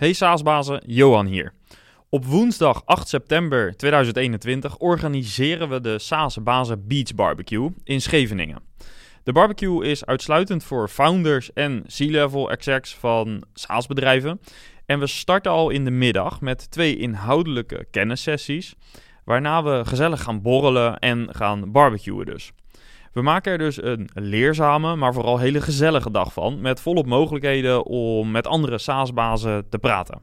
Hey 0.00 0.12
Saasbazen, 0.12 0.82
Johan 0.86 1.26
hier. 1.26 1.52
Op 2.08 2.24
woensdag 2.24 2.82
8 2.84 3.08
september 3.08 3.76
2021 3.76 4.78
organiseren 4.78 5.68
we 5.68 5.80
de 5.80 5.98
Saasbazen 5.98 6.86
Beach 6.86 7.14
Barbecue 7.14 7.70
in 7.84 8.00
Scheveningen. 8.00 8.62
De 9.22 9.32
barbecue 9.32 9.86
is 9.86 10.06
uitsluitend 10.06 10.64
voor 10.64 10.88
founders 10.88 11.52
en 11.52 11.84
C-level 11.86 12.50
execs 12.50 12.94
van 12.94 13.44
SaaS-bedrijven. 13.54 14.40
En 14.86 14.98
we 14.98 15.06
starten 15.06 15.52
al 15.52 15.70
in 15.70 15.84
de 15.84 15.90
middag 15.90 16.40
met 16.40 16.70
twee 16.70 16.96
inhoudelijke 16.96 17.86
kennissessies, 17.90 18.74
waarna 19.24 19.62
we 19.62 19.82
gezellig 19.84 20.22
gaan 20.22 20.42
borrelen 20.42 20.98
en 20.98 21.28
gaan 21.30 21.72
barbecuen 21.72 22.26
dus. 22.26 22.52
We 23.12 23.22
maken 23.22 23.52
er 23.52 23.58
dus 23.58 23.82
een 23.82 24.08
leerzame, 24.14 24.96
maar 24.96 25.12
vooral 25.12 25.38
hele 25.38 25.60
gezellige 25.60 26.10
dag 26.10 26.32
van. 26.32 26.60
Met 26.60 26.80
volop 26.80 27.06
mogelijkheden 27.06 27.86
om 27.86 28.30
met 28.30 28.46
andere 28.46 28.78
SaaS-bazen 28.78 29.68
te 29.68 29.78
praten. 29.78 30.22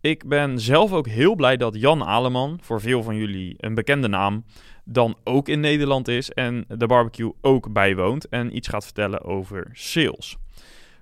Ik 0.00 0.28
ben 0.28 0.60
zelf 0.60 0.92
ook 0.92 1.06
heel 1.06 1.34
blij 1.34 1.56
dat 1.56 1.80
Jan 1.80 2.04
Aleman, 2.04 2.58
voor 2.62 2.80
veel 2.80 3.02
van 3.02 3.16
jullie 3.16 3.54
een 3.56 3.74
bekende 3.74 4.08
naam, 4.08 4.44
dan 4.84 5.16
ook 5.24 5.48
in 5.48 5.60
Nederland 5.60 6.08
is 6.08 6.30
en 6.30 6.64
de 6.68 6.86
barbecue 6.86 7.32
ook 7.40 7.72
bijwoont 7.72 8.28
en 8.28 8.56
iets 8.56 8.68
gaat 8.68 8.84
vertellen 8.84 9.24
over 9.24 9.70
sales. 9.72 10.36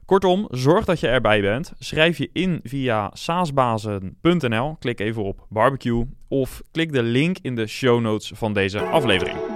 Kortom, 0.05 0.47
zorg 0.51 0.85
dat 0.85 1.01
je 1.01 1.09
erbij 1.09 1.41
bent. 1.41 1.73
Schrijf 1.79 2.19
je 2.19 2.31
in 2.33 2.61
via 2.63 3.11
saasbazen.nl. 3.13 4.77
Klik 4.79 5.01
even 5.01 5.23
op 5.23 5.47
barbecue 5.49 6.05
of 6.29 6.63
klik 6.71 6.93
de 6.93 7.03
link 7.03 7.37
in 7.43 7.55
de 7.55 7.67
show 7.67 8.01
notes 8.01 8.33
van 8.35 8.53
deze 8.53 8.81
aflevering. 8.81 9.56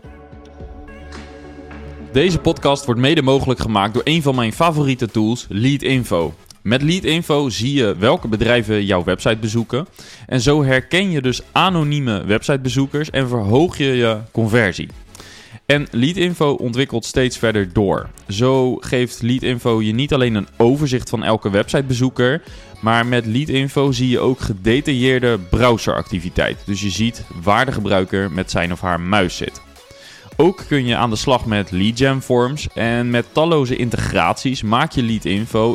Deze 2.11 2.39
podcast 2.39 2.85
wordt 2.85 3.01
mede 3.01 3.21
mogelijk 3.21 3.59
gemaakt 3.59 3.93
door 3.93 4.01
een 4.05 4.21
van 4.21 4.35
mijn 4.35 4.53
favoriete 4.53 5.07
tools, 5.07 5.45
Leadinfo. 5.49 6.33
Met 6.61 6.81
Leadinfo 6.81 7.49
zie 7.49 7.73
je 7.73 7.95
welke 7.97 8.27
bedrijven 8.27 8.85
jouw 8.85 9.03
website 9.03 9.37
bezoeken. 9.37 9.87
En 10.27 10.41
zo 10.41 10.63
herken 10.63 11.11
je 11.11 11.21
dus 11.21 11.41
anonieme 11.51 12.23
websitebezoekers 12.25 13.09
en 13.09 13.27
verhoog 13.27 13.77
je 13.77 13.85
je 13.85 14.17
conversie. 14.31 14.87
En 15.65 15.87
Leadinfo 15.91 16.53
ontwikkelt 16.53 17.05
steeds 17.05 17.37
verder 17.37 17.73
door. 17.73 18.09
Zo 18.27 18.75
geeft 18.75 19.21
Leadinfo 19.21 19.81
je 19.81 19.93
niet 19.93 20.13
alleen 20.13 20.35
een 20.35 20.47
overzicht 20.57 21.09
van 21.09 21.23
elke 21.23 21.49
websitebezoeker, 21.49 22.41
maar 22.81 23.05
met 23.05 23.25
Leadinfo 23.25 23.91
zie 23.91 24.09
je 24.09 24.19
ook 24.19 24.39
gedetailleerde 24.39 25.39
browseractiviteit. 25.49 26.57
Dus 26.65 26.81
je 26.81 26.89
ziet 26.89 27.23
waar 27.43 27.65
de 27.65 27.71
gebruiker 27.71 28.31
met 28.31 28.51
zijn 28.51 28.71
of 28.71 28.81
haar 28.81 28.99
muis 28.99 29.37
zit. 29.37 29.61
Ook 30.41 30.63
kun 30.67 30.85
je 30.85 30.95
aan 30.95 31.09
de 31.09 31.15
slag 31.15 31.45
met 31.45 31.71
lead 31.71 32.23
forms 32.23 32.67
en 32.73 33.09
met 33.09 33.25
talloze 33.31 33.75
integraties 33.75 34.61
maak 34.61 34.91
je 34.91 35.03
lead 35.03 35.25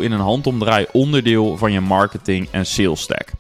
in 0.01 0.13
een 0.13 0.21
handomdraai 0.21 0.87
onderdeel 0.93 1.57
van 1.57 1.73
je 1.73 1.81
marketing 1.81 2.49
en 2.51 2.67
sales 2.67 3.01
stack. 3.01 3.31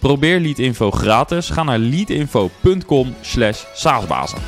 Probeer 0.00 0.40
lead 0.40 0.58
gratis. 0.90 1.50
Ga 1.50 1.62
naar 1.62 1.78
leadinfo.com 1.78 3.14
slash 3.20 3.64
saasbazen. 3.74 4.38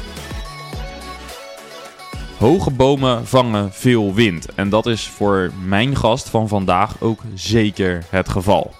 Hoge 2.39 2.71
bomen 2.71 3.27
vangen 3.27 3.73
veel 3.73 4.15
wind. 4.15 4.55
En 4.55 4.69
dat 4.69 4.87
is 4.87 5.09
voor 5.09 5.51
mijn 5.67 5.97
gast 5.97 6.29
van 6.29 6.49
vandaag 6.49 7.01
ook 7.01 7.21
zeker 7.35 8.05
het 8.11 8.29
geval. 8.29 8.75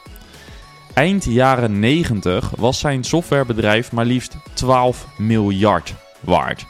Eind 0.95 1.25
jaren 1.25 1.79
90 1.79 2.51
was 2.57 2.79
zijn 2.79 3.05
softwarebedrijf 3.05 3.93
maar 3.93 4.05
liefst 4.05 4.37
12 4.55 5.07
miljard 5.19 5.95
waard. 6.21 6.67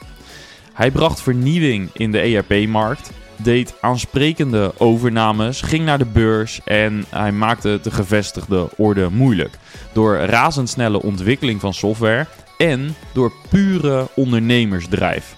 Hij 0.75 0.91
bracht 0.91 1.21
vernieuwing 1.21 1.89
in 1.93 2.11
de 2.11 2.19
ERP-markt, 2.19 3.11
deed 3.35 3.73
aansprekende 3.81 4.73
overnames, 4.77 5.61
ging 5.61 5.85
naar 5.85 5.97
de 5.97 6.05
beurs 6.05 6.59
en 6.63 7.05
hij 7.09 7.31
maakte 7.31 7.79
de 7.81 7.91
gevestigde 7.91 8.69
orde 8.77 9.09
moeilijk. 9.11 9.57
Door 9.93 10.15
razendsnelle 10.15 11.01
ontwikkeling 11.01 11.59
van 11.59 11.73
software 11.73 12.25
en 12.57 12.95
door 13.13 13.31
pure 13.49 14.07
ondernemersdrijf. 14.15 15.35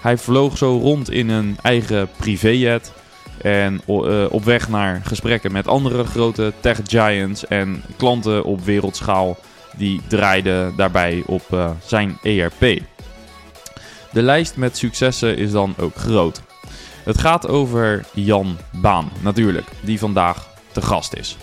Hij 0.00 0.18
vloog 0.18 0.58
zo 0.58 0.78
rond 0.78 1.10
in 1.10 1.28
een 1.28 1.58
eigen 1.62 2.08
privéjet 2.16 2.92
en 3.42 3.80
uh, 3.88 4.24
op 4.30 4.44
weg 4.44 4.68
naar 4.68 5.00
gesprekken 5.04 5.52
met 5.52 5.68
andere 5.68 6.04
grote 6.04 6.52
tech 6.60 6.80
giants 6.84 7.46
en 7.46 7.82
klanten 7.96 8.44
op 8.44 8.64
wereldschaal 8.64 9.38
die 9.76 10.00
draaiden 10.08 10.76
daarbij 10.76 11.22
op 11.26 11.42
uh, 11.52 11.70
zijn 11.86 12.18
ERP. 12.22 12.82
De 14.16 14.22
lijst 14.22 14.56
met 14.56 14.76
successen 14.76 15.36
is 15.36 15.50
dan 15.50 15.74
ook 15.78 15.96
groot. 15.96 16.42
Het 17.04 17.18
gaat 17.18 17.48
over 17.48 18.04
Jan 18.14 18.56
Baan, 18.72 19.10
natuurlijk, 19.20 19.66
die 19.80 19.98
vandaag 19.98 20.48
te 20.72 20.82
gast 20.82 21.14
is. 21.14 21.36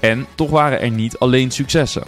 En 0.00 0.26
toch 0.34 0.50
waren 0.50 0.80
er 0.80 0.90
niet 0.90 1.18
alleen 1.18 1.50
successen. 1.50 2.02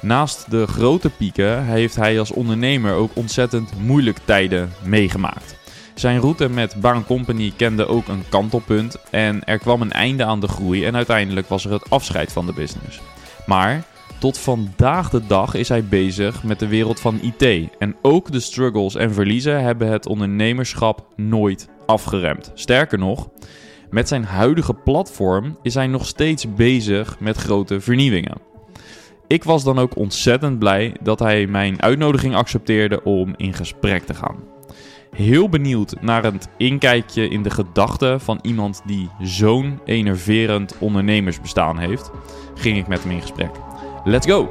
Naast 0.00 0.50
de 0.50 0.66
grote 0.66 1.10
pieken 1.10 1.64
heeft 1.64 1.96
hij 1.96 2.18
als 2.18 2.30
ondernemer 2.30 2.94
ook 2.94 3.10
ontzettend 3.14 3.78
moeilijke 3.78 4.20
tijden 4.24 4.72
meegemaakt. 4.82 5.56
Zijn 5.94 6.20
route 6.20 6.48
met 6.48 6.80
Baan 6.80 7.04
Company 7.04 7.52
kende 7.56 7.86
ook 7.86 8.08
een 8.08 8.24
kantelpunt 8.28 8.96
en 9.10 9.44
er 9.44 9.58
kwam 9.58 9.80
een 9.80 9.92
einde 9.92 10.24
aan 10.24 10.40
de 10.40 10.48
groei 10.48 10.84
en 10.84 10.96
uiteindelijk 10.96 11.48
was 11.48 11.64
er 11.64 11.72
het 11.72 11.90
afscheid 11.90 12.32
van 12.32 12.46
de 12.46 12.52
business. 12.52 13.00
Maar 13.46 13.84
tot 14.18 14.38
vandaag 14.38 15.10
de 15.10 15.26
dag 15.26 15.54
is 15.54 15.68
hij 15.68 15.84
bezig 15.84 16.42
met 16.42 16.58
de 16.58 16.68
wereld 16.68 17.00
van 17.00 17.20
IT. 17.20 17.68
En 17.78 17.96
ook 18.02 18.32
de 18.32 18.40
struggles 18.40 18.94
en 18.94 19.12
verliezen 19.12 19.62
hebben 19.62 19.88
het 19.88 20.06
ondernemerschap 20.06 21.06
nooit 21.16 21.68
afgeremd. 21.86 22.50
Sterker 22.54 22.98
nog, 22.98 23.28
met 23.90 24.08
zijn 24.08 24.24
huidige 24.24 24.74
platform 24.74 25.58
is 25.62 25.74
hij 25.74 25.86
nog 25.86 26.06
steeds 26.06 26.54
bezig 26.54 27.20
met 27.20 27.36
grote 27.36 27.80
vernieuwingen. 27.80 28.36
Ik 29.26 29.44
was 29.44 29.64
dan 29.64 29.78
ook 29.78 29.96
ontzettend 29.96 30.58
blij 30.58 30.96
dat 31.02 31.18
hij 31.18 31.46
mijn 31.46 31.82
uitnodiging 31.82 32.34
accepteerde 32.34 33.02
om 33.02 33.34
in 33.36 33.54
gesprek 33.54 34.02
te 34.02 34.14
gaan. 34.14 34.36
Heel 35.10 35.48
benieuwd 35.48 35.94
naar 36.00 36.24
het 36.24 36.48
inkijkje 36.56 37.28
in 37.28 37.42
de 37.42 37.50
gedachten 37.50 38.20
van 38.20 38.38
iemand 38.42 38.82
die 38.86 39.08
zo'n 39.20 39.80
enerverend 39.84 40.76
ondernemersbestaan 40.78 41.78
heeft, 41.78 42.10
ging 42.54 42.76
ik 42.78 42.86
met 42.86 43.02
hem 43.02 43.12
in 43.12 43.20
gesprek. 43.20 43.67
Let's 44.04 44.26
go! 44.26 44.48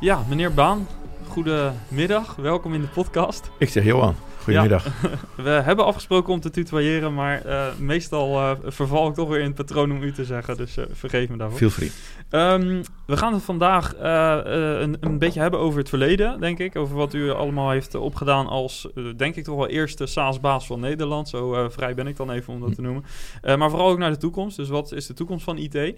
Ja, 0.00 0.22
meneer 0.28 0.54
Baan, 0.54 0.86
goedemiddag. 1.28 2.34
Welkom 2.36 2.74
in 2.74 2.80
de 2.80 2.86
podcast. 2.86 3.50
Ik 3.58 3.68
zeg 3.68 3.84
Johan. 3.84 4.14
Goedemiddag. 4.54 4.84
we 5.36 5.50
hebben 5.50 5.84
afgesproken 5.84 6.32
om 6.32 6.40
te 6.40 6.50
tutoyeren, 6.50 7.14
maar 7.14 7.46
uh, 7.46 7.66
meestal 7.78 8.40
uh, 8.40 8.50
verval 8.64 9.08
ik 9.08 9.14
toch 9.14 9.28
weer 9.28 9.38
in 9.38 9.46
het 9.46 9.54
patroon 9.54 9.92
om 9.92 10.02
u 10.02 10.12
te 10.12 10.24
zeggen. 10.24 10.56
Dus 10.56 10.76
uh, 10.76 10.84
vergeef 10.92 11.28
me 11.28 11.36
daarvoor. 11.36 11.58
Feel 11.58 11.70
free. 11.70 11.90
Um, 12.30 12.82
we 13.06 13.16
gaan 13.16 13.32
het 13.32 13.42
vandaag 13.42 13.94
een, 13.98 14.96
een, 15.00 15.18
beetje 15.18 15.40
hebben 15.40 15.60
over 15.60 15.78
het 15.78 15.88
verleden, 15.88 16.40
denk 16.40 16.58
ik. 16.58 16.76
Over 16.76 16.96
wat 16.96 17.14
u 17.14 17.30
allemaal 17.30 17.70
heeft 17.70 17.94
opgedaan 17.94 18.46
als, 18.46 18.88
denk 19.16 19.36
ik 19.36 19.44
toch 19.44 19.56
wel 19.56 19.68
eerste 19.68 20.06
SaaS-baas 20.06 20.66
van 20.66 20.80
Nederland. 20.80 21.28
Zo 21.28 21.68
vrij 21.68 21.94
ben 21.94 22.06
ik 22.06 22.16
dan 22.16 22.30
even 22.30 22.52
om 22.52 22.60
dat 22.60 22.74
te 22.74 22.82
noemen. 22.82 23.04
maar 23.42 23.70
vooral 23.70 23.88
ook 23.90 23.98
naar 23.98 24.10
de 24.10 24.16
toekomst. 24.16 24.56
Dus 24.56 24.68
wat 24.68 24.92
is 24.92 25.06
de 25.06 25.14
toekomst 25.14 25.44
van 25.44 25.58
IT? 25.58 25.94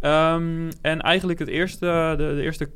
Um, 0.00 0.68
en 0.80 1.00
eigenlijk 1.00 1.38
het 1.38 1.48
eerste, 1.48 2.14
de, 2.18 2.34
de 2.36 2.42
eerste 2.42 2.70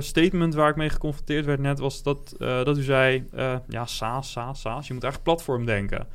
statement 0.00 0.54
waar 0.54 0.70
ik 0.70 0.76
mee 0.76 0.88
geconfronteerd 0.88 1.44
werd 1.44 1.60
net 1.60 1.78
was 1.78 2.02
dat, 2.02 2.34
dat 2.38 2.78
u 2.78 2.82
zei, 2.82 3.28
ja, 3.68 3.86
SaaS, 3.86 4.32
SaaS, 4.32 4.60
SaaS. 4.60 4.86
Je 4.86 4.92
moet 4.92 5.02
eigenlijk 5.02 5.22
platform 5.22 5.66
denken. 5.66 6.06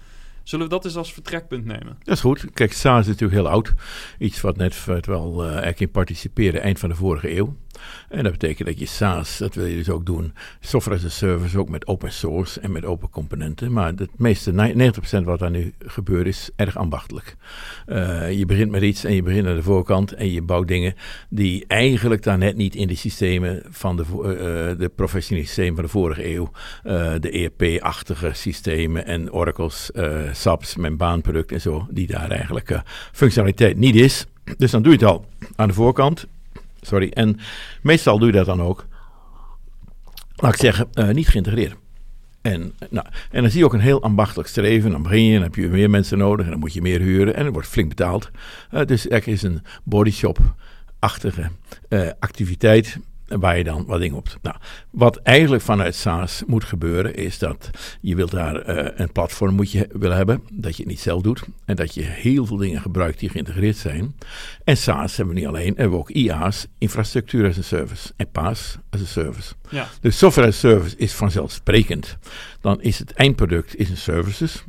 Zullen 0.44 0.66
we 0.66 0.72
dat 0.72 0.86
eens 0.86 0.96
als 0.96 1.13
vertrekpunt 1.13 1.66
nemen? 1.66 1.98
Dat 2.04 2.16
is 2.16 2.22
goed. 2.22 2.46
Kijk, 2.54 2.74
SaaS 2.74 3.00
is 3.00 3.08
natuurlijk 3.08 3.42
heel 3.42 3.50
oud. 3.50 3.74
Iets 4.18 4.42
wat 4.42 4.58
net 4.58 4.86
wel 5.06 5.50
uh, 5.50 5.72
in 5.75 5.92
participeren 5.92 6.62
eind 6.62 6.80
van 6.80 6.90
de 6.90 6.96
vorige 6.96 7.38
eeuw. 7.38 7.56
En 8.10 8.24
dat 8.24 8.31
betekent 8.31 8.68
dat 8.68 8.80
je 8.80 8.86
SaaS, 8.86 9.38
dat 9.38 9.56
wil 9.56 9.66
je 9.66 9.75
dus 9.75 9.89
ook 9.89 10.06
doen, 10.06 10.33
software 10.60 10.98
as 10.98 11.06
a 11.06 11.10
service, 11.10 11.60
ook 11.60 11.69
met 11.69 11.88
open 11.88 12.12
source 12.12 12.60
en 12.60 12.72
met 12.72 12.86
open 12.86 13.10
componenten. 13.10 13.72
Maar 13.72 13.94
het 13.95 14.19
meeste, 14.19 14.74
90% 15.22 15.24
wat 15.24 15.39
daar 15.39 15.51
nu 15.51 15.74
gebeurt, 15.80 16.28
is 16.28 16.50
erg 16.56 16.78
ambachtelijk. 16.78 17.36
Uh, 17.88 18.31
je 18.31 18.45
begint 18.45 18.72
met 18.72 18.81
iets 18.81 19.04
en 19.04 19.13
je 19.13 19.24
begint 19.24 19.48
aan 19.48 19.56
de 19.56 19.63
voorkant 19.63 20.13
en 20.13 20.31
je 20.31 20.42
bouwt 20.42 20.68
dingen 20.68 20.94
die 21.30 21.66
eigenlijk 21.68 22.24
daar 22.24 22.38
net 22.38 22.56
niet 22.56 22.75
in 22.75 22.88
de 22.88 22.95
systemen 22.95 23.63
van 23.69 23.95
de, 23.95 24.04
uh, 24.04 24.80
de 24.80 24.92
professionele 24.95 25.45
systemen 25.45 25.75
van 25.75 25.84
de 25.84 25.89
vorige 25.89 26.34
eeuw, 26.34 26.51
de 27.19 27.30
ERP-achtige 27.31 28.30
systemen 28.34 29.06
en 29.06 29.31
Oracle's, 29.31 29.92
SAPs, 30.31 30.75
membraanproduct 30.75 31.51
en 31.51 31.62
zo, 31.62 31.88
die 31.89 32.07
daar 32.07 32.30
eigenlijk 32.30 32.81
functionaliteit 33.12 33.77
niet 33.77 33.95
is. 33.95 34.25
Dus 34.57 34.72
dan 34.72 34.81
doe 34.81 34.92
je 34.92 34.98
het 34.98 35.07
al 35.07 35.25
aan 35.56 35.68
de 35.68 35.74
voorkant. 35.74 36.27
Sorry. 36.81 37.10
En 37.10 37.39
meestal 37.81 38.18
doe 38.18 38.28
je 38.28 38.33
dat 38.33 38.45
dan 38.45 38.62
ook, 38.62 38.86
laat 40.36 40.54
ik 40.54 40.60
zeggen, 40.60 40.88
uh, 40.94 41.10
niet 41.10 41.28
geïntegreerd. 41.28 41.75
En, 42.42 42.74
nou, 42.89 43.07
en 43.31 43.42
dan 43.42 43.51
zie 43.51 43.60
je 43.60 43.66
ook 43.66 43.74
een 43.74 43.80
heel 43.80 44.01
ambachtelijk 44.01 44.50
streven. 44.50 44.92
Dan 44.92 45.01
begin 45.01 45.24
je, 45.24 45.33
dan 45.33 45.44
heb 45.44 45.56
je 45.56 45.68
meer 45.68 45.89
mensen 45.89 46.18
nodig 46.18 46.45
en 46.45 46.51
dan 46.51 46.60
moet 46.60 46.74
je 46.74 46.81
meer 46.81 47.00
huren 47.00 47.36
en 47.36 47.44
het 47.45 47.54
wordt 47.54 47.68
flink 47.68 47.89
betaald. 47.89 48.30
Uh, 48.72 48.86
dus 48.86 49.10
er 49.10 49.28
is 49.28 49.42
een 49.42 49.62
bodyshop-achtige 49.83 51.50
uh, 51.89 52.10
activiteit 52.19 52.98
waar 53.39 53.57
je 53.57 53.63
dan 53.63 53.86
wat 53.86 54.00
dingen 54.00 54.18
op. 54.18 54.38
Nou, 54.42 54.56
wat 54.89 55.18
eigenlijk 55.18 55.63
vanuit 55.63 55.95
SaaS 55.95 56.44
moet 56.48 56.63
gebeuren, 56.63 57.16
is 57.16 57.39
dat 57.39 57.69
je 58.01 58.16
wilt 58.16 58.31
daar 58.31 58.69
uh, 58.69 58.89
een 58.95 59.12
platform 59.12 59.56
moet 59.56 59.72
je 59.72 59.89
willen 59.92 60.18
hebben, 60.18 60.44
dat 60.51 60.75
je 60.75 60.83
het 60.83 60.92
niet 60.92 61.00
zelf 61.00 61.22
doet 61.22 61.44
en 61.66 61.75
dat 61.75 61.94
je 61.94 62.01
heel 62.01 62.45
veel 62.45 62.57
dingen 62.57 62.81
gebruikt 62.81 63.19
die 63.19 63.30
geïntegreerd 63.30 63.78
zijn. 63.78 64.16
En 64.63 64.78
SaaS 64.78 65.18
hebben 65.18 65.33
we 65.33 65.39
niet 65.39 65.50
alleen, 65.50 65.74
hebben 65.75 65.92
we 65.92 65.98
ook 65.98 66.10
IaaS, 66.10 66.68
infrastructuur 66.78 67.48
as 67.48 67.57
a 67.57 67.62
service 67.62 68.12
en 68.16 68.31
PaaS 68.31 68.78
as 68.89 69.01
a 69.01 69.06
service. 69.06 69.54
Ja. 69.69 69.88
Dus 70.01 70.18
software 70.18 70.48
as 70.48 70.56
a 70.56 70.60
service 70.60 70.98
is 70.98 71.13
vanzelfsprekend. 71.13 72.18
Dan 72.62 72.81
is 72.81 73.00
het 73.00 73.12
eindproduct 73.13 73.75
is 73.75 73.89
een 73.89 73.98
services. 73.98 74.63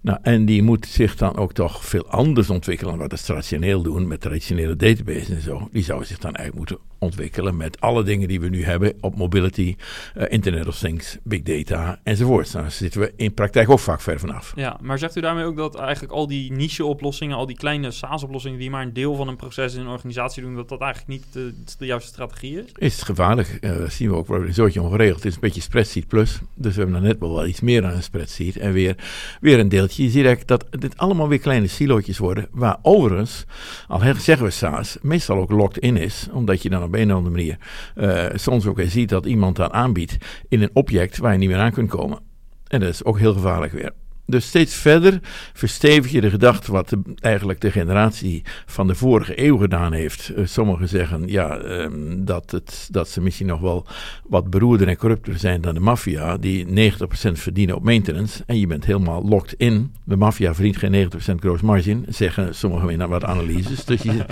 Nou, 0.00 0.18
en 0.22 0.44
die 0.44 0.62
moet 0.62 0.86
zich 0.86 1.16
dan 1.16 1.36
ook 1.36 1.52
toch 1.52 1.84
veel 1.84 2.06
anders 2.06 2.50
ontwikkelen 2.50 2.98
dan 2.98 3.08
wat 3.08 3.20
we 3.20 3.26
traditioneel 3.26 3.82
doen 3.82 4.06
met 4.06 4.20
traditionele 4.20 4.76
databases 4.76 5.28
en 5.28 5.42
zo. 5.42 5.68
Die 5.72 5.84
zou 5.84 6.04
zich 6.04 6.18
dan 6.18 6.34
eigenlijk 6.34 6.70
moeten 6.70 6.85
ontwikkelen 6.98 7.56
met 7.56 7.80
alle 7.80 8.02
dingen 8.02 8.28
die 8.28 8.40
we 8.40 8.48
nu 8.48 8.64
hebben 8.64 8.94
op 9.00 9.16
mobility, 9.16 9.76
uh, 10.16 10.24
Internet 10.28 10.66
of 10.66 10.78
Things, 10.78 11.16
big 11.22 11.42
data 11.42 12.00
enzovoort. 12.02 12.52
Nou, 12.52 12.62
daar 12.62 12.72
zitten 12.72 13.00
we 13.00 13.12
in 13.16 13.34
praktijk 13.34 13.70
ook 13.70 13.78
vaak 13.78 14.00
ver 14.00 14.18
vanaf. 14.18 14.52
Ja, 14.56 14.78
maar 14.82 14.98
zegt 14.98 15.16
u 15.16 15.20
daarmee 15.20 15.44
ook 15.44 15.56
dat 15.56 15.74
eigenlijk 15.74 16.12
al 16.12 16.26
die 16.26 16.52
niche-oplossingen, 16.52 17.36
al 17.36 17.46
die 17.46 17.56
kleine 17.56 17.90
SaaS-oplossingen 17.90 18.58
die 18.58 18.70
maar 18.70 18.82
een 18.82 18.92
deel 18.92 19.14
van 19.14 19.28
een 19.28 19.36
proces 19.36 19.74
in 19.74 19.80
een 19.80 19.86
organisatie 19.86 20.42
doen, 20.42 20.54
dat 20.54 20.68
dat 20.68 20.80
eigenlijk 20.80 21.12
niet 21.12 21.32
de, 21.32 21.54
de 21.78 21.86
juiste 21.86 22.08
strategie 22.08 22.58
is? 22.58 22.72
Is 22.76 22.94
het 22.94 23.04
gevaarlijk. 23.04 23.58
Uh, 23.60 23.76
dat 23.76 23.92
zien 23.92 24.08
we 24.08 24.14
ook 24.14 24.28
een 24.28 24.54
soortje 24.54 24.82
ongeregeld. 24.82 25.16
Het 25.16 25.26
is 25.26 25.34
een 25.34 25.40
beetje 25.40 25.60
spreadsheet 25.60 26.08
plus. 26.08 26.38
Dus 26.54 26.74
we 26.74 26.80
hebben 26.80 27.00
dan 27.00 27.08
net 27.08 27.18
wel, 27.18 27.34
wel 27.34 27.46
iets 27.46 27.60
meer 27.60 27.84
aan 27.84 27.94
een 27.94 28.02
spreadsheet 28.02 28.56
en 28.56 28.72
weer, 28.72 28.96
weer 29.40 29.58
een 29.58 29.68
deeltje. 29.68 30.02
Je 30.02 30.10
ziet 30.10 30.24
eigenlijk 30.24 30.48
dat 30.48 30.80
dit 30.80 30.96
allemaal 30.96 31.28
weer 31.28 31.38
kleine 31.38 31.66
silootjes 31.66 32.18
worden, 32.18 32.48
waar 32.50 32.78
overigens, 32.82 33.44
al 33.88 34.00
zeggen 34.18 34.44
we 34.46 34.50
SaaS, 34.50 34.98
meestal 35.02 35.38
ook 35.38 35.50
locked 35.50 35.78
in 35.78 35.96
is, 35.96 36.28
omdat 36.32 36.62
je 36.62 36.68
dan 36.68 36.82
op 36.82 36.94
een 36.96 37.10
of 37.10 37.16
andere 37.16 37.34
manier 37.34 37.58
uh, 37.96 38.24
soms 38.34 38.66
ook 38.66 38.80
ziet 38.86 39.08
dat 39.08 39.26
iemand 39.26 39.56
dat 39.56 39.70
aanbiedt 39.70 40.16
in 40.48 40.62
een 40.62 40.70
object 40.72 41.18
waar 41.18 41.32
je 41.32 41.38
niet 41.38 41.48
meer 41.48 41.58
aan 41.58 41.72
kunt 41.72 41.90
komen. 41.90 42.18
En 42.66 42.80
dat 42.80 42.88
is 42.88 43.04
ook 43.04 43.18
heel 43.18 43.32
gevaarlijk 43.32 43.72
weer. 43.72 43.92
Dus 44.26 44.46
steeds 44.46 44.74
verder 44.74 45.18
verstevig 45.52 46.12
je 46.12 46.20
de 46.20 46.30
gedachte 46.30 46.72
wat 46.72 46.96
eigenlijk 47.20 47.60
de 47.60 47.70
generatie 47.70 48.42
van 48.66 48.86
de 48.86 48.94
vorige 48.94 49.44
eeuw 49.44 49.56
gedaan 49.56 49.92
heeft. 49.92 50.32
Uh, 50.36 50.46
sommigen 50.46 50.88
zeggen 50.88 51.28
ja, 51.28 51.58
um, 51.58 52.24
dat, 52.24 52.50
het, 52.50 52.88
dat 52.90 53.08
ze 53.08 53.20
misschien 53.20 53.46
nog 53.46 53.60
wel 53.60 53.86
wat 54.28 54.50
beroerder 54.50 54.88
en 54.88 54.96
corrupter 54.96 55.38
zijn 55.38 55.60
dan 55.60 55.74
de 55.74 55.80
maffia, 55.80 56.36
die 56.36 56.92
90% 56.92 56.98
verdienen 57.32 57.76
op 57.76 57.84
maintenance. 57.84 58.42
En 58.46 58.58
je 58.58 58.66
bent 58.66 58.84
helemaal 58.84 59.22
locked 59.22 59.54
in. 59.56 59.94
De 60.04 60.16
maffia 60.16 60.54
verdient 60.54 60.76
geen 60.76 61.10
90% 61.34 61.34
gross 61.40 61.62
margin, 61.62 62.04
zeggen 62.08 62.54
sommigen 62.54 62.90
in 62.90 63.08
wat 63.08 63.24
analyses. 63.24 63.84
Dus 63.84 64.02
je, 64.02 64.24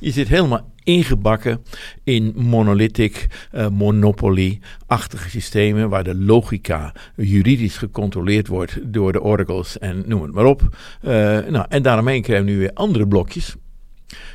je 0.00 0.10
zit 0.10 0.28
helemaal 0.28 0.74
ingebakken 0.86 1.62
in 2.04 2.32
monolithic, 2.36 3.48
uh, 3.54 3.68
monopoly-achtige 3.68 5.30
systemen, 5.30 5.88
waar 5.88 6.04
de 6.04 6.14
logica 6.14 6.92
juridisch 7.16 7.78
gecontroleerd 7.78 8.46
wordt 8.46 8.78
door 8.92 9.12
de 9.12 9.22
oracles 9.22 9.78
en 9.78 10.02
noem 10.06 10.22
het 10.22 10.32
maar 10.32 10.44
op. 10.44 10.62
Uh, 10.62 11.10
nou, 11.48 11.66
en 11.68 11.82
daaromheen 11.82 12.22
krijgen 12.22 12.46
we 12.46 12.52
nu 12.52 12.58
weer 12.58 12.72
andere 12.72 13.08
blokjes. 13.08 13.56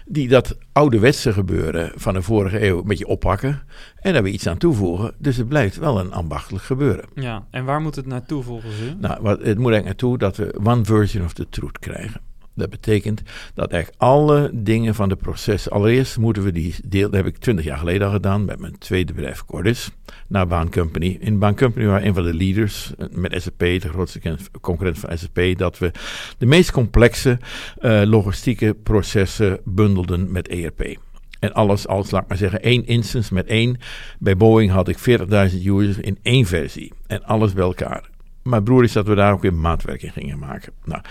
Die 0.05 0.27
dat 0.27 0.57
ouderwetse 0.71 1.33
gebeuren 1.33 1.91
van 1.95 2.13
de 2.13 2.21
vorige 2.21 2.65
eeuw 2.65 2.79
een 2.79 2.87
beetje 2.87 3.07
oppakken. 3.07 3.61
En 3.95 4.13
daar 4.13 4.23
weer 4.23 4.33
iets 4.33 4.47
aan 4.47 4.57
toevoegen. 4.57 5.13
Dus 5.17 5.37
het 5.37 5.47
blijft 5.47 5.77
wel 5.77 5.99
een 5.99 6.13
ambachtelijk 6.13 6.63
gebeuren. 6.63 7.05
Ja, 7.15 7.47
en 7.51 7.65
waar 7.65 7.81
moet 7.81 7.95
het 7.95 8.05
naartoe 8.05 8.43
volgens 8.43 8.79
u? 8.79 8.93
Nou, 8.99 9.27
het 9.27 9.39
moet 9.39 9.47
eigenlijk 9.47 9.85
naartoe 9.85 10.17
dat 10.17 10.37
we 10.37 10.59
one 10.63 10.85
version 10.85 11.25
of 11.25 11.33
the 11.33 11.49
truth 11.49 11.79
krijgen. 11.79 12.30
Dat 12.61 12.69
betekent 12.69 13.21
dat 13.53 13.71
eigenlijk 13.71 14.01
alle 14.01 14.49
dingen 14.53 14.95
van 14.95 15.09
de 15.09 15.15
proces. 15.15 15.69
Allereerst 15.69 16.17
moeten 16.17 16.43
we 16.43 16.51
die 16.51 16.75
deel. 16.85 17.09
Dat 17.09 17.23
heb 17.23 17.25
ik 17.25 17.37
twintig 17.37 17.65
jaar 17.65 17.77
geleden 17.77 18.07
al 18.07 18.13
gedaan 18.13 18.45
met 18.45 18.59
mijn 18.59 18.77
tweede 18.77 19.13
bedrijf 19.13 19.45
Cordis. 19.45 19.89
Naar 20.27 20.47
Baan 20.47 20.69
Company. 20.69 21.17
In 21.19 21.39
Baan 21.39 21.55
Company 21.55 21.85
waren 21.85 22.07
een 22.07 22.13
van 22.13 22.23
de 22.23 22.33
leaders 22.33 22.93
eh, 22.97 23.07
met 23.11 23.41
SAP, 23.41 23.59
de 23.59 23.89
grootste 23.89 24.37
concurrent 24.61 24.99
van 24.99 25.17
SAP. 25.17 25.57
Dat 25.57 25.77
we 25.77 25.91
de 26.37 26.45
meest 26.45 26.71
complexe 26.71 27.39
uh, 27.79 28.01
logistieke 28.05 28.75
processen 28.83 29.59
bundelden 29.63 30.31
met 30.31 30.47
ERP. 30.47 30.99
En 31.39 31.53
alles 31.53 31.87
als, 31.87 32.11
laat 32.11 32.27
maar 32.27 32.37
zeggen, 32.37 32.61
één 32.61 32.85
instance 32.85 33.33
met 33.33 33.47
één. 33.47 33.77
Bij 34.19 34.37
Boeing 34.37 34.71
had 34.71 34.87
ik 34.87 34.97
40.000 34.97 35.65
users 35.65 35.97
in 35.97 36.17
één 36.21 36.45
versie. 36.45 36.93
En 37.07 37.23
alles 37.23 37.53
bij 37.53 37.63
elkaar. 37.63 38.09
Mijn 38.43 38.63
broer 38.63 38.83
is 38.83 38.91
dat 38.91 39.07
we 39.07 39.15
daar 39.15 39.33
ook 39.33 39.41
weer 39.41 39.53
maatwerking 39.53 40.13
gingen 40.13 40.39
maken. 40.39 40.73
Nou, 40.83 41.01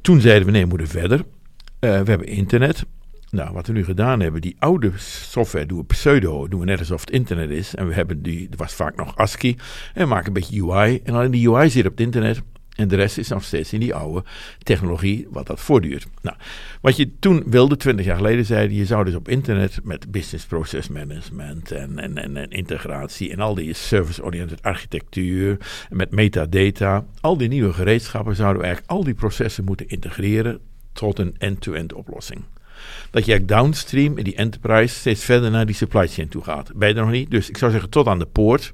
toen 0.00 0.20
zeiden 0.20 0.46
we 0.46 0.52
nee, 0.52 0.62
we 0.62 0.68
moeten 0.68 0.88
verder. 0.88 1.18
Uh, 1.18 1.24
we 1.80 2.10
hebben 2.10 2.26
internet. 2.26 2.84
Nou, 3.30 3.52
wat 3.52 3.66
we 3.66 3.72
nu 3.72 3.84
gedaan 3.84 4.20
hebben, 4.20 4.40
die 4.40 4.56
oude 4.58 4.92
software 4.96 5.66
doen 5.66 5.78
we 5.78 5.84
pseudo, 5.84 6.48
doen 6.48 6.60
we 6.60 6.66
net 6.66 6.78
alsof 6.78 7.00
het 7.00 7.10
internet 7.10 7.50
is. 7.50 7.74
En 7.74 7.88
we 7.88 7.94
hebben 7.94 8.22
die, 8.22 8.46
het 8.50 8.58
was 8.58 8.74
vaak 8.74 8.96
nog 8.96 9.16
ASCII. 9.16 9.56
En 9.94 10.02
we 10.02 10.08
maken 10.08 10.26
een 10.26 10.32
beetje 10.32 10.62
UI. 10.62 11.00
En 11.04 11.14
alleen 11.14 11.30
die 11.30 11.50
UI 11.50 11.70
zit 11.70 11.84
op 11.84 11.90
het 11.90 12.00
internet. 12.00 12.42
En 12.78 12.88
de 12.88 12.96
rest 12.96 13.18
is 13.18 13.28
nog 13.28 13.44
steeds 13.44 13.72
in 13.72 13.80
die 13.80 13.94
oude 13.94 14.24
technologie, 14.62 15.26
wat 15.30 15.46
dat 15.46 15.60
voortduurt. 15.60 16.06
Nou, 16.22 16.36
wat 16.80 16.96
je 16.96 17.10
toen 17.18 17.42
wilde, 17.46 17.76
20 17.76 18.04
jaar 18.04 18.16
geleden, 18.16 18.44
zei 18.44 18.74
je 18.74 18.86
zou 18.86 19.04
dus 19.04 19.14
op 19.14 19.28
internet 19.28 19.80
met 19.82 20.10
business 20.10 20.46
process 20.46 20.88
management 20.88 21.70
en, 21.70 21.98
en, 21.98 22.36
en, 22.36 22.50
integratie 22.50 23.30
en 23.32 23.40
al 23.40 23.54
die 23.54 23.74
service-oriented 23.74 24.62
architectuur, 24.62 25.56
met 25.90 26.10
metadata, 26.10 27.04
al 27.20 27.36
die 27.36 27.48
nieuwe 27.48 27.72
gereedschappen, 27.72 28.36
zouden 28.36 28.60
we 28.60 28.66
eigenlijk 28.66 28.96
al 28.96 29.04
die 29.04 29.14
processen 29.14 29.64
moeten 29.64 29.88
integreren 29.88 30.60
tot 30.92 31.18
een 31.18 31.34
end-to-end 31.38 31.92
oplossing. 31.92 32.44
Dat 33.10 33.24
je 33.24 33.44
downstream 33.44 34.18
in 34.18 34.24
die 34.24 34.36
enterprise 34.36 34.94
steeds 34.94 35.24
verder 35.24 35.50
naar 35.50 35.66
die 35.66 35.74
supply 35.74 36.08
chain 36.08 36.28
toe 36.28 36.42
gaat. 36.42 36.70
Ben 36.74 36.88
je 36.88 36.94
nog 36.94 37.10
niet? 37.10 37.30
Dus 37.30 37.48
ik 37.48 37.56
zou 37.56 37.70
zeggen 37.70 37.90
tot 37.90 38.06
aan 38.06 38.18
de 38.18 38.26
poort 38.26 38.72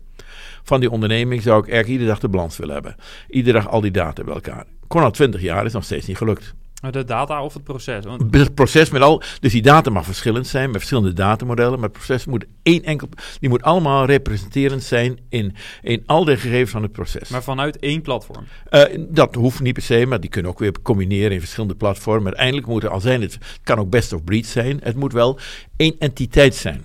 van 0.64 0.81
die 0.81 0.90
onderneming 0.90 1.43
zou 1.43 1.58
ik 1.58 1.64
eigenlijk 1.64 1.93
iedere 1.93 2.11
dag 2.11 2.20
de 2.20 2.28
balans 2.28 2.56
willen 2.56 2.75
hebben. 2.75 2.96
Iedere 3.28 3.58
dag 3.58 3.69
al 3.69 3.81
die 3.81 3.90
data 3.90 4.25
bij 4.25 4.34
elkaar. 4.34 4.64
Kon 4.87 5.02
al 5.02 5.11
twintig 5.11 5.40
jaar, 5.40 5.64
is 5.64 5.72
nog 5.72 5.84
steeds 5.84 6.06
niet 6.06 6.16
gelukt. 6.16 6.55
De 6.90 7.05
data 7.05 7.43
of 7.43 7.55
het 7.55 7.64
proces? 7.64 8.05
Want... 8.05 8.34
Het 8.34 8.55
proces 8.55 8.90
met 8.90 9.02
al. 9.02 9.22
Dus 9.40 9.52
die 9.52 9.62
data 9.62 9.90
mag 9.90 10.05
verschillend 10.05 10.47
zijn 10.47 10.66
met 10.66 10.76
verschillende 10.76 11.12
datamodellen. 11.12 11.75
Maar 11.75 11.88
het 11.88 11.92
proces 11.92 12.25
moet 12.25 12.44
één 12.62 12.83
enkel. 12.83 13.09
Die 13.40 13.49
moet 13.49 13.62
allemaal 13.62 14.04
representerend 14.04 14.83
zijn 14.83 15.18
in, 15.28 15.54
in 15.83 16.02
al 16.06 16.25
de 16.25 16.37
gegevens 16.37 16.71
van 16.71 16.83
het 16.83 16.92
proces. 16.92 17.28
Maar 17.28 17.42
vanuit 17.42 17.78
één 17.78 18.02
platform? 18.02 18.44
Uh, 18.71 18.83
dat 19.09 19.35
hoeft 19.35 19.61
niet 19.61 19.73
per 19.73 19.83
se, 19.83 20.06
maar 20.06 20.21
die 20.21 20.30
kunnen 20.30 20.50
ook 20.50 20.59
weer 20.59 20.83
combineren 20.83 21.33
in 21.33 21.40
verschillende 21.40 21.75
platformen. 21.75 22.26
Uiteindelijk 22.26 22.66
moet 22.66 22.83
er 22.83 22.90
al 22.90 23.00
zijn. 23.00 23.21
Het 23.21 23.38
kan 23.62 23.78
ook 23.78 23.90
best 23.90 24.12
of 24.12 24.25
breed 24.25 24.47
zijn. 24.47 24.80
Het 24.83 24.97
moet 24.97 25.12
wel 25.12 25.38
één 25.76 25.94
entiteit 25.99 26.54
zijn. 26.54 26.85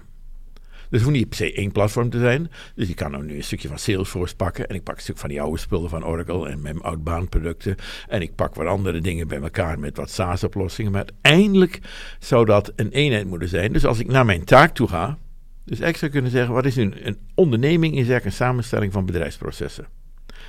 Dus 0.89 0.99
het 0.99 1.01
hoeft 1.01 1.15
niet 1.15 1.29
per 1.29 1.37
se 1.37 1.53
één 1.53 1.71
platform 1.71 2.09
te 2.09 2.19
zijn. 2.19 2.51
Dus 2.75 2.87
je 2.87 2.93
kan 2.93 3.11
nou 3.11 3.23
nu 3.23 3.35
een 3.35 3.43
stukje 3.43 3.67
van 3.67 3.79
Salesforce 3.79 4.35
pakken. 4.35 4.67
En 4.67 4.75
ik 4.75 4.83
pak 4.83 4.95
een 4.95 5.01
stuk 5.01 5.17
van 5.17 5.29
die 5.29 5.41
oude 5.41 5.59
spullen 5.59 5.89
van 5.89 6.05
Oracle 6.05 6.49
en 6.49 6.61
mijn 6.61 6.81
outbound 6.81 7.29
producten. 7.29 7.75
En 8.07 8.21
ik 8.21 8.35
pak 8.35 8.55
wat 8.55 8.67
andere 8.67 9.01
dingen 9.01 9.27
bij 9.27 9.41
elkaar 9.41 9.79
met 9.79 9.97
wat 9.97 10.09
SaaS-oplossingen. 10.09 10.91
Maar 10.91 11.05
uiteindelijk 11.05 11.79
zou 12.19 12.45
dat 12.45 12.71
een 12.75 12.91
eenheid 12.91 13.27
moeten 13.27 13.49
zijn. 13.49 13.73
Dus 13.73 13.85
als 13.85 13.99
ik 13.99 14.07
naar 14.07 14.25
mijn 14.25 14.43
taak 14.43 14.75
toe 14.75 14.87
ga. 14.87 15.17
Dus 15.65 15.79
ik 15.79 15.97
zou 15.97 16.11
kunnen 16.11 16.31
zeggen, 16.31 16.53
wat 16.53 16.65
is 16.65 16.75
nu 16.75 16.91
een 17.03 17.17
onderneming? 17.35 17.91
Is 17.93 17.97
eigenlijk 17.97 18.25
een 18.25 18.31
samenstelling 18.31 18.93
van 18.93 19.05
bedrijfsprocessen. 19.05 19.87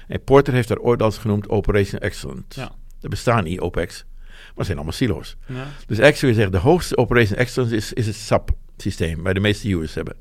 En 0.07 0.25
Porter 0.25 0.55
heeft 0.55 0.69
daar 0.69 0.79
ooit 0.79 1.03
als 1.03 1.19
genoemd 1.19 1.49
Operation 1.49 2.01
Excellence. 2.01 2.61
Ja. 2.61 2.73
Er 3.01 3.09
bestaan 3.09 3.45
niet 3.45 3.61
OPEX, 3.61 4.05
maar 4.27 4.53
het 4.55 4.65
zijn 4.67 4.77
allemaal 4.77 4.97
silo's. 4.97 5.37
Ja. 5.47 5.55
Dus 5.87 5.99
eigenlijk 5.99 6.17
zou 6.17 6.33
je 6.33 6.37
zeggen, 6.37 6.53
de 6.53 6.59
hoogste 6.59 6.97
Operation 6.97 7.39
Excellence 7.39 7.77
is, 7.77 7.93
is 7.93 8.07
het 8.07 8.17
SAP-systeem, 8.17 9.23
waar 9.23 9.35
de 9.35 9.41
meeste 9.41 9.69
users 9.69 9.95
hebben. 9.95 10.17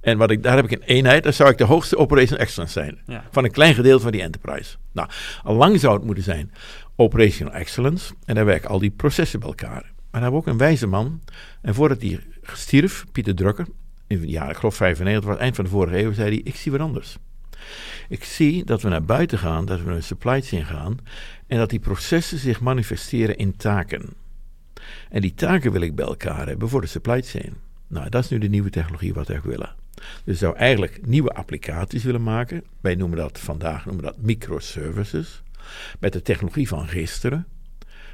En 0.00 0.18
wat 0.18 0.30
ik, 0.30 0.42
daar 0.42 0.56
heb 0.56 0.64
ik 0.64 0.70
een 0.70 0.82
eenheid, 0.82 1.22
daar 1.22 1.32
zou 1.32 1.50
ik 1.50 1.58
de 1.58 1.64
hoogste 1.64 1.96
Operation 1.96 2.38
Excellence 2.38 2.72
zijn. 2.72 2.98
Van 3.30 3.44
een 3.44 3.50
klein 3.50 3.74
gedeelte 3.74 4.02
van 4.02 4.12
die 4.12 4.22
enterprise. 4.22 4.76
Nou, 4.92 5.08
al 5.42 5.54
lang 5.54 5.80
zou 5.80 5.94
het 5.94 6.04
moeten 6.04 6.24
zijn 6.24 6.52
Operational 6.96 7.54
Excellence. 7.54 8.14
En 8.24 8.34
daar 8.34 8.44
werken 8.44 8.68
al 8.68 8.78
die 8.78 8.90
processen 8.90 9.40
bij 9.40 9.48
elkaar. 9.48 9.82
Maar 9.82 10.20
dan 10.20 10.22
hebben 10.22 10.40
we 10.40 10.46
ook 10.46 10.52
een 10.52 10.58
wijze 10.58 10.86
man. 10.86 11.20
En 11.62 11.74
voordat 11.74 12.02
hij 12.02 12.20
stierf, 12.42 13.04
Pieter 13.12 13.34
Drucker, 13.34 13.66
in 14.06 14.20
het 14.20 14.30
jaar, 14.30 14.50
ik 14.50 14.56
geloof 14.56 14.74
95, 14.74 15.30
was 15.30 15.38
eind 15.38 15.54
van 15.54 15.64
de 15.64 15.70
vorige 15.70 15.98
eeuw, 15.98 16.12
zei 16.12 16.28
hij, 16.28 16.40
ik 16.44 16.56
zie 16.56 16.72
wat 16.72 16.80
anders. 16.80 17.16
Ik 18.08 18.24
zie 18.24 18.64
dat 18.64 18.82
we 18.82 18.88
naar 18.88 19.04
buiten 19.04 19.38
gaan, 19.38 19.64
dat 19.64 19.78
we 19.78 19.84
naar 19.86 19.94
de 19.94 20.00
supply 20.00 20.42
chain 20.42 20.64
gaan 20.64 20.98
en 21.46 21.58
dat 21.58 21.70
die 21.70 21.78
processen 21.78 22.38
zich 22.38 22.60
manifesteren 22.60 23.36
in 23.36 23.56
taken. 23.56 24.08
En 25.10 25.20
die 25.20 25.34
taken 25.34 25.72
wil 25.72 25.80
ik 25.80 25.94
bij 25.94 26.06
elkaar 26.06 26.46
hebben 26.46 26.68
voor 26.68 26.80
de 26.80 26.86
supply 26.86 27.22
chain. 27.22 27.54
Nou, 27.86 28.08
dat 28.08 28.24
is 28.24 28.30
nu 28.30 28.38
de 28.38 28.48
nieuwe 28.48 28.70
technologie 28.70 29.14
wat 29.14 29.28
we 29.28 29.40
willen. 29.42 29.74
Dus 30.24 30.38
zou 30.38 30.56
eigenlijk 30.56 31.06
nieuwe 31.06 31.30
applicaties 31.30 32.04
willen 32.04 32.22
maken. 32.22 32.64
Wij 32.80 32.94
noemen 32.94 33.18
dat 33.18 33.38
vandaag 33.38 33.84
noemen 33.84 34.04
dat 34.04 34.16
microservices. 34.18 35.42
Met 36.00 36.12
de 36.12 36.22
technologie 36.22 36.68
van 36.68 36.88
gisteren. 36.88 37.46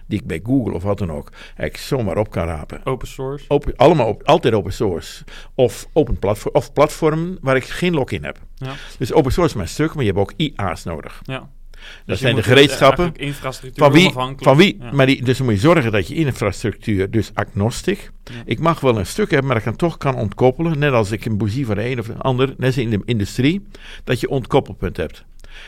Die 0.06 0.20
ik 0.20 0.26
bij 0.26 0.40
Google 0.44 0.72
of 0.72 0.82
wat 0.82 0.98
dan 0.98 1.12
ook 1.12 1.30
eigenlijk 1.32 1.76
zomaar 1.76 2.16
op 2.16 2.30
kan 2.30 2.46
rapen. 2.46 2.80
Open 2.84 3.08
source. 3.08 3.44
Open, 3.48 3.76
allemaal 3.76 4.08
op, 4.08 4.22
altijd 4.22 4.54
open 4.54 4.72
source. 4.72 5.24
Of, 5.54 5.88
open 5.92 6.18
platform, 6.18 6.54
of 6.54 6.72
platformen 6.72 7.38
waar 7.40 7.56
ik 7.56 7.64
geen 7.64 7.94
login 7.94 8.24
heb. 8.24 8.38
Ja. 8.54 8.74
Dus 8.98 9.12
open 9.12 9.32
source 9.32 9.50
is 9.50 9.56
mijn 9.56 9.68
stuk, 9.68 9.94
maar 9.94 10.04
je 10.04 10.12
hebt 10.12 10.22
ook 10.22 10.32
IA's 10.36 10.84
nodig. 10.84 11.20
Ja. 11.22 11.48
Dat 11.96 12.06
Dus 12.06 12.18
zijn 12.18 12.34
de 12.34 12.40
dus 12.40 12.50
gereedschappen. 12.50 13.12
infrastructuur 13.16 13.84
Van 13.84 13.92
wie? 13.92 14.12
Van 14.36 14.56
wie? 14.56 14.76
Ja. 14.80 14.92
Maar 14.92 15.06
die, 15.06 15.24
dus 15.24 15.36
dan 15.36 15.46
moet 15.46 15.54
je 15.54 15.60
zorgen 15.60 15.92
dat 15.92 16.08
je 16.08 16.14
infrastructuur, 16.14 17.10
dus 17.10 17.30
agnostic. 17.34 18.10
Ja. 18.24 18.32
Ik 18.44 18.58
mag 18.58 18.80
wel 18.80 18.98
een 18.98 19.06
stuk 19.06 19.30
hebben, 19.30 19.46
maar 19.46 19.56
dat 19.56 19.64
ik 19.64 19.78
dan 19.78 19.88
toch 19.88 19.98
kan 19.98 20.14
ontkoppelen. 20.14 20.78
Net 20.78 20.92
als 20.92 21.10
ik 21.10 21.24
een 21.24 21.38
bougie 21.38 21.66
van 21.66 21.74
de 21.74 21.90
een 21.90 21.98
of 21.98 22.06
de 22.06 22.16
ander, 22.16 22.46
net 22.48 22.66
als 22.66 22.76
in 22.78 22.90
de 22.90 23.02
industrie, 23.04 23.66
dat 24.04 24.20
je 24.20 24.28
ontkoppelpunt 24.28 24.96
hebt. 24.96 25.24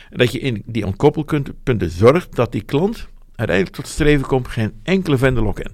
En 0.09 0.17
dat 0.17 0.31
je 0.31 0.39
in 0.39 0.63
die 0.65 0.85
ontkoppelpunten 0.85 1.89
zorgt 1.89 2.35
dat 2.35 2.51
die 2.51 2.63
klant 2.63 3.07
uiteindelijk 3.35 3.75
tot 3.75 3.87
streven 3.87 4.25
komt 4.27 4.47
geen 4.47 4.73
enkele 4.83 5.17
vendor 5.17 5.43
login. 5.43 5.71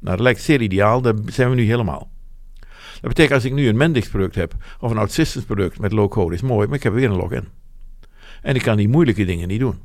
Nou, 0.00 0.16
dat 0.16 0.20
lijkt 0.20 0.42
zeer 0.42 0.60
ideaal, 0.60 1.00
daar 1.00 1.14
zijn 1.26 1.48
we 1.50 1.54
nu 1.54 1.64
helemaal. 1.64 2.10
Dat 2.92 3.10
betekent 3.10 3.34
als 3.34 3.44
ik 3.44 3.52
nu 3.52 3.68
een 3.68 3.76
Mendix 3.76 4.08
product 4.08 4.34
heb, 4.34 4.54
of 4.80 4.90
een 4.90 4.98
OutSystems 4.98 5.44
product 5.44 5.78
met 5.78 5.92
low-code, 5.92 6.34
is 6.34 6.42
mooi, 6.42 6.66
maar 6.66 6.76
ik 6.76 6.82
heb 6.82 6.92
weer 6.92 7.10
een 7.10 7.16
login. 7.16 7.48
En 8.42 8.54
ik 8.54 8.62
kan 8.62 8.76
die 8.76 8.88
moeilijke 8.88 9.24
dingen 9.24 9.48
niet 9.48 9.60
doen. 9.60 9.78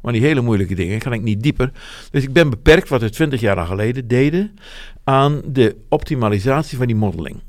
Maar 0.00 0.12
die 0.12 0.22
hele 0.22 0.40
moeilijke 0.40 0.74
dingen 0.74 0.98
kan 0.98 1.12
ik 1.12 1.22
niet 1.22 1.42
dieper. 1.42 1.72
Dus 2.10 2.22
ik 2.22 2.32
ben 2.32 2.50
beperkt 2.50 2.88
wat 2.88 3.00
we 3.00 3.10
20 3.10 3.40
jaar 3.40 3.66
geleden 3.66 4.08
deden 4.08 4.54
aan 5.04 5.42
de 5.46 5.76
optimalisatie 5.88 6.78
van 6.78 6.86
die 6.86 6.96
modeling. 6.96 7.40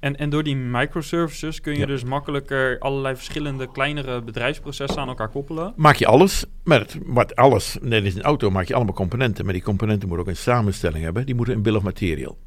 En, 0.00 0.16
en 0.16 0.30
door 0.30 0.42
die 0.42 0.56
microservices 0.56 1.60
kun 1.60 1.72
je 1.72 1.78
Ja. 1.78 1.86
dus 1.86 2.04
makkelijker 2.04 2.78
allerlei 2.78 3.16
verschillende 3.16 3.70
kleinere 3.72 4.22
bedrijfsprocessen 4.22 5.00
aan 5.00 5.08
elkaar 5.08 5.28
koppelen. 5.28 5.72
Maak 5.76 5.96
je 5.96 6.06
alles, 6.06 6.44
met 6.64 6.98
wat 7.04 7.36
alles, 7.36 7.76
net 7.80 8.04
als 8.04 8.14
een 8.14 8.22
auto, 8.22 8.50
maak 8.50 8.66
je 8.66 8.74
allemaal 8.74 8.94
componenten. 8.94 9.44
Maar 9.44 9.54
die 9.54 9.62
componenten 9.62 10.08
moeten 10.08 10.26
ook 10.26 10.32
een 10.32 10.40
samenstelling 10.40 11.04
hebben. 11.04 11.26
Die 11.26 11.34
moeten 11.34 11.54
een 11.54 11.62
bill 11.62 11.74
of 11.74 11.82
material. 11.82 12.38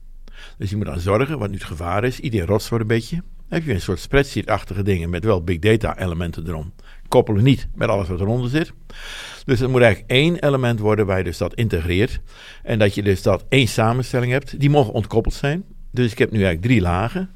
Dus 0.57 0.69
je 0.69 0.75
moet 0.75 0.85
dan 0.85 0.99
zorgen, 0.99 1.39
wat 1.39 1.49
nu 1.49 1.55
het 1.55 1.63
gevaar 1.63 2.03
is, 2.03 2.19
iedereen 2.19 2.47
rotst 2.47 2.69
wordt 2.69 2.83
een 2.83 2.89
beetje. 2.95 3.15
Dan 3.15 3.59
heb 3.59 3.63
je 3.63 3.73
een 3.73 3.81
soort 3.81 3.99
spreadsheet-achtige 3.99 4.83
dingen 4.83 5.09
met 5.09 5.23
wel 5.23 5.43
big 5.43 5.59
data 5.59 5.97
elementen 5.97 6.47
erom. 6.47 6.73
Koppelen 7.09 7.43
niet 7.43 7.67
met 7.75 7.89
alles 7.89 8.07
wat 8.07 8.19
eronder 8.19 8.49
zit. 8.49 8.73
Dus 9.45 9.59
het 9.59 9.69
moet 9.69 9.81
eigenlijk 9.81 10.11
één 10.11 10.35
element 10.35 10.79
worden 10.79 11.05
waar 11.05 11.17
je 11.17 11.23
dus 11.23 11.37
dat 11.37 11.53
integreert. 11.53 12.19
En 12.63 12.79
dat 12.79 12.95
je 12.95 13.03
dus 13.03 13.21
dat 13.21 13.45
één 13.49 13.67
samenstelling 13.67 14.31
hebt. 14.31 14.59
Die 14.59 14.69
mogen 14.69 14.93
ontkoppeld 14.93 15.33
zijn. 15.33 15.63
Dus 15.91 16.11
ik 16.11 16.17
heb 16.17 16.31
nu 16.31 16.37
eigenlijk 16.37 16.65
drie 16.65 16.81
lagen. 16.81 17.29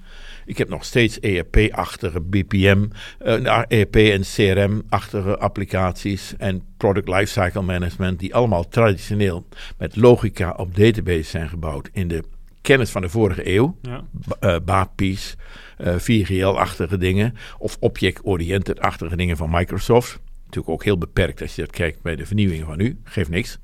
Ik 0.45 0.57
heb 0.57 0.69
nog 0.69 0.85
steeds 0.85 1.19
ERP-achtige 1.19 2.21
BPM, 2.21 2.85
eh, 3.19 3.35
nou, 3.35 3.65
ERP 3.67 3.95
en 3.95 4.21
CRM-achtige 4.21 5.37
applicaties 5.37 6.33
en 6.37 6.63
Product 6.77 7.07
Lifecycle 7.07 7.61
Management, 7.61 8.19
die 8.19 8.35
allemaal 8.35 8.67
traditioneel 8.67 9.47
met 9.77 9.95
logica 9.95 10.53
op 10.57 10.75
database 10.75 11.23
zijn 11.23 11.49
gebouwd 11.49 11.89
in 11.91 12.07
de 12.07 12.23
kennis 12.61 12.89
van 12.89 13.01
de 13.01 13.09
vorige 13.09 13.55
eeuw. 13.55 13.77
Ja. 13.81 14.03
Eh, 14.39 14.55
BAPI's, 14.65 15.35
4GL-achtige 15.83 16.97
dingen 16.97 17.35
of 17.57 17.77
object-oriented-achtige 17.79 19.15
dingen 19.15 19.37
van 19.37 19.49
Microsoft. 19.51 20.19
Natuurlijk 20.45 20.73
ook 20.73 20.83
heel 20.83 20.97
beperkt 20.97 21.41
als 21.41 21.55
je 21.55 21.61
dat 21.61 21.71
kijkt 21.71 22.01
bij 22.01 22.15
de 22.15 22.25
vernieuwingen 22.25 22.65
van 22.65 22.77
nu, 22.77 22.99
geeft 23.03 23.29
niks. 23.29 23.59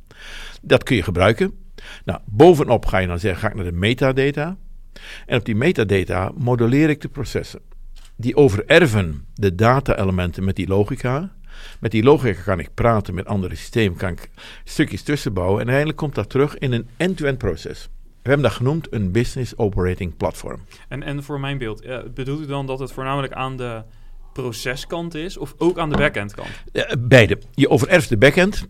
Dat 0.61 0.83
kun 0.83 0.95
je 0.95 1.03
gebruiken. 1.03 1.53
Nou, 2.05 2.19
bovenop 2.25 2.85
ga 2.85 2.97
je 2.97 3.07
dan 3.07 3.19
zeggen, 3.19 3.41
ga 3.41 3.47
ik 3.49 3.55
naar 3.55 3.63
de 3.63 3.71
metadata. 3.71 4.57
En 5.25 5.37
op 5.37 5.45
die 5.45 5.55
metadata 5.55 6.31
modelleer 6.37 6.89
ik 6.89 7.01
de 7.01 7.09
processen. 7.09 7.61
Die 8.15 8.35
overerven 8.35 9.25
de 9.33 9.55
data-elementen 9.55 10.43
met 10.43 10.55
die 10.55 10.67
logica. 10.67 11.31
Met 11.79 11.91
die 11.91 12.03
logica 12.03 12.41
kan 12.41 12.59
ik 12.59 12.73
praten 12.73 13.13
met 13.13 13.25
andere 13.25 13.55
systemen, 13.55 13.97
kan 13.97 14.11
ik 14.11 14.29
stukjes 14.63 15.03
tussenbouwen. 15.03 15.55
En 15.55 15.59
uiteindelijk 15.59 15.97
komt 15.97 16.15
dat 16.15 16.29
terug 16.29 16.57
in 16.57 16.71
een 16.71 16.87
end-to-end 16.97 17.37
proces. 17.37 17.89
We 18.21 18.29
hebben 18.29 18.41
dat 18.47 18.57
genoemd 18.57 18.87
een 18.93 19.11
Business 19.11 19.57
Operating 19.57 20.17
Platform. 20.17 20.59
En, 20.87 21.03
en 21.03 21.23
voor 21.23 21.39
mijn 21.39 21.57
beeld, 21.57 21.81
eh, 21.81 21.97
bedoelt 22.13 22.41
u 22.41 22.45
dan 22.45 22.65
dat 22.65 22.79
het 22.79 22.91
voornamelijk 22.91 23.33
aan 23.33 23.57
de 23.57 23.83
proceskant 24.33 25.15
is 25.15 25.37
of 25.37 25.53
ook 25.57 25.77
aan 25.77 25.89
de 25.89 25.97
backend 25.97 26.33
kant? 26.35 26.49
Beide. 26.99 27.37
Je 27.53 27.69
overerft 27.69 28.09
de 28.09 28.17
backend. 28.17 28.67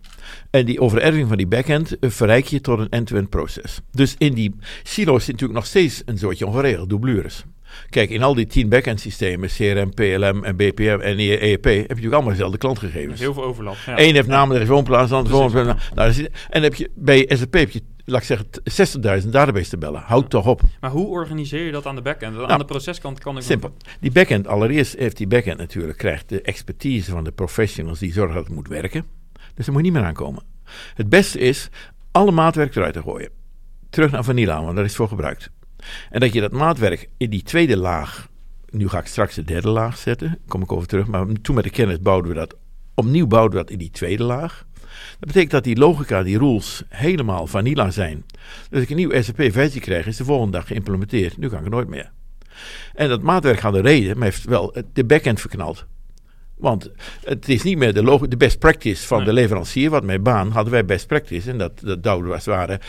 En 0.50 0.66
die 0.66 0.80
overerving 0.80 1.28
van 1.28 1.36
die 1.36 1.46
backend 1.46 1.96
verrijk 2.00 2.46
je 2.46 2.60
tot 2.60 2.78
een 2.78 2.88
end-to-end 2.88 3.30
proces. 3.30 3.80
Dus 3.90 4.14
in 4.18 4.34
die 4.34 4.54
silo's 4.82 5.24
zit 5.24 5.32
natuurlijk 5.32 5.58
nog 5.58 5.68
steeds 5.68 6.02
een 6.04 6.18
soortje 6.18 6.46
ongeregeld, 6.46 6.88
doublures. 6.88 7.44
Kijk, 7.88 8.10
in 8.10 8.22
al 8.22 8.34
die 8.34 8.46
tien 8.46 8.68
backend 8.68 9.00
systemen, 9.00 9.48
CRM, 9.48 9.94
PLM 9.94 10.44
en 10.44 10.56
BPM 10.56 10.98
en 11.00 11.18
ERP, 11.18 11.64
heb 11.64 11.74
je 11.74 11.84
natuurlijk 11.88 12.14
allemaal 12.14 12.32
dezelfde 12.32 12.58
klantgegevens. 12.58 13.20
Heel 13.20 13.34
veel 13.34 13.44
overlap. 13.44 13.76
Ja. 13.86 13.98
Eén 13.98 14.14
heeft 14.14 14.28
namen, 14.28 14.56
er 14.56 14.62
is 14.62 14.68
woonplaats, 14.68 15.10
Precies. 15.10 15.30
woonplaats. 15.30 15.90
Nou, 15.94 16.12
en 16.14 16.30
dan 16.50 16.62
heb 16.62 16.74
je, 16.74 16.90
bij 16.94 17.24
SAP 17.28 17.52
heb 17.52 17.70
je, 17.70 17.82
laat 18.04 18.20
ik 18.20 18.26
zeggen, 18.26 18.50
t- 18.50 19.22
60.000 19.22 19.28
database 19.28 19.70
tabellen. 19.70 20.00
Houd 20.00 20.30
toch 20.30 20.46
op. 20.46 20.60
Maar 20.80 20.90
hoe 20.90 21.06
organiseer 21.06 21.64
je 21.64 21.72
dat 21.72 21.86
aan 21.86 21.94
de 21.94 22.02
backend? 22.02 22.36
Aan 22.36 22.46
Nou, 22.46 22.58
de 22.58 22.64
proceskant 22.64 23.18
kan 23.18 23.36
ik 23.36 23.42
Simpel. 23.42 23.74
Die 24.00 24.12
backend, 24.12 24.46
allereerst 24.46 24.96
heeft 24.96 25.16
die 25.16 25.26
backend 25.26 25.58
natuurlijk, 25.58 25.98
krijgt 25.98 26.28
de 26.28 26.42
expertise 26.42 27.10
van 27.10 27.24
de 27.24 27.32
professionals 27.32 27.98
die 27.98 28.12
zorgen 28.12 28.34
dat 28.34 28.44
het 28.44 28.54
moet 28.54 28.68
werken. 28.68 29.04
Dus 29.54 29.64
daar 29.64 29.74
moet 29.74 29.84
niet 29.84 29.92
meer 29.92 30.04
aankomen. 30.04 30.42
Het 30.94 31.08
beste 31.08 31.38
is 31.38 31.68
alle 32.10 32.30
maatwerk 32.30 32.74
eruit 32.76 32.92
te 32.92 33.02
gooien. 33.02 33.30
Terug 33.90 34.10
naar 34.10 34.24
Vanilla, 34.24 34.62
want 34.62 34.76
daar 34.76 34.84
is 34.84 34.96
voor 34.96 35.08
gebruikt. 35.08 35.50
En 36.10 36.20
dat 36.20 36.32
je 36.32 36.40
dat 36.40 36.52
maatwerk 36.52 37.08
in 37.16 37.30
die 37.30 37.42
tweede 37.42 37.76
laag, 37.76 38.28
nu 38.70 38.88
ga 38.88 38.98
ik 38.98 39.06
straks 39.06 39.34
de 39.34 39.44
derde 39.44 39.68
laag 39.68 39.96
zetten, 39.98 40.38
kom 40.48 40.62
ik 40.62 40.72
over 40.72 40.86
terug, 40.88 41.06
maar 41.06 41.26
toen 41.42 41.54
met 41.54 41.64
de 41.64 41.70
kennis 41.70 42.00
bouwden 42.00 42.30
we 42.30 42.36
dat, 42.38 42.56
opnieuw 42.94 43.26
bouwden 43.26 43.50
we 43.58 43.64
dat 43.64 43.70
in 43.72 43.78
die 43.78 43.90
tweede 43.90 44.22
laag. 44.22 44.66
Dat 45.18 45.26
betekent 45.28 45.50
dat 45.50 45.64
die 45.64 45.76
logica, 45.76 46.22
die 46.22 46.38
rules, 46.38 46.82
helemaal 46.88 47.46
vanilla 47.46 47.90
zijn. 47.90 48.24
Dus 48.28 48.68
als 48.72 48.82
ik 48.82 48.90
een 48.90 48.96
nieuwe 48.96 49.22
SAP-versie 49.22 49.80
krijg, 49.80 50.06
is 50.06 50.16
de 50.16 50.24
volgende 50.24 50.52
dag 50.52 50.66
geïmplementeerd. 50.66 51.36
Nu 51.38 51.48
kan 51.48 51.64
ik 51.64 51.70
nooit 51.70 51.88
meer. 51.88 52.10
En 52.94 53.08
dat 53.08 53.22
maatwerk 53.22 53.60
had 53.60 53.74
een 53.74 53.82
reden, 53.82 54.16
maar 54.16 54.24
heeft 54.26 54.44
wel 54.44 54.74
de 54.92 55.04
backend 55.04 55.40
verknald. 55.40 55.86
Want 56.56 56.90
het 57.24 57.48
is 57.48 57.62
niet 57.62 57.78
meer 57.78 57.94
de, 57.94 58.02
log- 58.02 58.28
de 58.28 58.36
best 58.36 58.58
practice 58.58 59.06
van 59.06 59.16
Nee. 59.16 59.26
de 59.26 59.32
leverancier. 59.32 59.90
Want 59.90 60.04
met 60.04 60.22
baan 60.22 60.50
hadden 60.50 60.72
wij 60.72 60.84
best 60.84 61.06
practice. 61.06 61.50
En 61.50 61.58
dat, 61.58 61.80
dat 61.80 62.02
duwde 62.02 62.32
als 62.32 62.44
het 62.46 62.54
ware. 62.54 62.80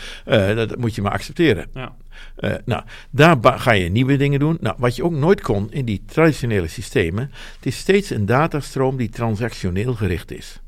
dat 0.54 0.76
moet 0.78 0.94
je 0.94 1.02
maar 1.02 1.12
accepteren. 1.12 1.66
Ja. 1.74 1.94
Eh, 2.36 2.54
nou, 2.64 2.82
daar 3.10 3.38
ga 3.42 3.70
je 3.72 3.88
nieuwe 3.88 4.16
dingen 4.16 4.38
doen. 4.40 4.58
Nou, 4.60 4.76
wat 4.78 4.96
je 4.96 5.04
ook 5.04 5.12
nooit 5.12 5.40
kon 5.40 5.72
in 5.72 5.84
die 5.84 6.02
traditionele 6.06 6.68
systemen. 6.68 7.30
Het 7.56 7.66
is 7.66 7.76
steeds 7.76 8.10
een 8.10 8.26
datastroom 8.26 8.96
die 8.96 9.08
transactioneel 9.08 9.94
gericht 9.94 10.30
is. 10.32 10.60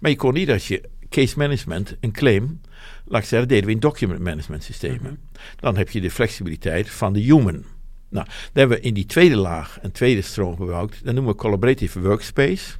Maar 0.00 0.10
je 0.10 0.16
kon 0.16 0.34
niet 0.34 0.50
als 0.50 0.68
je 0.68 0.82
case 1.08 1.38
management, 1.38 1.96
een 2.00 2.12
claim. 2.12 2.60
Laat 3.04 3.22
ik 3.22 3.28
zeggen, 3.28 3.48
deden 3.48 3.66
we 3.66 3.72
in 3.72 3.80
document 3.80 4.20
management 4.20 4.62
systemen. 4.62 5.00
Mhm. 5.00 5.40
Dan 5.60 5.76
heb 5.76 5.90
je 5.90 6.00
de 6.00 6.10
flexibiliteit 6.10 6.90
van 6.90 7.12
de 7.12 7.20
human. 7.20 7.64
Nou, 8.08 8.26
daar 8.26 8.50
hebben 8.52 8.76
we 8.76 8.82
in 8.82 8.94
die 8.94 9.06
tweede 9.06 9.36
laag 9.36 9.78
een 9.82 9.92
tweede 9.92 10.22
stroom 10.22 10.56
gebouwd. 10.56 11.00
Dat 11.04 11.14
noemen 11.14 11.32
we 11.32 11.38
collaborative 11.38 12.00
workspace. 12.00 12.74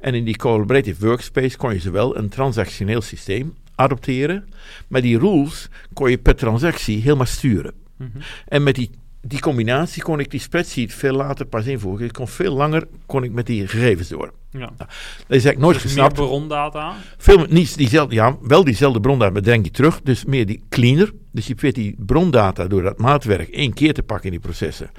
En 0.00 0.14
in 0.14 0.24
die 0.24 0.36
collaborative 0.36 1.06
workspace 1.06 1.56
kon 1.56 1.72
je 1.72 1.80
zowel 1.80 2.16
een 2.16 2.28
transactioneel 2.28 3.00
systeem 3.00 3.54
adopteren, 3.76 4.48
maar 4.88 5.00
die 5.00 5.18
rules 5.18 5.68
kon 5.92 6.10
je 6.10 6.18
per 6.18 6.36
transactie 6.36 7.00
helemaal 7.00 7.26
sturen. 7.26 7.74
Mhm. 7.96 8.18
En 8.48 8.62
met 8.62 8.74
die, 8.74 8.90
die 9.28 9.40
combinatie 9.40 10.02
kon 10.02 10.20
ik 10.20 10.30
die 10.30 10.40
spreadsheet 10.40 10.94
veel 10.94 11.12
later 11.14 11.46
pas 11.46 11.66
invoegen. 11.66 12.04
Ik 12.06 12.12
kon 12.12 12.28
veel 12.28 12.52
langer 12.54 12.86
kon 13.06 13.22
ik 13.24 13.32
met 13.32 13.46
die 13.46 13.68
gegevens 13.68 14.08
door. 14.08 14.32
ja. 14.50 14.70
Dat 14.76 14.86
is 15.28 15.44
eigenlijk 15.44 15.58
nooit 15.58 15.74
Dus 15.74 15.82
meer 15.82 15.92
gesnapt. 15.92 16.14
brondata. 16.14 16.94
Veel 17.18 17.46
niet 17.48 17.76
diezelfde, 17.76 18.14
ja, 18.14 18.36
wel 18.42 18.64
diezelfde 18.64 19.00
brondata, 19.00 19.32
maar 19.32 19.42
breng 19.42 19.64
je 19.64 19.70
terug. 19.70 20.00
Dus 20.02 20.24
meer 20.24 20.46
die 20.46 20.62
cleaner. 20.68 21.12
Dus 21.32 21.46
je 21.46 21.52
probeert 21.54 21.74
die 21.74 21.94
brondata 21.98 22.66
door 22.66 22.82
dat 22.82 22.98
maatwerk 22.98 23.48
één 23.48 23.72
keer 23.74 23.94
te 23.94 24.02
pakken 24.02 24.24
in 24.26 24.30
die 24.30 24.40
processen. 24.40 24.90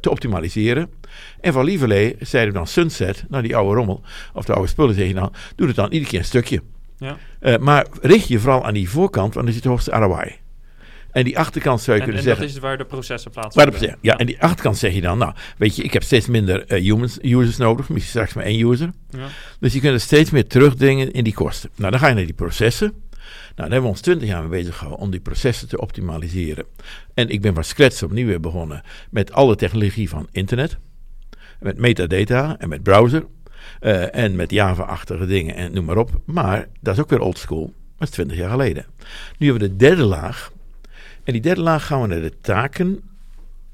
Te 0.00 0.10
optimaliseren. 0.10 0.90
En 1.40 1.52
van 1.52 1.64
Lieverlee 1.64 2.16
zeiden 2.20 2.52
we 2.52 2.58
dan 2.58 2.66
sunset, 2.68 3.24
nou 3.28 3.42
die 3.42 3.56
oude 3.56 3.74
rommel, 3.74 4.02
of 4.34 4.44
de 4.44 4.52
oude 4.52 4.68
spullen 4.68 4.94
zeg 4.94 5.06
je 5.06 5.14
dan, 5.14 5.32
doe 5.56 5.66
het 5.66 5.76
dan 5.76 5.90
iedere 5.92 6.10
keer 6.10 6.18
een 6.18 6.24
stukje. 6.24 6.62
Ja. 6.98 7.16
Eh, 7.40 7.56
maar 7.58 7.86
richt 8.00 8.28
je 8.28 8.38
vooral 8.38 8.64
aan 8.64 8.74
die 8.74 8.90
voorkant, 8.90 9.34
want 9.34 9.46
dan 9.46 9.54
zit 9.54 9.62
de 9.62 9.68
hoogste 9.68 9.90
ROI. 9.90 10.36
En 11.16 11.24
die 11.24 11.38
achterkant 11.38 11.80
zou 11.80 11.96
je 11.96 12.02
En, 12.02 12.08
en 12.08 12.14
kunnen 12.14 12.30
dat 12.30 12.38
zeggen. 12.38 12.56
is 12.56 12.62
waar 12.68 12.78
de 12.78 12.84
processen 12.84 13.30
Waar 13.32 13.50
plaatsvinden. 13.50 13.90
de, 14.00 14.08
ja, 14.08 14.16
en 14.18 14.26
die 14.26 14.42
achterkant 14.42 14.76
zeg 14.78 14.94
je 14.94 15.00
dan, 15.00 15.18
nou, 15.18 15.32
weet 15.58 15.76
je, 15.76 15.82
ik 15.82 15.92
heb 15.92 16.02
steeds 16.02 16.26
minder 16.26 16.66
eh, 16.66 16.82
humans, 16.82 17.18
users 17.22 17.56
nodig, 17.56 17.88
misschien 17.88 18.10
straks 18.10 18.34
maar 18.34 18.44
één 18.44 18.66
user. 18.70 18.90
Ja. 19.10 19.26
Dus 19.60 19.72
je 19.72 19.80
kunt 19.80 19.92
er 19.94 20.00
steeds 20.00 20.30
meer 20.30 20.46
terugdringen 20.46 21.12
in 21.12 21.24
die 21.24 21.34
kosten. 21.34 21.70
Nou, 21.76 21.90
dan 21.90 22.00
ga 22.00 22.08
je 22.08 22.14
naar 22.14 22.24
die 22.24 22.34
processen. 22.34 22.92
daar 23.54 23.66
hebben 23.66 23.82
we 23.82 23.88
ons 23.88 24.00
twintig 24.00 24.28
jaar 24.28 24.40
mee 24.40 24.60
bezig 24.60 24.74
gehouden 24.76 25.04
om 25.04 25.10
die 25.10 25.20
processen 25.20 25.68
te 25.68 25.80
optimaliseren. 25.80 26.64
En 27.14 27.28
ik 27.28 27.40
ben 27.40 27.54
van 27.54 27.64
scratch 27.64 28.02
opnieuw 28.02 28.26
weer 28.26 28.40
begonnen 28.40 28.82
met 29.10 29.32
alle 29.32 29.56
technologie 29.56 30.08
van 30.08 30.28
internet, 30.32 30.76
met 31.60 31.78
metadata 31.78 32.56
en 32.58 32.68
met 32.68 32.82
browser. 32.82 33.26
eh, 33.80 34.14
en 34.14 34.36
met 34.36 34.50
Java-achtige 34.50 35.26
dingen 35.26 35.54
en 35.54 35.72
noem 35.72 35.84
maar 35.84 35.96
op. 35.96 36.10
Maar 36.24 36.68
dat 36.80 36.94
is 36.94 37.00
ook 37.00 37.10
weer 37.10 37.20
old 37.20 37.38
school. 37.38 37.72
Dat 37.98 38.08
is 38.08 38.14
20 38.14 38.36
jaar 38.36 38.50
geleden. 38.50 38.86
Nu 39.38 39.46
hebben 39.50 39.68
we 39.68 39.76
de 39.76 39.76
derde 39.76 40.02
laag. 40.04 40.54
En 41.26 41.32
die 41.32 41.42
derde 41.42 41.60
laag 41.60 41.86
gaan 41.86 42.00
we 42.00 42.06
naar 42.06 42.20
de 42.20 42.32
taken. 42.40 43.00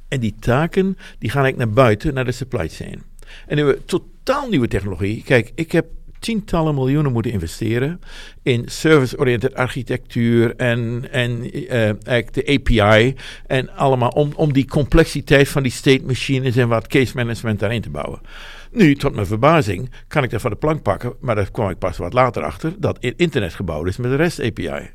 En 0.09 0.21
die 0.21 0.35
taken 0.41 0.97
die 1.19 1.31
gaan 1.31 1.43
eigenlijk 1.43 1.57
naar 1.57 1.85
buiten, 1.85 2.15
naar 2.15 2.25
de 2.25 2.33
supply 2.33 2.69
chain. 2.69 3.03
En 3.47 3.57
nu 3.57 3.65
we 3.65 3.85
totaal 3.85 4.49
nieuwe 4.49 4.69
technologie. 4.69 5.23
Kijk, 5.23 5.53
ik 5.55 5.73
heb 5.73 5.87
tientallen 6.19 6.75
miljoenen 6.75 7.13
moeten 7.13 7.33
investeren 7.33 8.01
in 8.43 8.63
service-oriented 8.67 9.55
architectuur 9.55 10.57
en, 10.57 11.09
en 11.11 11.53
eh, 11.53 11.85
eigenlijk 11.85 12.33
de 12.33 12.47
API 12.47 13.15
en 13.47 13.71
allemaal 13.71 14.09
om, 14.09 14.33
om 14.35 14.53
die 14.53 14.67
complexiteit 14.67 15.49
van 15.49 15.63
die 15.63 15.73
state 15.73 16.05
machines 16.07 16.57
en 16.57 16.69
wat 16.69 16.87
case 16.87 17.17
management 17.17 17.59
daarin 17.61 17.81
te 17.81 17.91
bouwen. 17.91 18.21
Nu, 18.71 18.95
tot 18.95 19.15
mijn 19.15 19.27
verbazing, 19.27 19.91
kan 20.09 20.23
ik 20.23 20.31
dat 20.31 20.41
van 20.41 20.51
de 20.51 20.57
plank 20.57 20.83
pakken, 20.83 21.15
maar 21.21 21.35
daar 21.35 21.51
kwam 21.51 21.71
ik 21.71 21.79
pas 21.79 21.97
wat 21.97 22.13
later 22.13 22.43
achter, 22.43 22.75
dat 22.79 22.97
in- 23.01 23.15
internet 23.17 23.55
gebouwd 23.55 23.87
is 23.87 23.97
met 23.97 24.11
de 24.11 24.17
REST 24.17 24.41
API. 24.41 24.91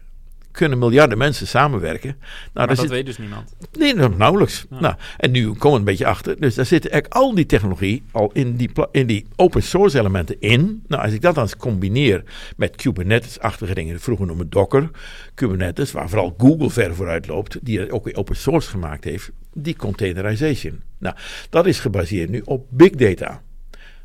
Kunnen 0.57 0.77
miljarden 0.79 1.17
mensen 1.17 1.47
samenwerken. 1.47 2.15
Nou, 2.19 2.29
Maar 2.53 2.67
dat 2.67 2.77
zit- 2.77 2.89
weet 2.89 3.05
dus 3.05 3.17
niemand. 3.17 3.55
Nee, 3.79 3.93
nou, 3.95 4.15
nauwelijks. 4.15 4.65
Ja. 4.69 4.79
Nou, 4.79 4.95
en 5.17 5.31
nu 5.31 5.45
komen 5.51 5.71
we 5.71 5.77
een 5.77 5.83
beetje 5.83 6.05
achter. 6.05 6.39
Dus 6.39 6.55
daar 6.55 6.65
zit 6.65 6.89
eigenlijk 6.89 7.13
al 7.13 7.35
die 7.35 7.45
technologie 7.45 8.03
al 8.11 8.29
in 8.33 8.55
die, 8.55 8.69
in 8.91 9.07
die 9.07 9.25
open 9.35 9.63
source 9.63 9.99
elementen 9.99 10.35
in. 10.39 10.83
Nou, 10.87 11.03
als 11.03 11.13
ik 11.13 11.21
dat 11.21 11.35
dan 11.35 11.43
eens 11.43 11.57
combineer 11.57 12.23
met 12.55 12.75
Kubernetes-achtige 12.75 13.73
dingen, 13.73 13.99
vroeger 13.99 14.25
noemen 14.25 14.49
Docker, 14.49 14.89
Kubernetes, 15.33 15.91
waar 15.91 16.09
vooral 16.09 16.33
Google 16.37 16.69
ver 16.69 16.95
vooruit 16.95 17.27
loopt, 17.27 17.57
die 17.61 17.91
ook 17.91 18.03
weer 18.05 18.15
open 18.15 18.35
source 18.35 18.69
gemaakt 18.69 19.03
heeft, 19.03 19.31
die 19.53 19.75
containerization. 19.75 20.81
Nou, 20.97 21.15
dat 21.49 21.65
is 21.65 21.79
gebaseerd 21.79 22.29
nu 22.29 22.41
op 22.45 22.65
big 22.69 22.89
data. 22.91 23.41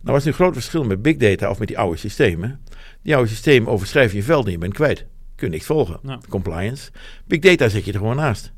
Nou 0.00 0.14
was 0.14 0.24
nu 0.24 0.30
een 0.30 0.36
groot 0.36 0.54
verschil 0.54 0.84
met 0.84 1.02
big 1.02 1.16
data 1.16 1.50
of 1.50 1.58
met 1.58 1.68
die 1.68 1.78
oude 1.78 1.96
systemen. 1.98 2.60
Die 3.02 3.14
oude 3.14 3.28
systemen 3.30 3.72
overschrijf 3.72 4.12
je 4.12 4.22
veld 4.22 4.46
en 4.46 4.52
je 4.52 4.58
bent 4.58 4.74
kwijt. 4.74 5.06
Kun 5.42 5.50
je 5.50 5.56
niks 5.56 5.66
volgen. 5.68 5.98
Ja. 6.02 6.18
Compliance. 6.28 6.90
Big 7.24 7.38
data 7.40 7.68
zet 7.68 7.84
je 7.84 7.92
er 7.92 7.98
gewoon 7.98 8.16
naast. 8.16 8.52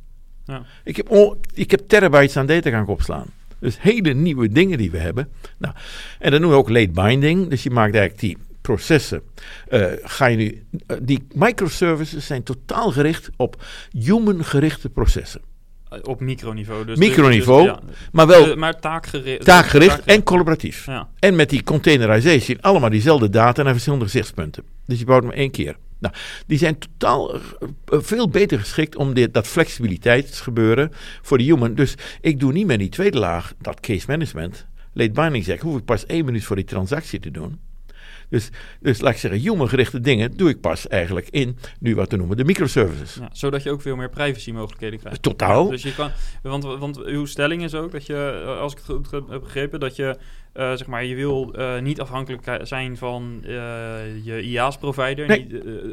Ja. 0.44 0.62
Ik 0.84 0.96
heb, 0.96 1.10
on- 1.10 1.36
ik 1.54 1.70
heb 1.70 1.80
terabytes 1.88 2.36
aan 2.36 2.46
data 2.46 2.70
gaan 2.70 2.86
opslaan. 2.86 3.26
Dus 3.58 3.76
hele 3.80 4.12
nieuwe 4.14 4.48
dingen 4.48 4.78
die 4.78 4.90
we 4.90 4.98
hebben. 4.98 5.28
Nou, 5.58 5.74
en 6.18 6.30
dat 6.30 6.40
noemen 6.40 6.58
we 6.58 6.64
ook 6.64 6.70
late 6.70 6.90
binding. 6.90 7.48
Dus 7.48 7.62
je 7.62 7.70
maakt 7.70 7.94
eigenlijk 7.94 8.20
die 8.20 8.38
processen. 8.60 9.22
eh, 9.68 9.84
ga 10.02 10.26
je 10.26 10.36
nu, 10.36 10.62
eh, 10.86 10.96
die 11.02 11.26
microservices 11.34 12.26
zijn 12.26 12.42
totaal 12.42 12.90
gericht 12.90 13.30
op 13.36 13.64
human-gerichte 13.98 14.88
processen. 14.88 15.40
Eh, 15.88 15.98
Op 16.02 16.20
microniveau. 16.20 16.84
Dus 16.84 16.98
Microniveau, 16.98 17.62
dus- 17.66 17.72
ja. 17.72 17.80
Maar 18.12 18.26
wel 18.26 18.56
maar 18.56 18.80
taakgericht. 18.80 19.44
taakgericht 19.44 20.04
en 20.04 20.22
collaboratief. 20.22 20.86
Ja. 20.86 21.08
En 21.18 21.36
met 21.36 21.50
die 21.50 21.62
containerization 21.62 22.60
allemaal 22.60 22.90
diezelfde 22.90 23.30
data 23.30 23.62
naar 23.62 23.72
verschillende 23.72 24.04
gezichtspunten. 24.04 24.64
Dus 24.86 24.98
je 24.98 25.04
bouwt 25.04 25.22
maar 25.24 25.32
één 25.34 25.50
keer. 25.50 25.76
Nou, 26.04 26.16
die 26.46 26.58
zijn 26.58 26.78
totaal 26.78 27.34
eh, 27.34 27.40
eh, 27.84 27.98
veel 28.02 28.28
beter 28.28 28.58
geschikt 28.58 28.96
om 28.96 29.14
dit, 29.14 29.34
dat 29.34 29.46
flexibiliteitsgebeuren 29.46 30.90
voor 31.22 31.38
de 31.38 31.44
human. 31.44 31.74
Dus 31.74 31.94
ik 32.20 32.40
doe 32.40 32.52
niet 32.52 32.66
meer 32.66 32.78
die 32.78 32.88
tweede 32.88 33.18
laag, 33.18 33.54
dat 33.60 33.80
case 33.80 34.04
management. 34.08 34.66
Late 34.92 35.10
binding 35.10 35.44
zeg, 35.44 35.60
hoef 35.60 35.78
ik 35.78 35.84
pas 35.84 36.06
één 36.06 36.24
minuut 36.24 36.44
voor 36.44 36.56
die 36.56 36.64
transactie 36.64 37.20
te 37.20 37.30
doen. 37.30 37.58
Dus, 38.34 38.50
dus 38.80 39.00
laat 39.00 39.12
ik 39.12 39.18
zeggen, 39.18 39.40
human-gerichte 39.40 40.00
dingen 40.00 40.36
doe 40.36 40.48
ik 40.48 40.60
pas 40.60 40.88
eigenlijk 40.88 41.28
in, 41.30 41.56
nu 41.80 41.94
wat 41.94 42.10
we 42.10 42.16
noemen, 42.16 42.36
de 42.36 42.44
microservices. 42.44 43.14
Ja, 43.14 43.28
zodat 43.32 43.62
je 43.62 43.70
ook 43.70 43.80
veel 43.80 43.96
meer 43.96 44.10
privacy 44.10 44.52
mogelijkheden 44.52 44.98
krijgt. 44.98 45.22
Totaal. 45.22 45.68
Dus 45.68 45.82
je 45.82 45.94
kan, 45.94 46.10
want, 46.42 46.64
want 46.64 47.04
uw 47.04 47.24
stelling 47.24 47.62
is 47.62 47.74
ook 47.74 47.92
dat 47.92 48.06
je, 48.06 48.42
eh, 48.44 48.60
als 48.60 48.72
ik 48.72 48.78
het 48.78 48.86
goed 48.86 49.10
heb 49.10 49.40
begrepen, 49.40 49.80
dat 49.80 49.96
je, 49.96 50.18
eh, 50.52 50.72
zeg 50.72 50.86
maar, 50.86 51.04
je 51.04 51.14
wil 51.14 51.54
eh, 51.54 51.80
niet 51.80 52.00
afhankelijk 52.00 52.58
zijn 52.62 52.96
van 52.96 53.40
je 54.22 54.42
IaaS-provider. 54.42 55.26
Nee. 55.26 55.46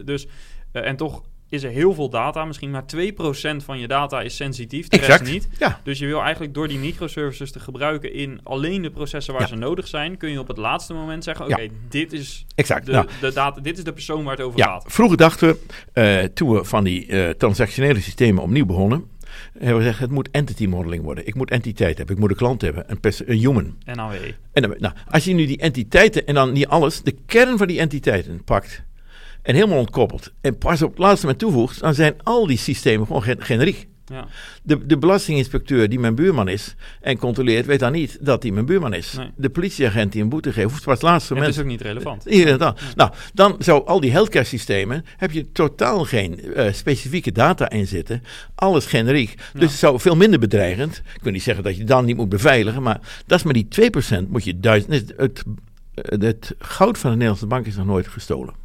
Dus, 0.04 0.28
en 0.72 0.96
toch 0.96 1.24
is 1.52 1.64
er 1.64 1.70
heel 1.72 1.94
veel 1.94 2.10
data, 2.10 2.46
misschien 2.46 2.72
maar 2.72 2.84
2% 2.96 3.64
van 3.66 3.80
je 3.80 3.88
data 3.88 4.22
is 4.22 4.36
sensitief, 4.36 4.88
de 4.88 4.98
Exact. 4.98 5.20
rest 5.22 5.32
niet. 5.34 5.48
Ja, 5.60 5.80
Dus 5.84 6.00
je 6.00 6.06
wil 6.06 6.22
eigenlijk 6.22 6.54
door 6.54 6.68
die 6.68 6.78
microservices 6.78 7.52
te 7.52 7.60
gebruiken 7.60 8.14
in 8.14 8.40
alleen 8.44 8.82
de 8.82 8.92
processen 8.92 9.34
waar 9.34 9.42
Ja. 9.42 9.48
ze 9.48 9.56
nodig 9.56 9.88
zijn, 9.88 10.18
kun 10.18 10.30
je 10.32 10.40
op 10.40 10.48
het 10.48 10.58
laatste 10.58 10.94
moment 10.94 11.24
zeggen, 11.24 11.48
Ja. 11.48 11.56
oké, 11.56 11.68
dit 11.90 12.14
is 12.14 12.46
exact. 12.56 12.86
de, 12.86 12.92
nou, 12.92 13.08
de 13.22 13.32
data, 13.34 13.62
dit 13.62 13.78
is 13.78 13.84
de 13.84 13.94
persoon 13.94 14.24
waar 14.24 14.36
het 14.38 14.46
over 14.46 14.60
gaat. 14.64 14.84
vroeger 14.88 15.18
dachten 15.18 15.48
we, 15.48 15.58
eh, 16.02 16.24
toen 16.34 16.52
we 16.54 16.64
van 16.64 16.84
die 16.84 17.08
eh, 17.08 17.30
transactionele 17.30 18.00
systemen 18.02 18.44
opnieuw 18.44 18.66
begonnen, 18.66 19.06
hebben 19.54 19.76
we 19.78 19.82
gezegd, 19.84 20.00
het 20.00 20.12
moet 20.12 20.30
entity 20.32 20.66
modeling 20.66 21.04
worden. 21.04 21.28
Ik 21.28 21.36
moet 21.36 21.52
entiteit 21.52 21.98
hebben, 21.98 22.16
ik 22.16 22.22
moet 22.22 22.30
een 22.32 22.36
klant 22.38 22.62
hebben, 22.62 22.84
een, 22.88 23.00
pers- 23.00 23.28
een 23.28 23.38
human. 23.38 23.76
NAW. 23.86 24.14
En 24.54 24.62
dan, 24.62 24.76
nou, 24.80 24.94
als 25.10 25.24
je 25.24 25.34
nu 25.34 25.46
die 25.46 25.58
entiteiten, 25.58 26.26
en 26.28 26.34
dan 26.34 26.52
niet 26.52 26.68
alles, 26.68 27.02
de 27.02 27.16
kern 27.26 27.58
van 27.58 27.68
die 27.68 27.80
entiteiten 27.80 28.44
pakt 28.44 28.84
en 29.42 29.56
helemaal 29.56 29.78
ontkoppelt 29.78 30.32
en 30.42 30.58
pas 30.58 30.82
op 30.82 30.90
het 30.90 31.00
laatste 31.00 31.26
moment 31.26 31.44
toevoegt, 31.44 31.80
dan 31.80 31.94
zijn 31.94 32.14
al 32.24 32.48
die 32.48 32.58
systemen 32.58 33.08
gewoon 33.08 33.24
gen- 33.24 33.44
generiek. 33.44 33.88
Ja. 34.06 34.28
De, 34.64 34.86
de 34.86 34.98
belastinginspecteur 34.98 35.90
die 35.90 36.00
mijn 36.00 36.16
buurman 36.16 36.48
is 36.48 36.76
en 37.02 37.18
controleert, 37.18 37.66
weet 37.66 37.80
dan 37.80 37.92
niet 37.92 38.18
dat 38.22 38.44
hij 38.44 38.52
mijn 38.52 38.66
buurman 38.66 38.94
is. 38.94 39.14
Nee. 39.14 39.32
De 39.36 39.50
politieagent 39.50 40.12
die 40.12 40.22
een 40.22 40.30
boete 40.30 40.54
geeft, 40.54 40.70
hoeft 40.70 40.84
pas 40.84 40.94
het 40.94 41.02
laatste 41.04 41.34
moment 41.34 41.54
is 41.54 41.60
ook 41.60 41.66
niet 41.66 41.82
relevant. 41.82 42.28
Inderdaad. 42.28 42.80
Nou, 42.96 43.12
dan 43.34 43.56
zou 43.60 43.86
al 43.86 44.00
die 44.00 44.12
healthcare 44.12 44.46
systemen, 44.46 45.06
heb 45.18 45.32
je 45.32 45.52
totaal 45.52 46.06
geen 46.06 46.54
eh, 46.54 46.74
specifieke 46.74 47.32
data 47.32 47.70
in 47.70 47.88
zitten. 47.88 48.24
Alles 48.56 48.86
generiek. 48.86 49.36
Dus 49.54 49.70
het 49.70 49.80
zou 49.80 50.00
veel 50.00 50.16
minder 50.16 50.40
bedreigend. 50.40 51.02
Ik 51.16 51.24
wil 51.24 51.32
niet 51.32 51.44
zeggen 51.44 51.64
dat 51.64 51.78
je 51.78 51.84
dan 51.84 52.06
niet 52.06 52.18
moet 52.18 52.30
beveiligen, 52.30 52.82
maar 52.82 53.00
dat 53.26 53.38
is 53.38 53.44
maar 53.44 53.54
die 53.54 53.68
2% 54.26 54.28
moet 54.28 54.44
je 54.44 54.60
duizend. 54.60 54.94
Het, 54.94 55.14
het, 55.18 55.44
het 56.22 56.56
goud 56.60 56.98
van 56.98 57.10
de 57.10 57.16
Nederlandse 57.16 57.48
bank 57.48 57.66
is 57.66 57.76
nog 57.76 57.86
nooit 57.86 58.08
gestolen. 58.08 58.61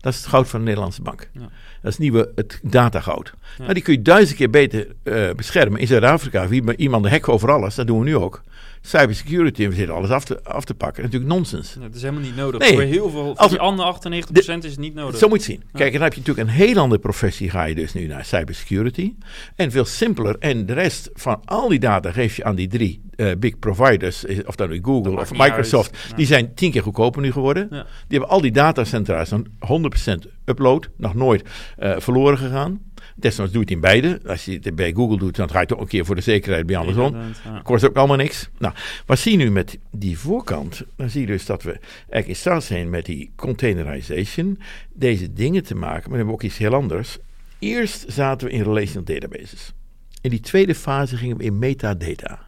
Dat 0.00 0.12
is 0.12 0.18
het 0.18 0.28
goud 0.28 0.48
van 0.48 0.58
de 0.58 0.64
Nederlandse 0.64 1.02
bank. 1.02 1.28
Ja. 1.32 1.48
Dat 1.82 1.92
is 1.92 1.98
nieuwe, 1.98 2.32
het 2.34 2.60
datagoud. 2.62 3.34
Ja. 3.58 3.64
Maar 3.64 3.74
die 3.74 3.82
kun 3.82 3.92
je 3.92 4.02
duizend 4.02 4.36
keer 4.36 4.50
beter 4.50 4.86
eh, 5.02 5.30
beschermen. 5.30 5.80
In 5.80 5.86
Zuid-Afrika, 5.86 6.48
wie 6.48 6.76
iemand 6.76 7.04
een 7.04 7.10
hek 7.10 7.28
over 7.28 7.50
alles, 7.50 7.74
dat 7.74 7.86
doen 7.86 7.98
we 7.98 8.04
nu 8.04 8.16
ook. 8.16 8.42
Cybersecurity, 8.86 9.62
en 9.64 9.68
we 9.70 9.74
zitten 9.74 9.94
alles 9.94 10.10
af 10.10 10.24
te, 10.24 10.42
af 10.42 10.64
te 10.64 10.74
pakken. 10.74 11.02
Natuurlijk 11.02 11.32
nonsens. 11.32 11.76
Het 11.80 11.94
is 11.94 12.02
helemaal 12.02 12.22
niet 12.22 12.36
nodig. 12.36 12.60
Nee. 12.60 12.72
Voor 12.72 12.82
heel 12.82 13.10
veel, 13.10 13.24
voor 13.24 13.36
Als- 13.36 13.50
die 13.50 13.60
andere 13.60 13.88
98% 13.88 14.64
is 14.64 14.70
het 14.70 14.78
niet 14.78 14.94
nodig. 14.94 15.18
Zo 15.18 15.28
moet 15.28 15.44
je 15.44 15.52
het 15.52 15.60
zien. 15.60 15.70
Kijk, 15.72 15.86
en 15.86 15.92
dan 15.92 16.02
heb 16.02 16.12
je 16.14 16.18
natuurlijk 16.20 16.48
een 16.48 16.54
heel 16.54 16.78
andere 16.78 17.00
professie. 17.00 17.50
Ga 17.50 17.64
je 17.64 17.74
dus 17.74 17.92
nu 17.92 18.06
naar 18.06 18.24
cybersecurity. 18.24 19.14
En 19.56 19.70
veel 19.70 19.84
simpeler. 19.84 20.36
En 20.38 20.66
de 20.66 20.72
rest 20.72 21.10
van 21.14 21.40
al 21.44 21.68
die 21.68 21.78
data 21.78 22.12
geef 22.12 22.36
je 22.36 22.44
aan 22.44 22.54
die 22.54 22.68
drie 22.68 23.00
eh, 23.16 23.30
big 23.38 23.58
providers. 23.58 24.24
Of 24.44 24.56
dat 24.56 24.68
nu 24.68 24.78
Google 24.82 25.20
of 25.20 25.32
Microsoft. 25.32 25.98
Ja. 26.08 26.16
Die 26.16 26.26
zijn 26.26 26.54
tien 26.54 26.70
keer 26.70 26.82
goedkoper 26.82 27.22
nu 27.22 27.32
geworden. 27.32 27.66
Ja. 27.70 27.82
Die 27.82 28.18
hebben 28.18 28.28
al 28.28 28.40
die 28.40 28.52
datacentra's 28.52 29.28
dan 29.28 29.46
100% 29.60 30.26
upload. 30.44 30.88
Nog 30.96 31.14
nooit 31.14 31.48
eh, 31.76 31.94
verloren 31.98 32.38
gegaan. 32.38 32.80
Desnoods 33.18 33.52
doe 33.52 33.60
je 33.60 33.66
het 33.66 33.74
in 33.74 33.80
beide. 33.80 34.20
Als 34.26 34.44
je 34.44 34.58
het 34.62 34.74
bij 34.74 34.92
Google 34.92 35.18
doet, 35.18 35.36
dan 35.36 35.48
ga 35.48 35.54
je 35.54 35.60
het 35.60 35.74
ook 35.74 35.80
een 35.80 35.86
keer 35.86 36.04
voor 36.04 36.14
de 36.14 36.20
zekerheid 36.20 36.66
bij 36.66 36.76
andersom. 36.76 37.06
Inderdaad, 37.06 37.40
ja. 37.44 37.60
Kost 37.62 37.84
ook 37.84 37.96
allemaal 37.96 38.16
niks. 38.16 38.48
Nou, 38.58 38.74
wat 39.06 39.18
zie 39.18 39.32
je 39.32 39.38
nu 39.38 39.50
met 39.50 39.78
die 39.90 40.18
voorkant? 40.18 40.82
Dan 40.96 41.10
zie 41.10 41.20
je 41.20 41.26
dus 41.26 41.46
dat 41.46 41.62
we 41.62 41.70
eigenlijk 41.70 42.26
in 42.26 42.36
staat 42.36 42.64
zijn 42.64 42.90
met 42.90 43.04
die 43.04 43.30
containerization 43.36 44.58
deze 44.92 45.32
dingen 45.32 45.62
te 45.62 45.74
maken. 45.74 45.92
Maar 45.92 46.02
dan 46.02 46.10
hebben 46.16 46.26
we 46.26 46.32
ook 46.32 46.42
iets 46.42 46.58
heel 46.58 46.74
anders. 46.74 47.18
Eerst 47.58 48.04
zaten 48.08 48.46
we 48.46 48.52
in 48.52 48.62
relational 48.62 49.04
databases. 49.04 49.72
In 50.20 50.30
die 50.30 50.40
tweede 50.40 50.74
fase 50.74 51.16
gingen 51.16 51.36
we 51.36 51.44
in 51.44 51.58
metadata. 51.58 52.46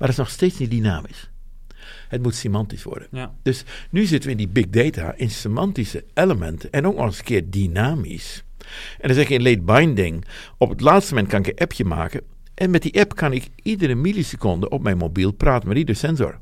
Maar 0.00 0.08
dat 0.08 0.08
is 0.08 0.16
nog 0.16 0.30
steeds 0.30 0.58
niet 0.58 0.70
dynamisch. 0.70 1.30
Het 2.08 2.22
moet 2.22 2.34
semantisch 2.34 2.82
worden. 2.82 3.08
Ja. 3.10 3.34
Dus 3.42 3.64
nu 3.90 4.04
zitten 4.04 4.30
we 4.30 4.36
in 4.36 4.52
die 4.52 4.64
big 4.64 4.68
data, 4.68 5.14
in 5.16 5.30
semantische 5.30 6.04
elementen 6.14 6.72
en 6.72 6.86
ook 6.86 6.96
nog 6.96 7.06
eens 7.06 7.18
een 7.18 7.24
keer 7.24 7.50
dynamisch. 7.50 8.44
En 8.98 9.08
dan 9.08 9.16
zeg 9.16 9.28
je 9.28 9.34
in 9.34 9.42
late 9.42 9.62
binding, 9.62 10.24
op 10.58 10.68
het 10.68 10.80
laatste 10.80 11.14
moment 11.14 11.32
kan 11.32 11.40
ik 11.40 11.46
een 11.46 11.66
appje 11.66 11.84
maken 11.84 12.20
en 12.54 12.70
met 12.70 12.82
die 12.82 13.00
app 13.00 13.14
kan 13.14 13.32
ik 13.32 13.48
iedere 13.62 13.94
milliseconde 13.94 14.68
op 14.68 14.82
mijn 14.82 14.96
mobiel 14.96 15.32
praten 15.32 15.68
met 15.68 15.76
iedere 15.76 15.98
sensor. 15.98 16.38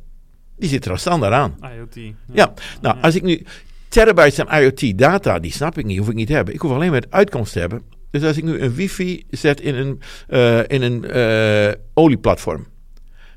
Die 0.57 0.69
zit 0.69 0.85
er 0.85 0.91
al 0.91 0.97
standaard 0.97 1.33
aan. 1.33 1.57
IoT. 1.77 1.95
Ja. 1.95 2.13
Ja, 2.33 2.55
nou 2.81 2.97
als 3.01 3.15
ik 3.15 3.23
nu 3.23 3.43
terabytes 3.89 4.41
aan 4.41 4.61
IoT 4.61 4.99
data, 4.99 5.39
die 5.39 5.53
snap 5.53 5.79
ik 5.79 5.85
niet, 5.85 5.99
hoef 5.99 6.09
ik 6.09 6.15
niet 6.15 6.27
te 6.27 6.33
hebben. 6.33 6.55
Ik 6.55 6.61
hoef 6.61 6.73
alleen 6.73 6.91
maar 6.91 7.01
het 7.01 7.11
uitkomst 7.11 7.53
te 7.53 7.59
hebben. 7.59 7.83
Dus 8.11 8.23
als 8.23 8.37
ik 8.37 8.45
nu 8.45 8.61
een 8.61 8.75
wifi 8.75 9.25
zet 9.31 9.61
in 9.61 9.75
een, 9.75 10.01
eh, 10.29 10.59
in 10.67 10.83
een 10.83 11.05
eh, 11.05 11.73
olieplatform. 11.95 12.67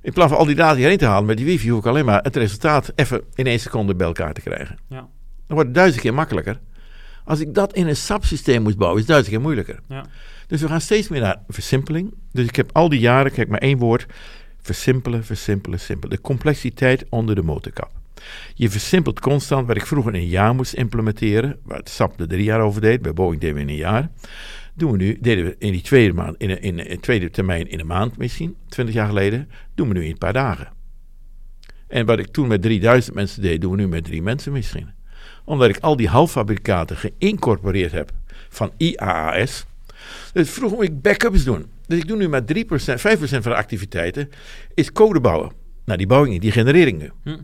In 0.01 0.13
plaats 0.13 0.31
van 0.31 0.39
al 0.39 0.45
die 0.45 0.55
data 0.55 0.75
hierheen 0.75 0.97
te 0.97 1.05
halen 1.05 1.25
met 1.25 1.37
die 1.37 1.45
wifi, 1.45 1.69
hoef 1.69 1.79
ik 1.79 1.85
alleen 1.85 2.05
maar 2.05 2.21
het 2.21 2.35
resultaat 2.35 2.91
even 2.95 3.21
in 3.35 3.47
één 3.47 3.59
seconde 3.59 3.95
bij 3.95 4.07
elkaar 4.07 4.33
te 4.33 4.41
krijgen. 4.41 4.77
Ja. 4.89 4.95
Dan 4.97 5.09
wordt 5.47 5.65
het 5.65 5.73
duizend 5.73 6.01
keer 6.01 6.13
makkelijker. 6.13 6.59
Als 7.31 7.39
ik 7.39 7.53
dat 7.53 7.73
in 7.73 7.87
een 7.87 7.95
SAP-systeem 7.95 8.61
moet 8.61 8.77
bouwen, 8.77 9.01
is 9.01 9.07
het 9.07 9.11
duizend 9.11 9.35
keer 9.35 9.43
moeilijker. 9.43 9.79
Ja. 9.87 10.05
Dus 10.47 10.61
we 10.61 10.67
gaan 10.67 10.81
steeds 10.81 11.07
meer 11.07 11.21
naar 11.21 11.41
versimpeling. 11.47 12.13
Dus 12.31 12.47
ik 12.47 12.55
heb 12.55 12.69
al 12.73 12.89
die 12.89 12.99
jaren, 12.99 13.31
kijk 13.31 13.47
maar 13.47 13.59
één 13.59 13.77
woord, 13.77 14.05
versimpelen, 14.61 15.23
versimpelen, 15.23 15.79
simpelen. 15.79 16.15
De 16.15 16.21
complexiteit 16.21 17.05
onder 17.09 17.35
de 17.35 17.41
motorkap. 17.41 17.91
Je 18.53 18.69
versimpelt 18.69 19.19
constant 19.19 19.67
wat 19.67 19.75
ik 19.75 19.85
vroeger 19.85 20.13
in 20.13 20.21
een 20.21 20.27
jaar 20.27 20.55
moest 20.55 20.73
implementeren, 20.73 21.59
waar 21.63 21.77
het 21.77 21.89
SAP 21.89 22.19
er 22.19 22.27
drie 22.27 22.43
jaar 22.43 22.61
over 22.61 22.81
deed, 22.81 23.01
bij 23.01 23.13
Boeing 23.13 23.41
deden 23.41 23.55
we 23.55 23.61
in 23.61 23.69
een 23.69 23.75
jaar. 23.75 24.09
Doen 24.73 24.91
we 24.91 24.97
nu, 24.97 25.17
deden 25.21 25.45
we 25.45 25.55
in 25.59 25.71
die 25.71 25.81
tweede, 25.81 26.13
maand, 26.13 26.35
in, 26.37 26.49
een, 26.49 26.61
in, 26.61 26.79
in 26.79 26.99
tweede 26.99 27.29
termijn 27.29 27.69
in 27.69 27.79
een 27.79 27.87
maand 27.87 28.17
misschien, 28.17 28.55
20 28.69 28.95
jaar 28.95 29.07
geleden, 29.07 29.49
doen 29.75 29.87
we 29.87 29.93
nu 29.93 30.03
in 30.03 30.11
een 30.11 30.17
paar 30.17 30.33
dagen. 30.33 30.69
En 31.87 32.05
wat 32.05 32.19
ik 32.19 32.27
toen 32.27 32.47
met 32.47 32.61
3000 32.61 33.15
mensen 33.15 33.41
deed, 33.41 33.61
doen 33.61 33.71
we 33.71 33.77
nu 33.77 33.87
met 33.87 34.03
drie 34.03 34.21
mensen 34.21 34.51
misschien. 34.51 34.99
Omdat 35.43 35.69
ik 35.69 35.77
al 35.77 35.95
die 35.95 36.07
halffabrikaten 36.07 36.97
geïncorporeerd 36.97 37.91
heb 37.91 38.11
van 38.49 38.71
IAAS. 38.77 39.65
Dus 40.33 40.49
vroeger 40.49 40.77
moet 40.77 40.87
ik 40.87 41.01
backups 41.01 41.43
doen. 41.43 41.65
Dus 41.87 41.99
ik 41.99 42.07
doe 42.07 42.17
nu 42.17 42.29
maar 42.29 42.41
3%, 42.41 42.45
5% 42.45 42.63
van 43.19 43.41
de 43.41 43.55
activiteiten 43.55 44.29
is 44.73 44.91
code 44.91 45.19
bouwen. 45.19 45.51
Nou, 45.85 45.97
die 45.97 46.07
bouw 46.07 46.23
ik 46.23 46.29
niet, 46.29 46.41
die 46.41 46.51
genereer 46.51 46.87
ik 46.87 46.97
nu. 46.97 47.11
Hm. 47.23 47.37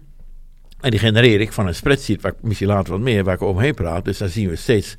En 0.79 0.91
die 0.91 0.99
genereer 0.99 1.41
ik 1.41 1.51
van 1.51 1.67
een 1.67 1.75
spreadsheet, 1.75 2.21
waar 2.21 2.31
ik 2.31 2.41
misschien 2.41 2.67
later 2.67 2.91
wat 2.91 3.01
meer, 3.01 3.23
waar 3.23 3.33
ik 3.33 3.41
omheen 3.41 3.73
praat. 3.73 4.05
Dus 4.05 4.17
dan 4.17 4.29
zien 4.29 4.49
we 4.49 4.55
steeds, 4.55 4.95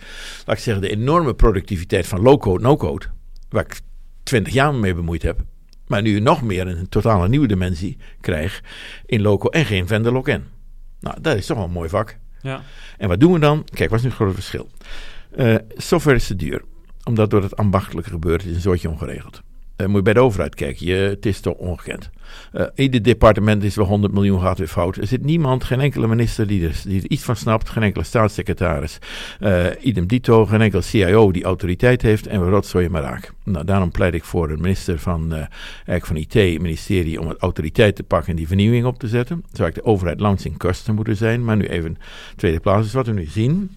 laat 0.46 0.56
ik 0.56 0.62
zeggen, 0.62 0.82
de 0.82 0.90
enorme 0.90 1.34
productiviteit 1.34 2.06
van 2.06 2.20
low-code, 2.20 2.62
no-code. 2.62 3.06
Waar 3.48 3.64
ik 3.64 3.80
20 4.22 4.52
jaar 4.52 4.74
mee 4.74 4.94
bemoeid 4.94 5.22
heb. 5.22 5.38
Maar 5.86 6.02
nu 6.02 6.20
nog 6.20 6.42
meer 6.42 6.66
een 6.66 6.88
totale 6.88 7.28
nieuwe 7.28 7.46
dimensie 7.46 7.96
krijg 8.20 8.62
in 9.06 9.20
loco 9.20 9.48
en 9.48 9.64
geen 9.64 9.86
vendor 9.86 10.12
lock-in. 10.12 10.44
Nou, 11.00 11.20
dat 11.20 11.36
is 11.36 11.46
toch 11.46 11.56
wel 11.56 11.66
een 11.66 11.72
mooi 11.72 11.88
vak. 11.88 12.18
Ja. 12.42 12.62
En 12.96 13.08
wat 13.08 13.20
doen 13.20 13.32
we 13.32 13.38
dan? 13.38 13.64
Kijk, 13.74 13.90
wat 13.90 13.98
is 13.98 14.04
nu 14.04 14.10
het 14.10 14.18
grote 14.18 14.34
verschil? 14.34 14.68
Eh, 15.30 15.54
software 15.76 16.16
is 16.16 16.26
te 16.26 16.36
duur. 16.36 16.62
Omdat 17.04 17.30
door 17.30 17.42
het 17.42 17.56
ambachtelijke 17.56 18.10
gebeurt, 18.10 18.44
is 18.44 18.54
een 18.54 18.60
soortje 18.60 18.90
ongeregeld. 18.90 19.42
Uh, 19.80 19.86
moet 19.86 19.96
je 19.96 20.02
bij 20.02 20.12
de 20.12 20.20
overheid 20.20 20.54
kijken. 20.54 20.86
Je, 20.86 20.94
het 20.94 21.26
is 21.26 21.40
toch 21.40 21.54
ongekend. 21.54 22.10
Uh, 22.52 22.66
ieder 22.74 23.02
departement 23.02 23.62
is 23.62 23.76
wel 23.76 23.86
100 23.86 24.12
miljoen 24.12 24.40
gaat 24.40 24.58
weer 24.58 24.66
fout. 24.66 24.96
Er 24.96 25.06
zit 25.06 25.24
niemand, 25.24 25.64
geen 25.64 25.80
enkele 25.80 26.06
minister 26.06 26.46
die 26.46 26.68
er, 26.68 26.80
die 26.84 27.08
iets 27.08 27.22
van 27.22 27.36
snapt. 27.36 27.68
Geen 27.68 27.82
enkele 27.82 28.04
staatssecretaris. 28.04 28.98
Uh, 29.40 29.66
idem 29.80 30.06
dito, 30.06 30.46
geen 30.46 30.60
enkele 30.60 30.82
CIO 30.82 31.32
die 31.32 31.44
autoriteit 31.44 32.02
heeft. 32.02 32.26
En 32.26 32.44
we 32.44 32.50
rotzooien 32.50 32.90
maar 32.90 33.02
raak. 33.02 33.32
Nou, 33.44 33.64
daarom 33.64 33.90
pleit 33.90 34.14
ik 34.14 34.24
voor 34.24 34.48
de 34.48 34.56
minister 34.56 34.98
van, 34.98 35.32
eigenlijk 35.86 36.06
van 36.06 36.16
IT, 36.16 36.60
ministerie, 36.60 37.20
om 37.20 37.28
het 37.28 37.38
autoriteit 37.38 37.96
te 37.96 38.02
pakken 38.02 38.30
en 38.30 38.36
die 38.36 38.46
vernieuwing 38.46 38.84
op 38.84 38.98
te 38.98 39.08
zetten. 39.08 39.44
Zou 39.52 39.68
ik 39.68 39.74
de 39.74 39.84
overheid 39.84 40.20
launching 40.20 40.56
custom 40.56 40.94
moeten 40.94 41.16
zijn. 41.16 41.44
Maar 41.44 41.56
nu 41.56 41.66
even 41.66 41.98
tweede 42.36 42.60
plaats. 42.60 42.82
Dus 42.82 42.92
wat 42.92 43.06
we 43.06 43.12
nu 43.12 43.24
zien 43.24 43.70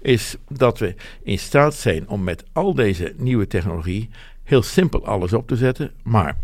is 0.00 0.36
dat 0.48 0.78
we 0.78 0.94
in 1.22 1.38
staat 1.38 1.74
zijn 1.74 2.08
om 2.08 2.24
met 2.24 2.44
al 2.52 2.74
deze 2.74 3.14
nieuwe 3.16 3.46
technologie 3.46 4.08
heel 4.48 4.62
simpel 4.62 5.06
alles 5.06 5.32
op 5.32 5.48
te 5.48 5.56
zetten, 5.56 5.92
maar 6.02 6.36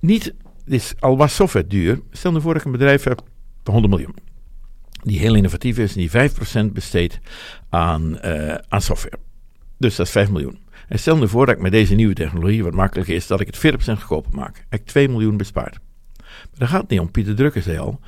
niet, 0.00 0.34
dus 0.64 0.94
al 0.98 1.16
was 1.16 1.34
software 1.34 1.66
duur, 1.66 2.00
stel 2.10 2.32
nu 2.32 2.40
voor 2.40 2.52
dat 2.52 2.60
ik 2.60 2.66
een 2.66 2.78
bedrijf 2.78 3.04
heb 3.04 3.22
van 3.62 3.72
100 3.72 3.94
miljoen, 3.94 4.16
die 5.02 5.18
heel 5.18 5.34
innovatief 5.34 5.78
is 5.78 5.94
en 5.94 6.00
die 6.00 6.30
5% 6.70 6.72
besteedt 6.72 7.18
aan, 7.68 8.18
uh, 8.24 8.54
aan 8.68 8.80
software. 8.80 9.18
Dus 9.78 9.96
dat 9.96 10.06
is 10.06 10.12
5 10.12 10.30
miljoen. 10.30 10.58
En 10.88 10.98
stel 10.98 11.16
nu 11.16 11.28
voor 11.28 11.46
dat 11.46 11.54
ik 11.54 11.60
met 11.60 11.72
deze 11.72 11.94
nieuwe 11.94 12.14
technologie, 12.14 12.62
wat 12.62 12.74
makkelijker 12.74 13.14
is, 13.14 13.26
dat 13.26 13.40
ik 13.40 13.46
het 13.46 13.56
40% 13.56 13.58
goedkoper 13.78 14.34
maak. 14.34 14.66
Ik 14.70 14.86
2 14.86 15.08
miljoen 15.08 15.36
bespaard. 15.36 15.78
Maar 16.18 16.58
dat 16.58 16.68
gaat 16.68 16.88
niet 16.88 17.00
om. 17.00 17.10
Pieter 17.10 17.34
Drucker 17.34 17.62
zei 17.62 17.78
al, 17.78 18.00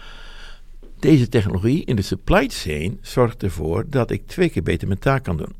deze 0.98 1.28
technologie 1.28 1.84
in 1.84 1.96
de 1.96 2.02
supply 2.02 2.48
chain 2.48 2.98
zorgt 3.02 3.42
ervoor 3.42 3.84
dat 3.88 4.10
ik 4.10 4.26
twee 4.26 4.48
keer 4.48 4.62
beter 4.62 4.88
mijn 4.88 5.00
taak 5.00 5.24
kan 5.24 5.36
doen. 5.36 5.54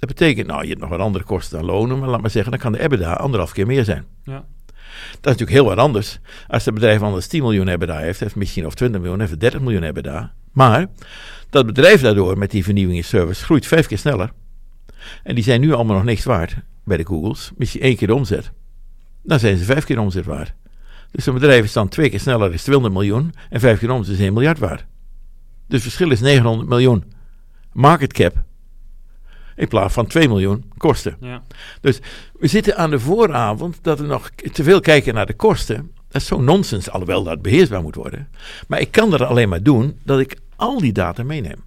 Dat 0.00 0.08
betekent, 0.08 0.46
nou, 0.46 0.62
je 0.62 0.68
hebt 0.68 0.80
nog 0.80 0.90
wat 0.90 0.98
andere 0.98 1.24
kosten 1.24 1.58
dan 1.58 1.66
lonen, 1.66 1.98
maar 1.98 2.08
laat 2.08 2.20
maar 2.20 2.30
zeggen, 2.30 2.50
dan 2.50 2.60
kan 2.60 2.72
de 2.72 2.80
EBITDA 2.80 3.12
anderhalf 3.12 3.52
keer 3.52 3.66
meer 3.66 3.84
zijn. 3.84 4.04
Ja. 4.24 4.44
Dat 5.10 5.12
is 5.12 5.20
natuurlijk 5.22 5.50
heel 5.50 5.64
wat 5.64 5.76
anders. 5.76 6.18
Als 6.48 6.64
het 6.64 6.74
bedrijf 6.74 7.02
anders 7.02 7.26
10 7.26 7.42
miljoen 7.42 7.68
EBITDA 7.68 7.98
heeft, 7.98 8.20
heeft 8.20 8.34
misschien 8.34 8.66
of 8.66 8.74
20 8.74 9.00
miljoen, 9.00 9.20
heeft 9.20 9.40
30 9.40 9.60
miljoen 9.60 9.82
EBITDA. 9.82 10.32
Maar 10.52 10.86
dat 11.50 11.66
bedrijf 11.66 12.00
daardoor 12.00 12.38
met 12.38 12.50
die 12.50 12.64
vernieuwing 12.64 12.96
in 12.96 13.04
service 13.04 13.44
groeit 13.44 13.66
vijf 13.66 13.86
keer 13.86 13.98
sneller. 13.98 14.32
En 15.22 15.34
die 15.34 15.44
zijn 15.44 15.60
nu 15.60 15.72
allemaal 15.72 15.96
nog 15.96 16.04
niks 16.04 16.24
waard 16.24 16.56
bij 16.84 16.96
de 16.96 17.06
Googles. 17.06 17.50
Misschien 17.56 17.80
één 17.80 17.96
keer 17.96 18.06
de 18.06 18.14
omzet. 18.14 18.52
Dan 19.22 19.38
zijn 19.38 19.56
ze 19.56 19.64
vijf 19.64 19.84
keer 19.84 19.96
de 19.96 20.02
omzet 20.02 20.24
waard. 20.24 20.54
Dus 21.10 21.26
een 21.26 21.34
bedrijf 21.34 21.64
is 21.64 21.72
dan 21.72 21.88
twee 21.88 22.10
keer 22.10 22.20
sneller 22.20 22.52
is 22.52 22.62
200 22.62 22.94
miljoen 22.94 23.32
en 23.50 23.60
vijf 23.60 23.78
keer 23.78 23.88
de 23.88 23.94
omzet 23.94 24.14
is 24.14 24.20
1 24.20 24.32
miljard 24.32 24.58
waard. 24.58 24.86
Dus 25.66 25.78
het 25.78 25.82
verschil 25.82 26.10
is 26.10 26.20
900 26.20 26.68
miljoen. 26.68 27.04
Market 27.72 28.12
cap 28.12 28.44
in 29.60 29.68
plaats 29.68 29.94
van 29.94 30.06
2 30.06 30.28
miljoen 30.28 30.64
kosten. 30.76 31.16
Ja. 31.20 31.42
Dus 31.80 32.00
we 32.38 32.46
zitten 32.46 32.76
aan 32.76 32.90
de 32.90 33.00
vooravond 33.00 33.78
dat 33.82 33.98
we 33.98 34.06
nog 34.06 34.30
te 34.52 34.62
veel 34.62 34.80
kijken 34.80 35.14
naar 35.14 35.26
de 35.26 35.34
kosten. 35.34 35.90
Dat 36.08 36.22
is 36.22 36.28
zo 36.28 36.40
nonsens, 36.40 36.90
alhoewel 36.90 37.22
dat 37.22 37.42
beheersbaar 37.42 37.82
moet 37.82 37.94
worden. 37.94 38.28
Maar 38.68 38.80
ik 38.80 38.90
kan 38.90 39.10
dat 39.10 39.20
alleen 39.20 39.48
maar 39.48 39.62
doen 39.62 39.98
dat 40.04 40.20
ik 40.20 40.36
al 40.56 40.78
die 40.78 40.92
data 40.92 41.22
meeneem. 41.22 41.64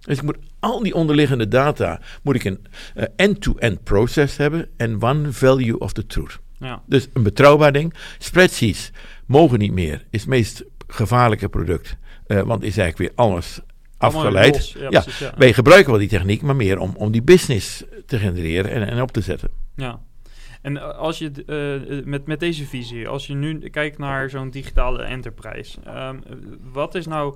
Dus 0.00 0.16
ik 0.16 0.22
moet 0.22 0.38
al 0.60 0.82
die 0.82 0.94
onderliggende 0.94 1.48
data, 1.48 2.00
moet 2.22 2.34
ik 2.34 2.44
een 2.44 2.66
uh, 2.96 3.04
end-to-end 3.16 3.82
proces 3.82 4.36
hebben 4.36 4.68
en 4.76 5.02
one 5.02 5.32
value 5.32 5.78
of 5.78 5.92
the 5.92 6.06
truth. 6.06 6.38
Ja. 6.58 6.82
Dus 6.86 7.08
een 7.12 7.22
betrouwbaar 7.22 7.72
ding. 7.72 7.94
Spreadsheets 8.18 8.90
mogen 9.26 9.58
niet 9.58 9.72
meer, 9.72 10.04
is 10.10 10.20
het 10.20 10.28
meest 10.28 10.64
gevaarlijke 10.86 11.48
product. 11.48 11.96
Uh, 12.26 12.40
want 12.40 12.62
is 12.62 12.76
eigenlijk 12.76 12.98
weer 12.98 13.26
alles 13.26 13.60
afgeleid. 13.98 14.54
Los, 14.54 14.72
ja, 14.72 14.80
Ja, 14.80 14.88
precies, 14.88 15.18
ja. 15.18 15.32
wij 15.36 15.52
gebruiken 15.52 15.90
wel 15.90 16.00
die 16.00 16.08
techniek, 16.08 16.42
maar 16.42 16.56
meer 16.56 16.78
om, 16.78 16.94
om 16.96 17.10
die 17.10 17.22
business 17.22 17.84
te 18.06 18.18
genereren 18.18 18.70
en, 18.70 18.88
en 18.88 19.02
op 19.02 19.12
te 19.12 19.20
zetten. 19.20 19.50
Ja. 19.76 20.00
En 20.62 20.76
eh, 20.76 20.98
als 20.98 21.18
je 21.18 21.30
eh, 21.46 22.04
met, 22.04 22.26
met 22.26 22.40
deze 22.40 22.64
visie, 22.64 23.08
als 23.08 23.26
je 23.26 23.34
nu 23.34 23.58
kijkt 23.58 23.98
naar 23.98 24.30
zo'n 24.30 24.50
digitale 24.50 25.02
enterprise, 25.02 25.80
ehm, 25.84 26.16
wat 26.72 26.94
is 26.94 27.06
nou, 27.06 27.34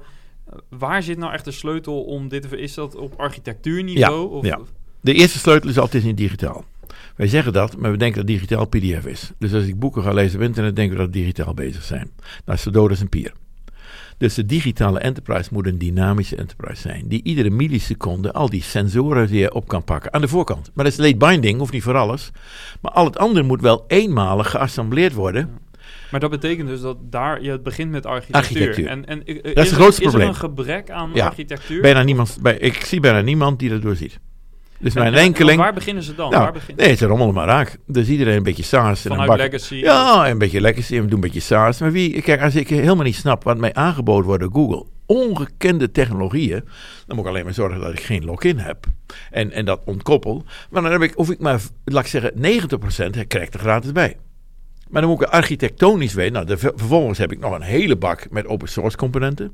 waar 0.69 1.03
zit 1.03 1.19
nou 1.19 1.33
echt 1.33 1.45
de 1.45 1.51
sleutel 1.51 2.03
om 2.03 2.29
dit 2.29 2.49
te 2.49 2.59
Is 2.59 2.75
dat 2.75 2.95
op 2.95 3.15
architectuurniveau? 3.17 4.21
Ja, 4.21 4.37
of, 4.37 4.45
ja. 4.45 4.61
De 5.01 5.15
eerste 5.15 5.39
sleutel 5.39 5.71
is 5.71 5.79
altijd 5.79 6.05
niet 6.05 6.17
digitaal. 6.17 6.65
Wij 7.17 7.27
zeggen 7.27 7.53
dat, 7.53 7.77
maar 7.77 7.91
we 7.91 7.97
denken 7.97 8.19
dat 8.19 8.27
digitaal 8.27 8.67
PDF 8.67 9.07
is. 9.07 9.33
Dus 9.39 9.55
als 9.55 9.65
ik 9.65 9.79
boeken 9.79 10.03
ga 10.03 10.13
lezen 10.13 10.39
op 10.39 10.45
internet, 10.45 10.77
denken 10.77 10.97
we 10.97 11.03
dat 11.03 11.13
digitaal 11.13 11.55
bezig 11.55 11.83
zijn. 11.83 12.11
Nou, 12.45 12.59
is 12.59 12.63
zo 12.63 12.71
dood 12.71 12.91
als 12.91 13.01
een 13.01 13.09
pier. 13.09 13.33
Dus 14.23 14.35
de 14.35 14.47
digitale 14.47 14.99
enterprise 14.99 15.49
moet 15.53 15.67
een 15.67 15.79
dynamische 15.79 16.37
enterprise 16.37 16.81
zijn. 16.81 17.05
Die 17.09 17.23
iedere 17.23 17.51
milliseconde 17.51 18.33
al 18.33 18.49
die 18.51 18.63
sensoren 18.63 19.27
weer 19.29 19.53
op 19.53 19.69
kan 19.69 19.85
pakken. 19.85 20.13
Aan 20.13 20.21
de 20.21 20.29
voorkant. 20.29 20.71
Maar 20.75 20.85
dat 20.85 20.93
is 20.93 20.99
late 20.99 21.17
binding, 21.17 21.59
hoeft 21.59 21.73
niet 21.73 21.83
voor 21.83 21.97
alles. 21.97 22.31
Maar 22.81 22.93
al 22.93 23.05
het 23.05 23.19
andere 23.19 23.45
moet 23.45 23.61
wel 23.61 23.85
eenmalig 23.89 24.51
geassembleerd 24.51 25.13
worden. 25.13 25.59
Maar 26.11 26.21
dat 26.21 26.31
betekent 26.31 26.69
dus 26.69 26.81
dat 26.81 26.97
daar 27.11 27.43
je 27.43 27.51
het 27.51 27.63
begint 27.63 27.91
met 27.91 28.07
architectuur. 28.07 28.41
Architectuur. 28.43 28.87
En, 28.87 29.07
en, 29.07 29.23
het 29.43 29.59
is, 29.59 29.73
grootste 29.73 30.03
is 30.03 30.09
probleem. 30.09 30.29
er 30.29 30.35
een 30.35 30.41
gebrek 30.41 30.91
aan 30.91 31.11
Ja. 31.15 31.27
architectuur? 31.27 31.81
Bijna 31.83 32.03
niemand, 32.03 32.39
bij, 32.43 32.57
ik 32.59 32.75
zie 32.85 33.01
bijna 33.01 33.21
niemand 33.21 33.59
die 33.59 33.69
dat 33.71 33.83
doorziet. 33.83 34.19
Dus 34.83 34.95
mijn 34.95 35.07
en- 35.07 35.13
en 35.13 35.19
enkeling... 35.25 35.59
waar 35.59 35.73
beginnen 35.75 36.03
ze 36.03 36.15
dan? 36.15 36.31
Nou, 36.31 36.43
waar 36.43 36.53
begin... 36.53 36.77
nee, 36.77 36.89
het 36.89 37.01
is 37.01 37.07
rommel 37.07 37.33
maar 37.33 37.47
raak. 37.47 37.77
Dus 37.87 38.09
iedereen 38.09 38.37
een 38.37 38.43
beetje. 38.43 38.77
En 38.77 38.87
een 38.87 38.97
Vanuit 38.97 39.29
bak. 39.29 39.39
legacy? 39.39 39.75
Ja, 39.75 40.31
een 40.31 40.39
beetje 40.39 40.61
legacy. 40.61 40.95
En 40.97 41.01
we 41.03 41.07
doen 41.07 41.15
een 41.15 41.21
beetje 41.21 41.41
saas. 41.41 41.81
Maar 41.81 41.93
wie, 41.93 42.23
kijk, 42.23 42.43
als 42.43 42.55
ik 42.55 42.69
helemaal 42.69 43.05
niet 43.05 43.15
snap 43.15 43.45
wat 43.45 43.59
mij 43.59 43.75
aangeboden 43.75 44.25
wordt 44.25 44.43
door 44.43 44.53
Google. 44.53 44.87
Ongekende 45.07 45.91
technologieën. 45.91 46.65
Dan 47.07 47.17
moet 47.17 47.25
ik 47.25 47.31
alleen 47.31 47.45
maar 47.45 47.55
zorgen 47.55 47.81
dat 47.81 47.93
ik 47.93 48.01
geen 48.01 48.25
login 48.25 48.59
heb. 48.59 48.87
En, 49.31 49.51
en 49.53 49.65
dat 49.65 49.81
ontkoppel. 49.85 50.45
Maar 50.71 50.83
dan 50.83 50.93
heb 50.93 51.03
ik, 51.03 51.19
of 51.19 51.31
ik 51.31 51.39
maar, 51.39 51.61
laat 51.85 52.05
ik 52.05 52.11
zeggen, 52.11 52.33
90% 52.37 53.27
krijg 53.27 53.47
ik 53.47 53.55
er 53.55 53.61
gratis 53.61 53.93
bij. 53.93 54.17
Maar 54.89 55.03
dan 55.03 55.11
moet 55.11 55.23
ik 55.23 55.29
architectonisch 55.29 56.15
weten. 56.15 56.33
Nou, 56.33 56.47
de, 56.47 56.59
vervolgens 56.59 57.19
heb 57.19 57.33
ik 57.33 57.39
nog 57.39 57.55
een 57.55 57.63
hele 57.63 57.97
bak 57.97 58.27
met 58.31 58.47
open 58.47 58.69
source 58.69 58.97
componenten. 58.97 59.53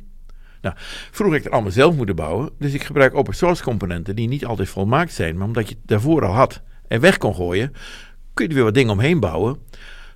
Nou, 0.63 0.75
vroeger 1.11 1.25
heb 1.27 1.35
ik 1.37 1.43
het 1.45 1.53
allemaal 1.53 1.71
zelf 1.73 1.97
moeten 1.97 2.17
bouwen. 2.17 2.51
Dus 2.59 2.73
ik 2.73 2.83
gebruik 2.83 3.15
open 3.15 3.35
source 3.35 3.63
componenten 3.63 4.17
die 4.17 4.29
niet 4.29 4.45
altijd 4.45 4.69
volmaakt 4.69 5.13
zijn. 5.13 5.37
Maar 5.37 5.47
omdat 5.47 5.69
je 5.69 5.75
het 5.75 5.89
daarvoor 5.89 6.25
al 6.27 6.35
had 6.35 6.63
en 6.89 7.01
weg 7.01 7.19
kon 7.19 7.35
gooien, 7.35 7.73
kun 8.35 8.45
je 8.45 8.49
er 8.51 8.55
weer 8.57 8.65
wat 8.65 8.75
dingen 8.75 8.93
omheen 8.93 9.21
bouwen. 9.21 9.59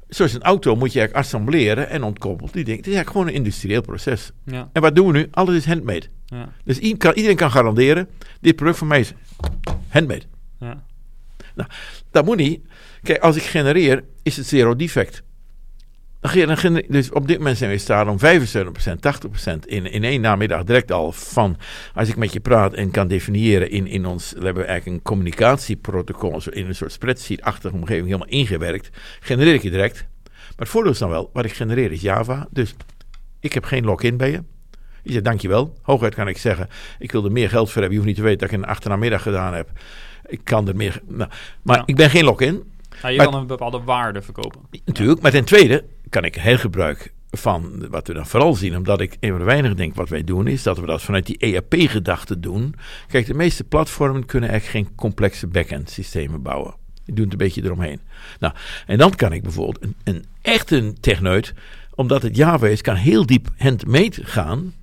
Zoals 0.09 0.33
een 0.35 0.43
auto 0.43 0.77
moet 0.77 0.93
je 0.93 0.99
eigenlijk 0.99 1.27
assembleren 1.27 1.89
en 1.89 2.03
ontkoppeld. 2.03 2.53
Die 2.53 2.65
dingen. 2.65 2.79
Het 2.79 2.89
is 2.89 2.95
eigenlijk 2.95 3.11
gewoon 3.11 3.27
een 3.27 3.45
industrieel 3.45 3.81
proces. 3.81 4.31
Ja, 4.45 4.69
En 4.73 4.83
wat 4.83 4.95
doen 4.95 5.07
we 5.07 5.13
nu? 5.13 5.29
Alles 5.31 5.55
is 5.57 5.67
handmade. 5.67 6.07
ja, 6.27 6.49
Dus 6.65 6.95
kan, 6.97 7.13
iedereen 7.13 7.37
kan 7.37 7.51
garanderen, 7.51 8.09
dit 8.41 8.57
product 8.57 8.79
van 8.79 8.87
mij 8.87 9.01
is 9.01 9.13
handmade. 9.89 10.23
ja. 10.59 10.83
Dat 12.11 12.25
moet 12.25 12.37
niet. 12.37 12.61
Kijk, 13.03 13.23
als 13.23 13.37
ik 13.37 13.43
genereer, 13.43 14.05
is 14.23 14.37
het 14.37 14.47
zero 14.47 14.77
defect. 14.77 15.15
Dan 15.15 15.17
ge- 15.17 15.23
dan 15.23 15.23
gener- 15.23 16.12
Dus 16.89 17.11
op 17.11 17.27
dit 17.27 17.39
moment 17.39 17.57
zijn 17.57 17.69
we 17.71 17.77
in 17.77 17.83
staat 17.83 18.09
om 18.09 18.19
75%, 18.19 18.23
80% 19.53 19.59
in, 19.67 19.87
in 19.87 20.05
één 20.05 20.21
namiddag 20.21 20.65
direct 20.65 20.93
al 20.93 21.13
van, 21.13 21.57
als 21.95 22.09
ik 22.09 22.17
met 22.17 22.33
je 22.33 22.41
praat 22.41 22.73
en 22.75 22.91
kan 22.91 23.09
definiëren 23.09 23.71
in, 23.71 23.87
in 23.87 24.07
ons, 24.07 24.33
we 24.39 24.45
hebben 24.45 24.67
eigenlijk 24.67 24.97
een 24.97 25.03
communicatieprotocol, 25.03 26.41
in 26.51 26.67
een 26.67 26.75
soort 26.75 26.93
spreadsheet-achtige 26.93 27.75
omgeving 27.75 28.07
helemaal 28.07 28.27
ingewerkt, 28.29 28.91
genereer 29.21 29.55
ik 29.55 29.63
je 29.63 29.71
direct. 29.71 30.07
Maar 30.33 30.53
het 30.57 30.69
voordeel 30.69 30.93
is 30.93 30.99
dan 30.99 31.09
wel, 31.11 31.31
wat 31.33 31.45
ik 31.45 31.53
genereer 31.53 31.93
is 31.93 32.01
Java, 32.01 32.47
dus 32.51 32.75
ik 33.41 33.53
heb 33.53 33.65
geen 33.65 33.85
login 33.85 34.17
bij 34.17 34.31
je. 34.31 34.43
Je 35.03 35.13
zegt 35.13 35.25
dankjewel. 35.25 35.77
Hooguit 35.83 36.15
kan 36.15 36.29
ik 36.29 36.39
zeggen, 36.39 36.69
ik 36.99 37.13
wil 37.13 37.25
er 37.25 37.33
meer 37.33 37.49
geld 37.49 37.71
voor 37.71 37.81
hebben. 37.81 37.91
Je 37.91 38.05
hoeft 38.05 38.07
niet 38.07 38.17
te 38.17 38.23
weten 38.23 38.39
dat 38.49 38.51
ik 38.59 38.63
een 38.65 38.71
achternamiddag 38.71 39.23
gedaan 39.23 39.55
heb. 39.55 39.71
Ik 40.27 40.41
kan 40.45 40.69
er 40.69 40.77
meer. 40.77 41.01
Nou, 41.09 41.31
maar 41.63 41.77
Ja. 41.77 41.83
ik 41.87 41.97
ben 41.97 42.11
geen 42.11 42.25
login. 42.25 42.73
Ja, 43.03 43.09
je 43.09 43.17
Maar- 43.17 43.27
kan 43.27 43.35
een 43.41 43.47
bepaalde 43.47 43.81
waarde 43.83 44.23
verkopen. 44.23 44.61
Natuurlijk. 44.85 45.21
Maar 45.21 45.31
ten 45.31 45.45
tweede 45.45 45.85
kan 46.12 46.25
ik 46.25 46.35
hergebruik 46.35 47.12
van 47.31 47.88
wat 47.90 48.07
we 48.07 48.14
dan 48.14 48.27
vooral 48.27 48.55
zien, 48.55 48.77
omdat 48.77 49.01
ik 49.01 49.16
een 49.20 49.31
van 49.31 49.38
de 49.38 49.44
weinigen 49.44 49.77
denk 49.77 49.94
wat 49.94 50.09
wij 50.09 50.25
doen, 50.25 50.46
is 50.46 50.62
dat 50.62 50.79
we 50.79 50.87
dat 50.87 51.03
vanuit 51.03 51.27
die 51.27 51.38
ERP-gedachte 51.38 52.40
doen. 52.40 52.75
Kijk, 53.09 53.27
de 53.27 53.35
meeste 53.35 53.64
platformen 53.64 54.27
kunnen 54.27 54.51
eigenlijk 54.51 54.87
geen 54.87 54.96
complexe 54.96 55.46
back-end 55.46 55.90
systemen 55.90 56.42
bouwen. 56.42 56.75
Die 57.05 57.14
doen 57.14 57.25
het 57.25 57.33
een 57.33 57.38
beetje 57.38 57.64
eromheen. 57.64 58.01
Nou, 58.40 58.55
en 58.87 58.98
dan 58.98 59.14
kan 59.14 59.33
ik 59.33 59.42
bijvoorbeeld 59.42 59.85
een, 59.85 59.96
een 60.05 60.25
echte 60.42 60.92
techneut, 61.01 61.55
omdat 61.94 62.22
het 62.22 62.37
Java 62.37 62.66
is, 62.66 62.81
kan 62.81 62.94
heel 62.94 63.27
diep 63.27 63.48
handmade 63.57 64.25
gaan 64.25 64.75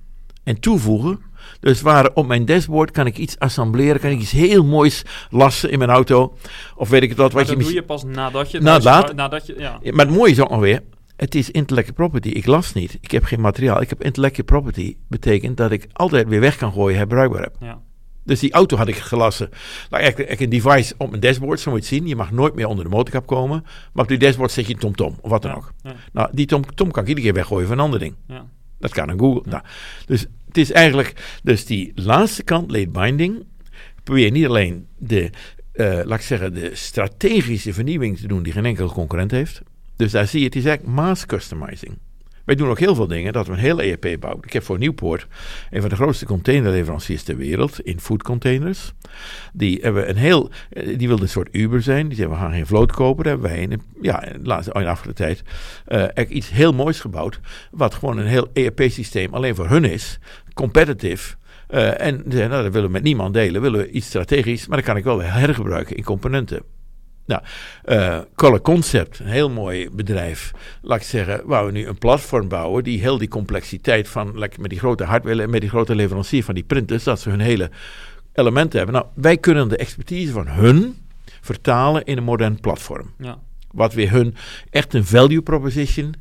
en 0.44 0.60
toevoegen. 0.60 1.20
Dus 1.60 1.80
waar 1.80 2.10
op 2.14 2.26
mijn 2.26 2.44
dashboard 2.44 2.90
kan 2.90 3.06
ik 3.06 3.18
iets 3.18 3.38
assembleren, 3.38 4.00
kan 4.00 4.10
ik 4.10 4.20
iets 4.20 4.30
heel 4.30 4.64
moois 4.64 5.02
lassen 5.30 5.70
in 5.70 5.78
mijn 5.78 5.90
auto. 5.90 6.36
Of 6.76 6.88
weet 6.88 7.02
ik 7.02 7.08
het 7.08 7.18
wat. 7.18 7.32
Maar 7.32 7.44
wat 7.44 7.52
dat 7.52 7.58
je 7.58 7.64
doe 7.64 7.74
je 7.80 7.86
pas 7.86 8.04
nadat 8.04 8.50
je... 8.50 8.60
Nadat- 8.60 9.14
nadat 9.14 9.46
je 9.46 9.54
ja, 9.58 9.78
maar 9.82 10.06
het 10.06 10.14
mooie 10.14 10.30
is 10.30 10.40
ook 10.40 10.50
nog 10.50 10.60
weer, 10.60 10.82
het 11.20 11.34
is 11.34 11.50
intellectual 11.50 11.94
property. 11.94 12.28
Ik 12.28 12.46
las 12.46 12.72
niet. 12.72 12.98
Ik 13.00 13.10
heb 13.10 13.24
geen 13.24 13.40
materiaal. 13.40 13.80
Ik 13.80 13.88
heb 13.88 14.04
intellectual 14.04 14.44
property. 14.46 14.96
Betekent 15.08 15.56
dat 15.56 15.70
ik 15.70 15.86
altijd 15.92 16.28
weer 16.28 16.40
weg 16.40 16.56
kan 16.56 16.72
gooien, 16.72 16.96
herbruikbaar 16.98 17.42
heb. 17.42 17.56
Ja. 17.60 17.80
Dus 18.24 18.40
die 18.40 18.52
auto 18.52 18.76
had 18.76 18.88
ik 18.88 18.96
gelassen. 18.96 19.48
Nou, 19.90 20.02
eigenlijk, 20.02 20.28
eigenlijk 20.28 20.40
een 20.40 20.72
device 20.72 20.94
op 20.96 21.08
mijn 21.10 21.20
dashboard, 21.22 21.60
zo 21.60 21.70
moet 21.70 21.78
je 21.78 21.86
het 21.86 21.94
zien. 21.94 22.08
Je 22.08 22.16
mag 22.16 22.30
nooit 22.30 22.54
meer 22.54 22.66
onder 22.66 22.84
de 22.84 22.90
motorkap 22.90 23.26
komen. 23.26 23.62
Maar 23.92 24.02
op 24.02 24.08
die 24.08 24.18
dashboard 24.18 24.50
zet 24.50 24.66
je 24.66 24.72
een 24.72 24.78
TomTom 24.78 25.18
of 25.20 25.30
wat 25.30 25.42
dan 25.42 25.50
Ja, 25.50 25.56
ook. 25.56 25.72
ja. 25.82 25.94
Nou, 26.12 26.28
die 26.32 26.46
TomTom 26.46 26.90
kan 26.90 27.02
ik 27.02 27.08
iedere 27.08 27.26
keer 27.26 27.36
weggooien 27.36 27.66
voor 27.66 27.76
een 27.76 27.82
ander 27.82 27.98
ding. 27.98 28.14
Ja. 28.26 28.46
Dat 28.78 28.92
kan 28.92 29.08
een 29.08 29.18
Google. 29.18 29.50
Nou, 29.50 29.62
dus 30.06 30.26
het 30.46 30.56
is 30.56 30.72
eigenlijk, 30.72 31.38
dus 31.42 31.64
die 31.66 31.92
laatste 31.94 32.42
kant, 32.42 32.70
late 32.70 32.88
binding, 32.88 33.44
probeer 34.04 34.30
niet 34.30 34.46
alleen 34.46 34.86
de, 34.98 35.30
eh, 35.72 36.00
laat 36.04 36.18
ik 36.18 36.24
zeggen, 36.24 36.54
de 36.54 36.70
strategische 36.74 37.72
vernieuwing 37.72 38.18
te 38.18 38.26
doen 38.26 38.42
die 38.42 38.52
geen 38.52 38.64
enkele 38.66 38.88
concurrent 38.88 39.30
heeft. 39.30 39.62
Dus 40.00 40.12
daar 40.12 40.26
zie 40.26 40.40
je, 40.40 40.46
het 40.46 40.56
is 40.56 40.64
eigenlijk 40.64 40.96
mass 40.96 41.26
customizing. 41.26 41.98
Wij 42.44 42.54
doen 42.54 42.68
ook 42.68 42.78
heel 42.78 42.94
veel 42.94 43.06
dingen 43.06 43.32
dat 43.32 43.46
we 43.46 43.52
een 43.52 43.58
heel 43.58 43.80
ERP 43.80 44.20
bouwen. 44.20 44.44
Ik 44.44 44.52
heb 44.52 44.62
voor 44.62 44.78
Nieuwpoort 44.78 45.26
een 45.70 45.80
van 45.80 45.90
de 45.90 45.96
grootste 45.96 46.26
containerleveranciers 46.26 47.22
ter 47.22 47.36
wereld 47.36 47.80
in 47.80 48.00
foodcontainers. 48.00 48.92
Die 49.52 49.78
hebben 49.82 50.08
een 50.08 50.16
heel, 50.16 50.50
eh, 50.70 50.98
die 50.98 51.08
wilde 51.08 51.22
een 51.22 51.28
soort 51.28 51.48
Uber 51.52 51.82
zijn. 51.82 52.08
Die 52.08 52.16
zeggen 52.16 52.34
we 52.34 52.40
gaan 52.40 52.52
geen 52.52 52.66
vloot 52.66 52.92
kopen. 52.92 53.24
Daar 53.24 53.32
hebben 53.32 53.50
wij 53.50 53.60
in, 53.60 53.82
ja, 54.02 54.20
de 54.20 54.38
laatste, 54.42 54.72
de 54.72 54.86
afgelopen 54.86 55.24
tijd 55.24 55.42
eh, 55.84 56.36
iets 56.36 56.50
heel 56.50 56.72
moois 56.72 57.00
gebouwd. 57.00 57.40
Wat 57.70 57.94
gewoon 57.94 58.18
een 58.18 58.26
heel 58.26 58.50
ERP-systeem 58.52 59.34
alleen 59.34 59.54
voor 59.54 59.68
hun 59.68 59.84
is. 59.84 60.18
Competitive. 60.54 61.34
Eh, 61.68 62.00
en 62.00 62.22
nou, 62.26 62.48
dat 62.48 62.72
willen 62.72 62.86
we 62.86 62.92
met 62.92 63.02
niemand 63.02 63.34
delen. 63.34 63.60
Willen 63.60 63.80
we 63.80 63.90
iets 63.90 64.06
strategisch, 64.06 64.66
maar 64.66 64.76
dat 64.76 64.86
kan 64.86 64.96
ik 64.96 65.04
wel 65.04 65.18
weer 65.18 65.32
hergebruiken 65.32 65.96
in 65.96 66.04
componenten. 66.04 66.62
Nou, 67.30 67.42
eh 67.84 68.18
Color 68.34 68.60
Concept, 68.60 69.18
een 69.18 69.26
heel 69.26 69.50
mooi 69.50 69.90
bedrijf. 69.92 70.52
Laat 70.82 70.98
ik 71.00 71.06
zeggen, 71.06 71.42
waar 71.44 71.66
we 71.66 71.72
nu 71.72 71.86
een 71.86 71.98
platform 71.98 72.48
bouwen 72.48 72.84
die 72.84 73.00
heel 73.00 73.18
die 73.18 73.28
complexiteit 73.28 74.08
van, 74.08 74.38
like, 74.38 74.60
met 74.60 74.70
die 74.70 74.78
grote 74.78 75.04
hardware 75.04 75.42
en 75.42 75.50
met 75.50 75.60
die 75.60 75.70
grote 75.70 75.94
leverancier 75.94 76.44
van 76.44 76.54
die 76.54 76.64
printers, 76.64 77.04
dat 77.04 77.20
ze 77.20 77.30
hun 77.30 77.40
hele 77.40 77.70
elementen 78.32 78.78
hebben. 78.78 78.96
Nou, 78.96 79.06
wij 79.14 79.36
kunnen 79.36 79.68
de 79.68 79.76
expertise 79.76 80.32
van 80.32 80.46
hun 80.48 80.96
vertalen 81.40 82.04
in 82.04 82.16
een 82.16 82.24
modern 82.24 82.60
platform. 82.60 83.14
Ja. 83.18 83.38
Wat 83.72 83.94
weer 83.94 84.10
hun 84.10 84.34
echt 84.70 84.94
een 84.94 85.04
value 85.04 85.42
proposition 85.42 86.14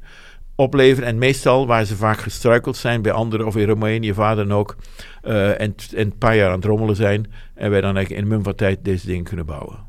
opleveren. 0.55 1.09
En 1.09 1.17
meestal 1.17 1.67
waar 1.67 1.85
ze 1.85 1.95
vaak 1.95 2.19
gestruikeld 2.19 2.77
zijn 2.77 3.01
bij 3.01 3.11
anderen 3.11 3.45
of 3.45 3.55
in 3.55 3.67
Roemenië, 3.67 4.13
waar 4.13 4.35
dan 4.35 4.53
ook. 4.53 4.75
eh, 5.21 5.49
en, 5.49 5.57
en 5.59 5.75
een 5.95 6.17
paar 6.17 6.35
jaar 6.35 6.49
aan 6.49 6.55
het 6.55 6.65
rommelen 6.65 6.95
zijn. 6.95 7.31
En 7.55 7.69
wij 7.69 7.81
dan 7.81 7.95
eigenlijk 7.95 8.09
in 8.09 8.21
een 8.21 8.35
mum 8.35 8.43
van 8.43 8.55
tijd 8.55 8.79
deze 8.81 9.05
dingen 9.05 9.23
kunnen 9.23 9.45
bouwen. 9.45 9.88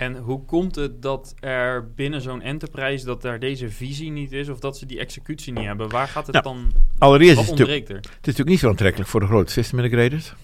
En 0.00 0.16
hoe 0.16 0.44
komt 0.44 0.74
het 0.74 1.02
dat 1.02 1.34
er 1.40 1.90
binnen 1.94 2.20
zo'n 2.20 2.42
enterprise 2.42 3.04
dat 3.04 3.22
daar 3.22 3.38
deze 3.38 3.70
visie 3.70 4.10
niet 4.10 4.32
is 4.32 4.48
of 4.48 4.58
dat 4.58 4.78
ze 4.78 4.86
die 4.86 4.98
executie 4.98 5.52
niet 5.52 5.64
hebben? 5.64 5.88
Waar 5.88 6.08
gaat 6.08 6.26
het 6.26 6.34
Nou, 6.34 6.44
dan? 6.44 6.72
Allereerst 6.98 7.40
is 7.40 7.48
het, 7.48 7.60
er? 7.60 7.70
is 7.70 7.90
natuurlijk 8.20 8.48
niet 8.48 8.58
zo 8.58 8.68
aantrekkelijk 8.68 9.10
voor 9.10 9.20
de 9.20 9.26
grote 9.26 9.52
system 9.52 9.78
integrators. 9.78 10.34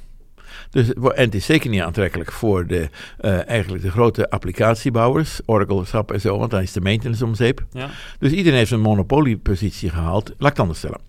Dus, 0.70 0.92
en 0.92 1.24
het 1.24 1.34
is 1.34 1.44
zeker 1.44 1.70
niet 1.70 1.80
aantrekkelijk 1.80 2.32
voor 2.32 2.66
de, 2.66 2.88
eh, 3.18 3.48
eigenlijk 3.48 3.82
de 3.82 3.90
grote 3.90 4.30
applicatiebouwers, 4.30 5.40
Oracle, 5.46 5.84
SAP 5.84 6.12
en 6.12 6.20
zo, 6.20 6.38
want 6.38 6.50
dan 6.50 6.62
is 6.62 6.72
de 6.72 6.80
maintenance 6.80 7.24
om 7.24 7.34
zeep. 7.34 7.64
Ja. 7.70 7.90
Dus 8.18 8.32
iedereen 8.32 8.58
heeft 8.58 8.70
een 8.70 8.80
monopoliepositie 8.80 9.90
gehaald. 9.90 10.28
Laat 10.28 10.38
ik 10.38 10.46
het 10.46 10.58
anders 10.58 10.78
stellen. 10.78 11.00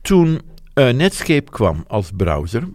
Toen 0.00 0.40
eh, 0.74 0.88
Netscape 0.88 1.50
kwam 1.50 1.84
als 1.88 2.10
browser, 2.16 2.68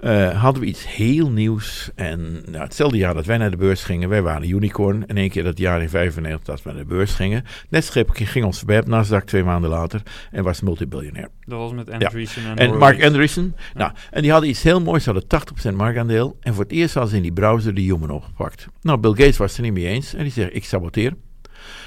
eh, 0.00 0.42
hadden 0.42 0.62
we 0.62 0.68
iets 0.68 0.94
heel 0.94 1.30
nieuws. 1.30 1.90
En 1.94 2.42
nou, 2.50 2.64
hetzelfde 2.64 2.98
jaar 2.98 3.14
dat 3.14 3.26
wij 3.26 3.36
naar 3.36 3.50
de 3.50 3.56
beurs 3.56 3.82
gingen, 3.82 4.08
wij 4.08 4.22
waren 4.22 4.42
een 4.42 4.50
unicorn. 4.50 5.06
En 5.06 5.16
één 5.16 5.30
keer 5.30 5.44
dat 5.44 5.58
jaar 5.58 5.82
in 5.82 5.88
95 5.88 6.44
dat 6.44 6.62
we 6.62 6.70
naar 6.70 6.78
de 6.78 6.88
beurs 6.88 7.12
gingen. 7.12 7.44
Netscape 7.68 8.24
ging 8.24 8.44
ons 8.44 8.62
op 8.62 8.86
Nasdaq 8.86 9.24
twee 9.24 9.44
maanden 9.44 9.70
later 9.70 10.02
en 10.30 10.44
was 10.44 10.60
multibiljonair. 10.60 11.28
Dat 11.44 11.58
was 11.58 11.72
met 11.72 11.90
Andreessen 11.90 12.56
en. 12.56 12.78
Mark 12.78 13.04
Andreessen, 13.04 13.54
nou, 13.74 13.92
en 14.10 14.22
die 14.22 14.30
hadden 14.30 14.50
iets 14.50 14.62
heel 14.62 14.80
moois, 14.80 15.04
ze 15.04 15.12
hadden 15.12 15.28
80% 15.72 15.74
marktaandeel. 15.74 16.36
En 16.40 16.54
voor 16.54 16.62
het 16.62 16.72
eerst 16.72 16.94
hadden 16.94 17.10
ze 17.10 17.16
in 17.16 17.22
die 17.22 17.32
browser 17.32 17.74
de 17.74 17.80
human 17.80 18.10
opgepakt. 18.10 18.66
Nou, 18.80 18.98
Bill 18.98 19.10
Gates 19.14 19.36
was 19.36 19.48
het 19.48 19.56
er 19.58 19.64
niet 19.64 19.72
mee 19.72 19.86
eens 19.86 20.14
en 20.14 20.22
die 20.22 20.32
zegt, 20.32 20.54
ik 20.54 20.64
saboteer. 20.64 21.12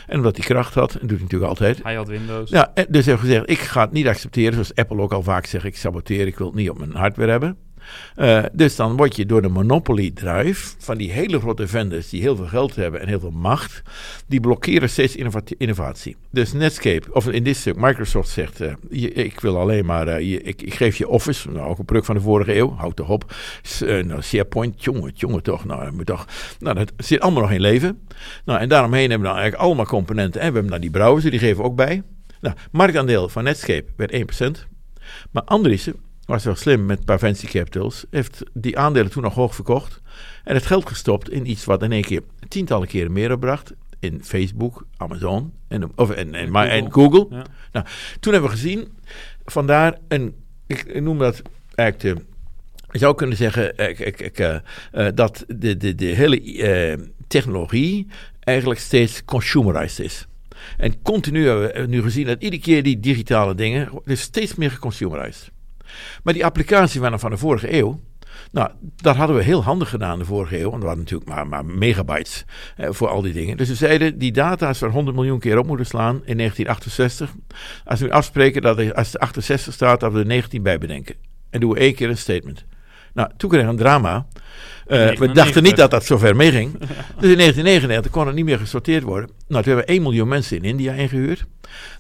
En 0.08 0.17
omdat 0.17 0.38
hij 0.38 0.45
kracht 0.45 0.74
had, 0.74 0.93
en 0.93 1.00
doet 1.00 1.10
hij 1.10 1.19
natuurlijk 1.22 1.50
altijd, 1.50 1.84
Hij 1.84 1.95
had 1.95 2.08
Windows. 2.08 2.50
ja, 2.50 2.74
dus 2.89 3.06
heeft 3.06 3.19
gezegd, 3.19 3.50
ik 3.50 3.60
ga 3.60 3.82
het 3.82 3.91
niet 3.91 4.08
accepteren, 4.08 4.54
zoals 4.54 4.76
Apple 4.76 5.02
ook 5.02 5.13
al 5.13 5.24
vaak 5.24 5.45
zegt, 5.45 5.65
ik 5.65 5.78
saboteer, 5.78 6.28
ik 6.28 6.38
wil 6.38 6.48
het 6.48 6.56
niet 6.56 6.69
op 6.69 6.78
mijn 6.78 6.95
hardware 6.95 7.32
hebben. 7.32 7.58
Eh, 8.15 8.43
dus 8.54 8.75
dan 8.75 8.95
word 8.97 9.15
je 9.15 9.25
door 9.25 9.41
de 9.41 9.47
monopoly 9.49 10.12
drive 10.12 10.75
van 10.80 10.97
die 10.97 11.12
hele 11.12 11.39
grote 11.39 11.67
vendors 11.67 12.10
die 12.10 12.21
heel 12.21 12.36
veel 12.36 12.47
geld 12.47 12.75
hebben 12.75 13.02
en 13.02 13.08
heel 13.08 13.19
veel 13.19 13.32
macht, 13.32 13.82
die 14.28 14.39
blokkeren 14.39 14.89
steeds 14.89 15.15
innovat- 15.15 15.54
innovatie. 15.58 16.15
Dus 16.32 16.54
Netscape, 16.54 17.13
of 17.13 17.28
in 17.28 17.43
dit 17.43 17.56
stuk, 17.58 17.75
Microsoft 17.75 18.30
zegt, 18.30 18.62
eh, 18.62 18.73
ik 19.25 19.39
wil 19.39 19.58
alleen 19.60 19.86
maar, 19.86 20.08
eh, 20.08 20.30
je- 20.32 20.41
ik, 20.41 20.62
ik 20.62 20.73
geef 20.73 20.97
je 20.97 21.08
Office, 21.08 21.49
nou 21.52 21.69
ook 21.69 21.78
een 21.80 21.86
product 21.86 22.06
van 22.06 22.15
de 22.15 22.21
vorige 22.21 22.56
eeuw, 22.56 22.73
houd 22.78 22.95
toch 22.95 23.10
op. 23.10 23.34
Nou, 23.80 24.21
SharePoint, 24.21 24.84
jongen, 24.84 25.12
jongen 25.15 25.43
toch, 25.43 25.65
nou, 25.65 25.91
moet 25.91 26.06
toch, 26.06 26.25
nou, 26.60 26.75
dat 26.75 26.91
zit 26.97 27.19
allemaal 27.19 27.41
nog 27.41 27.52
in 27.52 27.62
leven. 27.62 27.99
Nou, 28.45 28.60
en 28.60 28.69
daaromheen 28.69 29.10
hebben 29.10 29.19
we 29.19 29.34
dan 29.34 29.38
eigenlijk 29.38 29.63
allemaal 29.63 29.86
componenten. 29.86 30.41
En 30.41 30.47
we 30.47 30.54
hebben 30.54 30.71
dan 30.71 30.82
die 30.82 30.89
browser, 30.91 31.32
die 31.32 31.39
geven 31.39 31.58
we 31.58 31.63
ook 31.63 31.75
bij. 31.75 32.04
Nou, 32.41 32.56
marktaandeel 32.71 33.30
van 33.30 33.43
Netscape 33.43 33.86
werd 33.95 34.12
1%. 34.13 34.67
Maar 35.32 35.43
Andriessen 35.43 35.95
was 36.30 36.44
wel 36.44 36.56
slim 36.56 36.86
met 36.86 37.00
een 37.00 37.06
paar 37.06 37.20
venture 37.20 37.52
capitals. 37.52 38.06
Heeft 38.10 38.44
die 38.54 38.78
aandelen 38.78 39.12
toen 39.12 39.24
nog 39.24 39.34
hoog 39.34 39.56
verkocht. 39.56 40.02
En 40.44 40.56
het 40.56 40.65
geld 40.65 40.88
gestopt 40.88 41.30
in 41.30 41.50
iets 41.50 41.65
wat 41.65 41.84
in 41.84 41.92
één 41.92 42.04
keer 42.04 42.22
tientallen 42.48 42.88
keren 42.88 43.12
meer 43.12 43.32
opbracht. 43.32 43.74
In 44.00 44.24
Facebook, 44.24 44.86
Amazon 44.98 45.54
en, 45.68 45.92
of, 45.96 46.10
en, 46.10 46.34
en, 46.34 46.52
maar- 46.52 46.68
en 46.68 46.94
Google. 46.94 47.28
Ja. 47.30 47.46
Nou, 47.72 47.86
toen 48.20 48.34
hebben 48.34 48.52
we 48.52 48.56
gezien, 48.56 48.88
vandaar 49.46 49.98
een, 50.08 50.36
ik, 50.68 50.84
ik 50.84 51.02
noem 51.02 51.18
dat 51.18 51.42
eigenlijk 51.76 52.18
de, 52.18 52.26
je 52.92 52.98
zou 53.00 53.15
kunnen 53.15 53.38
zeggen 53.38 53.78
ik, 53.78 54.00
ik, 54.00 54.20
ik, 54.20 54.39
eh, 54.39 54.56
eh, 54.92 55.15
dat 55.15 55.44
de, 55.48 55.78
de, 55.78 55.96
de 55.96 56.06
hele 56.06 56.42
eh, 56.58 56.98
technologie 57.28 58.08
eigenlijk 58.39 58.80
steeds 58.80 59.26
consumerized 59.26 60.06
is. 60.06 60.28
En 60.78 61.02
continu 61.02 61.48
hebben 61.48 61.82
we 61.82 61.88
nu 61.88 62.02
gezien 62.02 62.26
dat 62.26 62.42
iedere 62.42 62.62
keer 62.62 62.84
die 62.84 63.00
digitale 63.00 63.56
dingen, 63.56 63.89
is 64.06 64.22
steeds 64.22 64.56
meer 64.56 64.72
geconsumerized. 64.72 65.52
Maar 66.23 66.34
die 66.34 66.45
applicatie 66.45 67.02
waren 67.02 67.19
van 67.19 67.32
de 67.32 67.38
vorige 67.38 67.73
eeuw, 67.73 67.99
nou, 68.52 68.69
dat 68.95 69.15
hadden 69.15 69.36
we 69.36 69.43
heel 69.43 69.63
handig 69.63 69.89
gedaan 69.89 70.19
de 70.19 70.25
vorige 70.25 70.60
eeuw. 70.60 70.69
Want 70.69 70.82
we 70.82 70.88
hadden 70.88 71.04
natuurlijk 71.04 71.30
maar, 71.30 71.47
maar 71.47 71.65
megabytes 71.65 72.45
eh, 72.75 72.89
voor 72.91 73.08
al 73.08 73.21
die 73.21 73.34
dingen. 73.34 73.58
Dus 73.58 73.67
we 73.67 73.75
zeiden, 73.75 74.17
die 74.17 74.32
data 74.32 74.69
is 74.69 74.82
er 74.82 74.89
100 74.89 75.15
miljoen 75.15 75.39
keer 75.39 75.58
op 75.58 75.67
moeten 75.67 75.86
slaan 75.86 76.21
in 76.25 76.38
1968. 76.38 77.34
Als 77.86 77.99
we 77.99 78.12
afspreken 78.12 78.62
dat 78.62 78.93
als 78.93 79.13
er 79.13 79.19
68 79.19 79.73
staat, 79.73 79.99
dat 79.99 80.13
we 80.13 80.19
er 80.19 80.25
19 80.25 80.63
bij 80.63 80.78
bedenken. 80.78 81.15
En 81.49 81.60
doen 81.60 81.73
we 81.73 81.80
één 81.80 81.95
keer 81.95 82.10
een 82.10 82.17
statement. 82.17 82.65
Nou, 83.13 83.30
toen 83.38 83.50
kregen 83.50 83.67
we 83.67 83.74
een 83.74 83.80
drama. 83.80 84.15
Eh, 84.15 84.98
we 84.98 85.04
99. 85.06 85.34
dachten 85.43 85.63
niet 85.63 85.76
dat 85.76 85.91
dat 85.91 86.06
zover 86.06 86.36
meeging. 86.36 86.72
Dus 86.80 87.30
in 87.32 87.38
1999 87.38 88.12
kon 88.12 88.26
het 88.28 88.36
niet 88.36 88.45
meer 88.45 88.60
gesorteerd 88.60 89.04
worden. 89.04 89.30
Nou, 89.48 89.63
toen 89.63 89.74
hebben 89.74 89.86
we 89.86 89.91
1 89.91 90.02
miljoen 90.02 90.28
mensen 90.28 90.58
in 90.58 90.63
India 90.63 90.93
ingehuurd. 90.93 91.45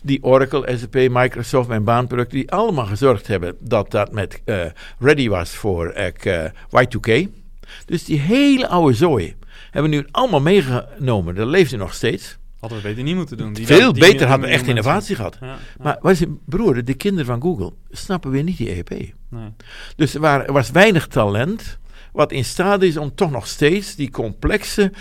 Die 0.01 0.23
Oracle, 0.23 0.77
SAP, 0.77 0.93
Microsoft 1.11 1.69
en 1.69 1.83
baanproducten, 1.83 2.37
die 2.37 2.51
allemaal 2.51 2.85
gezorgd 2.85 3.27
hebben 3.27 3.55
dat 3.59 3.91
dat 3.91 4.11
met 4.11 4.41
eh, 4.45 4.65
ready 4.99 5.29
was 5.29 5.49
voor 5.55 5.87
eh, 5.89 6.45
Y2K. 6.85 7.27
Dus 7.85 8.03
die 8.05 8.19
hele 8.19 8.67
oude 8.67 8.95
zooi 8.95 9.35
hebben 9.71 9.91
we 9.91 9.97
nu 9.97 10.07
allemaal 10.11 10.41
meegenomen. 10.41 11.35
Dat 11.35 11.47
leeft 11.47 11.77
nog 11.77 11.93
steeds. 11.93 12.37
Hadden 12.59 12.77
we 12.81 12.87
beter 12.87 13.03
niet 13.03 13.15
moeten 13.15 13.37
doen. 13.37 13.53
Die 13.53 13.65
Veel 13.65 13.93
die- 13.93 14.01
beter 14.03 14.27
hadden 14.27 14.47
we 14.47 14.53
echt 14.53 14.67
innovatie 14.67 15.15
gehad. 15.15 15.39
mensen. 15.39 15.57
Ja, 15.59 15.63
ja. 15.77 15.83
Maar 15.83 15.97
wat 16.01 16.11
is 16.11 16.19
het, 16.19 16.29
broer, 16.45 16.83
de 16.83 16.93
kinderen 16.93 17.25
van 17.25 17.41
Google 17.41 17.73
snappen 17.91 18.31
weer 18.31 18.43
niet 18.43 18.57
die 18.57 18.69
EEP. 18.75 19.13
Nee. 19.29 19.49
Dus 19.95 20.13
er, 20.13 20.21
waren- 20.21 20.53
was 20.53 20.71
weinig 20.71 21.07
talent 21.07 21.79
wat 22.11 22.31
in 22.31 22.45
staat 22.45 22.81
is 22.81 22.97
om 22.97 23.15
toch 23.15 23.31
nog 23.31 23.47
steeds 23.47 23.95
die 23.95 24.11
complexe 24.11 24.91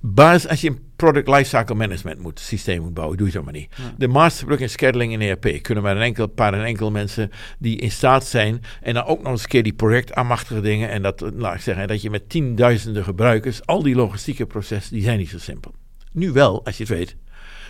basis... 0.00 0.50
Als 0.50 0.60
je 0.60 0.68
een 0.68 0.86
product 0.96 1.28
lifecycle 1.28 1.74
management 1.74 2.18
moet, 2.18 2.40
systeem 2.40 2.82
moet 2.82 2.94
bouwen, 2.94 3.16
doe 3.16 3.26
je 3.26 3.32
zo 3.32 3.42
maar 3.42 3.52
niet. 3.52 3.74
Ja. 3.76 3.94
De 3.96 4.08
masterplug 4.08 4.60
en 4.60 4.70
scheduling 4.70 5.12
in 5.12 5.20
ERP 5.20 5.62
kunnen 5.62 5.84
maar 5.84 5.96
een 5.96 6.02
enkel 6.02 6.26
paar 6.26 6.54
en 6.54 6.64
enkel 6.64 6.90
mensen 6.90 7.30
die 7.58 7.76
in 7.76 7.90
staat 7.90 8.26
zijn... 8.26 8.62
en 8.82 8.94
dan 8.94 9.04
ook 9.04 9.22
nog 9.22 9.32
eens 9.32 9.42
een 9.42 9.48
keer 9.48 9.62
die 9.62 9.72
projectaanmachtige 9.72 10.60
dingen... 10.60 10.90
en 10.90 11.02
dat, 11.02 11.30
laat 11.34 11.54
ik 11.54 11.60
zeggen, 11.60 11.88
dat 11.88 12.02
je 12.02 12.10
met 12.10 12.28
tienduizenden 12.28 13.04
gebruikers... 13.04 13.66
al 13.66 13.82
die 13.82 13.94
logistieke 13.94 14.46
processen, 14.46 14.94
die 14.94 15.02
zijn 15.02 15.18
niet 15.18 15.30
zo 15.30 15.38
simpel. 15.38 15.74
Nu 16.12 16.32
wel, 16.32 16.64
als 16.64 16.76
je 16.76 16.82
het 16.82 16.92
weet. 16.92 17.16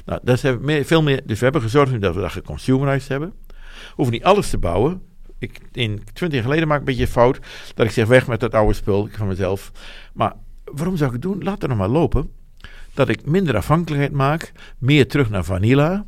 Nou, 0.05 0.21
dat 0.23 0.61
meer, 0.61 0.85
veel 0.85 1.03
meer, 1.03 1.23
dus 1.27 1.39
we 1.39 1.45
hebben 1.45 1.63
gezorgd 1.63 2.01
dat 2.01 2.15
we 2.15 2.21
dat 2.21 2.33
geconsumerized 2.33 3.09
hebben. 3.09 3.33
We 3.47 3.95
hoeven 3.95 4.15
niet 4.15 4.25
alles 4.25 4.51
te 4.51 4.59
bouwen. 4.59 5.03
Ik, 5.39 5.61
in 5.73 6.03
20 6.13 6.39
jaar 6.39 6.49
geleden 6.49 6.69
maak 6.69 6.81
ik 6.81 6.89
een 6.89 6.95
beetje 6.95 7.13
fout 7.13 7.39
dat 7.75 7.87
ik 7.87 7.93
zeg 7.93 8.07
weg 8.07 8.27
met 8.27 8.41
dat 8.41 8.55
oude 8.55 8.73
spul 8.73 9.09
van 9.13 9.27
mezelf. 9.27 9.73
Maar 10.13 10.33
waarom 10.65 10.97
zou 10.97 11.09
ik 11.09 11.23
het 11.23 11.23
doen? 11.23 11.43
Laat 11.43 11.61
het 11.61 11.71
nog 11.71 11.79
maar 11.79 11.89
lopen. 11.89 12.31
Dat 12.95 13.09
ik 13.09 13.27
minder 13.27 13.57
afhankelijkheid 13.57 14.13
maak, 14.13 14.53
meer 14.79 15.09
terug 15.09 15.31
naar 15.31 15.45
vanilla. 15.45 16.05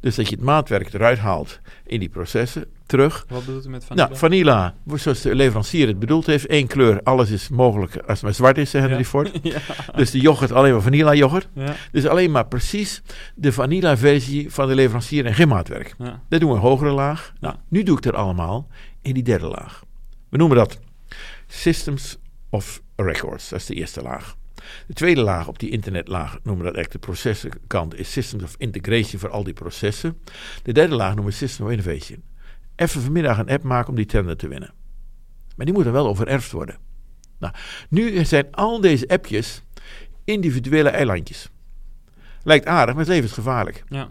Dus 0.00 0.14
dat 0.14 0.28
je 0.28 0.34
het 0.34 0.44
maatwerk 0.44 0.92
eruit 0.92 1.18
haalt 1.18 1.60
in 1.84 2.00
die 2.00 2.08
processen, 2.08 2.66
terug. 2.96 3.24
Wat 3.28 3.44
bedoelt 3.44 3.66
u 3.66 3.68
met 3.68 3.84
vanilla? 3.84 4.06
Nou, 4.06 4.18
vanilla, 4.18 4.74
zoals 4.94 5.20
de 5.20 5.34
leverancier 5.34 5.86
het 5.86 5.98
bedoeld 5.98 6.26
heeft. 6.26 6.46
één 6.46 6.66
kleur, 6.66 7.02
alles 7.02 7.30
is 7.30 7.48
mogelijk 7.48 7.96
als 7.96 8.06
het 8.06 8.22
maar 8.22 8.34
zwart 8.34 8.58
is, 8.58 8.70
zeggen 8.70 8.90
Ja. 8.90 8.96
die 8.96 9.04
Ford. 9.04 9.30
ja. 9.42 9.58
Dus 9.96 10.10
de 10.10 10.20
yoghurt, 10.20 10.52
alleen 10.52 10.72
maar 10.72 10.82
vanilla 10.82 11.14
yoghurt. 11.14 11.48
Ja. 11.54 11.74
Dus 11.92 12.06
alleen 12.06 12.30
maar 12.30 12.46
precies 12.46 13.02
de 13.34 13.52
vanilla 13.52 13.96
versie 13.96 14.52
van 14.52 14.68
de 14.68 14.74
leverancier 14.74 15.26
en 15.26 15.34
geen 15.34 15.48
maatwerk. 15.48 15.94
Ja. 15.98 16.20
Dat 16.28 16.40
doen 16.40 16.48
we 16.50 16.54
een 16.56 16.60
hogere 16.62 16.90
laag. 16.90 17.32
Nou, 17.40 17.54
Ja. 17.54 17.60
nu 17.68 17.82
doe 17.82 17.98
ik 17.98 18.04
het 18.04 18.14
allemaal 18.14 18.68
in 19.02 19.14
die 19.14 19.22
derde 19.22 19.46
laag. 19.46 19.82
We 20.28 20.36
noemen 20.36 20.56
dat 20.56 20.78
Systems 21.46 22.18
of 22.50 22.82
Records. 22.96 23.48
Dat 23.48 23.58
is 23.60 23.66
de 23.66 23.74
eerste 23.74 24.02
laag. 24.02 24.36
De 24.86 24.92
tweede 24.94 25.20
laag 25.20 25.48
op 25.48 25.58
die 25.58 25.70
internetlaag 25.70 26.30
noemen 26.42 26.64
we 26.64 26.70
dat 26.70 26.74
eigenlijk 26.74 26.92
de 26.92 26.98
processenkant 27.12 27.98
is 27.98 28.12
Systems 28.12 28.42
of 28.42 28.54
Integration 28.58 29.20
voor 29.20 29.30
al 29.30 29.44
die 29.44 29.52
processen. 29.52 30.18
De 30.62 30.72
derde 30.72 30.94
laag 30.94 31.14
noemen 31.14 31.32
we 31.32 31.38
System 31.38 31.64
of 31.66 31.70
Innovation. 31.72 32.22
Even 32.76 33.00
vanmiddag 33.02 33.38
een 33.38 33.50
app 33.50 33.62
maken 33.62 33.88
om 33.88 33.96
die 33.96 34.06
tender 34.06 34.36
te 34.36 34.48
winnen. 34.48 34.72
Maar 35.56 35.66
die 35.66 35.74
moet 35.74 35.84
dan 35.84 35.92
wel 35.92 36.06
overerfd 36.06 36.50
worden. 36.50 36.76
Nou, 37.38 37.54
nu 37.88 38.24
zijn 38.24 38.46
al 38.50 38.80
deze 38.80 39.08
appjes 39.08 39.62
individuele 40.24 40.88
eilandjes. 40.88 41.48
Lijkt 42.42 42.66
aardig, 42.66 42.94
maar 42.94 43.04
het 43.04 43.12
leven 43.12 43.28
is 43.28 43.34
gevaarlijk. 43.34 43.84
ja. 43.88 44.08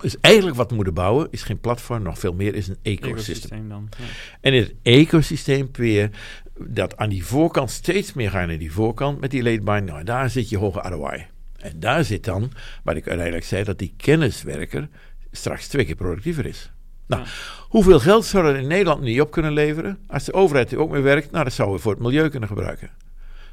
Dus 0.00 0.20
eigenlijk 0.20 0.56
wat 0.56 0.68
we 0.68 0.74
moeten 0.74 0.94
bouwen 0.94 1.28
is 1.30 1.42
geen 1.42 1.60
platform, 1.60 2.02
nog 2.02 2.18
veel 2.18 2.34
meer 2.34 2.54
is 2.54 2.68
een 2.68 2.76
ecosysteem. 2.82 3.12
Ecosysteem 3.12 3.68
dan. 3.68 3.88
Ja. 3.98 4.04
En 4.40 4.52
in 4.52 4.62
het 4.62 4.74
ecosysteem 4.82 5.68
weer 5.72 6.10
dat 6.58 6.96
aan 6.96 7.08
die 7.08 7.24
voorkant 7.24 7.70
steeds 7.70 8.12
meer 8.12 8.30
gaan 8.30 8.48
naar 8.48 8.58
die 8.58 8.72
voorkant 8.72 9.20
met 9.20 9.30
die 9.30 9.42
late 9.42 9.60
bind. 9.62 9.84
Nou, 9.84 10.04
daar 10.04 10.30
zit 10.30 10.48
je 10.48 10.58
hoge 10.58 10.88
ROI. 10.88 11.26
En 11.56 11.80
daar 11.80 12.04
zit 12.04 12.24
dan, 12.24 12.52
wat 12.84 12.96
ik 12.96 13.06
uiteindelijk 13.06 13.46
zei, 13.46 13.64
dat 13.64 13.78
die 13.78 13.94
kenniswerker 13.96 14.88
straks 15.30 15.66
twee 15.66 15.84
keer 15.84 15.94
productiever 15.94 16.46
is. 16.46 16.70
Nou, 17.10 17.26
hoeveel 17.68 18.00
geld 18.00 18.24
zou 18.24 18.46
er 18.46 18.56
in 18.56 18.66
Nederland 18.66 19.00
niet 19.02 19.20
op 19.20 19.30
kunnen 19.30 19.52
leveren 19.52 19.98
als 20.06 20.24
de 20.24 20.32
overheid 20.32 20.72
er 20.72 20.78
ook 20.78 20.90
mee 20.90 21.02
werkt? 21.02 21.30
Nou, 21.30 21.44
dat 21.44 21.52
zouden 21.52 21.76
we 21.76 21.82
voor 21.82 21.92
het 21.92 22.02
milieu 22.02 22.28
kunnen 22.28 22.48
gebruiken. 22.48 22.90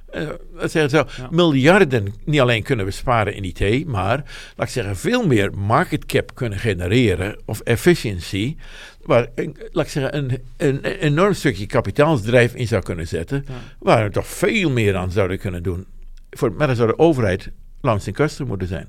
Eh, 0.07 0.27
dat 0.59 0.71
zeggen 0.71 0.89
zo, 0.89 1.21
Ja. 1.21 1.27
miljarden 1.31 2.13
niet 2.25 2.39
alleen 2.39 2.63
kunnen 2.63 2.85
besparen 2.85 3.33
in 3.35 3.43
IT, 3.43 3.85
maar 3.87 4.17
laat 4.55 4.67
ik 4.67 4.73
zeggen, 4.73 4.95
veel 4.97 5.27
meer 5.27 5.53
market 5.57 6.05
cap 6.05 6.35
kunnen 6.35 6.59
genereren 6.59 7.39
of 7.45 7.59
efficiency, 7.59 8.55
waar 9.01 9.27
een, 9.35 9.57
laat 9.71 9.85
ik 9.85 9.91
zeggen, 9.91 10.17
een, 10.17 10.31
een, 10.57 10.75
een 10.85 10.95
enorm 10.99 11.33
stukje 11.33 11.65
kapitaalsdrijf 11.65 12.53
in 12.53 12.67
zou 12.67 12.83
kunnen 12.83 13.07
zetten, 13.07 13.45
Ja. 13.47 13.53
waar 13.79 14.03
we 14.03 14.09
toch 14.11 14.27
veel 14.27 14.69
meer 14.69 14.95
aan 14.95 15.11
zouden 15.11 15.39
kunnen 15.39 15.63
doen. 15.63 15.85
Voor, 16.29 16.51
maar 16.53 16.67
dan 16.67 16.75
zou 16.75 16.87
de 16.89 16.99
overheid 16.99 17.51
langs 17.81 18.07
in 18.07 18.13
customer 18.13 18.47
moeten 18.49 18.67
zijn. 18.67 18.87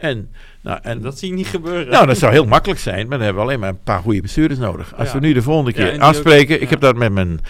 En, 0.00 0.28
nou, 0.60 0.78
en 0.82 1.00
Dat 1.00 1.18
zie 1.18 1.28
je 1.28 1.34
niet 1.34 1.46
gebeuren. 1.46 1.88
nou, 1.92 2.06
dat 2.06 2.18
zou 2.18 2.32
heel 2.32 2.44
makkelijk 2.46 2.80
zijn, 2.80 3.08
maar 3.08 3.16
dan 3.16 3.20
hebben 3.26 3.42
we 3.42 3.48
alleen 3.48 3.60
maar 3.60 3.68
een 3.68 3.82
paar 3.82 4.00
goede 4.02 4.20
bestuurders 4.20 4.60
nodig. 4.60 4.94
Als 4.96 5.08
Ja. 5.08 5.14
we 5.14 5.20
nu 5.26 5.32
de 5.32 5.42
volgende 5.42 5.72
keer 5.72 5.98
afspreken, 6.00 6.54
ook- 6.54 6.60
ik 6.60 6.66
ja. 6.66 6.70
heb 6.70 6.80
dat 6.80 6.96
met 6.96 7.12
mijn 7.12 7.40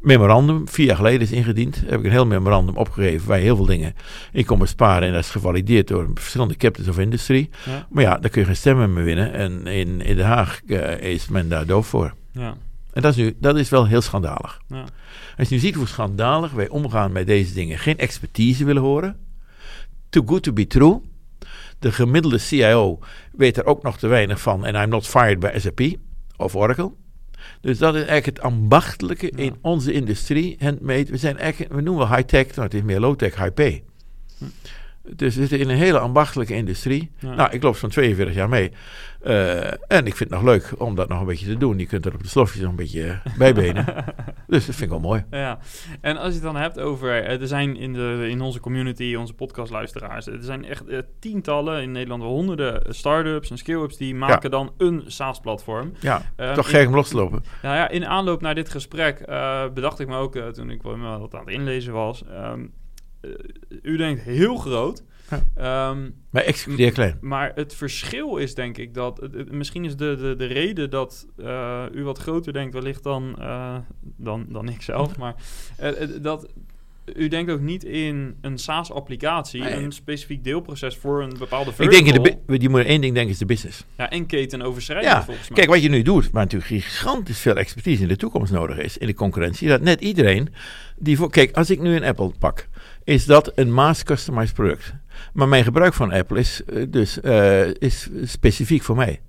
memorandum, 0.00 0.68
vier 0.68 0.86
jaar 0.86 0.96
geleden 0.96 1.20
is 1.20 1.30
ingediend, 1.32 1.82
heb 1.86 1.98
ik 1.98 2.04
een 2.04 2.10
heel 2.10 2.26
memorandum 2.26 2.76
opgegeven 2.76 3.28
waar 3.28 3.36
je 3.38 3.42
heel 3.44 3.56
veel 3.56 3.64
dingen 3.66 3.94
in 4.32 4.44
kon 4.44 4.58
besparen 4.58 5.08
en 5.08 5.14
dat 5.14 5.22
is 5.24 5.30
gevalideerd 5.30 5.88
door 5.88 6.10
verschillende 6.14 6.56
captains 6.56 6.88
of 6.88 6.98
industry. 6.98 7.48
Maar 7.90 8.02
ja, 8.04 8.18
daar 8.18 8.30
kun 8.30 8.40
je 8.40 8.46
geen 8.46 8.56
stemmen 8.56 8.92
meer 8.92 9.04
winnen 9.04 9.32
en 9.32 9.66
in, 9.66 10.00
in 10.00 10.16
Den 10.16 10.26
Haag 10.26 10.60
eh, 10.66 11.00
is 11.12 11.28
men 11.28 11.48
daar 11.48 11.66
doof 11.66 11.86
voor. 11.86 12.14
Ja. 12.32 12.54
En 12.92 13.02
dat 13.02 13.10
is, 13.10 13.16
nu, 13.18 13.36
dat 13.40 13.56
is 13.56 13.68
wel 13.68 13.86
heel 13.86 14.00
schandalig. 14.00 14.60
Ja. 14.68 14.84
Als 15.38 15.48
je 15.48 15.54
nu 15.54 15.60
ziet 15.60 15.74
hoe 15.74 15.86
schandalig 15.86 16.50
wij 16.52 16.68
omgaan 16.68 17.12
met 17.12 17.26
deze 17.26 17.54
dingen, 17.54 17.78
geen 17.78 17.98
expertise 17.98 18.64
willen 18.64 18.82
horen, 18.82 19.16
too 20.10 20.22
good 20.26 20.42
to 20.42 20.52
be 20.52 20.66
true. 20.66 21.00
De 21.78 21.92
gemiddelde 21.92 22.38
CIO 22.38 22.98
weet 23.32 23.56
er 23.56 23.64
ook 23.66 23.82
nog 23.82 23.98
te 23.98 24.06
weinig 24.06 24.40
van 24.40 24.64
en 24.66 24.74
I'm 24.74 24.88
not 24.88 25.06
fired 25.06 25.38
by 25.38 25.50
SAP 25.56 25.80
of 26.36 26.56
Oracle. 26.56 26.92
Dus 27.60 27.78
dat 27.78 27.94
is 27.94 28.00
eigenlijk 28.04 28.36
het 28.36 28.40
ambachtelijke 28.40 29.32
Ja. 29.36 29.42
in 29.42 29.56
onze 29.60 29.92
industrie. 29.92 30.56
Handmade. 30.60 31.04
We 31.10 31.16
zijn 31.16 31.38
eigenlijk, 31.38 31.72
we 31.72 31.80
noemen 31.80 32.08
high-tech, 32.08 32.46
nou 32.46 32.60
het 32.62 32.74
is 32.74 32.82
meer 32.82 33.00
low-tech, 33.00 33.36
high-pay. 33.36 33.82
Dus 35.14 35.34
we 35.34 35.40
zitten 35.40 35.58
in 35.58 35.68
een 35.68 35.76
hele 35.76 35.98
ambachtelijke 35.98 36.54
industrie. 36.54 37.10
Ja. 37.18 37.34
Nou, 37.34 37.50
ik 37.52 37.62
loop 37.62 37.76
zo'n 37.76 37.90
42 37.90 38.34
jaar 38.34 38.48
mee. 38.48 38.72
Eh, 39.20 39.66
en 39.66 40.06
ik 40.06 40.16
vind 40.16 40.18
het 40.18 40.30
nog 40.30 40.42
leuk 40.42 40.72
om 40.78 40.94
dat 40.94 41.08
nog 41.08 41.20
een 41.20 41.26
beetje 41.26 41.46
te 41.46 41.56
doen. 41.56 41.78
Je 41.78 41.86
kunt 41.86 42.06
er 42.06 42.14
op 42.14 42.22
de 42.22 42.28
slofjes 42.28 42.60
nog 42.60 42.70
een 42.70 42.76
beetje 42.76 43.20
bijbenen. 43.38 43.84
dus 44.46 44.66
dat 44.66 44.74
vind 44.74 44.80
ik 44.80 44.88
wel 44.88 45.00
mooi. 45.00 45.24
Ja, 45.30 45.58
en 46.00 46.16
als 46.16 46.26
je 46.26 46.34
het 46.34 46.42
dan 46.42 46.56
hebt 46.56 46.80
over, 46.80 47.24
eh, 47.24 47.40
er 47.40 47.46
zijn 47.46 47.76
in, 47.76 47.92
de, 47.92 48.26
in 48.28 48.40
onze 48.40 48.60
community, 48.60 49.14
onze 49.18 49.34
podcastluisteraars, 49.34 50.26
er 50.26 50.42
zijn 50.42 50.64
echt 50.64 50.86
eh, 50.86 50.98
tientallen, 51.20 51.82
in 51.82 51.92
Nederland 51.92 52.22
wel 52.22 52.30
honderden 52.30 52.94
start-ups 52.94 53.50
en 53.50 53.58
scale-ups 53.58 53.96
die 53.96 54.14
maken 54.14 54.50
dan 54.50 54.72
een 54.76 55.02
SaaS-platform. 55.06 55.92
Ja, 56.00 56.22
Ehm, 56.36 56.54
toch 56.54 56.70
gek 56.70 56.88
om 56.88 56.94
los 56.94 57.08
te 57.08 57.16
lopen. 57.16 57.44
Nou 57.62 57.76
ja, 57.76 57.88
in 57.88 58.06
aanloop 58.06 58.40
naar 58.40 58.54
dit 58.54 58.68
gesprek 58.68 59.18
eh, 59.18 59.68
bedacht 59.74 59.98
ik 59.98 60.08
me 60.08 60.16
ook, 60.16 60.36
eh, 60.36 60.46
toen 60.46 60.70
ik 60.70 60.82
wel 60.82 61.18
wat 61.18 61.34
aan 61.34 61.40
het 61.40 61.48
inlezen 61.48 61.92
was, 61.92 62.24
ehm, 62.24 62.66
eh, 63.20 63.30
u 63.82 63.96
denkt 63.96 64.22
heel 64.22 64.56
groot. 64.56 65.02
Ja. 65.30 65.42
Ehm, 65.90 66.10
Maar 66.30 66.42
executeer 66.42 66.92
klein. 66.92 67.18
maar 67.20 67.52
het 67.54 67.74
verschil 67.74 68.36
is 68.36 68.54
denk 68.54 68.76
ik 68.78 68.94
dat... 68.94 69.20
het- 69.20 69.34
het- 69.34 69.52
misschien 69.52 69.84
is 69.84 69.96
de, 69.96 70.16
de, 70.20 70.34
de 70.36 70.46
reden 70.46 70.90
dat 70.90 71.26
eh, 71.36 71.84
u 71.94 72.02
wat 72.04 72.18
groter 72.18 72.52
denkt 72.52 72.74
wellicht 72.74 73.02
dan, 73.02 73.36
eh, 73.40 73.76
dan, 74.16 74.46
dan 74.48 74.68
ik 74.68 74.82
zelf. 74.82 75.16
Maar 75.18 75.34
eh, 75.76 75.92
dat... 76.20 76.48
U 77.14 77.28
denkt 77.28 77.50
ook 77.50 77.60
niet 77.60 77.84
in 77.84 78.36
een 78.40 78.58
SaaS-applicatie, 78.58 79.60
Nee. 79.62 79.72
een 79.74 79.92
specifiek 79.92 80.44
deelproces 80.44 80.96
voor 80.96 81.22
een 81.22 81.34
bepaalde 81.38 81.70
Ik 81.70 81.76
vertical. 81.76 82.04
denk, 82.22 82.26
in 82.26 82.38
de, 82.46 82.58
die 82.58 82.68
moet 82.68 82.84
één 82.84 83.00
ding 83.00 83.14
denken, 83.14 83.32
is 83.32 83.38
de 83.38 83.44
business. 83.46 83.84
Ja, 83.96 84.10
en 84.10 84.26
ketenoverschrijdend 84.26 85.12
Ja, 85.12 85.24
volgens 85.24 85.48
mij. 85.48 85.58
kijk, 85.58 85.70
wat 85.70 85.82
je 85.82 85.88
nu 85.88 86.02
doet, 86.02 86.30
waar 86.30 86.42
natuurlijk 86.42 86.70
gigantisch 86.70 87.38
veel 87.40 87.54
expertise 87.56 88.02
in 88.02 88.08
de 88.08 88.16
toekomst 88.16 88.52
nodig 88.52 88.78
is, 88.78 88.98
in 88.98 89.06
de 89.06 89.14
concurrentie, 89.14 89.68
dat 89.68 89.80
net 89.80 90.00
iedereen 90.00 90.48
die 90.98 91.16
voor... 91.16 91.30
Kijk, 91.30 91.56
als 91.56 91.70
ik 91.70 91.80
nu 91.80 91.96
een 91.96 92.04
Apple 92.04 92.32
pak, 92.38 92.68
is 93.08 93.26
dat 93.26 93.52
een 93.54 93.72
mass 93.72 94.02
customized 94.02 94.54
product. 94.54 94.92
Maar 95.32 95.48
mijn 95.48 95.64
gebruik 95.64 95.94
van 95.94 96.12
Apple 96.12 96.38
is 96.38 96.62
eh, 96.64 96.82
dus 96.88 97.20
eh, 97.20 97.66
is 97.78 98.08
specifiek 98.22 98.82
voor 98.82 98.96
mij. 98.96 99.20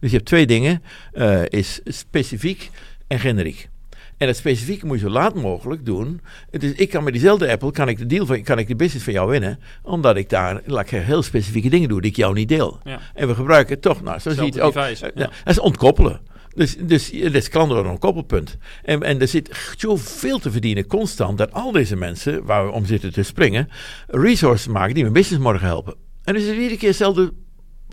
Dus 0.00 0.10
je 0.10 0.16
hebt 0.16 0.28
twee 0.28 0.46
dingen, 0.46 0.82
eh, 1.12 1.42
is 1.48 1.80
specifiek 1.84 2.70
en 3.06 3.18
generiek. 3.18 3.68
En 4.16 4.26
dat 4.26 4.36
specifieke 4.36 4.86
moet 4.86 5.00
je 5.00 5.06
zo 5.06 5.12
laat 5.12 5.34
mogelijk 5.34 5.86
doen. 5.86 6.20
Dus 6.50 6.72
ik 6.72 6.90
kan 6.90 7.04
met 7.04 7.12
diezelfde 7.12 7.50
Apple, 7.50 7.70
kan 7.70 7.88
ik 7.88 7.98
de 7.98 8.06
deal 8.06 8.26
van, 8.26 8.42
kan 8.42 8.58
ik 8.58 8.68
de 8.68 8.76
business 8.76 9.04
van 9.04 9.12
jou 9.12 9.30
winnen, 9.30 9.58
omdat 9.82 10.16
ik 10.16 10.28
daar 10.28 10.60
laat 10.64 10.82
ik 10.82 10.88
zeggen, 10.88 11.08
heel 11.08 11.22
specifieke 11.22 11.68
dingen 11.68 11.88
doe 11.88 12.00
die 12.00 12.10
ik 12.10 12.16
jou 12.16 12.34
niet 12.34 12.48
deel. 12.48 12.80
Ja. 12.84 13.00
En 13.14 13.28
we 13.28 13.34
gebruiken 13.34 13.80
toch, 13.80 14.02
nou, 14.02 14.18
zo 14.18 14.30
zie 14.30 14.38
je 14.38 14.48
het 14.48 14.60
ook. 14.60 14.74
Hetzelfde 14.74 15.06
device, 15.06 15.20
ja. 15.20 15.30
Dat 15.44 15.54
is 15.54 15.58
ontkoppelen. 15.58 16.20
Dus, 16.54 16.76
dus 16.76 17.10
dat 17.10 17.34
is 17.34 17.48
klanten 17.48 17.76
een 17.76 17.86
ontkoppelpunt. 17.86 18.56
En, 18.82 19.02
en 19.02 19.20
er 19.20 19.28
zit 19.28 19.74
zoveel 19.76 20.38
te 20.38 20.50
verdienen 20.50 20.86
constant 20.86 21.38
dat 21.38 21.52
al 21.52 21.72
deze 21.72 21.96
mensen, 21.96 22.44
waar 22.44 22.66
we 22.66 22.72
om 22.72 22.86
zitten 22.86 23.12
te 23.12 23.22
springen, 23.22 23.68
resources 24.06 24.66
maken 24.66 24.94
die 24.94 25.02
mijn 25.02 25.14
business 25.14 25.42
morgen 25.42 25.66
helpen. 25.66 25.94
En 26.24 26.34
dus 26.34 26.42
is 26.42 26.48
het 26.48 26.58
iedere 26.58 26.76
keer 26.76 26.88
hetzelfde 26.88 27.32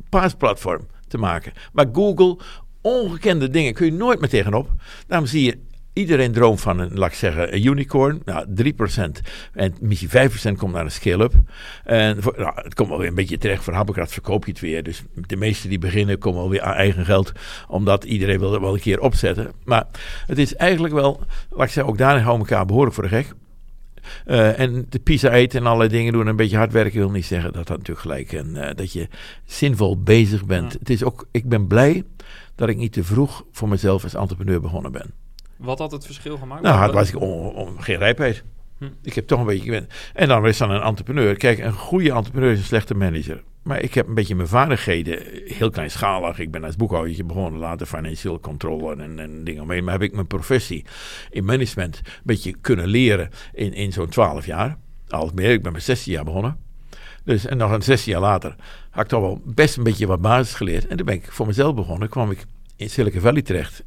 paasplatform 0.09 0.87
te 1.07 1.17
maken. 1.17 1.53
Maar 1.73 1.85
Google, 1.93 2.37
ongekende 2.81 3.49
dingen 3.49 3.73
kun 3.73 3.85
je 3.85 3.91
nooit 3.91 4.19
meer 4.19 4.29
tegenop. 4.29 4.69
Daarom 5.07 5.27
zie 5.27 5.43
je 5.43 5.67
Iedereen 5.99 6.31
droomt 6.31 6.61
van 6.61 6.79
een, 6.79 6.89
laat 6.93 7.09
ik 7.09 7.15
zeggen, 7.15 7.53
een 7.53 7.65
unicorn. 7.65 8.21
Nou, 8.25 8.45
3%. 8.47 9.01
En 9.53 9.75
misschien 9.81 10.29
5% 10.55 10.57
komt 10.57 10.73
naar 10.73 10.83
een 10.83 10.91
scale-up. 10.91 11.33
En 11.83 12.21
voor, 12.21 12.33
nou, 12.37 12.51
het 12.55 12.73
komt 12.73 12.89
wel 12.89 12.97
weer 12.97 13.07
een 13.07 13.15
beetje 13.15 13.37
terecht. 13.37 13.63
Voor 13.63 13.73
Habbekrat 13.73 14.11
verkoop 14.11 14.45
je 14.45 14.51
het 14.51 14.59
weer. 14.59 14.83
Dus 14.83 15.03
de 15.13 15.35
meesten 15.35 15.69
die 15.69 15.79
beginnen 15.79 16.17
komen 16.17 16.39
wel 16.39 16.49
weer 16.49 16.61
aan 16.61 16.73
eigen 16.73 17.05
geld. 17.05 17.31
Omdat 17.67 18.03
iedereen 18.03 18.39
wil 18.39 18.53
er 18.53 18.61
wel 18.61 18.73
een 18.73 18.79
keer 18.79 18.99
opzetten. 18.99 19.51
Maar 19.63 19.85
het 20.25 20.37
is 20.37 20.55
eigenlijk 20.55 20.93
wel, 20.93 21.19
laat 21.49 21.67
ik 21.67 21.73
zeggen, 21.73 21.93
ook 21.93 21.97
daarin 21.97 22.23
houden 22.23 22.45
we 22.45 22.51
elkaar 22.51 22.65
behoorlijk 22.65 22.95
voor 22.95 23.03
de 23.03 23.09
gek. 23.09 23.33
Uh, 24.25 24.59
en 24.59 24.85
de 24.89 24.99
pizza 24.99 25.31
eten 25.31 25.59
en 25.59 25.65
allerlei 25.65 25.89
dingen 25.89 26.13
doen, 26.13 26.27
een 26.27 26.35
beetje 26.35 26.57
hard 26.57 26.71
werken 26.71 26.99
wil 26.99 27.11
niet 27.11 27.25
zeggen 27.25 27.53
dat 27.53 27.67
dat 27.67 27.77
natuurlijk 27.77 27.99
gelijk 27.99 28.33
en 28.33 28.47
uh, 28.55 28.69
dat 28.75 28.93
je 28.93 29.07
zinvol 29.45 30.03
bezig 30.03 30.45
bent. 30.45 30.71
Ja. 30.71 30.79
Het 30.79 30.89
is 30.89 31.03
ook, 31.03 31.27
ik 31.31 31.49
ben 31.49 31.67
blij 31.67 32.03
dat 32.55 32.69
ik 32.69 32.77
niet 32.77 32.93
te 32.93 33.03
vroeg 33.03 33.45
voor 33.51 33.69
mezelf 33.69 34.03
als 34.03 34.13
entrepreneur 34.13 34.61
begonnen 34.61 34.91
ben. 34.91 35.13
Wat 35.59 35.79
had 35.79 35.91
het 35.91 36.05
verschil 36.05 36.37
gemaakt? 36.37 36.61
Nou, 36.61 36.77
had 36.77 36.93
was 36.93 37.09
ik 37.09 37.21
on, 37.21 37.53
on, 37.53 37.83
geen 37.83 37.97
rijpheid. 37.97 38.43
Hm. 38.77 38.85
Ik 39.01 39.13
heb 39.13 39.27
toch 39.27 39.39
een 39.39 39.45
beetje 39.45 39.63
gewend. 39.63 39.93
En 40.13 40.27
dan 40.27 40.47
is 40.47 40.57
dan 40.57 40.71
een 40.71 40.81
entrepreneur. 40.81 41.35
Kijk, 41.35 41.59
een 41.59 41.73
goede 41.73 42.11
entrepreneur 42.11 42.51
is 42.51 42.59
een 42.59 42.65
slechte 42.65 42.95
manager. 42.95 43.43
Maar 43.63 43.81
ik 43.81 43.93
heb 43.93 44.07
een 44.07 44.13
beetje 44.13 44.35
mijn 44.35 44.47
vaardigheden, 44.47 45.19
heel 45.45 45.69
kleinschalig. 45.69 46.39
Ik 46.39 46.51
ben 46.51 46.63
als 46.63 46.75
boekhoudertje 46.75 47.23
begonnen, 47.23 47.59
later 47.59 47.87
financieel 47.87 48.39
controller 48.39 48.99
en, 48.99 49.19
en 49.19 49.43
dingen 49.43 49.61
omheen. 49.61 49.83
Maar 49.83 49.93
heb 49.93 50.01
ik 50.01 50.13
mijn 50.13 50.27
professie 50.27 50.85
in 51.29 51.45
management 51.45 51.97
een 51.97 52.11
beetje 52.23 52.55
kunnen 52.61 52.87
leren 52.87 53.29
in, 53.53 53.73
in 53.73 53.93
zo'n 53.93 54.09
twaalf 54.09 54.45
jaar. 54.45 54.77
Al 55.07 55.31
meer, 55.33 55.51
ik 55.51 55.63
ben 55.63 55.71
met 55.71 55.83
16 55.83 56.13
jaar 56.13 56.23
begonnen. 56.23 56.57
Dus, 57.23 57.45
en 57.45 57.57
nog 57.57 57.71
een 57.71 57.81
zes 57.81 58.05
jaar 58.05 58.21
later 58.21 58.55
had 58.89 59.03
ik 59.03 59.09
toch 59.09 59.21
wel 59.21 59.41
best 59.45 59.77
een 59.77 59.83
beetje 59.83 60.07
wat 60.07 60.21
basis 60.21 60.53
geleerd. 60.53 60.87
En 60.87 60.97
toen 60.97 61.05
ben 61.05 61.15
ik 61.15 61.31
voor 61.31 61.47
mezelf 61.47 61.75
begonnen. 61.75 62.09
kwam 62.09 62.31
ik 62.31 62.45
in 62.75 62.89
Silicon 62.89 63.21
Valley 63.21 63.41
terecht. 63.41 63.83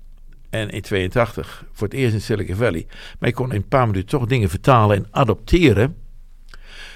En 0.52 0.70
in 0.70 0.80
82 0.82 1.64
voor 1.72 1.88
het 1.88 1.96
eerst 1.96 2.14
in 2.14 2.20
Silicon 2.20 2.56
Valley. 2.56 2.86
Maar 3.18 3.28
ik 3.28 3.34
kon 3.34 3.50
in 3.50 3.56
een 3.56 3.68
paar 3.68 3.86
minuten 3.86 4.08
toch 4.08 4.26
dingen 4.26 4.48
vertalen 4.48 4.96
en 4.96 5.06
adopteren. 5.10 5.96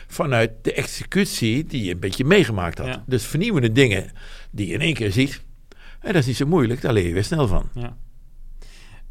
Vanuit 0.06 0.50
de 0.62 0.72
executie 0.72 1.64
die 1.64 1.84
je 1.84 1.92
een 1.92 1.98
beetje 1.98 2.24
meegemaakt 2.24 2.78
had. 2.78 2.86
Ja. 2.86 3.04
Dus 3.06 3.24
vernieuwende 3.24 3.72
dingen 3.72 4.10
die 4.50 4.66
je 4.66 4.74
in 4.74 4.80
één 4.80 4.94
keer 4.94 5.12
ziet. 5.12 5.42
En 6.00 6.12
dat 6.12 6.14
is 6.14 6.26
niet 6.26 6.36
zo 6.36 6.46
moeilijk, 6.46 6.80
daar 6.80 6.92
leer 6.92 7.06
je 7.06 7.12
weer 7.12 7.24
snel 7.24 7.48
van. 7.48 7.68
Ja. 7.74 7.96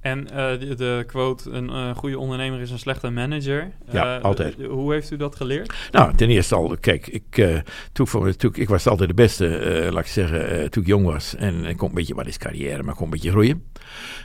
En 0.06 0.30
eh, 0.30 0.60
de, 0.60 0.76
de 0.76 1.04
quote, 1.08 1.50
een 1.52 1.70
eh, 1.70 1.96
goede 1.96 2.20
ondernemer 2.20 2.60
is 2.60 2.72
een 2.72 2.80
slechte 2.80 3.10
manager. 3.10 3.72
Ja, 3.92 4.18
Eh, 4.18 4.24
altijd. 4.24 4.56
hoe 4.70 4.94
heeft 4.94 5.12
u 5.12 5.18
dat 5.18 5.36
geleerd? 5.36 5.74
Nou, 5.92 6.16
ten 6.16 6.30
eerste 6.30 6.56
al, 6.56 6.78
kijk, 6.80 7.08
ik, 7.08 7.48
toen, 7.92 8.08
voor, 8.08 8.36
toen, 8.36 8.52
ik 8.56 8.70
was 8.70 8.88
altijd 8.88 9.10
de 9.10 9.16
beste, 9.16 9.90
laat 9.92 10.04
ik 10.04 10.10
zeggen, 10.10 10.72
toen 10.72 10.82
ik 10.84 10.90
jong 10.90 11.06
was. 11.06 11.36
En 11.36 11.66
ik 11.66 11.78
kon 11.78 11.90
een 11.90 11.96
beetje, 11.96 12.16
wat 12.16 12.28
is 12.28 12.38
carrière, 12.38 12.82
maar 12.84 12.92
ik 12.92 12.96
kon 12.96 13.06
een 13.06 13.12
beetje 13.12 13.30
groeien. 13.30 13.64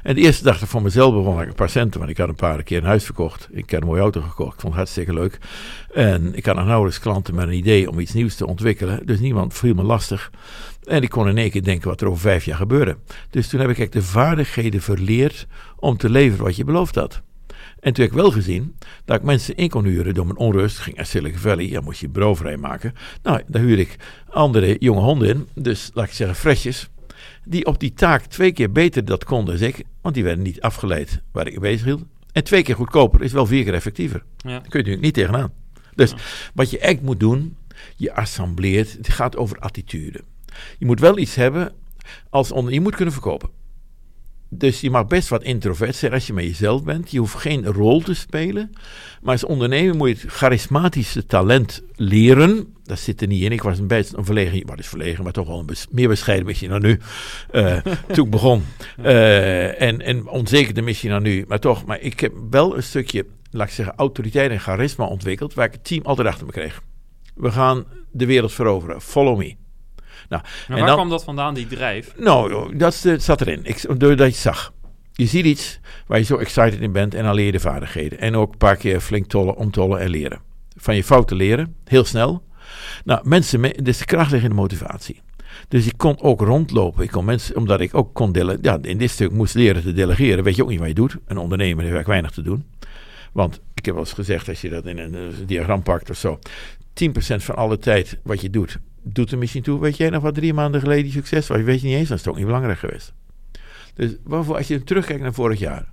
En 0.03 0.15
de 0.15 0.21
eerste 0.21 0.45
dag 0.45 0.53
dat 0.55 0.63
ik 0.63 0.69
voor 0.69 0.83
mezelf 0.83 1.15
begon, 1.15 1.41
ik 1.41 1.49
een 1.49 1.55
paar 1.55 1.71
centen, 1.71 1.99
want 1.99 2.11
ik 2.13 2.19
had 2.19 2.29
een 2.29 2.35
paar 2.35 2.63
keer 2.63 2.79
een 2.79 2.85
huis 2.85 3.05
verkocht. 3.05 3.49
Ik 3.51 3.71
had 3.71 3.81
een 3.81 3.87
mooie 3.87 4.01
auto 4.01 4.21
gekocht, 4.21 4.55
ik 4.55 4.61
vond 4.61 4.75
het 4.75 4.83
hartstikke 4.83 5.15
leuk. 5.15 5.39
En 5.93 6.35
ik 6.35 6.47
had 6.47 6.57
nog 6.57 6.67
nauwelijks 6.67 7.01
klanten 7.01 7.35
met 7.35 7.47
een 7.47 7.55
idee 7.55 7.91
om 7.91 7.99
iets 7.99 8.13
nieuws 8.13 8.35
te 8.35 8.47
ontwikkelen. 8.47 9.07
Dus 9.07 9.21
niemand 9.21 9.55
viel 9.55 9.75
me 9.75 9.83
lastig. 9.83 10.31
En 10.91 11.03
ik 11.03 11.09
kon 11.09 11.29
in 11.29 11.39
één 11.39 11.51
keer 11.51 11.63
denken 11.63 11.89
wat 11.89 12.01
er 12.01 12.07
over 12.07 12.21
vijf 12.21 12.45
jaar 12.45 12.57
gebeurde. 12.57 12.97
Dus 13.31 13.49
toen 13.49 13.61
heb 13.61 13.71
ik 13.71 13.79
eigenlijk 13.79 14.07
de 14.07 14.13
vaardigheden 14.13 14.83
verleerd 14.83 15.47
om 15.77 15.97
te 15.97 16.11
leveren 16.11 16.45
wat 16.45 16.57
je 16.57 16.65
beloofd 16.65 16.95
had. 16.95 17.23
En 17.81 17.93
toen 17.93 18.05
heb 18.05 18.13
ik 18.13 18.19
wel 18.21 18.31
gezien 18.31 18.77
dat 19.05 19.17
ik 19.17 19.23
mensen 19.23 19.57
in 19.57 19.69
kon 19.69 19.85
huren 19.85 20.15
door 20.15 20.27
mijn 20.27 20.39
onrust. 20.39 20.79
Ging 20.79 20.97
naar 20.97 21.07
Silicon 21.07 21.39
Valley, 21.39 21.69
ja, 21.69 21.81
moest 21.81 22.01
je 22.01 22.09
bureau 22.09 22.37
vrijmaken. 22.37 22.95
Nou, 23.23 23.43
daar 23.47 23.63
huurde 23.63 23.83
ik 23.83 23.97
andere 24.29 24.77
jonge 24.79 25.01
honden 25.01 25.29
in, 25.29 25.49
dus 25.55 25.91
laat 25.95 26.07
ik 26.07 26.13
zeggen 26.13 26.37
fresjes. 26.37 26.89
Die 27.45 27.67
op 27.67 27.81
die 27.81 27.93
taak 27.93 28.25
twee 28.25 28.53
keer 28.53 28.73
beter 28.73 29.05
dat 29.05 29.25
konden 29.25 29.59
dan 29.59 29.69
ik, 29.69 29.85
want 30.01 30.15
die 30.15 30.25
werden 30.25 30.45
niet 30.45 30.61
afgeleid 30.61 31.21
waar 31.33 31.47
ik 31.47 31.61
bezig 31.61 31.85
hield. 31.85 32.05
En 32.33 32.45
twee 32.45 32.63
keer 32.63 32.75
goedkoper 32.75 33.23
is 33.23 33.33
wel 33.33 33.47
vier 33.47 33.65
keer 33.65 33.75
effectiever. 33.75 34.23
Ja. 34.37 34.51
Daar 34.51 34.61
kun 34.61 34.71
je 34.71 34.77
natuurlijk 34.77 35.05
niet 35.05 35.15
tegenaan. 35.15 35.53
Dus 35.95 36.15
wat 36.55 36.71
je 36.71 36.79
echt 36.79 37.03
moet 37.03 37.21
doen, 37.21 37.57
je 37.97 38.15
assembleert, 38.15 38.93
het 38.93 39.09
gaat 39.09 39.37
over 39.37 39.59
attitude. 39.59 40.21
Je 40.79 40.87
moet 40.87 41.01
wel 41.01 41.19
iets 41.19 41.35
hebben 41.35 41.73
als 42.31 42.53
onder, 42.53 42.73
je 42.73 42.81
moet 42.81 42.95
kunnen 42.97 43.15
verkopen. 43.15 43.51
Dus 44.53 44.81
je 44.81 44.91
mag 44.91 45.07
best 45.07 45.29
wat 45.29 45.43
introvert 45.43 45.97
zijn 45.97 46.13
als 46.13 46.27
je 46.27 46.33
met 46.33 46.45
jezelf 46.45 46.85
bent. 46.85 47.11
Je 47.11 47.19
hoeft 47.19 47.35
geen 47.35 47.67
rol 47.67 48.01
te 48.01 48.15
spelen. 48.15 48.71
Maar 49.23 49.33
als 49.33 49.45
ondernemer 49.45 49.97
moet 49.97 50.09
je 50.09 50.15
het 50.15 50.33
charismatische 50.33 51.27
talent 51.27 51.83
leren. 51.95 52.75
Dat 52.85 52.99
zit 52.99 53.21
er 53.21 53.27
niet 53.27 53.43
in. 53.43 53.53
Ik 53.53 53.63
was 53.63 53.79
een 53.79 53.87
beetje 53.87 54.17
een 54.17 54.25
verlegen, 54.25 54.67
wat 54.67 54.79
is 54.79 54.87
verlegen, 54.87 55.25
maar 55.25 55.33
toch 55.33 55.47
wel 55.47 55.59
een 55.59 55.67
bes- 55.67 55.87
meer 55.91 56.09
bescheiden 56.09 56.47
misschien 56.47 56.71
dan 56.71 56.83
nu. 56.83 57.01
eh, 57.51 57.77
toen 58.13 58.25
ik 58.25 58.31
begon. 58.31 58.63
Eh, 59.03 59.83
en, 59.83 60.01
en 60.01 60.29
onzekerder 60.29 60.85
misschien 60.85 61.11
dan 61.11 61.23
nu. 61.23 61.45
Maar 61.49 61.61
toch, 61.61 61.85
maar 61.85 62.01
ik 62.01 62.21
heb 62.21 62.33
wel 62.51 62.77
een 62.77 62.83
stukje, 62.83 63.27
laat 63.51 63.67
ik 63.69 63.73
zeggen, 63.75 63.95
autoriteit 63.97 64.51
en 64.51 64.61
charisma 64.61 65.05
ontwikkeld. 65.07 65.55
Waar 65.55 65.67
ik 65.67 65.73
het 65.73 65.85
team 65.85 66.05
altijd 66.05 66.29
achter 66.29 66.47
me 66.47 66.53
kreeg. 66.53 66.83
We 67.35 67.51
gaan 67.51 67.85
de 68.13 68.27
wereld 68.27 68.53
veroveren. 68.53 69.01
Follow 69.01 69.39
me. 69.39 69.55
Nou, 70.31 70.43
Maar 70.43 70.65
en 70.69 70.75
waar 70.77 70.87
dan- 70.87 70.95
kwam 70.97 71.09
dat 71.09 71.25
vandaan, 71.25 71.55
die 71.55 71.67
drijf? 71.67 72.15
nou, 72.19 72.77
dat 72.77 73.01
de- 73.03 73.19
zat 73.19 73.41
erin. 73.41 73.61
Ik, 73.63 74.01
doordat 74.01 74.35
je 74.35 74.41
zag. 74.41 74.73
Je 75.13 75.27
ziet 75.27 75.45
iets 75.45 75.81
waar 76.07 76.19
je 76.19 76.25
zo 76.25 76.37
excited 76.37 76.81
in 76.81 76.93
bent 76.93 77.15
en 77.15 77.25
dan 77.25 77.35
leer 77.35 77.45
je 77.47 77.53
de 77.53 77.61
vaardigheden. 77.61 78.19
En 78.19 78.37
ook 78.37 78.53
een 78.53 78.59
paar 78.59 78.77
keer 78.77 79.01
flink 79.01 79.27
tollen, 79.27 79.57
omtollen 79.57 80.01
en 80.01 80.11
leren. 80.11 80.41
Van 80.77 80.97
je 80.97 81.05
fouten 81.05 81.37
leren, 81.37 81.75
heel 81.85 82.05
snel. 82.05 82.43
Nou, 83.05 83.21
mensen, 83.29 83.61
me- 83.61 83.79
dus 83.83 83.99
de 83.99 84.05
kracht 84.05 84.31
ligt 84.31 84.43
in 84.43 84.49
de 84.51 84.55
motivatie. 84.57 85.21
Dus 85.69 85.87
ik 85.87 85.95
kon 85.97 86.21
ook 86.21 86.41
rondlopen. 86.41 87.03
Ik 87.05 87.11
kon 87.11 87.25
mensen, 87.25 87.57
omdat 87.57 87.81
ik 87.81 87.95
ook 87.95 88.15
kon 88.15 88.33
delen. 88.33 88.59
Ja, 88.63 88.79
in 88.83 88.99
dit 88.99 89.11
stuk 89.11 89.31
moest 89.31 89.55
leren 89.55 89.83
te 89.83 89.93
delegeren. 89.93 90.45
Weet 90.45 90.57
je 90.57 90.63
ook 90.63 90.69
niet 90.69 90.79
wat 90.79 90.89
je 90.89 90.95
doet. 90.95 91.17
Een 91.27 91.39
ondernemer 91.39 91.83
heeft 91.85 91.95
eigenlijk 91.95 92.07
weinig 92.07 92.31
te 92.31 92.43
doen. 92.43 92.65
Want 93.33 93.61
ik 93.75 93.85
heb 93.85 93.95
wel 93.95 94.05
eens 94.05 94.13
gezegd, 94.13 94.49
als 94.49 94.61
je 94.61 94.69
dat 94.69 94.87
in 94.87 94.99
een, 94.99 95.15
eh, 95.15 95.21
diagram 95.47 95.83
pakt 95.83 96.11
of 96.11 96.17
zo. 96.17 96.39
10% 96.93 97.43
van 97.45 97.57
alle 97.57 97.79
tijd 97.79 98.19
wat 98.23 98.41
je 98.41 98.51
doet, 98.51 98.79
doet 99.03 99.33
er 99.33 99.39
misschien 99.39 99.63
toe. 99.63 99.81
Weet 99.81 99.97
jij 99.97 100.11
nog 100.11 100.23
wat 100.23 100.35
drie 100.35 100.55
maanden 100.55 100.81
geleden 100.81 101.13
succes 101.13 101.47
was? 101.47 101.61
Weet 101.61 101.81
je 101.81 101.87
niet 101.87 101.97
eens, 101.97 102.09
dan 102.09 102.17
is 102.17 102.23
het 102.23 102.31
ook 102.31 102.39
niet 102.39 102.47
belangrijk 102.47 102.79
geweest. 102.79 103.13
Dus 103.95 104.17
waarvoor, 104.25 104.57
als 104.57 104.69
je 104.69 104.85
terugkijkt 104.85 105.23
naar 105.23 105.35
vorig 105.35 105.59
jaar. 105.59 105.89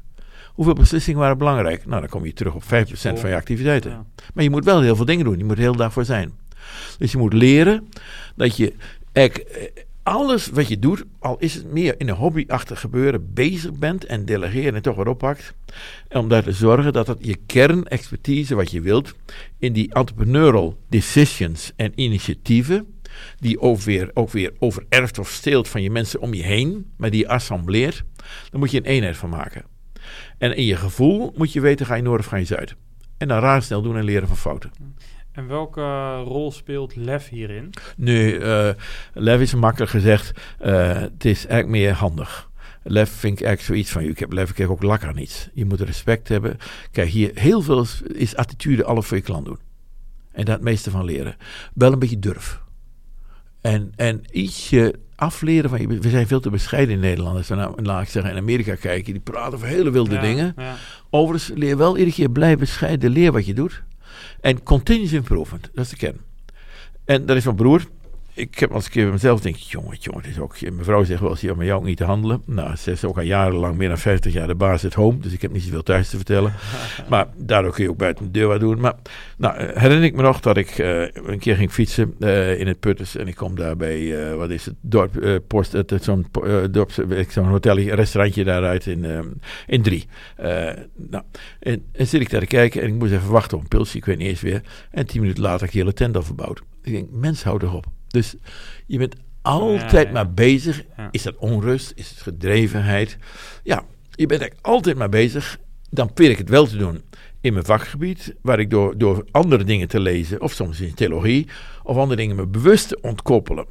Hoeveel 0.53 0.73
beslissingen 0.73 1.19
waren 1.19 1.37
belangrijk? 1.37 1.85
Nou, 1.85 2.01
dan 2.01 2.09
kom 2.09 2.25
je 2.25 2.33
terug 2.33 2.53
op 2.53 2.63
5% 2.63 2.65
van 2.67 3.29
je 3.29 3.35
activiteiten. 3.35 3.91
Ja. 3.91 4.05
Maar 4.33 4.43
je 4.43 4.49
moet 4.49 4.65
wel 4.65 4.81
heel 4.81 4.95
veel 4.95 5.05
dingen 5.05 5.25
doen. 5.25 5.37
Je 5.37 5.43
moet 5.43 5.57
heel 5.57 5.75
dag 5.75 5.93
voor 5.93 6.05
zijn. 6.05 6.31
Dus 6.97 7.11
je 7.11 7.17
moet 7.17 7.33
leren 7.33 7.87
dat 8.35 8.57
je 8.57 8.73
eh, 9.11 9.29
alles 10.03 10.47
wat 10.47 10.67
je 10.67 10.79
doet, 10.79 11.03
al 11.19 11.37
is 11.39 11.53
het 11.53 11.71
meer 11.71 11.95
in 11.97 12.09
een 12.09 12.15
hobbyachtig 12.15 12.79
gebeuren, 12.79 13.33
bezig 13.33 13.73
bent 13.73 14.05
en 14.05 14.25
delegeren 14.25 14.75
en 14.75 14.81
toch 14.81 14.95
wat 14.95 15.07
oppakt. 15.07 15.53
Om 16.09 16.27
daar 16.27 16.43
te 16.43 16.51
zorgen 16.51 16.93
dat 16.93 17.07
het 17.07 17.17
je 17.21 17.37
kernexpertise, 17.45 18.55
wat 18.55 18.71
je 18.71 18.81
wilt, 18.81 19.13
in 19.59 19.73
die 19.73 19.93
entrepreneurial 19.93 20.77
decisions 20.89 21.71
en 21.75 21.91
initiatieven, 21.95 22.87
die 23.39 23.59
ook 23.59 23.80
weer, 23.80 24.11
ook 24.13 24.30
weer 24.30 24.53
overerft 24.59 25.20
of 25.20 25.30
steelt 25.30 25.68
van 25.68 25.82
je 25.82 25.91
mensen 25.91 26.20
om 26.20 26.34
je 26.34 26.43
heen, 26.43 26.91
maar 26.97 27.09
die 27.09 27.20
je 27.20 27.28
assembleert, 27.28 28.03
dan 28.49 28.59
moet 28.59 28.72
je 28.72 28.78
een 28.78 28.86
eenheid 28.86 29.18
van 29.18 29.30
maken. 29.30 29.65
En 30.38 30.55
in 30.55 30.65
je 30.65 30.76
gevoel 30.76 31.34
moet 31.36 31.53
je 31.53 31.61
weten, 31.61 31.86
ga 31.86 31.95
je 31.95 32.01
noord 32.01 32.20
of 32.20 32.26
ga 32.26 32.36
je 32.36 32.45
zuid. 32.45 32.76
En 33.18 33.28
dan 33.28 33.39
razendsnel 33.39 33.82
doen 33.82 33.97
en 33.97 34.03
leren 34.03 34.28
van 34.28 34.38
fouten. 34.38 34.72
En 35.32 35.47
welke 35.47 36.15
rol 36.18 36.51
speelt 36.51 36.95
lef 36.95 37.30
hierin? 37.30 37.74
Nu, 37.97 38.38
eh 38.38 38.70
lef 39.13 39.41
is 39.41 39.53
makkelijk 39.53 39.91
gezegd. 39.91 40.32
eh, 40.59 40.99
het 40.99 41.26
is 41.26 41.45
eigenlijk 41.45 41.68
meer 41.68 41.93
handig. 41.93 42.49
Lef 42.84 43.09
vind 43.09 43.39
ik 43.39 43.45
eigenlijk 43.45 43.61
zoiets 43.61 43.91
van, 43.91 44.01
ik 44.01 44.20
heb 44.20 44.32
lef, 44.32 44.49
ik 44.49 44.57
heb 44.57 44.70
ook 44.70 44.84
lak 44.84 45.03
aan 45.03 45.18
iets. 45.18 45.49
Je 45.53 45.65
moet 45.65 45.82
respect 45.82 46.28
hebben. 46.28 46.57
Kijk, 46.91 47.09
hier 47.09 47.32
heel 47.34 47.61
veel 47.61 47.82
is, 47.82 48.01
is 48.01 48.36
attitude 48.36 48.84
alles 48.84 49.05
voor 49.05 49.18
je 49.18 49.24
klant 49.24 49.45
doen. 49.45 49.59
En 50.32 50.45
daar 50.45 50.55
het 50.55 50.63
meeste 50.63 50.91
van 50.91 51.05
leren. 51.05 51.36
Wel 51.74 51.91
een 51.91 51.99
beetje 51.99 52.20
durf. 52.20 52.61
En, 53.68 53.91
en 53.95 54.22
ietsje 54.32 54.95
afleren 55.15 55.70
van 55.70 55.82
je. 55.82 55.88
We 55.88 56.09
zijn 56.09 56.28
veel 56.28 56.39
te 56.39 56.49
bescheiden 56.49 56.95
in 56.95 57.01
Nederland. 57.01 57.38
Als 57.38 57.47
we 57.47 57.55
nou, 57.55 57.82
laat 57.82 58.01
ik 58.01 58.09
zeggen, 58.09 58.32
in 58.32 58.38
Amerika 58.38 58.76
kijken, 58.76 59.13
die 59.13 59.22
praten 59.22 59.53
over 59.53 59.68
hele 59.68 59.89
wilde 59.89 60.13
Ja, 60.13 60.22
dingen. 60.22 60.53
Ja. 60.57 60.76
Overigens, 61.09 61.51
leer 61.55 61.78
wel 61.78 61.97
iedere 61.97 62.15
keer 62.15 62.30
blij 62.30 62.57
bescheiden. 62.57 63.09
Leer 63.11 63.32
wat 63.32 63.45
je 63.45 63.53
doet. 63.53 63.84
En 64.41 64.63
continuous 64.63 65.11
improvement, 65.13 65.70
dat 65.74 65.86
is 65.86 65.89
de 65.89 65.97
kern. 65.97 66.18
En 67.05 67.26
dat 67.26 67.38
is 67.38 67.43
mijn 67.43 67.55
broer. 67.55 67.86
Ik 68.38 68.59
heb 68.59 68.71
als 68.71 68.85
een 68.85 68.91
keer 68.91 69.03
bij 69.03 69.11
mezelf 69.11 69.41
denk, 69.41 69.55
jongen, 69.55 69.97
jongen, 69.99 70.21
het 70.21 70.31
is 70.31 70.39
ook. 70.39 70.61
Mijn 70.61 70.83
vrouw 70.83 71.03
zegt 71.03 71.21
wel 71.21 71.29
eens, 71.29 71.41
ja, 71.41 71.55
met 71.55 71.65
jou 71.65 71.79
ook 71.79 71.85
niet 71.85 71.97
te 71.97 72.03
handelen. 72.03 72.41
Nou, 72.45 72.75
ze 72.75 72.91
is 72.91 73.05
ook 73.05 73.17
al 73.17 73.23
jarenlang, 73.23 73.77
meer 73.77 73.88
dan 73.88 73.97
50 73.97 74.33
jaar, 74.33 74.47
de 74.47 74.55
baas 74.55 74.85
at 74.85 74.93
home. 74.93 75.19
Dus 75.19 75.33
ik 75.33 75.41
heb 75.41 75.51
niet 75.51 75.63
zoveel 75.63 75.83
thuis 75.83 76.09
te 76.09 76.15
vertellen. 76.15 76.53
maar 77.09 77.27
daardoor 77.38 77.73
kun 77.73 77.83
je 77.83 77.89
ook 77.89 77.97
buiten 77.97 78.25
de 78.25 78.31
deur 78.31 78.47
wat 78.47 78.59
doen. 78.59 78.79
Maar 78.79 78.93
nou, 79.38 79.57
eh, 79.57 79.81
herinner 79.81 80.05
ik 80.05 80.15
me 80.15 80.21
nog 80.21 80.39
dat 80.39 80.57
ik 80.57 80.69
eh, 80.69 81.01
een 81.13 81.39
keer 81.39 81.55
ging 81.55 81.71
fietsen 81.71 82.15
eh, 82.19 82.59
in 82.59 82.67
het 82.67 82.79
Putters. 82.79 83.15
En 83.15 83.27
ik 83.27 83.35
kom 83.35 83.55
daar 83.55 83.77
bij, 83.77 84.35
wat 84.35 84.49
is 84.49 84.65
het, 84.65 84.75
dorp, 84.81 85.41
post, 85.47 85.71
het, 85.71 85.93
zo'n 86.01 86.25
zo'n 87.27 87.45
hotel, 87.45 87.79
restaurantje 87.79 88.43
daaruit 88.43 88.85
in, 88.85 89.05
in 89.67 89.81
Drie. 89.81 90.07
Nou, 90.95 91.23
en, 91.59 91.85
en 91.91 92.07
zit 92.07 92.21
ik 92.21 92.29
daar 92.29 92.41
te 92.41 92.47
kijken 92.47 92.81
en 92.81 92.88
ik 92.88 92.93
moest 92.93 93.11
even 93.11 93.31
wachten 93.31 93.57
op 93.57 93.63
een 93.63 93.69
pilsje, 93.69 93.97
ik 93.97 94.05
weet 94.05 94.17
niet 94.17 94.27
eens 94.27 94.41
weer. 94.41 94.61
En 94.91 95.05
tien 95.05 95.21
minuten 95.21 95.43
later 95.43 95.59
had 95.59 95.67
ik 95.67 95.73
de 95.73 95.79
hele 95.79 95.93
tent 95.93 96.15
al 96.15 96.23
verbouwd. 96.23 96.61
Ik 96.83 96.91
denk, 96.91 97.09
mens, 97.11 97.43
hou 97.43 97.59
toch 97.59 97.73
op. 97.73 97.96
Dus 98.07 98.35
je 98.85 98.97
bent 98.97 99.15
altijd 99.41 99.91
Ja, 99.91 99.99
ja. 99.99 100.11
maar 100.11 100.33
bezig. 100.33 100.83
Ja. 100.97 101.07
Is 101.11 101.23
dat 101.23 101.35
onrust? 101.37 101.91
Is 101.95 102.09
het 102.09 102.19
gedrevenheid? 102.19 103.17
Ja, 103.63 103.83
je 104.11 104.25
bent 104.25 104.41
eigenlijk 104.41 104.65
altijd 104.67 104.97
maar 104.97 105.09
bezig. 105.09 105.59
Dan 105.89 106.05
probeer 106.05 106.29
ik 106.29 106.37
het 106.37 106.49
wel 106.49 106.65
te 106.65 106.77
doen 106.77 107.01
in 107.41 107.53
mijn 107.53 107.65
vakgebied, 107.65 108.35
waar 108.41 108.59
ik 108.59 108.69
door, 108.69 108.97
door 108.97 109.25
andere 109.31 109.63
dingen 109.63 109.87
te 109.87 109.99
lezen, 109.99 110.41
of 110.41 110.51
soms 110.51 110.81
in 110.81 110.93
theologie, 110.93 111.47
of 111.83 111.97
andere 111.97 112.15
dingen 112.15 112.35
me 112.35 112.47
bewust 112.47 112.87
te 112.87 112.97
ontkoppelen. 113.01 113.65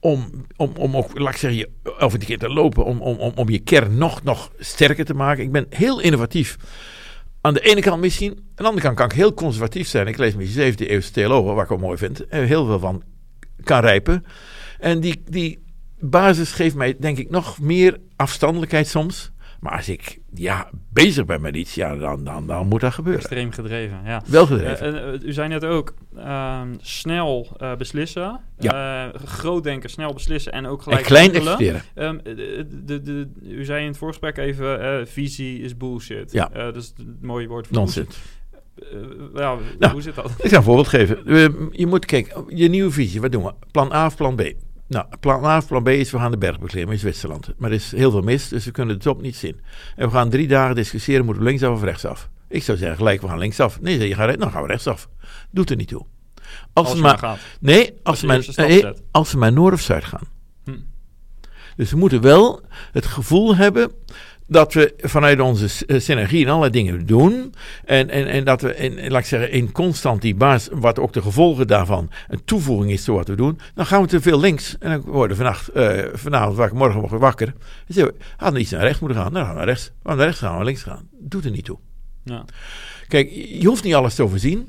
Om, 0.00 0.46
om, 0.56 0.72
om 0.76 0.96
ook, 0.96 1.18
laat 1.18 1.32
ik 1.32 1.38
zeggen, 1.38 1.58
je, 1.58 1.68
of 1.98 2.12
een 2.12 2.18
keer 2.18 2.38
te 2.38 2.48
lopen, 2.48 2.84
om, 2.84 3.00
om, 3.00 3.16
om, 3.16 3.32
om 3.34 3.48
je 3.48 3.58
kern 3.58 3.98
nog, 3.98 4.22
nog 4.22 4.52
sterker 4.58 5.04
te 5.04 5.14
maken. 5.14 5.44
Ik 5.44 5.52
ben 5.52 5.66
heel 5.68 6.00
innovatief. 6.00 6.56
Aan 7.40 7.54
de 7.54 7.60
ene 7.60 7.80
kant 7.80 8.00
misschien, 8.00 8.30
aan 8.30 8.44
de 8.54 8.62
andere 8.62 8.82
kant 8.82 8.96
kan 8.96 9.06
ik 9.06 9.12
heel 9.12 9.34
conservatief 9.34 9.88
zijn. 9.88 10.06
Ik 10.06 10.16
lees 10.16 10.34
met 10.34 10.54
je 10.54 10.72
17e 10.72 10.76
eeuwse 10.76 11.10
theologen, 11.10 11.54
wat 11.54 11.64
ik 11.64 11.70
ook 11.70 11.80
mooi 11.80 11.98
vind, 11.98 12.26
en 12.26 12.46
heel 12.46 12.66
veel 12.66 12.78
van 12.78 13.02
kan 13.64 13.80
rijpen. 13.80 14.24
En 14.78 15.00
die, 15.00 15.22
die 15.28 15.62
basis 15.98 16.52
geeft 16.52 16.74
mij, 16.74 16.96
denk 16.98 17.18
ik, 17.18 17.30
nog 17.30 17.60
meer 17.60 17.98
afstandelijkheid 18.16 18.88
soms. 18.88 19.32
Maar 19.64 19.76
als 19.76 19.88
ik 19.88 20.18
ja, 20.34 20.70
bezig 20.92 21.24
ben 21.24 21.40
met 21.40 21.56
iets, 21.56 21.74
ja, 21.74 21.96
dan, 21.96 22.24
dan, 22.24 22.46
dan 22.46 22.66
moet 22.66 22.80
dat 22.80 22.92
gebeuren. 22.92 23.20
Extreem 23.20 23.52
gedreven, 23.52 24.00
ja. 24.04 24.22
Wel 24.26 24.46
gedreven. 24.46 24.78
Eh, 24.78 25.14
eh, 25.14 25.22
u 25.22 25.32
zei 25.32 25.48
net 25.48 25.64
ook, 25.64 25.94
ehm, 26.16 26.74
snel 26.80 27.56
eh, 27.56 27.76
beslissen. 27.76 28.40
Eh, 28.58 29.06
groot 29.24 29.64
denken, 29.64 29.90
snel 29.90 30.12
beslissen 30.12 30.52
en 30.52 30.66
ook 30.66 30.82
gelijk 30.82 31.00
en 31.00 31.06
klein 31.06 31.30
handelen. 31.30 31.58
executeren. 31.58 32.24
Ehm, 32.24 32.36
de, 32.86 33.02
de, 33.02 33.30
u 33.42 33.64
zei 33.64 33.80
in 33.80 33.88
het 33.88 33.96
voorgesprek 33.96 34.36
even, 34.36 35.08
visie 35.08 35.60
is 35.60 35.76
bullshit. 35.76 36.32
Ja. 36.32 36.48
Dat 36.48 36.76
is 36.76 36.92
het 36.96 37.22
mooie 37.22 37.48
woord 37.48 37.66
voor. 37.66 37.76
Uh, 37.76 38.04
ja, 39.34 39.56
Nou, 39.78 39.92
hoe 39.92 40.02
zit 40.02 40.14
dat? 40.14 40.30
Ik 40.38 40.50
ga 40.50 40.56
een 40.56 40.62
voorbeeld 40.62 40.88
geven. 40.88 41.24
We- 41.24 41.68
je 41.70 41.86
moet 41.86 42.04
kijken, 42.06 42.44
je 42.48 42.68
nieuwe 42.68 42.90
visie, 42.90 43.20
wat 43.20 43.32
doen 43.32 43.44
we? 43.44 43.52
Plan 43.70 43.92
A 43.92 44.06
of 44.06 44.16
plan 44.16 44.36
B? 44.36 44.52
Nou, 44.88 45.06
plan 45.20 45.44
A 45.44 45.56
of 45.56 45.66
plan 45.66 45.82
B 45.82 45.88
is 45.88 46.10
we 46.10 46.18
gaan 46.18 46.30
de 46.30 46.38
berg 46.38 46.58
beklimmen 46.60 46.92
in 46.94 46.98
Zwitserland. 47.00 47.52
Maar 47.58 47.70
er 47.70 47.76
is 47.76 47.92
heel 47.92 48.10
veel 48.10 48.20
mis, 48.22 48.48
dus 48.48 48.64
we 48.64 48.70
kunnen 48.70 48.98
de 48.98 49.02
top 49.04 49.20
niet 49.22 49.36
zien. 49.36 49.60
En 49.96 50.06
we 50.06 50.12
gaan 50.14 50.30
drie 50.30 50.46
dagen 50.48 50.74
discussiëren, 50.74 51.24
moeten 51.24 51.42
we 51.42 51.48
linksaf 51.48 51.74
of 51.74 51.82
rechtsaf? 51.82 52.28
Ik 52.48 52.62
zou 52.62 52.78
zeggen 52.78 52.96
gelijk, 52.96 53.20
we 53.20 53.28
gaan 53.28 53.38
linksaf. 53.38 53.80
Nee, 53.80 53.98
zeg 53.98 54.08
je 54.08 54.14
gaat 54.14 54.26
recht, 54.26 54.38
dan 54.40 54.50
gaan 54.50 54.62
we 54.62 54.68
rechtsaf. 54.68 55.08
Doet 55.50 55.70
er 55.70 55.76
niet 55.76 55.88
toe. 55.88 56.06
Als, 56.72 56.86
Als 56.86 56.96
ze 56.96 57.02
maar, 57.02 57.18
gaat. 57.18 57.38
nee, 57.60 57.86
als 57.90 57.98
Als 58.02 58.18
ze 58.18 58.26
maar, 58.26 58.68
nee, 58.68 58.86
als 59.10 59.30
ze 59.30 59.38
maar 59.38 59.52
noord 59.52 59.74
of 59.74 59.80
zuid 59.80 60.04
gaan. 60.04 60.22
Hm. 60.64 60.70
Dus 61.76 61.90
we 61.90 61.96
moeten 61.96 62.20
wel 62.20 62.60
het 62.92 63.06
gevoel 63.06 63.56
hebben 63.56 63.92
dat 64.46 64.72
we 64.72 64.94
vanuit 64.98 65.40
onze 65.40 65.86
eh, 65.86 66.00
synergie 66.00 66.44
en 66.44 66.48
allerlei 66.50 66.72
dingen 66.72 67.06
doen. 67.06 67.54
En, 67.84 68.10
en, 68.10 68.26
en 68.26 68.44
dat 68.44 68.60
we, 68.60 68.76
in, 68.76 69.10
laat 69.10 69.20
ik 69.20 69.26
zeggen, 69.26 69.50
in 69.50 69.72
constant 69.72 70.22
die 70.22 70.34
baas, 70.34 70.68
wat 70.72 70.98
ook 70.98 71.12
de 71.12 71.22
gevolgen 71.22 71.66
daarvan 71.66 72.10
een 72.28 72.44
toevoeging 72.44 72.92
is 72.92 73.04
tot 73.04 73.16
wat 73.16 73.28
we 73.28 73.34
doen. 73.34 73.58
Dan 73.74 73.86
gaan 73.86 74.02
we 74.02 74.08
te 74.08 74.20
veel 74.20 74.40
links. 74.40 74.76
En 74.78 74.90
dan 74.90 75.00
worden 75.00 75.36
vannacht, 75.36 75.68
eh, 75.68 76.04
vanavond, 76.12 76.56
wakker, 76.56 76.76
morgen 76.76 77.00
morgen 77.00 77.18
wakker. 77.18 77.46
Dan 77.46 77.56
zeggen 77.86 78.14
we, 78.14 78.24
hadden 78.36 78.54
we 78.54 78.60
iets 78.60 78.70
naar 78.70 78.80
rechts 78.80 79.00
moeten 79.00 79.18
gaan. 79.18 79.32
Dan 79.32 79.42
gaan 79.42 79.52
we 79.52 79.58
naar 79.58 79.68
rechts. 79.68 79.90
Gaan 80.02 80.16
naar 80.16 80.26
rechts 80.26 80.40
gaan, 80.40 80.58
we 80.58 80.64
links 80.64 80.82
gaan. 80.82 81.08
Doet 81.18 81.44
er 81.44 81.50
niet 81.50 81.64
toe. 81.64 81.78
Ja. 82.22 82.44
Kijk, 83.08 83.30
je 83.30 83.66
hoeft 83.66 83.84
niet 83.84 83.94
alles 83.94 84.14
te 84.14 84.22
overzien. 84.22 84.68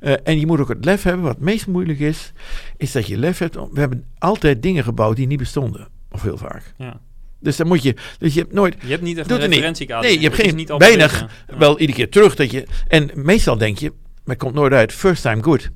Eh, 0.00 0.14
en 0.22 0.38
je 0.38 0.46
moet 0.46 0.60
ook 0.60 0.68
het 0.68 0.84
lef 0.84 1.02
hebben. 1.02 1.22
Wat 1.22 1.34
het 1.34 1.44
meest 1.44 1.66
moeilijk 1.66 1.98
is, 1.98 2.32
is 2.76 2.92
dat 2.92 3.06
je 3.06 3.18
lef 3.18 3.38
hebt. 3.38 3.54
We 3.54 3.80
hebben 3.80 4.04
altijd 4.18 4.62
dingen 4.62 4.84
gebouwd 4.84 5.16
die 5.16 5.26
niet 5.26 5.38
bestonden. 5.38 5.88
Of 6.10 6.22
heel 6.22 6.36
vaak. 6.36 6.74
Ja. 6.76 7.00
Dus 7.44 7.56
dan 7.56 7.66
moet 7.66 7.82
je. 7.82 7.94
Dus 8.18 8.34
je 8.34 8.40
hebt 8.40 8.52
nooit. 8.52 8.76
Je 8.80 8.88
hebt 8.90 9.02
niet 9.02 9.18
echt 9.18 9.30
een 9.30 9.40
er 9.40 9.48
referentiekader. 9.48 10.08
Nee, 10.10 10.18
je 10.20 10.24
hebt 10.28 10.40
geen. 10.40 10.54
niet 10.56 10.74
weinig. 10.78 11.20
Ja. 11.20 11.58
Wel 11.58 11.78
iedere 11.78 11.98
keer 11.98 12.10
terug 12.10 12.34
dat 12.36 12.50
je. 12.50 12.66
En 12.88 13.10
meestal 13.14 13.58
denk 13.58 13.78
je. 13.78 13.88
Maar 13.88 14.34
het 14.34 14.38
komt 14.38 14.54
nooit 14.54 14.72
uit. 14.72 14.92
First 14.92 15.22
time 15.22 15.42
good. 15.42 15.70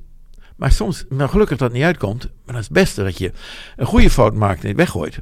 Maar 0.55 0.71
soms, 0.71 1.05
maar 1.09 1.29
gelukkig 1.29 1.57
dat 1.57 1.67
het 1.67 1.77
niet 1.77 1.85
uitkomt. 1.87 2.23
Maar 2.23 2.31
dan 2.45 2.55
is 2.57 2.63
het 2.63 2.73
beste 2.73 3.03
dat 3.03 3.17
je 3.17 3.31
een 3.75 3.85
goede 3.85 4.09
fout 4.09 4.33
maakt 4.33 4.61
en 4.61 4.67
het 4.67 4.77
weggooit. 4.77 5.19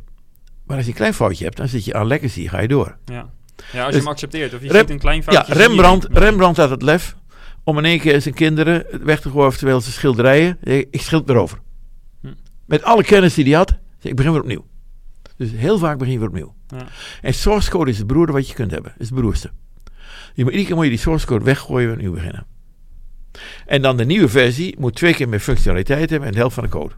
Maar 0.65 0.75
als 0.75 0.85
je 0.85 0.91
een 0.91 0.97
klein 0.97 1.13
foutje 1.13 1.43
hebt, 1.43 1.57
dan 1.57 1.67
zit 1.67 1.85
je 1.85 1.93
aan 1.93 2.07
legacy, 2.07 2.47
ga 2.47 2.59
je 2.59 2.67
door. 2.67 2.97
Ja. 3.05 3.13
ja, 3.15 3.23
als 3.61 3.85
je 3.85 3.91
Dus- 3.91 3.95
hem 3.95 4.07
accepteert. 4.07 4.53
Of 4.53 4.61
je 4.61 4.67
Rem- 4.67 4.79
ziet 4.81 4.89
een 4.89 4.99
klein 4.99 5.23
foutje. 5.23 5.53
Ja, 5.53 5.59
Rembrandt. 5.59 6.07
Rembrandt 6.11 6.57
had 6.57 6.69
het 6.69 6.81
lef 6.81 7.15
om 7.63 7.77
in 7.77 7.85
één 7.85 7.99
keer 7.99 8.21
zijn 8.21 8.33
kinderen 8.33 8.85
weg 9.03 9.19
te 9.21 9.29
gooien, 9.29 9.57
terwijl 9.57 9.81
ze 9.81 9.91
schilderijen. 9.91 10.57
Ik 10.91 11.01
schild 11.01 11.29
erover. 11.29 11.59
Hm. 12.21 12.27
Met 12.65 12.83
alle 12.83 13.03
kennis 13.03 13.33
die 13.33 13.43
hij 13.43 13.53
had, 13.53 13.77
ik 14.01 14.15
begin 14.15 14.31
weer 14.31 14.41
opnieuw. 14.41 14.65
Dus 15.37 15.51
heel 15.51 15.77
vaak 15.77 15.97
begin 15.97 16.13
je 16.13 16.19
weer 16.19 16.27
opnieuw. 16.27 16.55
Ja. 16.67 16.85
En 17.21 17.33
source 17.33 17.69
code 17.69 17.91
is 17.91 17.97
het 17.97 18.07
broerde 18.07 18.31
wat 18.31 18.47
je 18.47 18.53
kunt 18.53 18.71
hebben. 18.71 18.93
is 18.97 19.09
het 19.09 19.19
broerste. 19.19 19.51
Je 20.33 20.43
moet, 20.43 20.51
iedere 20.51 20.65
keer 20.65 20.75
moet 20.75 20.83
je 20.83 20.89
die 20.91 20.99
source 20.99 21.25
code 21.25 21.45
weggooien 21.45 21.87
en 21.87 21.95
opnieuw 21.95 22.13
beginnen. 22.13 22.45
En 23.65 23.81
dan 23.81 23.97
de 23.97 24.05
nieuwe 24.05 24.27
versie 24.27 24.75
moet 24.79 24.95
twee 24.95 25.13
keer 25.13 25.29
meer 25.29 25.39
functionaliteit 25.39 26.09
hebben 26.09 26.27
en 26.27 26.33
de 26.33 26.39
helft 26.39 26.55
van 26.55 26.63
de 26.63 26.69
code. 26.69 26.93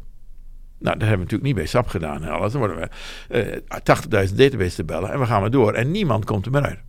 Nou, 0.79 0.97
dat 0.97 1.07
hebben 1.07 1.27
we 1.27 1.33
natuurlijk 1.33 1.43
niet 1.43 1.55
bij 1.55 1.65
SAP 1.65 1.87
gedaan 1.87 2.23
en 2.23 2.29
alles. 2.29 2.51
Dan 2.51 2.61
worden 2.61 2.89
we 3.27 3.61
eh 3.67 4.27
80.000 4.29 4.35
database 4.35 4.75
te 4.75 4.83
bellen 4.83 5.11
en 5.11 5.19
we 5.19 5.25
gaan 5.25 5.41
maar 5.41 5.51
door. 5.51 5.73
En 5.73 5.91
niemand 5.91 6.25
komt 6.25 6.45
er 6.45 6.51
meer 6.51 6.61
uit. 6.61 6.79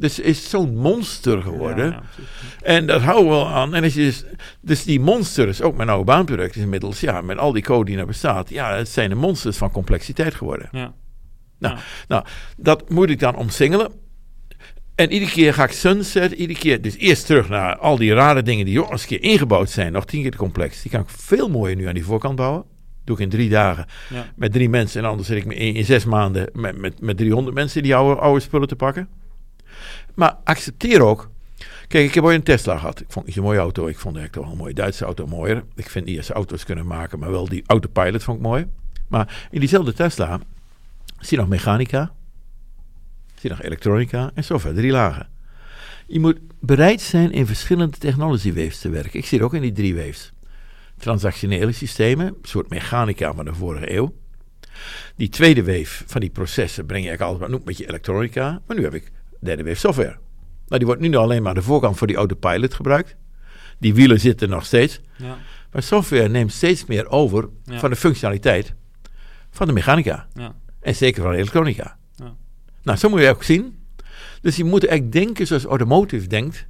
Dus 0.00 0.16
het 0.16 0.26
is 0.26 0.50
zo'n 0.50 0.76
monster 0.76 1.42
geworden. 1.42 1.90
Ja. 1.90 2.02
En 2.62 2.86
dat 2.86 3.00
houden 3.00 3.24
we 3.24 3.36
wel 3.36 3.48
aan. 3.48 3.74
En 3.74 3.84
als 3.84 3.94
je 3.94 4.00
dus, 4.00 4.24
dus 4.60 4.84
die 4.84 5.00
monsters, 5.00 5.62
ook 5.62 5.76
mijn 5.76 5.88
oude 5.88 6.04
baanproduct 6.04 6.56
is 6.56 6.62
inmiddels, 6.62 7.00
ja, 7.00 7.20
met 7.20 7.38
al 7.38 7.52
die 7.52 7.62
code 7.62 7.90
die 7.90 7.98
er 7.98 8.06
bestaat, 8.06 8.48
ja, 8.50 8.76
het 8.76 8.88
zijn 8.88 9.08
de 9.08 9.14
monsters 9.14 9.56
van 9.56 9.70
complexiteit 9.70 10.34
geworden. 10.34 10.68
Ja. 10.72 10.94
Nou, 11.58 11.78
nou, 12.08 12.24
dat 12.56 12.90
moet 12.90 13.10
ik 13.10 13.18
dan 13.18 13.36
omsingelen. 13.36 13.92
En 14.94 15.12
iedere 15.12 15.30
keer 15.30 15.54
ga 15.54 15.64
ik 15.64 15.70
sunset, 15.72 16.32
iedere 16.32 16.58
keer, 16.58 16.82
dus 16.82 16.96
eerst 16.96 17.26
terug 17.26 17.48
naar 17.48 17.76
al 17.76 17.96
die 17.96 18.14
rare 18.14 18.42
dingen 18.42 18.64
die 18.64 18.90
een 18.90 18.98
keer 19.06 19.22
ingebouwd 19.22 19.70
zijn, 19.70 19.92
nog 19.92 20.04
tien 20.04 20.22
keer 20.22 20.30
te 20.30 20.36
complex. 20.36 20.82
Die 20.82 20.90
kan 20.90 21.00
ik 21.00 21.08
veel 21.08 21.48
mooier 21.48 21.76
nu 21.76 21.86
aan 21.86 21.94
die 21.94 22.04
voorkant 22.04 22.36
bouwen. 22.36 22.64
Doe 23.04 23.16
ik 23.16 23.22
in 23.22 23.28
drie 23.28 23.48
dagen 23.48 23.86
Ja. 24.08 24.26
met 24.36 24.52
drie 24.52 24.68
mensen 24.68 25.02
en 25.02 25.08
anders 25.08 25.28
zit 25.28 25.36
ik 25.36 25.44
me 25.44 25.54
in, 25.54 25.74
in 25.74 25.84
zes 25.84 26.04
maanden 26.04 26.50
met, 26.52 26.76
met, 26.78 27.00
met 27.00 27.16
300 27.16 27.54
mensen 27.54 27.82
die 27.82 27.94
oude, 27.94 28.20
oude 28.20 28.40
spullen 28.40 28.68
te 28.68 28.76
pakken. 28.76 29.08
Maar 30.14 30.36
accepteer 30.44 31.02
ook. 31.02 31.30
Kijk, 31.88 32.04
ik 32.04 32.14
heb 32.14 32.24
ooit 32.24 32.36
een 32.36 32.42
Tesla 32.42 32.78
gehad. 32.78 33.00
Ik 33.00 33.06
vond 33.08 33.26
het 33.26 33.34
zo'n 33.34 33.44
mooie 33.44 33.58
auto. 33.58 33.86
Ik 33.86 33.98
vond 33.98 34.16
eigenlijk 34.16 34.44
toch 34.44 34.52
een 34.54 34.62
mooie 34.62 34.74
Duitse 34.74 35.04
auto 35.04 35.26
mooier. 35.26 35.64
Ik 35.74 35.90
vind 35.90 36.04
niet 36.04 36.16
dat 36.16 36.30
auto's 36.30 36.64
kunnen 36.64 36.86
maken, 36.86 37.18
maar 37.18 37.30
wel 37.30 37.48
die 37.48 37.62
autopilot 37.66 38.22
vond 38.22 38.36
ik 38.38 38.42
mooi. 38.42 38.66
Maar 39.08 39.48
in 39.50 39.60
diezelfde 39.60 39.92
Tesla 39.92 40.40
zie 41.18 41.36
je 41.36 41.36
nog 41.36 41.48
mechanica, 41.48 42.12
zie 43.34 43.48
je 43.50 43.56
nog 43.56 43.62
elektronica 43.62 44.30
en 44.34 44.44
software, 44.44 44.76
drie 44.76 44.90
lagen. 44.90 45.28
Je 46.06 46.20
moet 46.20 46.38
bereid 46.60 47.00
zijn 47.00 47.32
in 47.32 47.46
verschillende 47.46 47.98
technology 47.98 48.52
waves 48.52 48.80
te 48.80 48.88
werken. 48.88 49.18
Ik 49.18 49.26
zit 49.26 49.40
ook 49.40 49.54
in 49.54 49.62
die 49.62 49.72
drie 49.72 49.94
waves. 49.94 50.32
Transactionele 50.98 51.72
systemen, 51.72 52.26
een 52.26 52.36
soort 52.42 52.68
mechanica 52.68 53.34
van 53.34 53.44
de 53.44 53.54
vorige 53.54 53.94
eeuw. 53.94 54.14
Die 55.16 55.28
tweede 55.28 55.64
wave 55.64 56.04
van 56.06 56.20
die 56.20 56.30
processen 56.30 56.86
breng 56.86 57.02
je 57.02 57.08
eigenlijk 57.08 57.40
altijd 57.40 57.50
maar 57.50 57.66
met 57.66 57.78
je 57.78 57.88
elektronica. 57.88 58.60
Maar 58.66 58.76
nu 58.76 58.82
heb 58.82 58.94
ik 58.94 59.12
derde 59.40 59.74
software. 59.74 60.16
Nou, 60.66 60.78
die 60.78 60.86
wordt 60.86 61.00
nu 61.00 61.14
alleen 61.14 61.42
maar 61.42 61.54
de 61.54 61.62
voorkant 61.62 61.98
voor 61.98 62.06
die 62.06 62.16
autopilot 62.16 62.74
gebruikt. 62.74 63.16
Die 63.78 63.94
wielen 63.94 64.20
zitten 64.20 64.48
nog 64.48 64.64
steeds. 64.64 65.00
Ja. 65.16 65.36
Maar 65.72 65.82
software 65.82 66.28
neemt 66.28 66.52
steeds 66.52 66.84
meer 66.86 67.08
over 67.08 67.48
Ja. 67.64 67.78
van 67.78 67.90
de 67.90 67.96
functionaliteit 67.96 68.74
van 69.50 69.66
de 69.66 69.72
mechanica. 69.72 70.26
Ja. 70.34 70.54
En 70.80 70.94
zeker 70.94 71.22
van 71.22 71.30
de 71.30 71.36
elektronica. 71.36 71.96
Ja. 72.14 72.34
Nou, 72.82 72.98
zo 72.98 73.08
moet 73.08 73.20
je 73.20 73.28
ook 73.28 73.42
zien. 73.42 73.78
Dus 74.40 74.56
je 74.56 74.64
moet 74.64 74.84
echt 74.84 75.12
denken 75.12 75.46
zoals 75.46 75.64
automotive 75.64 76.26
denkt. 76.26 76.66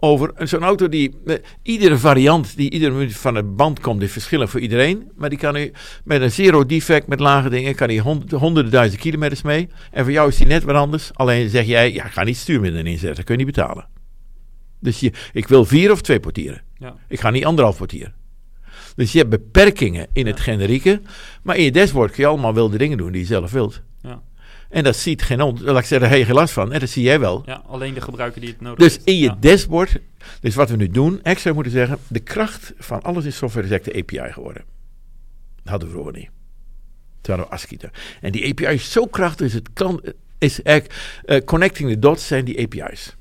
Over 0.00 0.32
zo'n 0.48 0.62
auto 0.62 0.88
die. 0.88 1.14
eh, 1.26 1.34
Iedere 1.62 1.98
variant 1.98 2.56
die 2.56 2.70
iedere 2.70 2.92
minuut 2.92 3.16
van 3.16 3.34
de 3.34 3.42
band 3.42 3.80
komt, 3.80 4.02
is 4.02 4.12
verschillend 4.12 4.50
voor 4.50 4.60
iedereen. 4.60 5.10
Maar 5.16 5.28
die 5.28 5.38
kan 5.38 5.54
nu 5.54 5.72
met 6.04 6.20
een 6.20 6.32
zero 6.32 6.66
defect, 6.66 7.06
met 7.06 7.20
lage 7.20 7.48
dingen, 7.48 7.74
kan 7.74 7.88
die 7.88 8.00
hond- 8.00 8.30
honderden 8.30 8.72
duizend 8.72 9.00
kilometers 9.00 9.42
mee. 9.42 9.68
En 9.90 10.04
voor 10.04 10.12
jou 10.12 10.28
is 10.28 10.36
die 10.36 10.46
net 10.46 10.62
wat 10.62 10.74
anders. 10.74 11.10
Alleen 11.14 11.48
zeg 11.48 11.66
jij, 11.66 11.92
ja, 11.92 12.04
ik 12.04 12.12
ga 12.12 12.22
niet 12.24 12.36
stuurmiddelen 12.36 12.86
inzetten, 12.86 13.24
kun 13.24 13.38
je 13.38 13.44
niet 13.44 13.54
betalen. 13.54 13.86
Dus 14.80 15.00
je, 15.00 15.12
ik 15.32 15.48
wil 15.48 15.64
vier 15.64 15.90
of 15.92 16.00
twee 16.00 16.20
portieren. 16.20 16.62
Ja. 16.76 16.94
Ik 17.08 17.20
ga 17.20 17.30
niet 17.30 17.44
anderhalf 17.44 17.76
portier. 17.76 18.12
Dus 18.96 19.12
je 19.12 19.18
hebt 19.18 19.30
beperkingen 19.30 20.06
in 20.12 20.26
het 20.26 20.40
generieke. 20.40 21.00
Maar 21.42 21.56
in 21.56 21.64
je 21.64 21.72
dashboard 21.72 22.10
kun 22.12 22.22
je 22.22 22.28
allemaal 22.28 22.54
wilde 22.54 22.78
dingen 22.78 22.98
doen 22.98 23.12
die 23.12 23.20
je 23.20 23.26
zelf 23.26 23.50
wilt. 23.50 23.82
En 24.68 24.84
dat 24.84 24.96
ziet 24.96 25.22
geen 25.22 25.40
hond. 25.40 25.60
Laat 25.60 25.78
ik 25.78 25.84
zeggen, 25.84 26.00
daar 26.00 26.08
heb 26.10 26.18
je 26.18 26.24
geen 26.24 26.34
last 26.34 26.52
van. 26.52 26.72
En 26.72 26.80
dat 26.80 26.88
zie 26.88 27.02
jij 27.02 27.20
wel. 27.20 27.42
ja, 27.46 27.62
alleen 27.66 27.94
de 27.94 28.00
gebruiker 28.00 28.40
die 28.40 28.50
het 28.50 28.60
nodig 28.60 28.78
Dus 28.78 28.92
heeft. 28.92 29.06
in 29.06 29.16
je 29.18 29.24
Ja. 29.24 29.36
dashboard, 29.40 29.98
dus 30.40 30.54
wat 30.54 30.70
we 30.70 30.76
nu 30.76 30.88
doen, 30.88 31.22
extra 31.22 31.52
moeten 31.52 31.72
zeggen, 31.72 31.98
de 32.08 32.20
kracht 32.20 32.72
van 32.78 33.02
alles 33.02 33.24
in 33.24 33.32
software 33.32 33.68
is 33.68 33.82
de 33.82 33.94
API 33.98 34.32
geworden. 34.32 34.62
Dat 35.62 35.68
hadden 35.70 35.88
we 35.88 35.94
vroeger 35.94 36.12
niet. 36.12 36.30
Toen 37.20 37.34
hadden 37.34 37.46
we 37.46 37.52
ASCII. 37.52 37.78
En 38.20 38.32
die 38.32 38.48
API 38.50 38.64
is 38.74 38.92
zo 38.92 39.06
krachtig, 39.06 39.46
dus 39.46 39.52
het 39.52 39.68
kan, 39.72 40.02
is 40.38 40.62
eigenlijk, 40.62 41.20
eh, 41.24 41.44
connecting 41.44 41.90
the 41.90 41.98
dots 41.98 42.26
zijn 42.26 42.44
die 42.44 42.60
API's. 42.62 43.16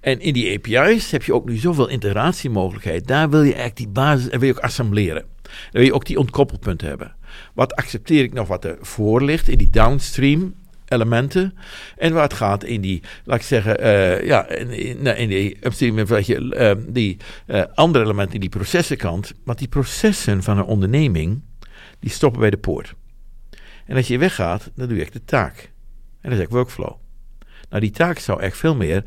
En 0.00 0.20
in 0.20 0.32
die 0.32 0.54
API's 0.58 1.10
heb 1.10 1.22
je 1.22 1.34
ook 1.34 1.48
nu 1.48 1.56
zoveel 1.56 1.88
integratiemogelijkheid. 1.88 3.06
Daar 3.06 3.30
wil 3.30 3.40
je 3.40 3.44
eigenlijk 3.46 3.76
die 3.76 3.88
basis, 3.88 4.28
en 4.28 4.38
wil 4.38 4.48
je 4.48 4.54
ook 4.54 4.60
assembleren. 4.62 5.24
Dan 5.42 5.52
wil 5.72 5.82
je 5.82 5.94
ook 5.94 6.04
die 6.06 6.18
ontkoppelpunten 6.18 6.88
hebben. 6.88 7.14
Wat 7.54 7.74
accepteer 7.74 8.22
ik 8.22 8.32
nog 8.32 8.48
wat 8.48 8.64
er 8.64 8.76
voor 8.80 9.22
ligt 9.24 9.48
in 9.48 9.58
die 9.58 9.70
downstream 9.70 10.54
elementen. 10.92 11.54
En 11.96 12.12
waar 12.12 12.22
het 12.22 12.32
gaat 12.32 12.64
in 12.64 12.80
die, 12.80 13.02
laat 13.24 13.38
ik 13.38 13.44
zeggen, 13.44 13.78
eh, 13.78 14.26
ja, 14.26 14.48
in, 14.48 14.70
in, 14.70 15.02
nou, 15.02 15.16
in 15.16 15.28
die 15.28 15.58
wat 16.06 16.26
je, 16.26 16.54
eh, 16.54 16.76
die 16.88 17.16
eh, 17.46 17.62
andere 17.74 18.04
elementen, 18.04 18.40
die 18.40 18.48
processenkant. 18.48 19.32
Want 19.44 19.58
die 19.58 19.68
processen 19.68 20.42
van 20.42 20.58
een 20.58 20.64
onderneming, 20.64 21.42
die 21.98 22.10
stoppen 22.10 22.40
bij 22.40 22.50
de 22.50 22.56
poort. 22.56 22.94
En 23.86 23.96
als 23.96 24.08
je 24.08 24.18
weggaat, 24.18 24.70
dan 24.74 24.88
doe 24.88 24.96
je 24.96 25.02
echt 25.02 25.12
de 25.12 25.24
taak. 25.24 25.56
En 25.56 26.30
dat 26.30 26.32
is 26.32 26.38
eigenlijk 26.38 26.50
workflow. 26.50 27.00
Nou, 27.68 27.84
die 27.84 27.92
taak 27.92 28.18
zou 28.18 28.40
echt 28.40 28.56
veel 28.56 28.74
meer 28.74 29.04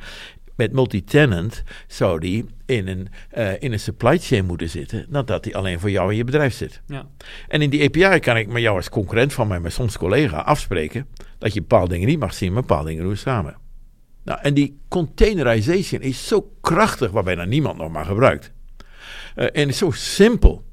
met 0.56 0.72
multi-tenant 0.72 1.64
zou 1.88 2.20
die 2.20 2.45
in 2.66 2.88
een, 2.88 3.08
eh, 3.30 3.62
in 3.62 3.72
een 3.72 3.80
supply 3.80 4.18
chain 4.18 4.45
moeten 4.45 4.70
zitten, 4.70 5.06
dan 5.10 5.26
dat 5.26 5.43
die 5.43 5.56
alleen 5.56 5.80
voor 5.80 5.91
jou 5.91 6.12
in 6.12 6.18
je 6.18 6.24
bedrijf 6.24 6.53
zit. 6.53 6.82
Ja. 6.88 7.08
En 7.47 7.62
in 7.62 7.70
die 7.70 7.84
API 7.84 8.20
kan 8.20 8.38
ik 8.38 8.47
met 8.47 8.62
jou 8.62 8.76
als 8.76 8.89
concurrent 8.89 9.34
van 9.34 9.47
mij, 9.47 9.60
maar 9.60 9.72
soms 9.72 9.97
collega, 9.97 10.38
afspreken 10.38 11.08
dat 11.38 11.53
je 11.53 11.62
bepaalde 11.62 11.93
dingen 11.93 12.08
niet 12.08 12.20
mag 12.20 12.34
zien, 12.34 12.53
maar 12.53 12.62
bepaalde 12.62 12.88
dingen 12.88 13.03
doen 13.03 13.12
we 13.12 13.18
samen. 13.18 13.56
Nou, 14.24 14.39
en 14.41 14.53
die 14.53 14.80
containerization 14.88 16.01
is 16.01 16.28
zo 16.28 16.51
krachtig, 16.62 17.12
waarbij 17.12 17.36
dan 17.36 17.49
niemand 17.49 17.78
nog 17.78 17.91
maar 17.91 18.06
gebruikt. 18.06 18.51
Eh, 19.36 19.47
en 19.51 19.70
is 19.70 19.78
zo 19.78 19.91
simpel. 19.91 20.64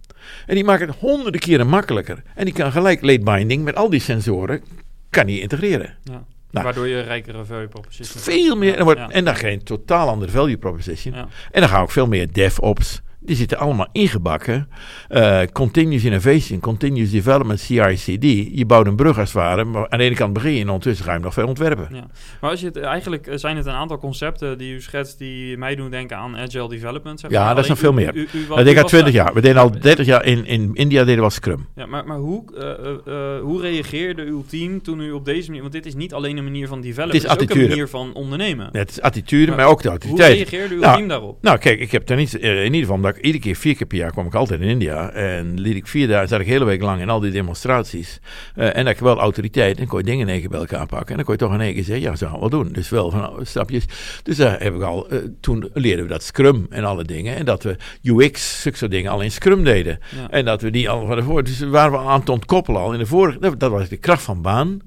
En 0.47 0.55
die 0.55 0.64
maakt 0.64 0.80
het 0.80 0.97
honderden 0.99 1.41
keren 1.41 1.66
makkelijker. 1.66 2.22
En 2.35 2.45
die 2.45 2.55
kan 2.55 2.72
gelijk 2.72 3.03
late 3.03 3.22
binding 3.24 3.64
met 3.64 3.76
al 3.76 3.91
die 3.91 4.01
sensoren, 4.01 4.62
kan 5.11 5.26
die 5.26 5.41
integreren. 5.41 5.97
Ja. 6.05 6.24
Nou. 6.53 6.64
Waardoor 6.64 6.88
je 6.88 7.00
rijkere 7.00 7.44
value 7.44 7.68
proposition 7.68 8.22
Veel 8.22 8.57
meer. 8.57 8.74
En, 8.76 8.84
wordt, 8.84 9.00
Ja. 9.00 9.09
en 9.09 9.24
dan 9.24 9.36
geen 9.36 9.62
totaal 9.64 10.09
andere 10.09 10.30
value 10.32 10.57
proposition. 10.59 11.14
En 11.50 11.61
dan 11.61 11.68
gaan 11.68 11.82
ook 11.82 11.90
veel 11.90 12.07
meer 12.07 12.32
DevOps, 12.32 13.03
die 13.24 13.36
zitten 13.36 13.58
allemaal 13.58 13.88
ingebakken. 13.92 14.68
Uh, 15.10 15.40
continuous 15.52 16.04
innovation, 16.04 16.60
continuous 16.60 17.10
development, 17.10 17.60
CICD. 17.60 18.56
Je 18.56 18.64
bouwt 18.66 18.86
een 18.86 18.96
brug 18.96 19.18
als 19.18 19.32
het 19.32 19.42
ware, 19.42 19.64
maar 19.64 19.88
aan 19.88 19.98
de 19.98 20.04
ene 20.04 20.14
kant 20.14 20.32
begin 20.32 20.52
je 20.52 20.60
en 20.60 20.66
ondertussen 20.66 21.04
ga 21.04 21.12
je 21.12 21.18
nog 21.18 21.34
veel 21.34 21.46
ontwerpen. 21.46 21.88
Ja. 21.92 22.06
Maar 22.40 22.50
als 22.50 22.60
je 22.60 22.66
het, 22.66 22.76
eigenlijk 22.76 23.28
zijn 23.34 23.56
het 23.56 23.66
een 23.66 23.72
aantal 23.72 23.98
concepten 23.98 24.58
die 24.58 24.74
u 24.74 24.80
schetst 24.80 25.18
die 25.18 25.56
mij 25.56 25.74
doen 25.74 25.90
denken 25.90 26.16
aan 26.16 26.36
agile 26.36 26.68
development. 26.68 27.20
Zeg 27.20 27.30
ja, 27.30 27.54
dat 27.54 27.62
is 27.62 27.68
nog 27.68 27.78
veel 27.78 27.92
meer. 27.92 28.14
U, 28.14 28.28
u, 28.32 28.60
ik 28.60 28.64
denk 28.64 28.86
20 28.86 29.12
jaar. 29.12 29.34
We 29.34 29.40
deden 29.40 29.62
al 29.62 29.70
30 29.80 30.06
jaar 30.06 30.24
in, 30.24 30.46
in 30.46 30.70
India 30.74 31.04
deden 31.04 31.24
we 31.24 31.30
Scrum. 31.30 31.66
Ja, 31.74 31.86
maar, 31.86 32.06
maar 32.06 32.18
hoe, 32.18 32.44
uh, 32.54 33.14
uh, 33.14 33.40
hoe 33.40 33.60
reageerde 33.60 34.22
uw 34.22 34.44
team 34.48 34.82
toen 34.82 35.00
u 35.00 35.12
op 35.12 35.24
deze 35.24 35.46
manier... 35.46 35.60
Want 35.60 35.72
dit 35.72 35.86
is 35.86 35.94
niet 35.94 36.14
alleen 36.14 36.36
een 36.36 36.44
manier 36.44 36.68
van 36.68 36.80
developen, 36.80 37.14
het 37.14 37.24
is, 37.24 37.30
het 37.30 37.40
is 37.40 37.48
ook 37.50 37.56
een 37.56 37.68
manier 37.68 37.88
van 37.88 38.14
ondernemen. 38.14 38.68
Ja, 38.72 38.78
het 38.78 38.90
is 38.90 39.00
attitude, 39.00 39.52
maar, 39.52 39.66
ook 39.66 39.82
de 39.82 39.90
attitude. 39.90 40.22
Hoe 40.22 40.32
reageerde 40.32 40.74
uw 40.74 40.80
nou, 40.80 40.96
team 40.96 41.08
daarop? 41.08 41.38
Nou, 41.42 41.58
kijk, 41.58 41.80
ik 41.80 41.92
heb 41.92 42.06
daar 42.06 42.16
niet... 42.16 42.34
in 42.34 42.64
ieder 42.64 42.80
geval 42.80 42.98
ik 43.16 43.24
iedere 43.24 43.44
keer, 43.44 43.56
vier 43.56 43.76
keer 43.76 43.86
per 43.86 43.98
jaar 43.98 44.10
kwam 44.10 44.26
ik 44.26 44.34
altijd 44.34 44.60
in 44.60 44.68
India. 44.68 45.10
En 45.10 45.60
liet 45.60 45.76
ik 45.76 45.86
vier 45.86 46.08
dagen, 46.08 46.28
zat 46.28 46.40
ik 46.40 46.46
hele 46.46 46.64
week 46.64 46.82
lang 46.82 47.00
in 47.00 47.08
al 47.08 47.20
die 47.20 47.30
demonstraties. 47.30 48.20
Uh, 48.56 48.76
en 48.76 48.84
dat 48.84 48.94
ik 48.94 49.00
wel 49.00 49.18
autoriteit 49.18 49.78
en 49.78 49.86
kon 49.86 49.98
je 49.98 50.04
dingen 50.04 50.26
negen 50.26 50.50
bij 50.50 50.58
elkaar 50.58 50.86
pakken. 50.86 51.08
En 51.08 51.16
dan 51.16 51.24
kon 51.24 51.34
je 51.34 51.40
toch 51.40 51.52
in 51.52 51.60
één 51.60 51.74
keer 51.74 51.84
zeggen, 51.84 52.04
ja, 52.04 52.16
zo 52.16 52.26
gaan 52.26 52.34
we 52.34 52.40
wel 52.40 52.50
doen. 52.50 52.72
Dus 52.72 52.88
wel 52.88 53.10
van 53.10 53.20
nou, 53.20 53.44
stapjes. 53.44 53.84
Dus 54.22 54.36
daar 54.36 54.62
heb 54.62 54.74
ik 54.74 54.82
al, 54.82 55.12
uh, 55.12 55.18
toen 55.40 55.70
leerden 55.74 56.04
we 56.04 56.10
dat 56.10 56.22
Scrum 56.22 56.66
en 56.70 56.84
alle 56.84 57.04
dingen. 57.04 57.36
En 57.36 57.44
dat 57.44 57.62
we 57.62 57.76
UX, 58.02 58.62
zulke 58.62 58.78
soort 58.78 58.90
dingen 58.90 59.10
al 59.10 59.20
in 59.20 59.30
Scrum 59.30 59.64
deden. 59.64 59.98
En 60.30 60.44
dat 60.44 60.62
we 60.62 60.70
die 60.70 60.90
al 60.90 61.06
van 61.06 61.16
tevoren, 61.16 61.44
dus 61.44 61.60
waren 61.60 61.92
we 61.92 61.98
aan 61.98 62.20
het 62.20 62.28
ontkoppelen 62.28 62.80
al 62.80 62.92
in 62.92 62.98
de 62.98 63.06
vorige, 63.06 63.56
dat 63.56 63.70
was 63.70 63.88
de 63.88 63.96
kracht 63.96 64.22
van 64.22 64.42
baan 64.42 64.80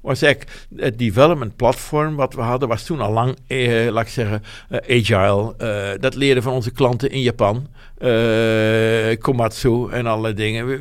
was 0.00 0.22
eigenlijk 0.22 0.66
het 0.76 0.98
development 0.98 1.56
platform 1.56 2.16
wat 2.16 2.34
we 2.34 2.40
hadden, 2.40 2.68
was 2.68 2.84
toen 2.84 3.00
al 3.00 3.12
lang, 3.12 3.36
eh, 3.46 3.88
laat 3.90 4.04
ik 4.04 4.12
zeggen, 4.12 4.42
eh, 4.68 4.98
agile. 4.98 5.54
Uh, 5.58 6.00
dat 6.00 6.14
leren 6.14 6.42
van 6.42 6.52
onze 6.52 6.70
klanten 6.70 7.10
in 7.10 7.20
Japan. 7.20 7.66
Uh, 7.98 9.16
Komatsu 9.18 9.88
en 9.90 10.06
alle 10.06 10.32
dingen. 10.32 10.80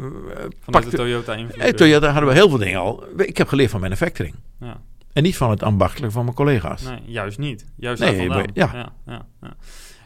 Van 0.61 0.81
de 0.81 0.89
Toyota 0.89 1.35
invloed. 1.35 1.61
Eh, 1.61 1.69
Toyota 1.69 2.11
hadden 2.11 2.29
we 2.29 2.35
heel 2.35 2.49
veel 2.49 2.57
dingen 2.57 2.79
al. 2.79 3.03
Ik 3.17 3.37
heb 3.37 3.47
geleerd 3.47 3.71
van 3.71 3.81
manufacturing. 3.81 4.35
Ja. 4.59 4.81
En 5.13 5.23
niet 5.23 5.37
van 5.37 5.49
het 5.49 5.63
ambachtelijk 5.63 6.13
van 6.13 6.23
mijn 6.23 6.35
collega's. 6.35 6.81
Nee, 6.81 6.99
juist 7.05 7.37
niet. 7.37 7.65
Juist 7.75 8.01
nee, 8.01 8.29
ja. 8.29 8.45
Ja, 8.53 8.91
ja, 9.05 9.25
ja. 9.41 9.55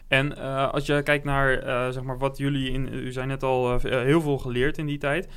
En 0.08 0.34
uh, 0.38 0.70
als 0.72 0.86
je 0.86 1.02
kijkt 1.02 1.24
naar 1.24 1.66
uh, 1.66 1.88
zeg 1.88 2.02
maar 2.02 2.18
wat 2.18 2.38
jullie 2.38 2.70
in, 2.70 2.88
u 2.92 3.12
zijn 3.12 3.28
net 3.28 3.42
al 3.42 3.74
uh, 3.74 3.80
heel 3.82 4.20
veel 4.20 4.38
geleerd 4.38 4.78
in 4.78 4.86
die 4.86 4.98
tijd. 4.98 5.28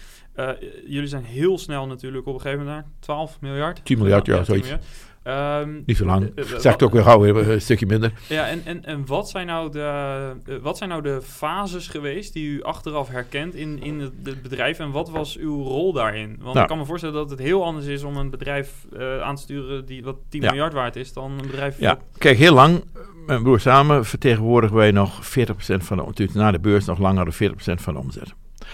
Jullie 0.88 1.08
zijn 1.08 1.24
heel 1.24 1.58
snel 1.58 1.88
natuurlijk 1.88 2.28
op 2.28 2.34
een 2.34 2.42
gegeven 2.42 2.66
moment 2.66 2.84
naar 2.84 2.94
12 3.00 3.38
miljard. 3.42 3.86
10 3.86 3.98
miljard, 3.98 4.26
ja, 4.26 4.36
ja 4.36 4.44
zoiets. 4.44 4.68
Miljard. 4.68 4.86
Um, 5.28 5.84
Niet 5.86 5.98
zo 5.98 6.06
lang. 6.06 6.32
Uh, 6.36 6.46
zeg 6.46 6.72
het 6.72 6.84
ook 6.84 6.94
weer 6.94 7.04
gauw 7.04 7.26
een 7.26 7.62
stukje 7.62 7.86
minder. 7.86 8.12
Ja, 8.28 8.48
en, 8.48 8.62
en, 8.66 8.86
en 8.86 9.06
wat, 9.06 9.30
zijn 9.30 9.48
nou 9.48 9.72
de, 9.72 10.60
wat 10.62 10.78
zijn 10.78 10.90
nou 10.90 11.02
de 11.02 11.22
fases 11.22 11.88
geweest 11.88 12.34
die 12.34 12.48
u 12.48 12.64
achteraf 12.64 13.10
herkent 13.10 13.56
in, 13.56 13.84
in 13.84 14.00
het, 14.00 14.12
het 14.24 14.42
bedrijf 14.42 14.80
en 14.80 14.92
wat 14.92 15.10
was 15.10 15.38
uw 15.38 15.64
rol 15.64 15.94
daarin? 15.94 16.28
Want 16.28 16.54
nou. 16.54 16.60
ik 16.60 16.68
kan 16.68 16.78
me 16.78 16.86
voorstellen 16.86 17.16
dat 17.16 17.30
het 17.30 17.40
heel 17.40 17.64
anders 17.64 17.86
is 17.86 18.04
om 18.04 18.18
een 18.18 18.30
bedrijf 18.30 18.86
uh, 18.94 19.22
aan 19.22 19.36
te 19.36 19.42
sturen 19.42 19.86
die 19.86 20.04
wat 20.04 20.16
10 20.30 20.42
ja. 20.42 20.50
miljard 20.50 20.74
waard 20.74 20.96
is 20.96 21.14
dan 21.14 21.32
een 21.32 21.48
bedrijf. 21.48 21.80
Ja, 21.80 21.98
kijk, 22.18 22.38
heel 22.38 22.54
lang, 22.54 22.84
mijn 23.26 23.44
broer 23.44 23.60
samen 23.60 24.06
vertegenwoordigen 24.06 24.76
wij 24.76 24.92
nog 24.92 25.24
40% 25.24 25.28
van 25.58 25.98
de, 25.98 26.04
natuurlijk 26.04 26.38
na 26.38 26.52
de 26.52 26.60
beurs 26.60 26.86
nog 26.86 27.00
langer 27.00 27.26
dan 27.26 27.52
40% 27.52 27.56
van 27.58 27.94
de 27.94 28.00
omzet. 28.00 28.34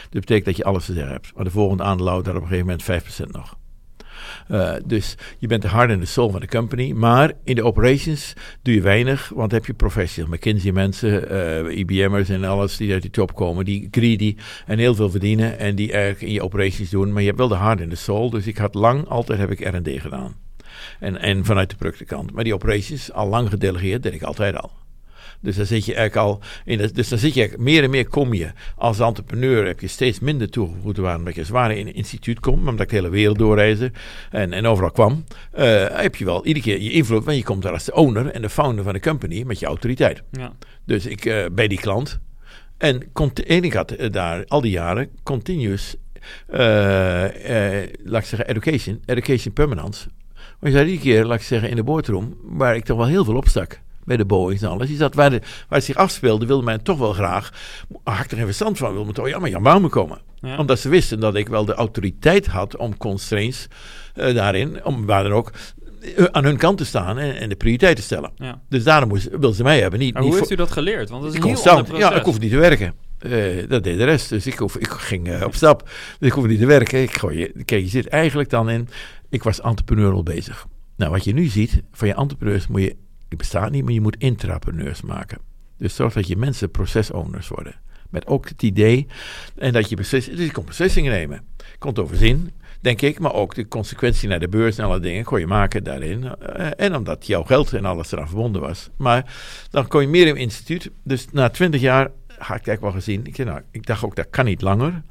Dat 0.09 0.21
betekent 0.21 0.45
dat 0.45 0.57
je 0.57 0.63
alles 0.63 0.85
te 0.85 0.93
zeggen 0.93 1.11
hebt. 1.11 1.31
Maar 1.35 1.43
de 1.43 1.51
volgende 1.51 1.83
aandeel 1.83 2.23
daar 2.23 2.35
op 2.35 2.41
een 2.41 2.47
gegeven 2.47 2.65
moment 2.65 3.03
5% 3.27 3.31
nog. 3.31 3.59
Uh, 4.51 4.73
dus 4.85 5.15
je 5.37 5.47
bent 5.47 5.61
de 5.61 5.67
hard 5.67 5.89
en 5.89 5.99
de 5.99 6.05
soul 6.05 6.29
van 6.29 6.39
de 6.39 6.47
company. 6.47 6.91
Maar 6.91 7.31
in 7.43 7.55
de 7.55 7.63
operations 7.63 8.33
doe 8.61 8.73
je 8.73 8.81
weinig, 8.81 9.31
want 9.35 9.51
heb 9.51 9.65
je 9.65 9.73
professionals, 9.73 10.35
McKinsey 10.35 10.71
mensen, 10.71 11.31
uh, 11.67 11.77
IBM'ers 11.77 12.29
en 12.29 12.43
alles 12.43 12.77
die 12.77 12.93
uit 12.93 13.01
die 13.01 13.11
top 13.11 13.35
komen, 13.35 13.65
die 13.65 13.87
greedy 13.91 14.35
en 14.65 14.79
heel 14.79 14.95
veel 14.95 15.09
verdienen 15.09 15.59
en 15.59 15.75
die 15.75 15.91
eigenlijk 15.91 16.21
in 16.21 16.31
je 16.31 16.43
operations 16.43 16.89
doen. 16.89 17.11
Maar 17.11 17.21
je 17.21 17.27
hebt 17.27 17.39
wel 17.39 17.47
de 17.47 17.55
hard 17.55 17.81
en 17.81 17.89
de 17.89 17.95
soul. 17.95 18.29
Dus 18.29 18.47
ik 18.47 18.57
had 18.57 18.73
lang, 18.73 19.07
altijd 19.07 19.39
heb 19.39 19.51
ik 19.51 19.59
R&D 19.59 20.01
gedaan. 20.01 20.35
En, 20.99 21.17
en 21.17 21.45
vanuit 21.45 21.69
de 21.69 21.75
productenkant. 21.75 22.31
Maar 22.31 22.43
die 22.43 22.53
operations, 22.53 23.11
al 23.11 23.27
lang 23.27 23.49
gedelegeerd, 23.49 24.03
deed 24.03 24.13
ik 24.13 24.23
altijd 24.23 24.55
al. 24.57 24.71
Dus 25.41 25.55
dan 25.55 25.65
zit 25.65 25.85
je 25.85 25.95
eigenlijk 25.95 26.27
al 26.27 26.41
in 26.65 26.79
het, 26.79 26.95
dus 26.95 27.09
dan 27.09 27.19
zit 27.19 27.33
je 27.33 27.53
meer 27.57 27.83
en 27.83 27.89
meer 27.89 28.07
kom 28.07 28.33
je 28.33 28.51
als 28.75 28.99
entrepreneur 28.99 29.65
heb 29.65 29.79
je 29.79 29.87
steeds 29.87 30.19
minder 30.19 30.49
toegevoegde 30.49 31.01
waarde 31.01 31.19
omdat 31.19 31.35
je 31.35 31.43
zwaar 31.43 31.71
in 31.71 31.87
een 31.87 31.93
instituut 31.93 32.39
komt, 32.39 32.67
omdat 32.67 32.79
ik 32.79 32.89
de 32.89 32.95
hele 32.95 33.09
wereld 33.09 33.37
doorreizen 33.37 33.93
en, 34.29 34.53
en 34.53 34.65
overal 34.65 34.91
kwam, 34.91 35.23
uh, 35.57 35.85
heb 35.89 36.15
je 36.15 36.25
wel 36.25 36.45
iedere 36.45 36.65
keer 36.65 36.81
je 36.81 36.91
invloed, 36.91 37.23
want 37.23 37.37
je 37.37 37.43
komt 37.43 37.61
daar 37.61 37.73
als 37.73 37.85
de 37.85 37.93
owner 37.93 38.27
en 38.27 38.41
de 38.41 38.49
founder 38.49 38.83
van 38.83 38.93
de 38.93 38.99
company 38.99 39.43
met 39.43 39.59
je 39.59 39.65
autoriteit. 39.65 40.23
Ja. 40.31 40.53
Dus 40.85 41.05
ik 41.05 41.25
uh, 41.25 41.45
bij 41.51 41.67
die 41.67 41.79
klant 41.79 42.19
en, 42.77 43.11
en 43.47 43.63
ik 43.63 43.73
had 43.73 43.99
uh, 43.99 44.11
daar 44.11 44.45
al 44.47 44.61
die 44.61 44.71
jaren 44.71 45.09
continuous, 45.23 45.95
laat 46.47 48.21
ik 48.21 48.27
zeggen, 48.27 48.47
education, 48.47 49.01
education 49.05 49.53
permanence. 49.53 50.07
Maar 50.59 50.69
je 50.69 50.77
zei 50.77 50.89
iedere 50.89 51.09
keer, 51.09 51.25
laat 51.25 51.39
ik 51.39 51.45
zeggen, 51.45 51.69
in 51.69 51.75
de 51.75 51.83
boardroom, 51.83 52.37
waar 52.41 52.75
ik 52.75 52.85
toch 52.85 52.97
wel 52.97 53.07
heel 53.07 53.25
veel 53.25 53.35
opstak 53.35 53.79
bij 54.03 54.17
de 54.17 54.25
Boeings 54.25 54.61
en 54.61 54.69
alles. 54.69 54.87
Die 54.87 54.97
zat 54.97 55.15
waar, 55.15 55.29
de, 55.29 55.39
waar 55.39 55.77
het 55.77 55.83
zich 55.83 55.95
afspeelde, 55.95 56.45
wilde 56.45 56.63
men 56.63 56.83
toch 56.83 56.97
wel 56.97 57.13
graag. 57.13 57.51
Had 58.03 58.25
ik 58.25 58.31
er 58.31 58.37
geen 58.37 58.45
verstand 58.45 58.77
van, 58.77 58.89
wilde 58.91 59.05
men 59.05 59.13
toch 59.13 59.27
ja, 59.27 59.39
maar 59.39 59.49
Jan 59.49 59.63
Bouwman 59.63 59.89
komen. 59.89 60.19
Omdat 60.57 60.79
ze 60.79 60.89
wisten 60.89 61.19
dat 61.19 61.35
ik 61.35 61.47
wel 61.47 61.65
de 61.65 61.73
autoriteit 61.73 62.47
had 62.47 62.77
om 62.77 62.97
constraints 62.97 63.67
uh, 64.15 64.35
daarin, 64.35 64.85
om 64.85 65.05
waar 65.05 65.23
dan 65.23 65.31
ook, 65.31 65.51
eh, 66.15 66.25
aan 66.25 66.43
hun 66.43 66.57
kant 66.57 66.77
te 66.77 66.85
staan 66.85 67.17
en, 67.17 67.35
en 67.35 67.49
de 67.49 67.55
prioriteit 67.55 67.95
te 67.95 68.01
stellen. 68.01 68.31
Ja. 68.35 68.61
Dus 68.69 68.83
daarom 68.83 69.09
moest, 69.09 69.29
wilden 69.29 69.53
ze 69.53 69.63
mij 69.63 69.81
hebben. 69.81 69.99
Niet, 69.99 70.13
maar 70.13 70.23
hoe 70.23 70.35
heeft 70.35 70.51
u 70.51 70.55
dat 70.55 70.71
geleerd? 70.71 71.09
Want 71.09 71.21
dat 71.21 71.31
is 71.31 71.37
een 71.37 71.43
constant, 71.43 71.87
heel 71.87 71.97
Ja, 71.97 72.13
ik 72.13 72.23
hoef 72.23 72.39
niet 72.39 72.51
te 72.51 72.57
werken. 72.57 72.93
Uh, 73.21 73.67
dat 73.67 73.83
deed 73.83 73.97
de 73.97 74.03
rest. 74.03 74.29
Dus 74.29 74.47
ik, 74.47 74.57
hoef, 74.57 74.77
ik 74.77 74.87
ging 74.87 75.27
uh, 75.27 75.43
op 75.45 75.55
stap. 75.55 75.89
Dus 76.19 76.27
ik 76.27 76.33
hoef 76.33 76.47
niet 76.47 76.59
te 76.59 76.65
werken. 76.65 77.01
Ik 77.01 77.17
gooi, 77.17 77.51
kijk, 77.65 77.81
je 77.83 77.89
zit 77.89 78.07
eigenlijk 78.07 78.49
dan 78.49 78.69
in. 78.69 78.89
Ik 79.29 79.43
was 79.43 79.61
entrepreneurial 79.61 80.23
bezig. 80.23 80.67
Nou, 80.95 81.11
wat 81.11 81.23
je 81.23 81.33
nu 81.33 81.45
ziet, 81.45 81.83
van 81.91 82.07
je 82.07 82.13
entrepreneurs 82.13 82.67
moet 82.67 82.81
je 82.81 82.95
die 83.31 83.39
bestaat 83.39 83.71
niet, 83.71 83.83
maar 83.83 83.93
je 83.93 84.01
moet 84.01 84.15
intrapreneurs 84.17 85.01
maken. 85.01 85.37
Dus 85.77 85.95
zorg 85.95 86.13
dat 86.13 86.27
je 86.27 86.37
mensen 86.37 86.71
procesowners 86.71 87.47
worden. 87.47 87.75
Met 88.09 88.27
ook 88.27 88.49
het 88.49 88.63
idee 88.63 89.07
en 89.55 89.73
dat 89.73 89.89
je 89.89 89.95
beslissingen, 89.95 90.37
dus 90.37 90.47
je 90.47 90.53
komt 90.53 90.65
beslissingen 90.65 91.11
nemen. 91.11 91.43
Komt 91.79 91.99
overzien, 91.99 92.51
denk 92.81 93.01
ik, 93.01 93.19
maar 93.19 93.33
ook 93.33 93.55
de 93.55 93.67
consequentie 93.67 94.29
naar 94.29 94.39
de 94.39 94.47
beurs 94.47 94.77
en 94.77 94.85
alle 94.85 94.99
dingen 94.99 95.23
kon 95.23 95.39
je 95.39 95.47
maken 95.47 95.83
daarin. 95.83 96.23
Uh, 96.23 96.67
en 96.77 96.95
omdat 96.95 97.27
jouw 97.27 97.43
geld 97.43 97.73
en 97.73 97.85
alles 97.85 98.11
eraan 98.11 98.27
verbonden 98.27 98.61
was. 98.61 98.89
Maar 98.97 99.33
dan 99.69 99.87
kom 99.87 100.01
je 100.01 100.07
meer 100.07 100.27
in 100.27 100.33
het 100.33 100.37
instituut. 100.37 100.91
Dus 101.03 101.27
na 101.31 101.49
twintig 101.49 101.81
jaar 101.81 102.05
had 102.27 102.37
ik 102.37 102.47
eigenlijk 102.67 102.81
wel 102.81 102.91
gezien. 102.91 103.25
Ik, 103.25 103.37
nou, 103.37 103.61
ik 103.71 103.85
dacht 103.85 104.03
ook, 104.03 104.15
dat 104.15 104.29
kan 104.29 104.45
niet 104.45 104.61
langer. 104.61 105.03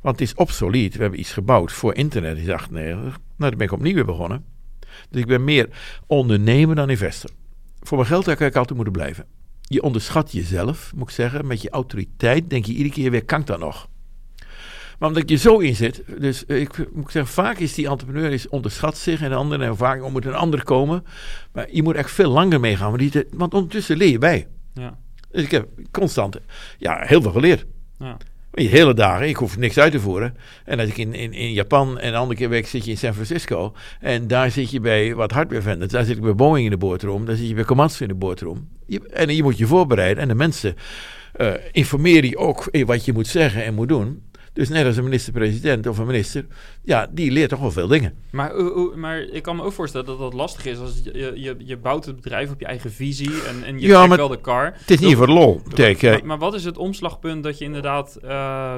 Want 0.00 0.18
het 0.18 0.28
is 0.28 0.34
obsolet. 0.34 0.94
We 0.94 1.00
hebben 1.00 1.20
iets 1.20 1.32
gebouwd 1.32 1.72
voor 1.72 1.94
internet 1.94 2.38
in 2.38 2.52
98. 2.52 3.02
Nou, 3.02 3.16
daar 3.36 3.56
ben 3.56 3.66
ik 3.66 3.72
opnieuw 3.72 3.94
weer 3.94 4.04
begonnen. 4.04 4.44
Dus 5.10 5.20
ik 5.20 5.26
ben 5.26 5.44
meer 5.44 5.68
ondernemer 6.06 6.74
dan 6.74 6.90
investor 6.90 7.30
voor 7.86 7.96
mijn 7.96 8.08
geld 8.08 8.26
ik 8.26 8.40
altijd 8.56 8.74
moeten 8.74 8.92
blijven. 8.92 9.26
Je 9.60 9.82
onderschat 9.82 10.32
jezelf, 10.32 10.92
moet 10.94 11.08
ik 11.08 11.14
zeggen. 11.14 11.46
Met 11.46 11.62
je 11.62 11.70
autoriteit 11.70 12.50
denk 12.50 12.64
je 12.64 12.72
iedere 12.72 12.94
keer 12.94 13.10
weer, 13.10 13.24
kan 13.24 13.40
ik 13.40 13.46
dat 13.46 13.58
nog? 13.58 13.88
Maar 14.98 15.08
omdat 15.08 15.28
je 15.28 15.36
zo 15.36 15.58
in 15.58 15.76
zit, 15.76 16.02
dus 16.18 16.44
ik 16.44 16.94
moet 16.94 17.12
zeggen, 17.12 17.32
vaak 17.32 17.58
is 17.58 17.74
die 17.74 17.88
entrepreneur 17.88 18.32
is 18.32 18.48
onderschat 18.48 18.96
zich 18.96 19.20
en 19.22 19.48
de 19.48 19.58
en 19.58 19.76
vaak 19.76 20.10
moet 20.10 20.24
een 20.24 20.34
ander 20.34 20.64
komen. 20.64 21.04
Maar 21.52 21.66
je 21.70 21.82
moet 21.82 21.94
echt 21.94 22.10
veel 22.10 22.30
langer 22.30 22.60
meegaan, 22.60 22.96
want, 22.96 23.12
die, 23.12 23.24
want 23.30 23.54
ondertussen 23.54 23.96
leer 23.96 24.10
je 24.10 24.18
bij. 24.18 24.46
Ja. 24.72 24.98
Dus 25.30 25.42
ik 25.42 25.50
heb 25.50 25.68
constant, 25.90 26.38
ja, 26.78 27.00
heel 27.00 27.22
veel 27.22 27.32
geleerd. 27.32 27.66
Ja. 27.98 28.16
Je 28.58 28.68
hele 28.68 28.94
dagen, 28.94 29.28
ik 29.28 29.36
hoef 29.36 29.58
niks 29.58 29.78
uit 29.78 29.92
te 29.92 30.00
voeren. 30.00 30.36
En 30.64 30.80
als 30.80 30.88
ik 30.88 30.96
in, 30.96 31.14
in, 31.14 31.32
in 31.32 31.52
Japan 31.52 31.98
en 31.98 32.08
een 32.08 32.14
andere 32.14 32.38
keer 32.38 32.48
weg 32.48 32.68
zit 32.68 32.84
je 32.84 32.90
in 32.90 32.96
San 32.96 33.12
Francisco. 33.12 33.72
En 34.00 34.26
daar 34.26 34.50
zit 34.50 34.70
je 34.70 34.80
bij 34.80 35.14
wat 35.14 35.30
hardware 35.30 35.62
vendors. 35.62 35.92
Daar 35.92 36.04
zit 36.04 36.16
ik 36.16 36.22
bij 36.22 36.34
Boeing 36.34 36.64
in 36.64 36.70
de 36.70 36.76
boardroom. 36.76 37.24
Daar 37.26 37.36
zit 37.36 37.48
je 37.48 37.54
bij 37.54 37.64
Komatsu 37.64 38.02
in 38.02 38.08
de 38.08 38.14
boardroom. 38.14 38.68
en 39.12 39.36
je 39.36 39.42
moet 39.42 39.58
je 39.58 39.66
voorbereiden. 39.66 40.22
En 40.22 40.28
de 40.28 40.34
mensen 40.34 40.76
uh, 41.40 41.52
informeren 41.72 42.28
je 42.28 42.36
ook 42.36 42.68
wat 42.86 43.04
je 43.04 43.12
moet 43.12 43.26
zeggen 43.26 43.64
en 43.64 43.74
moet 43.74 43.88
doen. 43.88 44.22
Dus 44.56 44.68
net 44.68 44.86
als 44.86 44.96
een 44.96 45.04
minister-president 45.04 45.86
of 45.86 45.98
een 45.98 46.06
minister, 46.06 46.46
ja, 46.82 47.06
die 47.10 47.30
leert 47.30 47.48
toch 47.48 47.60
wel 47.60 47.70
veel 47.70 47.86
dingen. 47.86 48.14
Maar, 48.30 48.56
uh, 48.56 48.94
maar 48.94 49.18
ik 49.18 49.42
kan 49.42 49.56
me 49.56 49.62
ook 49.62 49.72
voorstellen 49.72 50.06
dat 50.06 50.18
dat 50.18 50.32
lastig 50.32 50.66
is. 50.66 50.78
Als 50.78 51.00
je, 51.04 51.32
je, 51.34 51.56
je 51.58 51.76
bouwt 51.76 52.04
het 52.04 52.16
bedrijf 52.16 52.50
op 52.50 52.60
je 52.60 52.66
eigen 52.66 52.92
visie 52.92 53.42
en, 53.42 53.64
en 53.64 53.80
je 53.80 53.86
ja, 53.86 54.08
wel 54.08 54.28
de 54.28 54.40
car. 54.40 54.72
Het 54.76 54.90
is 54.90 55.00
niet 55.00 55.16
voor 55.16 55.28
lol. 55.28 55.60
Kijk, 55.74 56.02
maar, 56.02 56.26
maar, 56.26 56.38
wat 56.38 56.54
is 56.54 56.64
het 56.64 56.78
omslagpunt 56.78 57.42
dat 57.42 57.58
je 57.58 57.64
inderdaad 57.64 58.18
uh, 58.24 58.74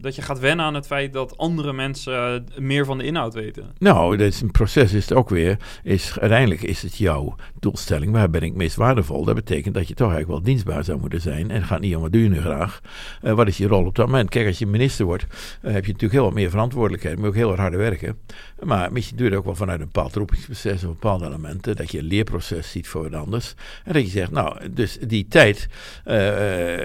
dat 0.00 0.14
je 0.14 0.22
gaat 0.22 0.38
wennen 0.38 0.66
aan 0.66 0.74
het 0.74 0.86
feit 0.86 1.12
dat 1.12 1.36
andere 1.36 1.72
mensen 1.72 2.46
meer 2.58 2.84
van 2.84 2.98
de 2.98 3.04
inhoud 3.04 3.34
weten? 3.34 3.64
Nou, 3.78 4.16
dat 4.16 4.26
is 4.26 4.40
een 4.40 4.50
proces 4.50 4.92
is 4.92 5.08
het 5.08 5.18
ook 5.18 5.28
weer. 5.28 5.56
Is, 5.82 6.18
uiteindelijk 6.18 6.62
is 6.62 6.82
het 6.82 6.96
jouw 6.96 7.34
doelstelling. 7.60 8.12
Waar 8.12 8.30
ben 8.30 8.42
ik 8.42 8.54
meest 8.54 8.76
waardevol? 8.76 9.24
Dat 9.24 9.34
betekent 9.34 9.74
dat 9.74 9.88
je 9.88 9.94
toch 9.94 10.12
eigenlijk 10.12 10.38
wel 10.38 10.52
dienstbaar 10.52 10.84
zou 10.84 10.98
moeten 11.00 11.20
zijn. 11.20 11.50
En 11.50 11.56
het 11.56 11.64
gaat 11.64 11.80
niet 11.80 11.96
om 11.96 12.02
wat 12.02 12.12
doe 12.12 12.22
je 12.22 12.28
nu 12.28 12.40
graag. 12.40 12.80
wat 13.20 13.48
is 13.48 13.56
je 13.56 13.66
rol 13.66 13.86
op 13.86 13.94
dat 13.94 14.06
moment? 14.06 14.28
Kijk, 14.28 14.46
als 14.46 14.58
je 14.58 14.66
minister 14.66 14.88
minister 14.90 15.06
wordt, 15.06 15.26
heb 15.60 15.84
je 15.84 15.92
natuurlijk 15.92 16.12
heel 16.12 16.24
wat 16.24 16.34
meer 16.34 16.50
verantwoordelijkheid. 16.50 17.18
Moet 17.18 17.26
ook 17.26 17.34
heel 17.34 17.56
harder 17.56 17.78
werken. 17.78 18.18
Maar 18.62 18.92
misschien 18.92 19.16
doe 19.16 19.26
je 19.26 19.30
het 19.30 19.40
ook 19.40 19.46
wel 19.46 19.56
vanuit 19.56 19.80
een 19.80 19.86
bepaald 19.92 20.14
roepingsproces 20.14 20.84
of 20.84 20.90
bepaalde 20.90 21.26
elementen. 21.26 21.76
Dat 21.76 21.90
je 21.90 21.98
een 21.98 22.04
leerproces 22.04 22.70
ziet 22.70 22.88
voor 22.88 23.02
wat 23.02 23.14
anders. 23.14 23.54
En 23.84 23.92
dat 23.92 24.02
je 24.02 24.08
zegt, 24.08 24.30
nou, 24.30 24.70
dus 24.70 24.98
die 24.98 25.26
tijd, 25.28 25.68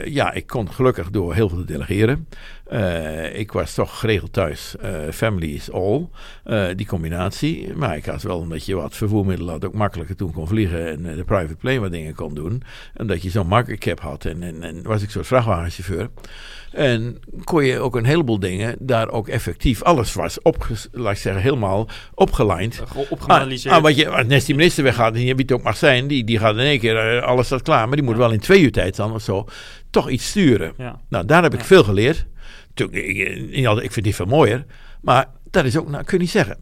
ja, 0.05 0.31
ik 0.33 0.47
kon 0.47 0.71
gelukkig 0.71 1.09
door 1.09 1.33
heel 1.33 1.49
veel 1.49 1.57
te 1.57 1.65
delegeren. 1.65 2.27
Uh, 2.71 3.39
ik 3.39 3.51
was 3.51 3.73
toch 3.73 3.99
geregeld 3.99 4.33
thuis. 4.33 4.75
Uh, 4.83 5.11
family 5.11 5.53
is 5.53 5.71
all. 5.71 6.07
Uh, 6.45 6.67
die 6.75 6.85
combinatie. 6.85 7.73
Maar 7.75 7.95
ik 7.95 8.05
had 8.05 8.21
wel 8.21 8.37
omdat 8.37 8.65
je 8.65 8.75
wat 8.75 8.95
vervoermiddelen 8.95 9.53
had. 9.53 9.65
Ook 9.65 9.73
makkelijker 9.73 10.15
toen 10.15 10.33
kon 10.33 10.47
vliegen. 10.47 10.87
En 10.87 11.15
de 11.15 11.23
private 11.23 11.55
plane 11.55 11.79
wat 11.79 11.91
dingen 11.91 12.15
kon 12.15 12.33
doen. 12.33 12.63
En 12.93 13.07
dat 13.07 13.21
je 13.21 13.29
zo'n 13.29 13.47
market 13.47 13.79
cap 13.79 13.99
had. 13.99 14.25
En, 14.25 14.43
en, 14.43 14.63
en, 14.63 14.83
was 14.83 15.01
ik 15.01 15.09
soort 15.09 15.27
vrachtwagenchauffeur. 15.27 16.09
En 16.71 17.19
kon 17.43 17.65
je 17.65 17.79
ook 17.79 17.95
een 17.95 18.05
heleboel 18.05 18.39
dingen 18.39 18.75
daar 18.79 19.09
ook 19.09 19.27
effectief. 19.27 19.83
Alles 19.83 20.13
was 20.13 20.41
op, 20.41 20.67
laat 20.91 21.13
ik 21.13 21.19
zeggen, 21.19 21.41
helemaal 21.41 21.87
opgelijnd. 22.13 22.83
Opgeanalyseerd. 23.09 23.73
Ah, 23.73 23.77
ah, 23.77 23.83
wat 23.83 23.95
je, 23.95 24.09
als 24.09 24.45
die 24.45 24.55
minister 24.55 24.83
weggaat, 24.83 25.15
en 25.15 25.19
wie 25.19 25.33
het 25.35 25.51
ook 25.51 25.63
mag 25.63 25.77
zijn, 25.77 26.07
die, 26.07 26.23
die 26.23 26.39
gaat 26.39 26.53
in 26.53 26.59
één 26.59 26.79
keer, 26.79 27.21
alles 27.21 27.45
staat 27.45 27.61
klaar. 27.61 27.87
Maar 27.87 27.97
die 27.97 28.05
moet 28.05 28.17
wel 28.17 28.31
in 28.31 28.39
twee 28.39 28.61
uur 28.61 28.71
tijd 28.71 28.95
dan 28.95 29.13
of 29.13 29.21
zo 29.21 29.45
toch 29.89 30.09
iets 30.09 30.27
sturen. 30.27 30.73
Ja. 30.77 31.01
Nou, 31.09 31.25
daar 31.25 31.43
heb 31.43 31.53
ik 31.53 31.63
veel 31.63 31.83
geleerd. 31.83 32.25
Ik, 32.79 33.67
ik 33.81 33.91
vind 33.91 34.05
die 34.05 34.15
veel 34.15 34.25
mooier. 34.25 34.65
Maar 35.01 35.25
dat 35.51 35.65
is 35.65 35.77
ook, 35.77 35.89
nou, 35.89 36.03
kun 36.03 36.17
je 36.17 36.23
niet 36.23 36.31
zeggen. 36.31 36.57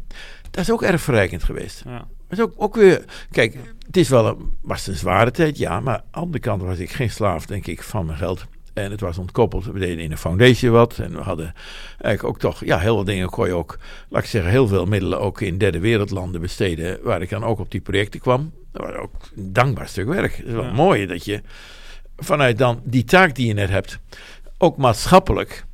Dat 0.52 0.64
is 0.64 0.72
ook 0.72 0.84
erg 0.84 1.02
verrijkend 1.02 1.44
geweest. 1.44 1.82
Ja. 1.86 1.98
Dat 1.98 2.38
is 2.38 2.42
ook, 2.42 2.54
ook 2.58 2.76
weer, 2.76 3.04
kijk, 3.32 3.58
het 3.86 3.98
is 3.98 4.10
wel 4.10 4.28
een, 4.28 4.52
was 4.62 4.88
een 4.88 4.96
zware 4.96 5.32
tijd, 5.32 5.58
ja. 5.58 5.80
Maar 5.80 5.96
aan 5.96 6.04
de 6.12 6.18
andere 6.20 6.40
kant 6.40 6.62
was 6.62 6.78
ik 6.78 6.92
geen 6.92 7.10
slaaf, 7.10 7.46
denk 7.46 7.68
ik, 7.68 7.84
van 7.84 8.06
mijn 8.06 8.18
geld. 8.18 8.46
En 8.74 8.92
het 8.92 9.00
was 9.02 9.18
ontkoppeld. 9.18 9.66
We 9.66 9.80
deden 9.80 10.00
in 10.04 10.12
een 10.12 10.18
foundation 10.18 10.72
wat. 10.72 10.98
En 11.00 11.12
we 11.12 11.22
hadden 11.22 11.54
eigenlijk 12.02 12.24
ook 12.24 12.40
toch, 12.40 12.66
ja, 12.66 12.80
heel 12.80 12.96
veel 12.96 13.04
dingen 13.04 13.30
kon 13.30 13.48
je 13.48 13.54
ook, 13.54 13.78
laat 14.10 14.24
ik 14.24 14.30
zeggen, 14.30 14.52
heel 14.52 14.68
veel 14.68 14.86
middelen 14.86 15.20
ook 15.20 15.42
in 15.42 15.58
derde 15.58 15.80
wereldlanden 15.80 16.42
besteden. 16.42 17.00
Waar 17.04 17.22
ik 17.22 17.30
dan 17.30 17.44
ook 17.44 17.60
op 17.60 17.72
die 17.72 17.82
projecten 17.82 18.20
kwam. 18.20 18.52
Dat 18.72 18.86
was 18.86 18.96
ook 18.96 19.12
een 19.36 19.54
dankbaar 19.54 19.88
stuk 19.88 20.08
werk. 20.08 20.36
Het 20.38 20.46
is 20.46 20.54
wel 20.54 20.64
Ja. 20.64 20.72
mooi 20.72 21.06
dat 21.06 21.26
je 21.26 21.42
vanuit 22.18 22.58
dan 22.58 22.82
die 22.84 23.04
taak 23.04 23.36
die 23.36 23.48
je 23.48 23.54
net 23.54 23.70
hebt, 23.70 24.00
ook 24.58 24.78
maatschappelijk. 24.78 25.66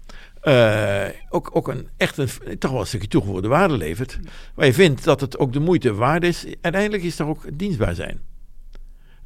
Eh, 0.41 1.07
ook, 1.29 1.49
ook 1.53 1.67
een 1.67 1.87
echt 1.97 2.17
een, 2.17 2.57
toch 2.59 2.71
wel 2.71 2.79
een 2.79 2.87
stukje 2.87 3.07
toegevoegde 3.07 3.47
waarde 3.47 3.77
levert. 3.77 4.19
Waar 4.55 4.65
je 4.65 4.73
vindt 4.73 5.03
dat 5.03 5.21
het 5.21 5.37
ook 5.37 5.53
de 5.53 5.59
moeite 5.59 5.93
waard 5.93 6.23
is. 6.23 6.45
Uiteindelijk 6.61 7.03
is 7.03 7.19
er 7.19 7.27
ook 7.27 7.57
dienstbaar 7.57 7.95
zijn. 7.95 8.19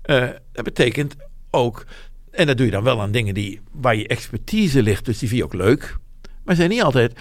Eh, 0.01 0.29
dat 0.51 0.63
betekent 0.63 1.15
ook, 1.51 1.85
en 2.31 2.47
dat 2.47 2.57
doe 2.57 2.65
je 2.65 2.71
dan 2.71 2.83
wel 2.83 3.01
aan 3.01 3.11
dingen 3.11 3.33
die, 3.33 3.61
waar 3.71 3.95
je 3.95 4.07
expertise 4.07 4.83
ligt, 4.83 5.05
dus 5.05 5.19
die 5.19 5.27
vind 5.27 5.39
je 5.39 5.45
ook 5.45 5.53
leuk. 5.53 5.97
Maar 6.43 6.55
zijn 6.55 6.69
niet 6.69 6.83
altijd. 6.83 7.19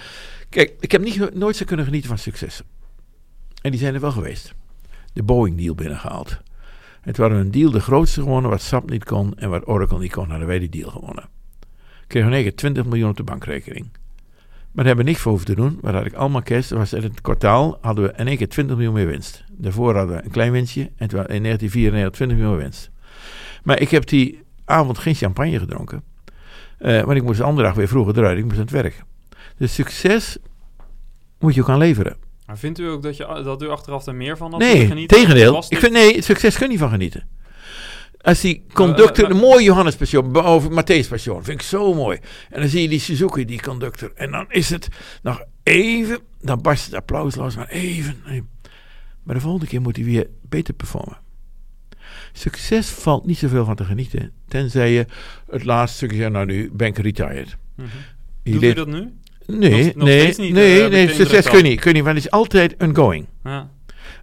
Kijk, 0.49 0.73
ik 0.79 0.91
heb 0.91 1.01
niet, 1.01 1.33
nooit 1.33 1.55
zo 1.55 1.65
kunnen 1.65 1.85
genieten 1.85 2.09
van 2.09 2.17
successen. 2.17 2.65
En 3.61 3.71
die 3.71 3.79
zijn 3.79 3.93
er 3.93 3.99
wel 3.99 4.11
geweest. 4.11 4.53
De 5.13 5.23
Boeing-deal 5.23 5.75
binnengehaald. 5.75 6.41
Het 7.01 7.17
was 7.17 7.31
een 7.31 7.51
deal, 7.51 7.71
de 7.71 7.79
grootste 7.79 8.21
gewonnen, 8.21 8.49
wat 8.49 8.61
SAP 8.61 8.89
niet 8.89 9.03
kon 9.03 9.37
en 9.37 9.49
wat 9.49 9.67
Oracle 9.67 9.99
niet 9.99 10.11
kon, 10.11 10.29
hadden 10.29 10.47
wij 10.47 10.59
die 10.59 10.69
deal 10.69 10.89
gewonnen. 10.89 11.29
Kregen 12.13 12.31
we 12.31 12.41
keer 12.41 12.55
20 12.55 12.85
miljoen 12.85 13.09
op 13.09 13.17
de 13.17 13.23
bankrekening. 13.23 13.89
Maar 13.91 14.83
daar 14.83 14.85
hebben 14.85 15.05
we 15.05 15.11
niks 15.11 15.21
voor 15.21 15.31
hoeven 15.31 15.49
te 15.49 15.55
doen. 15.55 15.79
Maar 15.81 15.93
had 15.93 16.05
ik 16.05 16.13
allemaal. 16.13 16.41
Dat 16.43 16.69
was 16.69 16.93
in 16.93 17.01
het 17.03 17.21
kwartaal 17.21 17.77
hadden 17.81 18.03
we 18.03 18.13
in 18.17 18.27
één 18.27 18.37
keer 18.37 18.49
20 18.49 18.75
miljoen 18.75 18.93
meer 18.93 19.07
winst. 19.07 19.43
Daarvoor 19.51 19.95
hadden 19.95 20.15
we 20.15 20.23
een 20.23 20.31
klein 20.31 20.51
winstje. 20.51 20.81
En 20.81 21.07
toen 21.07 21.19
in 21.19 21.43
1994 21.43 22.11
20 22.15 22.37
miljoen 22.37 22.55
meer 22.55 22.63
winst. 22.63 22.89
Maar 23.63 23.79
ik 23.79 23.89
heb 23.89 24.05
die 24.07 24.41
avond 24.65 24.97
geen 24.97 25.15
champagne 25.15 25.59
gedronken. 25.59 26.03
Eh, 26.77 27.01
want 27.01 27.17
ik 27.17 27.23
moest 27.23 27.37
de 27.37 27.43
andere 27.43 27.67
dag 27.67 27.75
weer 27.75 27.87
vroeger 27.87 28.17
eruit. 28.17 28.37
Ik 28.37 28.43
moest 28.43 28.55
aan 28.55 28.61
het 28.61 28.71
werk. 28.71 29.03
Dus 29.57 29.73
succes 29.73 30.37
moet 31.39 31.53
je 31.55 31.61
ook 31.61 31.69
aan 31.69 31.77
leveren. 31.77 32.15
Maar 32.45 32.57
vindt 32.57 32.79
u 32.79 32.87
ook 32.89 33.03
dat, 33.03 33.17
je, 33.17 33.41
dat 33.43 33.61
u 33.61 33.67
achteraf 33.69 34.05
er 34.05 34.15
meer 34.15 34.37
van 34.37 34.51
had 34.51 34.59
Nee, 34.59 34.87
genieten? 34.87 35.17
tegendeel. 35.17 35.53
Was 35.53 35.69
Ik 35.69 35.77
vind, 35.77 35.93
nee, 35.93 36.21
succes 36.21 36.55
kun 36.55 36.65
je 36.65 36.71
niet 36.71 36.81
van 36.81 36.89
genieten. 36.89 37.23
Als 38.23 38.41
die 38.41 38.65
conductor, 38.73 39.23
Eh, 39.25 39.29
eh, 39.31 39.35
de 39.35 39.41
mooie 39.41 39.63
Johannes 39.63 39.95
Passion, 39.95 40.35
over 40.43 40.71
Matthäus 40.71 41.07
Passion, 41.09 41.43
vind 41.43 41.59
ik 41.61 41.65
zo 41.67 41.93
mooi. 41.93 42.17
En 42.49 42.59
dan 42.59 42.69
zie 42.69 42.81
je 42.81 42.87
die 42.87 42.99
Suzuki, 42.99 43.45
die 43.45 43.61
conductor. 43.61 44.11
En 44.15 44.31
dan 44.31 44.45
is 44.49 44.69
het 44.69 44.87
nog 45.21 45.43
even, 45.63 46.19
dan 46.41 46.61
barst 46.61 46.85
het 46.85 46.93
applaus 46.93 47.35
los, 47.35 47.55
maar 47.55 47.67
even. 47.67 48.15
Maar 49.23 49.35
de 49.35 49.41
volgende 49.41 49.65
keer 49.67 49.81
moet 49.81 49.95
hij 49.95 50.05
weer 50.05 50.27
beter 50.49 50.73
performen. 50.73 51.17
Succes 52.33 52.87
valt 52.89 53.25
niet 53.25 53.37
zoveel 53.37 53.65
van 53.65 53.75
te 53.75 53.83
genieten, 53.83 54.31
tenzij 54.47 54.91
je 54.93 55.05
het 55.49 55.63
laatste 55.63 55.97
stukje 55.97 56.17
zegt, 56.17 56.31
nou 56.31 56.45
nu 56.45 56.69
ben 56.73 56.87
ik 56.87 56.97
retired. 56.97 57.57
Je 58.43 58.51
Doet 58.51 58.53
u 58.61 58.65
leert- 58.65 58.75
dat 58.75 58.87
nu? 58.87 59.13
Nee, 59.47 59.85
Nog- 59.85 59.95
nog 59.95 60.05
nee, 60.05 60.25
niet, 60.27 60.37
eh, 60.37 60.51
nee, 60.53 60.83
ik 60.83 60.91
nee, 60.91 61.09
succes 61.09 61.49
kun 61.49 61.57
je 61.57 61.63
niet, 61.63 61.79
kun 61.79 61.89
je 61.89 61.95
niet, 61.95 62.05
want 62.05 62.15
het 62.15 62.25
is 62.25 62.31
altijd 62.31 62.75
ongoing. 62.79 63.25
Ja. 63.43 63.69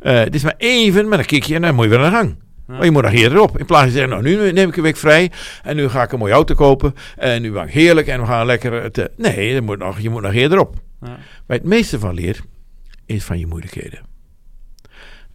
Eh, 0.01 0.15
het 0.19 0.35
is 0.35 0.43
maar 0.43 0.55
even, 0.59 1.09
maar 1.09 1.17
dan 1.17 1.27
kijk 1.27 1.43
je 1.45 1.55
en 1.55 1.63
dan 1.63 1.75
moet 1.75 1.85
je 1.85 1.91
weer 1.91 1.99
aan 1.99 2.11
de 2.11 2.17
gang. 2.17 2.37
Maar 2.77 2.85
je 2.85 2.91
moet 2.91 3.03
nog 3.03 3.13
eerder 3.13 3.41
op. 3.41 3.59
In 3.59 3.67
plaats 3.67 3.83
van 3.83 3.93
te 3.93 3.99
zeggen, 3.99 4.23
nou 4.23 4.23
nu 4.23 4.53
neem 4.53 4.69
ik 4.69 4.77
een 4.77 4.83
week 4.83 4.97
vrij 4.97 5.31
en 5.63 5.77
nu 5.77 5.89
ga 5.89 6.03
ik 6.03 6.13
een 6.13 6.19
mooie 6.19 6.33
auto 6.33 6.55
kopen. 6.55 6.95
En 7.17 7.43
nu 7.43 7.53
ben 7.53 7.63
ik 7.63 7.73
heerlijk 7.73 8.07
en 8.07 8.21
we 8.21 8.27
gaan 8.27 8.47
lekker... 8.47 8.91
Te... 8.91 9.11
Nee, 9.17 9.53
je 9.53 9.61
moet, 9.61 9.79
nog, 9.79 10.01
je 10.01 10.11
moet 10.11 10.23
nog 10.23 10.33
eerder 10.33 10.59
op. 10.59 10.75
Ja. 11.01 11.09
Maar 11.47 11.57
het 11.57 11.65
meeste 11.65 11.99
van 11.99 12.15
leer 12.15 12.41
is 13.07 13.25
van 13.25 13.39
je 13.39 13.47
moeilijkheden. 13.47 14.01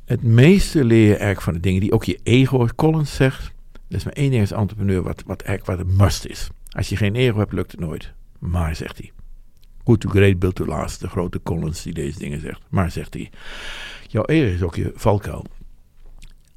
Het 0.06 0.24
meeste 0.24 0.84
leer 0.84 1.02
je 1.02 1.10
eigenlijk 1.10 1.42
van 1.42 1.54
de 1.54 1.60
dingen 1.60 1.82
die 1.82 1.92
ook 1.92 2.04
je 2.04 2.20
ego, 2.24 2.68
Collins 2.76 3.16
zegt. 3.16 3.54
Dat 3.72 4.00
is 4.00 4.04
maar 4.04 4.14
één 4.14 4.30
ding 4.30 4.42
als 4.42 4.52
entrepreneur 4.52 5.04
wat, 5.04 5.24
wat 5.26 5.42
eigenlijk 5.42 5.80
wat 5.80 5.88
een 5.88 5.96
must 5.96 6.26
is. 6.26 6.50
Als 6.70 6.90
je 6.90 6.98
geen 6.98 7.16
ego 7.16 7.38
hebt, 7.38 7.54
lukt 7.54 7.72
het 7.72 7.80
nooit. 7.80 8.14
Maar, 8.40 8.76
zegt 8.76 8.98
hij. 8.98 9.12
Good 9.84 10.00
to 10.00 10.10
great, 10.10 10.40
build 10.40 10.56
to 10.56 10.66
last. 10.66 11.00
De 11.00 11.08
grote 11.08 11.40
Collins 11.44 11.84
die 11.84 11.94
deze 11.94 12.20
dingen 12.20 12.40
zegt. 12.40 12.62
Maar, 12.70 12.92
zegt 12.92 13.14
hij. 13.14 13.30
Jouw 14.08 14.26
ego 14.26 14.54
is 14.54 14.62
ook 14.62 14.76
je 14.76 14.92
valkuil. 14.96 15.46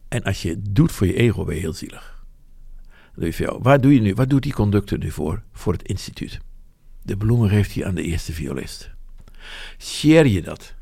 En 0.09 0.23
als 0.23 0.43
je 0.43 0.49
het 0.49 0.75
doet 0.75 0.93
voor 0.93 1.07
je 1.07 1.15
ego, 1.15 1.45
ben 1.45 1.55
je 1.55 1.61
heel 1.61 1.73
zielig. 1.73 2.25
Waar 3.59 3.81
doe 3.81 3.95
je 3.95 4.01
nu? 4.01 4.15
Wat 4.15 4.31
doet 4.31 4.43
die 4.43 4.53
conductor 4.53 4.99
nu 4.99 5.11
voor? 5.11 5.43
Voor 5.53 5.73
het 5.73 5.83
instituut. 5.83 6.41
De 7.03 7.17
bloemen 7.17 7.49
geeft 7.49 7.75
hij 7.75 7.87
aan 7.87 7.95
de 7.95 8.03
eerste 8.03 8.33
violist. 8.33 8.91
Share 9.79 10.33
je 10.33 10.43
dat? 10.43 10.75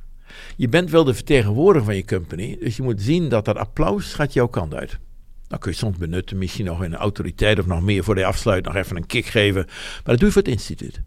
Je 0.57 0.68
bent 0.68 0.91
wel 0.91 1.05
de 1.05 1.14
vertegenwoordiger 1.14 1.87
van 1.87 1.97
je 1.97 2.05
company, 2.05 2.57
dus 2.61 2.77
je 2.77 2.83
moet 2.83 3.03
zien 3.03 3.29
dat 3.29 3.45
dat 3.45 3.57
applaus 3.57 4.14
gaat 4.14 4.33
jouw 4.33 4.47
kant 4.47 4.74
uit. 4.74 4.99
Dan 5.47 5.59
kun 5.59 5.70
je 5.70 5.77
soms 5.77 5.97
benutten, 5.97 6.39
misschien 6.39 6.64
nog 6.64 6.85
in 6.85 6.93
een 6.93 6.99
autoriteit 6.99 7.59
of 7.59 7.66
nog 7.66 7.83
meer 7.83 8.05
voor 8.05 8.14
de 8.14 8.24
afsluit, 8.24 8.64
nog 8.64 8.74
even 8.74 8.97
een 8.97 9.07
kick 9.07 9.27
geven. 9.27 9.64
Maar 9.64 10.03
dat 10.05 10.18
doe 10.18 10.27
je 10.27 10.33
voor 10.33 10.43
het 10.43 10.51
instituut. 10.51 11.03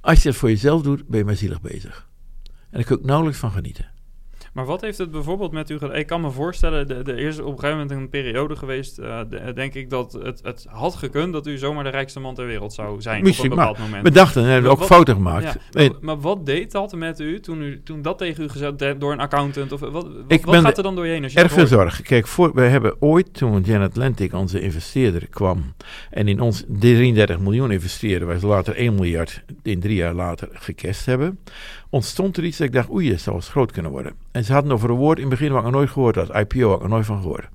Als 0.00 0.22
je 0.22 0.28
het 0.28 0.38
voor 0.38 0.48
jezelf 0.48 0.82
doet, 0.82 1.06
ben 1.06 1.18
je 1.18 1.24
maar 1.24 1.36
zielig 1.36 1.60
bezig. 1.60 2.08
En 2.44 2.52
daar 2.70 2.84
kun 2.84 2.98
ook 2.98 3.04
nauwelijks 3.04 3.38
van 3.38 3.50
genieten. 3.50 3.91
Maar 4.52 4.64
wat 4.64 4.80
heeft 4.80 4.98
het 4.98 5.10
bijvoorbeeld 5.10 5.52
met 5.52 5.70
u 5.70 5.78
gedaan? 5.78 5.96
Ik 5.96 6.06
kan 6.06 6.20
me 6.20 6.30
voorstellen, 6.30 6.88
de, 6.88 7.02
de 7.02 7.14
eerste 7.16 7.44
op 7.44 7.52
een 7.52 7.58
gegeven 7.58 7.80
moment 7.80 8.00
een 8.00 8.08
periode 8.08 8.56
geweest, 8.56 8.98
eh, 8.98 9.20
de- 9.30 9.52
denk 9.54 9.74
ik 9.74 9.90
dat 9.90 10.12
het, 10.12 10.40
het 10.42 10.66
had 10.68 10.94
gekund 10.94 11.32
dat 11.32 11.46
u 11.46 11.58
zomaar 11.58 11.84
de 11.84 11.90
rijkste 11.90 12.20
man 12.20 12.34
ter 12.34 12.46
wereld 12.46 12.72
zou 12.72 13.00
zijn 13.00 13.22
Misschien, 13.22 13.44
op 13.52 13.58
een 13.58 13.64
bepaald 13.64 13.78
moment. 13.78 14.02
We 14.02 14.10
dachten, 14.10 14.42
en 14.42 14.48
hebben 14.48 14.64
we 14.64 14.70
ook 14.72 14.78
Wat- 14.78 14.88
fouten 14.88 15.14
gemaakt. 15.14 15.42
Ja, 15.44 15.54
maar- 15.88 15.90
maar 16.00 16.20
wat 16.20 16.46
deed 16.46 16.72
dat 16.72 16.94
met 16.96 17.20
u 17.20 17.40
toen, 17.40 17.62
u 17.62 17.80
toen 17.84 18.02
dat 18.02 18.18
tegen 18.18 18.44
u 18.44 18.48
gezegd 18.48 18.80
werd 18.80 19.00
door 19.00 19.12
een 19.12 19.20
accountant? 19.20 19.72
Of 19.72 19.80
wat, 19.80 19.92
wat, 19.92 20.06
Ik 20.28 20.44
wat 20.44 20.54
ben 20.54 20.62
gaat 20.62 20.76
er 20.76 20.82
dan 20.82 20.94
door 20.94 21.06
je 21.06 21.12
heen 21.12 21.22
als 21.22 21.32
je 21.32 21.38
Erg 21.38 21.68
zorg. 21.68 22.02
Kijk, 22.02 22.26
voor, 22.26 22.54
we 22.54 22.60
hebben 22.62 22.96
ooit, 23.00 23.34
toen 23.34 23.62
Jan 23.62 23.82
Atlantic, 23.82 24.32
onze 24.34 24.60
investeerder, 24.60 25.28
kwam 25.28 25.74
en 26.10 26.28
in 26.28 26.40
ons 26.40 26.64
33 26.68 27.38
miljoen 27.40 27.70
investeerde, 27.70 28.24
waar 28.24 28.38
ze 28.38 28.46
later 28.46 28.76
1 28.76 28.94
miljard 28.94 29.44
in 29.62 29.80
drie 29.80 29.96
jaar 29.96 30.14
later 30.14 30.48
gecast 30.52 31.06
hebben, 31.06 31.38
ontstond 31.92 32.36
er 32.36 32.44
iets 32.44 32.58
dat 32.58 32.66
ik 32.66 32.72
dacht, 32.72 32.90
oei, 32.90 33.10
dat 33.10 33.20
zou 33.20 33.36
eens 33.36 33.48
groot 33.48 33.72
kunnen 33.72 33.90
worden. 33.90 34.14
En 34.30 34.44
ze 34.44 34.52
hadden 34.52 34.72
over 34.72 34.90
een 34.90 34.96
woord 34.96 35.18
in 35.18 35.24
het 35.24 35.32
begin 35.32 35.48
wat 35.52 35.58
ik 35.58 35.64
nog 35.64 35.74
nooit 35.74 35.90
gehoord 35.90 36.14
had. 36.14 36.34
IPO 36.34 36.68
had 36.68 36.82
ik 36.82 36.88
nooit 36.88 37.06
van 37.06 37.20
gehoord. 37.20 37.48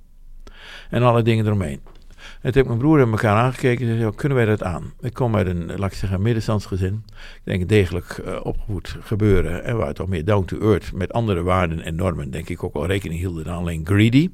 En 0.90 1.04
alle 1.04 1.22
dingen 1.22 1.46
eromheen. 1.46 1.80
En 2.18 2.52
toen 2.52 2.62
heb 2.62 2.66
mijn 2.66 2.78
broer 2.78 3.00
en 3.00 3.12
elkaar 3.12 3.36
aangekeken 3.36 3.88
en 3.88 3.94
zei, 3.94 4.06
"Ja, 4.06 4.12
kunnen 4.16 4.38
wij 4.38 4.46
dat 4.46 4.64
aan? 4.64 4.94
Ik 5.00 5.14
kom 5.14 5.36
uit 5.36 5.48
een, 5.48 5.66
laat 5.66 5.92
ik 5.92 5.98
zeggen, 5.98 6.22
middenstandsgezin. 6.22 7.04
Ik 7.36 7.42
denk 7.44 7.70
degelijk 7.70 8.10
eh, 8.26 8.40
opgevoed 8.44 8.98
gebeuren. 9.00 9.64
En 9.64 9.78
waar 9.78 9.94
toch 9.94 10.08
meer 10.08 10.26
down 10.26 10.46
to 10.46 10.60
earth 10.60 10.94
met 10.94 11.14
andere 11.14 11.44
waarden 11.44 11.82
en 11.82 11.96
normen, 11.96 12.32
denk 12.32 12.50
ik 12.50 12.64
ook 12.64 12.74
wel 12.74 12.86
rekening 12.86 13.20
hielden 13.20 13.44
dan 13.44 13.58
alleen 13.58 13.86
greedy. 13.86 14.30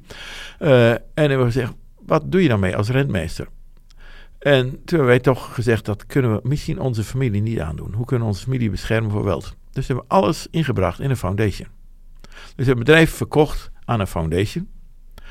Eh, 0.58 0.90
en 0.90 1.00
hebben 1.14 1.38
we 1.38 1.44
gezegd, 1.44 1.72
wat 2.06 2.32
doe 2.32 2.42
je 2.42 2.48
dan 2.48 2.60
mee 2.60 2.76
als 2.76 2.88
rentmeester? 2.88 3.48
En 4.38 4.70
toen 4.70 4.84
hebben 4.84 5.06
wij 5.06 5.20
toch 5.20 5.54
gezegd, 5.54 5.84
dat 5.84 6.06
kunnen 6.06 6.34
we 6.34 6.40
misschien 6.42 6.80
onze 6.80 7.04
familie 7.04 7.42
niet 7.42 7.60
aandoen. 7.60 7.92
Hoe 7.94 8.06
kunnen 8.06 8.26
we 8.26 8.32
onze 8.32 8.44
familie 8.44 8.70
beschermen 8.70 9.10
voor 9.10 9.20
geweld? 9.20 9.56
Dus 9.74 9.86
hebben 9.86 10.04
we 10.08 10.14
alles 10.14 10.46
ingebracht 10.50 11.00
in 11.00 11.10
een 11.10 11.16
foundation. 11.16 11.68
Dus 12.56 12.66
het 12.66 12.78
bedrijf 12.78 13.10
verkocht 13.10 13.70
aan 13.84 14.00
een 14.00 14.06
foundation. 14.06 14.68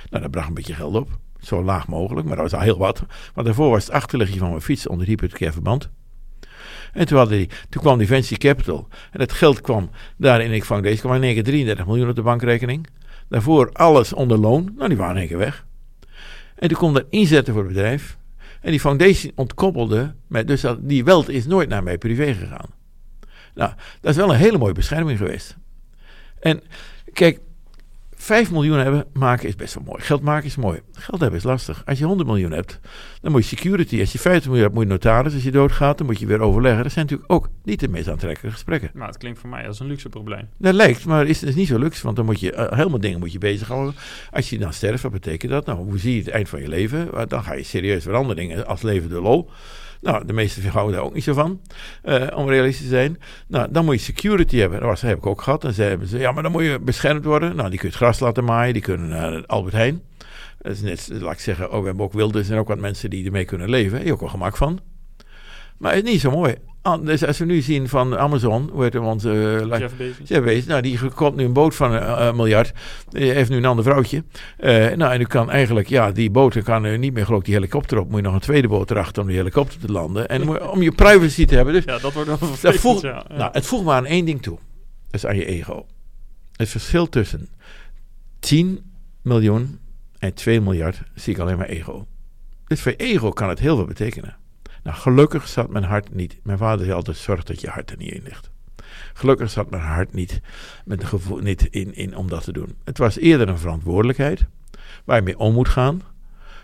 Nou, 0.09 0.21
dat 0.21 0.31
bracht 0.31 0.47
een 0.47 0.53
beetje 0.53 0.73
geld 0.73 0.95
op. 0.95 1.09
Zo 1.39 1.63
laag 1.63 1.87
mogelijk, 1.87 2.27
maar 2.27 2.35
dat 2.35 2.51
was 2.51 2.59
al 2.59 2.65
heel 2.65 2.77
wat. 2.77 3.03
Want 3.33 3.45
daarvoor 3.45 3.69
was 3.69 3.83
het 3.83 3.93
achterliggetje 3.93 4.39
van 4.39 4.49
mijn 4.49 4.61
fiets 4.61 4.87
onder 4.87 5.07
hypothecair 5.07 5.51
verband. 5.51 5.89
En 6.93 7.07
toen, 7.07 7.27
die, 7.27 7.49
toen 7.69 7.81
kwam 7.81 7.97
die 7.97 8.07
venture 8.07 8.37
capital. 8.37 8.87
En 9.11 9.19
dat 9.19 9.31
geld 9.31 9.61
kwam 9.61 9.89
daar 10.17 10.41
in 10.41 10.51
ik 10.51 10.63
foundation. 10.63 10.99
kwam 10.99 11.13
in 11.13 11.23
één 11.23 11.33
keer 11.33 11.43
33 11.43 11.85
miljoen 11.85 12.09
op 12.09 12.15
de 12.15 12.21
bankrekening. 12.21 12.87
Daarvoor 13.27 13.71
alles 13.71 14.13
onder 14.13 14.37
loon. 14.37 14.73
Nou, 14.75 14.89
die 14.89 14.97
waren 14.97 15.13
in 15.13 15.19
één 15.19 15.27
keer 15.27 15.37
weg. 15.37 15.65
En 16.55 16.67
toen 16.67 16.77
kon 16.77 16.93
dat 16.93 17.05
inzetten 17.09 17.53
voor 17.53 17.63
het 17.63 17.73
bedrijf. 17.73 18.17
En 18.61 18.71
die 18.71 18.79
foundation 18.79 19.31
ontkoppelde. 19.35 20.13
Met, 20.27 20.47
dus 20.47 20.61
dat, 20.61 20.77
die 20.81 21.03
weld 21.03 21.29
is 21.29 21.45
nooit 21.45 21.69
naar 21.69 21.83
mij 21.83 21.97
privé 21.97 22.33
gegaan. 22.33 22.69
Nou, 23.53 23.71
dat 24.01 24.11
is 24.11 24.17
wel 24.17 24.29
een 24.29 24.39
hele 24.39 24.57
mooie 24.57 24.73
bescherming 24.73 25.17
geweest. 25.17 25.57
En 26.39 26.61
kijk, 27.13 27.39
5 28.23 28.51
miljoen 28.51 28.77
hebben 28.77 29.05
maken 29.13 29.47
is 29.47 29.55
best 29.55 29.73
wel 29.73 29.83
mooi. 29.83 30.01
Geld 30.01 30.21
maken 30.21 30.45
is 30.45 30.55
mooi. 30.55 30.79
Geld 30.91 31.21
hebben 31.21 31.39
is 31.39 31.45
lastig. 31.45 31.81
Als 31.85 31.99
je 31.99 32.05
100 32.05 32.27
miljoen 32.27 32.51
hebt, 32.51 32.79
dan 33.21 33.31
moet 33.31 33.49
je 33.49 33.55
security. 33.55 33.99
Als 33.99 34.11
je 34.11 34.19
50 34.19 34.45
miljoen 34.45 34.63
hebt, 34.63 34.73
moet 34.73 34.83
je 34.83 34.89
notaris. 34.89 35.33
Als 35.33 35.43
je 35.43 35.51
doodgaat, 35.51 35.97
dan 35.97 36.07
moet 36.07 36.19
je 36.19 36.25
weer 36.25 36.39
overleggen. 36.39 36.83
Dat 36.83 36.91
zijn 36.91 37.05
natuurlijk 37.05 37.31
ook 37.31 37.49
niet 37.63 37.79
de 37.79 37.87
meest 37.87 38.07
aantrekkelijke 38.07 38.51
gesprekken. 38.51 38.91
Nou, 38.93 39.07
het 39.07 39.17
klinkt 39.17 39.39
voor 39.39 39.49
mij 39.49 39.67
als 39.67 39.79
een 39.79 39.87
luxe 39.87 40.09
probleem. 40.09 40.47
Dat 40.57 40.73
lijkt, 40.73 41.05
maar 41.05 41.27
is, 41.27 41.43
is 41.43 41.55
niet 41.55 41.67
zo 41.67 41.79
luxe. 41.79 42.03
Want 42.03 42.15
dan 42.15 42.25
moet 42.25 42.39
je 42.39 42.53
uh, 42.53 42.71
helemaal 42.71 42.99
dingen 42.99 43.19
moet 43.19 43.31
je 43.31 43.37
bezighouden. 43.37 43.95
Als 44.31 44.49
je 44.49 44.57
dan 44.57 44.73
sterft, 44.73 45.03
wat 45.03 45.11
betekent 45.11 45.51
dat? 45.51 45.65
Nou, 45.65 45.77
hoe 45.77 45.99
zie 45.99 46.13
je 46.15 46.19
het 46.19 46.29
eind 46.29 46.49
van 46.49 46.61
je 46.61 46.67
leven? 46.67 47.27
Dan 47.27 47.43
ga 47.43 47.53
je 47.53 47.63
serieus 47.63 48.03
veranderingen 48.03 48.67
als 48.67 48.81
leven 48.81 49.09
de 49.09 49.21
lol. 49.21 49.49
Nou, 50.03 50.25
de 50.25 50.33
meeste 50.33 50.69
houden 50.69 50.95
daar 50.95 51.05
ook 51.05 51.13
niet 51.13 51.23
zo 51.23 51.33
van, 51.33 51.61
uh, 52.05 52.27
om 52.35 52.49
realistisch 52.49 52.83
te 52.83 52.89
zijn. 52.89 53.19
Nou, 53.47 53.71
dan 53.71 53.85
moet 53.85 53.95
je 53.95 54.01
security 54.01 54.57
hebben. 54.57 54.79
Dat, 54.79 54.89
was, 54.89 55.01
heb 55.01 55.17
ik 55.17 55.25
ook 55.25 55.41
gehad. 55.41 55.61
Dan 55.61 55.73
zeiden 55.73 56.07
ze, 56.07 56.17
ja, 56.17 56.31
maar 56.31 56.43
dan 56.43 56.51
moet 56.51 56.63
je 56.63 56.79
beschermd 56.79 57.25
worden. 57.25 57.55
Nou, 57.55 57.69
die 57.69 57.79
kun 57.79 57.87
je 57.87 57.93
het 57.93 58.03
gras 58.03 58.19
laten 58.19 58.43
maaien, 58.43 58.73
die 58.73 58.81
kunnen 58.81 59.09
naar 59.09 59.45
Albert 59.45 59.73
Heijn. 59.73 60.01
Dat 60.61 60.71
is 60.71 60.81
net, 60.81 61.09
laat 61.11 61.33
ik 61.33 61.39
zeggen, 61.39 61.71
oh, 61.71 61.79
we 61.79 61.85
hebben 61.85 62.05
ook 62.05 62.13
wilders 62.13 62.49
en 62.49 62.57
ook 62.57 62.67
wat 62.67 62.79
mensen 62.79 63.09
die 63.09 63.25
ermee 63.25 63.45
kunnen 63.45 63.69
leven. 63.69 63.97
Heb 63.97 64.05
je 64.05 64.13
ook 64.13 64.19
wel 64.19 64.29
gemak 64.29 64.57
van. 64.57 64.79
Maar 65.77 65.93
het 65.93 66.03
is 66.03 66.11
niet 66.11 66.21
zo 66.21 66.31
mooi. 66.31 66.55
Dus 67.01 67.25
als 67.25 67.37
we 67.37 67.45
nu 67.45 67.61
zien 67.61 67.89
van 67.89 68.17
Amazon, 68.17 68.69
hoe 68.71 68.83
heet 68.83 68.95
onze... 68.95 69.29
Uh, 69.69 69.79
Jeff 69.79 69.95
Bezos. 69.95 70.27
Jeff 70.27 70.43
Bezos. 70.43 70.65
Nou, 70.65 70.81
die 70.81 70.99
komt 71.15 71.35
nu 71.35 71.43
een 71.43 71.53
boot 71.53 71.75
van 71.75 71.91
een 71.91 72.01
uh, 72.01 72.33
miljard. 72.33 72.71
Die 73.09 73.31
heeft 73.31 73.49
nu 73.49 73.57
een 73.57 73.65
ander 73.65 73.83
vrouwtje. 73.83 74.23
Uh, 74.59 74.91
nou, 74.91 75.13
en 75.13 75.21
u 75.21 75.23
kan 75.23 75.51
eigenlijk, 75.51 75.87
ja, 75.87 76.11
die 76.11 76.29
boot 76.29 76.63
kan 76.63 76.83
er 76.83 76.97
niet 76.97 77.13
meer 77.13 77.25
geloof 77.25 77.43
die 77.43 77.53
helikopter 77.53 77.99
op. 77.99 78.09
Moet 78.09 78.15
je 78.15 78.21
nog 78.21 78.33
een 78.33 78.39
tweede 78.39 78.67
boot 78.67 78.91
erachter 78.91 79.21
om 79.21 79.27
die 79.27 79.37
helikopter 79.37 79.79
te 79.79 79.91
landen. 79.91 80.27
En 80.27 80.61
om 80.69 80.81
je 80.81 80.91
privacy 80.91 81.45
te 81.45 81.55
hebben. 81.55 81.73
Dus, 81.73 81.83
ja, 81.83 81.99
dat 81.99 82.13
wordt 82.13 82.27
wel 82.27 82.37
dat 82.61 82.75
voeg, 82.75 83.01
ja, 83.01 83.25
ja. 83.29 83.37
Nou, 83.37 83.51
het 83.51 83.65
voegt 83.65 83.83
maar 83.83 83.95
aan 83.95 84.05
één 84.05 84.25
ding 84.25 84.41
toe. 84.41 84.57
Dat 85.05 85.13
is 85.13 85.25
aan 85.25 85.35
je 85.35 85.45
ego. 85.45 85.85
Het 86.55 86.69
verschil 86.69 87.09
tussen 87.09 87.49
10 88.39 88.91
miljoen 89.21 89.79
en 90.19 90.33
2 90.33 90.61
miljard 90.61 91.01
zie 91.15 91.33
ik 91.33 91.39
alleen 91.39 91.57
maar 91.57 91.67
ego. 91.67 92.07
Dus 92.67 92.81
voor 92.81 92.93
ego 92.97 93.29
kan 93.29 93.49
het 93.49 93.59
heel 93.59 93.75
veel 93.75 93.85
betekenen. 93.85 94.35
Nou, 94.83 94.97
gelukkig 94.97 95.47
zat 95.47 95.69
mijn 95.69 95.83
hart 95.83 96.13
niet. 96.13 96.37
Mijn 96.43 96.57
vader 96.57 96.85
zei 96.85 96.97
altijd: 96.97 97.17
zorg 97.17 97.43
dat 97.43 97.61
je 97.61 97.67
hart 97.67 97.91
er 97.91 97.97
niet 97.97 98.11
in 98.11 98.23
ligt. 98.23 98.51
Gelukkig 99.13 99.49
zat 99.49 99.69
mijn 99.69 99.83
hart 99.83 100.13
niet, 100.13 100.41
met 100.85 101.03
gevoel, 101.03 101.37
niet 101.37 101.67
in, 101.69 101.95
in 101.95 102.15
om 102.15 102.29
dat 102.29 102.43
te 102.43 102.51
doen. 102.51 102.75
Het 102.83 102.97
was 102.97 103.17
eerder 103.17 103.49
een 103.49 103.57
verantwoordelijkheid 103.57 104.45
waar 105.03 105.17
je 105.17 105.23
mee 105.23 105.39
om 105.39 105.53
moet 105.53 105.69
gaan 105.69 106.01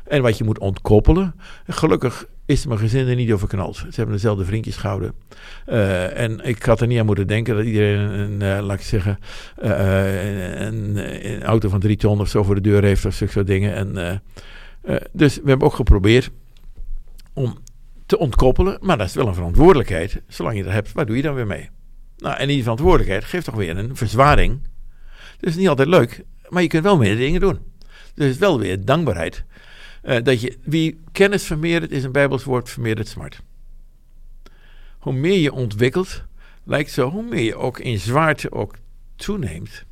en 0.03 0.21
wat 0.21 0.37
je 0.37 0.43
moet 0.43 0.59
ontkoppelen. 0.59 1.35
En 1.65 1.73
gelukkig 1.73 2.27
is 2.45 2.65
mijn 2.65 2.79
gezin 2.79 3.07
er 3.07 3.15
niet 3.15 3.31
over 3.31 3.47
knald. 3.47 3.75
Ze 3.75 3.85
hebben 3.91 4.15
dezelfde 4.15 4.45
vriendjes 4.45 4.77
gehouden. 4.77 5.13
Uh, 5.67 6.19
en 6.19 6.39
ik 6.39 6.63
had 6.63 6.81
er 6.81 6.87
niet 6.87 6.99
aan 6.99 7.05
moeten 7.05 7.27
denken 7.27 7.55
dat 7.55 7.65
iedereen 7.65 7.99
een, 7.99 8.41
uh, 8.41 8.65
laat 8.65 8.79
ik 8.79 8.85
zeggen, 8.85 9.19
uh, 9.63 10.65
een, 10.65 10.97
een, 11.31 11.43
auto 11.43 11.69
van 11.69 11.79
drie 11.79 11.95
ton 11.95 12.19
of 12.19 12.29
zo 12.29 12.43
voor 12.43 12.55
de 12.55 12.61
deur 12.61 12.83
heeft 12.83 13.05
of 13.05 13.13
zulke 13.13 13.33
soort 13.33 13.47
dingen. 13.47 13.73
En, 13.73 14.21
dus 15.11 15.35
we 15.35 15.49
hebben 15.49 15.67
ook 15.67 15.73
geprobeerd 15.73 16.29
om 17.33 17.57
te 18.09 18.17
ontkoppelen. 18.17 18.77
Maar 18.81 18.97
dat 18.97 19.07
is 19.07 19.13
wel 19.13 19.27
een 19.27 19.33
verantwoordelijkheid. 19.33 20.21
Zolang 20.27 20.57
je 20.57 20.63
dat 20.63 20.73
hebt, 20.73 20.91
waar 20.91 21.05
doe 21.05 21.15
je 21.15 21.21
dan 21.21 21.33
weer 21.33 21.47
mee? 21.47 21.69
Nou, 22.17 22.37
en 22.37 22.47
die 22.47 22.61
verantwoordelijkheid 22.61 23.23
geeft 23.23 23.45
toch 23.45 23.55
weer 23.55 23.77
een 23.77 23.95
verzwaring. 23.95 24.67
Dus 25.39 25.55
niet 25.55 25.67
altijd 25.67 25.87
leuk, 25.87 26.23
maar 26.47 26.61
je 26.61 26.67
kunt 26.67 26.83
wel 26.83 26.97
meer 26.97 27.15
dingen 27.17 27.41
doen. 27.41 27.59
Dus 28.13 28.37
wel 28.37 28.59
weer 28.59 28.85
dankbaarheid. 28.85 29.43
Uh, 30.03 30.17
dat 30.23 30.41
je, 30.41 30.57
wie 30.63 30.99
kennis 31.11 31.43
vermeerdert, 31.43 31.91
is 31.91 32.03
een 32.03 32.11
Bijbels 32.11 32.43
woord, 32.43 32.69
vermeerdert 32.69 33.07
smart. 33.07 33.41
Hoe 34.99 35.13
meer 35.13 35.39
je 35.39 35.53
ontwikkelt, 35.53 36.23
lijkt 36.63 36.91
zo, 36.91 37.09
hoe 37.09 37.23
meer 37.23 37.43
je 37.43 37.55
ook 37.55 37.79
in 37.79 37.99
zwaarte 37.99 38.51
ook 38.51 38.75
toeneemt. 39.15 39.85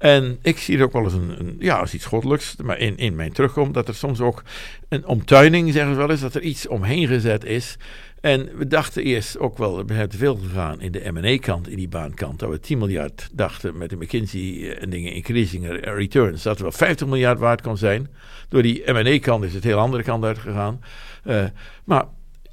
En 0.00 0.38
ik 0.42 0.58
zie 0.58 0.78
er 0.78 0.84
ook 0.84 0.92
wel 0.92 1.04
eens 1.04 1.12
een, 1.12 1.40
een, 1.40 1.56
ja, 1.58 1.78
als 1.78 1.94
iets 1.94 2.04
goddelijks, 2.04 2.56
maar 2.62 2.78
in, 2.78 2.96
in 2.96 3.14
mijn 3.14 3.32
terugkomt, 3.32 3.74
dat 3.74 3.88
er 3.88 3.94
soms 3.94 4.20
ook 4.20 4.42
een 4.88 5.06
omtuining, 5.06 5.72
zeggen 5.72 5.92
ze 5.92 5.98
wel 5.98 6.10
eens, 6.10 6.20
dat 6.20 6.34
er 6.34 6.42
iets 6.42 6.68
omheen 6.68 7.06
gezet 7.06 7.44
is. 7.44 7.76
En 8.20 8.48
we 8.56 8.66
dachten 8.66 9.02
eerst 9.02 9.38
ook 9.38 9.58
wel, 9.58 9.84
we 9.86 9.94
hebben 9.94 10.18
veel 10.18 10.36
gegaan 10.36 10.80
in 10.80 10.92
de 10.92 11.10
M&A-kant, 11.12 11.68
in 11.68 11.76
die 11.76 11.88
baankant. 11.88 12.38
Dat 12.38 12.50
we 12.50 12.60
10 12.60 12.78
miljard 12.78 13.28
dachten 13.32 13.78
met 13.78 13.90
de 13.90 13.96
McKinsey 13.96 14.76
en 14.78 14.90
dingen, 14.90 15.12
increasing 15.12 15.66
returns, 15.80 16.42
dat 16.42 16.52
het 16.52 16.62
wel 16.62 16.72
50 16.72 17.06
miljard 17.06 17.38
waard 17.38 17.62
kon 17.62 17.76
zijn. 17.76 18.08
Door 18.48 18.62
die 18.62 18.92
M&A-kant 18.92 19.44
is 19.44 19.54
het 19.54 19.64
heel 19.64 19.78
andere 19.78 20.02
kant 20.02 20.24
uitgegaan. 20.24 20.80
Uh, 21.24 21.44
maar 21.84 22.04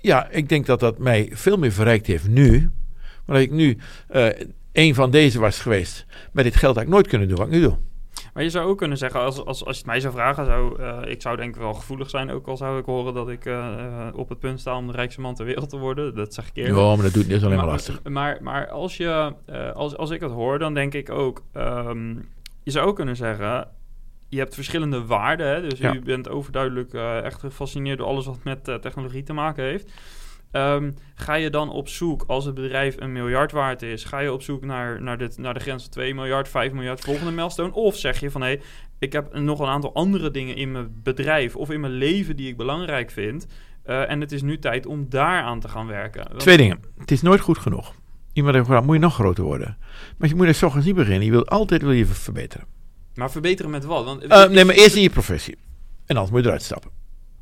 ja, 0.01 0.29
ik 0.29 0.49
denk 0.49 0.65
dat 0.65 0.79
dat 0.79 0.97
mij 0.97 1.29
veel 1.31 1.57
meer 1.57 1.71
verrijkt 1.71 2.07
heeft 2.07 2.27
nu. 2.27 2.69
Maar 3.25 3.35
dat 3.35 3.45
ik 3.45 3.51
nu 3.51 3.77
een 4.78 4.95
van 4.95 5.11
deze 5.11 5.39
was 5.39 5.59
geweest. 5.59 6.05
Met 6.32 6.43
dit 6.43 6.55
geld 6.55 6.75
had 6.75 6.84
ik 6.84 6.89
nooit 6.89 7.07
kunnen 7.07 7.28
doen 7.28 7.38
wat 7.38 7.47
ik 7.47 7.53
nu 7.53 7.61
doe. 7.61 7.78
Maar 8.34 8.43
je 8.43 8.49
zou 8.49 8.69
ook 8.69 8.78
kunnen 8.78 8.97
zeggen, 8.97 9.19
als, 9.19 9.45
als, 9.45 9.65
als 9.65 9.75
je 9.75 9.82
het 9.82 9.86
mij 9.86 9.99
zou 9.99 10.13
vragen, 10.13 10.45
zou, 10.45 10.82
uh, 10.82 10.97
ik 11.05 11.21
zou 11.21 11.38
denk 11.38 11.55
ik 11.55 11.61
wel 11.61 11.73
gevoelig 11.73 12.09
zijn, 12.09 12.32
ook 12.32 12.47
al 12.47 12.57
zou 12.57 12.80
ik 12.80 12.86
horen 12.86 13.13
dat 13.13 13.30
ik 13.30 13.45
uh, 13.45 14.07
op 14.13 14.30
het 14.30 14.39
punt 14.39 14.59
sta 14.59 14.78
om 14.78 14.88
de 14.88 14.93
rijkste 14.93 15.21
man 15.21 15.36
ter 15.36 15.45
wereld 15.45 15.69
te 15.69 15.78
worden. 15.78 16.15
Dat 16.15 16.34
zeg 16.34 16.47
ik 16.47 16.55
eerlijk. 16.55 16.78
Ja, 16.78 16.95
maar 16.95 17.03
dat 17.03 17.13
doet 17.13 17.28
niet 17.28 17.43
alleen 17.43 17.55
maar, 17.55 17.65
maar 17.65 17.73
lastig. 17.73 18.03
Maar, 18.03 18.38
maar 18.41 18.69
als, 18.69 18.97
je, 18.97 19.34
uh, 19.49 19.71
als, 19.71 19.97
als 19.97 20.09
ik 20.09 20.21
het 20.21 20.32
hoor, 20.32 20.59
dan 20.59 20.73
denk 20.73 20.93
ik 20.93 21.09
ook, 21.09 21.43
um, 21.53 22.30
je 22.63 22.71
zou 22.71 22.88
ook 22.88 22.95
kunnen 22.95 23.15
zeggen, 23.15 23.67
je 24.30 24.38
hebt 24.38 24.55
verschillende 24.55 25.05
waarden. 25.05 25.47
Hè? 25.47 25.61
Dus 25.69 25.80
ja. 25.80 25.93
u 25.93 26.01
bent 26.01 26.30
overduidelijk 26.30 26.93
echt 27.23 27.39
gefascineerd 27.39 27.97
door 27.97 28.07
alles 28.07 28.25
wat 28.25 28.43
met 28.43 28.63
technologie 28.63 29.23
te 29.23 29.34
maken 29.34 29.63
heeft. 29.63 29.91
Um, 30.51 30.93
ga 31.15 31.33
je 31.33 31.49
dan 31.49 31.69
op 31.69 31.87
zoek, 31.87 32.23
als 32.27 32.45
het 32.45 32.55
bedrijf 32.55 32.95
een 32.99 33.11
miljard 33.11 33.51
waard 33.51 33.81
is, 33.81 34.03
ga 34.03 34.19
je 34.19 34.33
op 34.33 34.41
zoek 34.41 34.65
naar, 34.65 35.01
naar, 35.01 35.17
dit, 35.17 35.37
naar 35.37 35.53
de 35.53 35.59
grens 35.59 35.83
van 35.83 35.91
2 35.91 36.15
miljard, 36.15 36.49
5 36.49 36.71
miljard, 36.71 36.99
volgende 36.99 37.31
milestone? 37.31 37.73
Of 37.73 37.95
zeg 37.95 38.19
je 38.19 38.31
van 38.31 38.41
hé, 38.41 38.47
hey, 38.47 38.61
ik 38.99 39.13
heb 39.13 39.33
nog 39.33 39.59
een 39.59 39.67
aantal 39.67 39.93
andere 39.93 40.31
dingen 40.31 40.55
in 40.55 40.71
mijn 40.71 40.99
bedrijf 41.03 41.55
of 41.55 41.69
in 41.69 41.79
mijn 41.79 41.93
leven 41.93 42.35
die 42.35 42.47
ik 42.47 42.57
belangrijk 42.57 43.11
vind. 43.11 43.47
Uh, 43.85 44.09
en 44.09 44.21
het 44.21 44.31
is 44.31 44.41
nu 44.41 44.59
tijd 44.59 44.85
om 44.85 45.05
daar 45.09 45.41
aan 45.41 45.59
te 45.59 45.67
gaan 45.67 45.87
werken. 45.87 46.25
Want... 46.27 46.39
Twee 46.39 46.57
dingen. 46.57 46.79
Het 46.97 47.11
is 47.11 47.21
nooit 47.21 47.39
goed 47.39 47.57
genoeg. 47.57 47.93
Iemand 48.33 48.53
heeft 48.55 48.65
gevraagd, 48.65 48.87
moet 48.87 48.95
je 48.95 49.01
nog 49.01 49.13
groter 49.13 49.43
worden? 49.43 49.77
Maar 50.17 50.29
je 50.29 50.35
moet 50.35 50.47
er 50.47 50.65
ochtends 50.65 50.85
niet 50.85 50.95
beginnen. 50.95 51.25
Je 51.25 51.31
wilt 51.31 51.49
altijd 51.49 51.81
wil 51.81 51.91
je 51.91 52.05
verbeteren. 52.05 52.65
Maar 53.15 53.31
verbeteren 53.31 53.71
met 53.71 53.85
wat? 53.85 54.05
Want, 54.05 54.23
uh, 54.23 54.47
nee, 54.47 54.65
maar 54.65 54.75
eerst 54.75 54.95
in 54.95 55.01
je 55.01 55.09
professie. 55.09 55.57
En 56.05 56.15
anders 56.15 56.29
moet 56.29 56.41
je 56.41 56.47
eruit 56.47 56.63
stappen. 56.63 56.91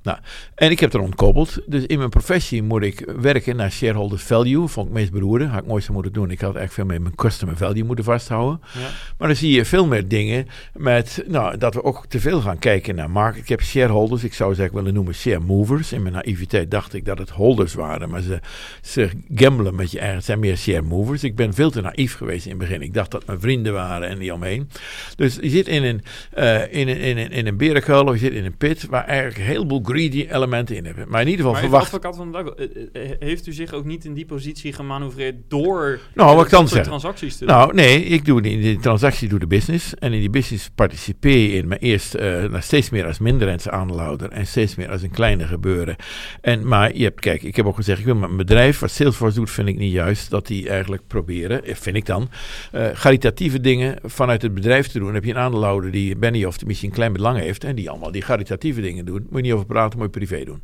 Nou, 0.06 0.18
en 0.56 0.72
ik 0.72 0.80
heb 0.80 0.94
er 0.94 1.00
ontkoppeld. 1.00 1.60
Dus 1.66 1.86
in 1.86 1.98
mijn 1.98 2.10
professie 2.10 2.64
moet 2.64 2.84
ik 2.84 3.14
werken 3.22 3.56
naar 3.56 3.72
shareholder 3.72 4.20
value. 4.20 4.68
Vond 4.68 4.88
ik 4.88 4.94
meest 4.94 5.12
beroerde. 5.12 5.46
Had 5.46 5.64
ik 5.68 5.82
zo 5.82 5.94
moeten 5.94 6.14
doen. 6.14 6.32
Ik 6.32 6.42
had 6.42 6.56
eigenlijk 6.56 6.74
veel 6.74 6.86
meer 6.86 7.02
mijn 7.02 7.16
customer 7.16 7.58
value 7.58 7.84
moeten 7.84 8.06
vasthouden. 8.06 8.62
Ja. 8.74 8.90
Maar 9.18 9.28
dan 9.28 9.38
zie 9.38 9.52
je 9.52 9.66
veel 9.66 9.88
meer 9.88 10.08
dingen 10.08 10.48
met, 10.74 11.24
nou, 11.28 11.58
dat 11.58 11.74
we 11.74 11.84
ook 11.84 12.06
te 12.06 12.20
veel 12.20 12.42
gaan 12.42 12.60
kijken 12.60 12.96
naar 12.96 13.10
market. 13.10 13.42
Ik 13.42 13.50
heb 13.50 13.62
shareholders, 13.62 14.24
ik 14.24 14.34
zou 14.34 14.54
ze 14.54 14.60
eigenlijk 14.60 14.74
willen 14.74 14.94
noemen 14.94 15.22
share 15.22 15.40
movers. 15.40 15.92
In 15.92 16.02
mijn 16.02 16.14
naïviteit 16.14 16.72
dacht 16.72 16.94
ik 16.94 17.06
dat 17.06 17.18
het 17.18 17.30
holders 17.30 17.74
waren. 17.74 18.10
Maar 18.10 18.22
ze, 18.22 18.40
ze 18.82 19.10
gamblen 19.36 19.76
met 19.76 19.92
je 19.92 20.00
eigen, 20.00 20.16
het 20.16 20.26
zijn 20.26 20.40
meer 20.40 20.58
share 20.58 20.82
movers. 20.82 21.24
Ik 21.24 21.36
ben 21.36 21.54
veel 21.54 21.72
te 21.72 21.82
naïef 21.82 22.16
geweest 22.16 22.46
in 22.46 22.52
het 22.52 22.60
begin. 22.60 22.82
Ik 22.82 22.94
dacht 22.94 23.12
dat 23.12 23.26
mijn 23.26 23.40
vrienden 23.40 23.74
waren 23.74 24.08
en 24.08 24.20
die 24.20 24.34
omheen. 24.34 24.70
Dus 25.16 25.38
je 25.42 25.50
zit 25.50 25.68
in 25.68 25.84
een, 25.84 26.02
uh, 26.38 26.74
in 26.74 26.88
een, 26.88 27.00
in 27.00 27.18
een, 27.18 27.32
in 27.32 27.48
een 27.48 27.58
berenkuil 27.58 28.06
of 28.06 28.14
je 28.14 28.20
zit 28.20 28.34
in 28.34 28.46
een 28.46 28.58
pit 28.58 28.86
waar 28.86 29.06
eigenlijk 29.06 29.38
een 29.38 29.46
heleboel 29.46 29.82
greedy 29.96 30.28
elementen 30.32 30.76
in 30.76 30.86
hebben. 30.86 31.10
Maar 31.10 31.22
in 31.22 31.28
ieder 31.28 31.46
geval 31.46 31.62
maar 31.62 31.70
verwacht... 31.70 31.94
advocaat 31.94 32.16
van 32.16 32.32
de 32.32 32.44
dag, 32.44 32.54
eh, 32.54 33.12
heeft 33.20 33.48
u 33.48 33.54
zich 33.54 33.74
ook 33.74 33.86
niet 33.86 34.06
in 34.06 34.14
die 34.14 34.26
positie 34.26 34.74
gemanoeuvreerd 34.74 35.36
door 35.48 36.00
nou, 36.14 36.36
wat 36.36 36.50
zeggen. 36.50 36.84
transacties 36.84 37.38
te 37.38 37.46
doen? 37.46 37.56
Nou, 37.56 37.74
nee, 37.74 38.04
ik 38.04 38.26
doe 38.26 38.42
in 38.42 38.62
die 38.62 38.80
transactie 38.80 39.30
doe 39.30 39.40
de 39.40 39.48
business. 39.48 39.96
En 39.96 40.14
in 40.14 40.20
die 40.20 40.30
business 40.30 40.70
participeer 40.76 41.38
je 41.38 41.52
in, 41.52 41.68
maar 41.68 41.78
eerst 41.78 42.16
uh, 42.16 42.56
steeds 42.60 42.90
meer 42.90 43.06
als 43.06 43.20
minderheids 43.20 43.70
aandeelhouder 43.70 44.30
en 44.30 44.48
steeds 44.48 44.76
meer 44.76 44.90
als 44.90 45.02
een 45.02 45.12
kleine 45.12 45.48
gebeuren. 45.48 45.96
En, 46.42 46.68
maar 46.68 46.96
je 46.96 47.04
hebt, 47.04 47.20
kijk, 47.20 47.44
ik 47.44 47.56
heb 47.56 47.66
ook 47.66 47.76
gezegd, 47.76 48.00
ik 48.00 48.06
wil 48.06 48.16
met 48.16 48.30
een 48.30 48.38
bedrijf, 48.38 48.80
wat 48.80 48.92
Salesforce 48.92 49.40
doet, 49.40 49.50
vind 49.50 49.68
ik 49.68 49.78
niet 49.78 49.92
juist, 49.92 50.30
dat 50.30 50.48
die 50.48 50.70
eigenlijk 50.70 51.08
proberen, 51.08 51.64
eh, 51.64 51.76
vind 51.76 51.96
ik 51.96 52.06
dan, 52.06 52.30
uh, 52.74 52.88
caritatieve 52.92 53.60
dingen 53.60 53.98
vanuit 54.04 54.42
het 54.42 54.54
bedrijf 54.54 54.88
te 54.88 54.98
doen. 54.98 55.06
Dan 55.06 55.16
heb 55.16 55.24
je 55.24 55.32
een 55.32 55.38
aandeelhouder 55.38 55.92
die 55.92 56.16
Benny 56.16 56.44
of 56.44 56.66
misschien 56.66 56.90
een 56.90 56.96
klein 56.96 57.14
belang 57.14 57.40
heeft 57.40 57.64
en 57.64 57.76
die 57.76 57.90
allemaal 57.90 58.12
die 58.12 58.24
caritatieve 58.24 58.82
dingen 58.82 59.06
doen. 59.06 59.28
Moet 59.30 59.36
je 59.36 59.42
niet 59.42 59.54
over 59.54 59.66
praten, 59.66 59.85
moet 59.94 60.04
je 60.04 60.10
privé 60.10 60.44
doen. 60.44 60.62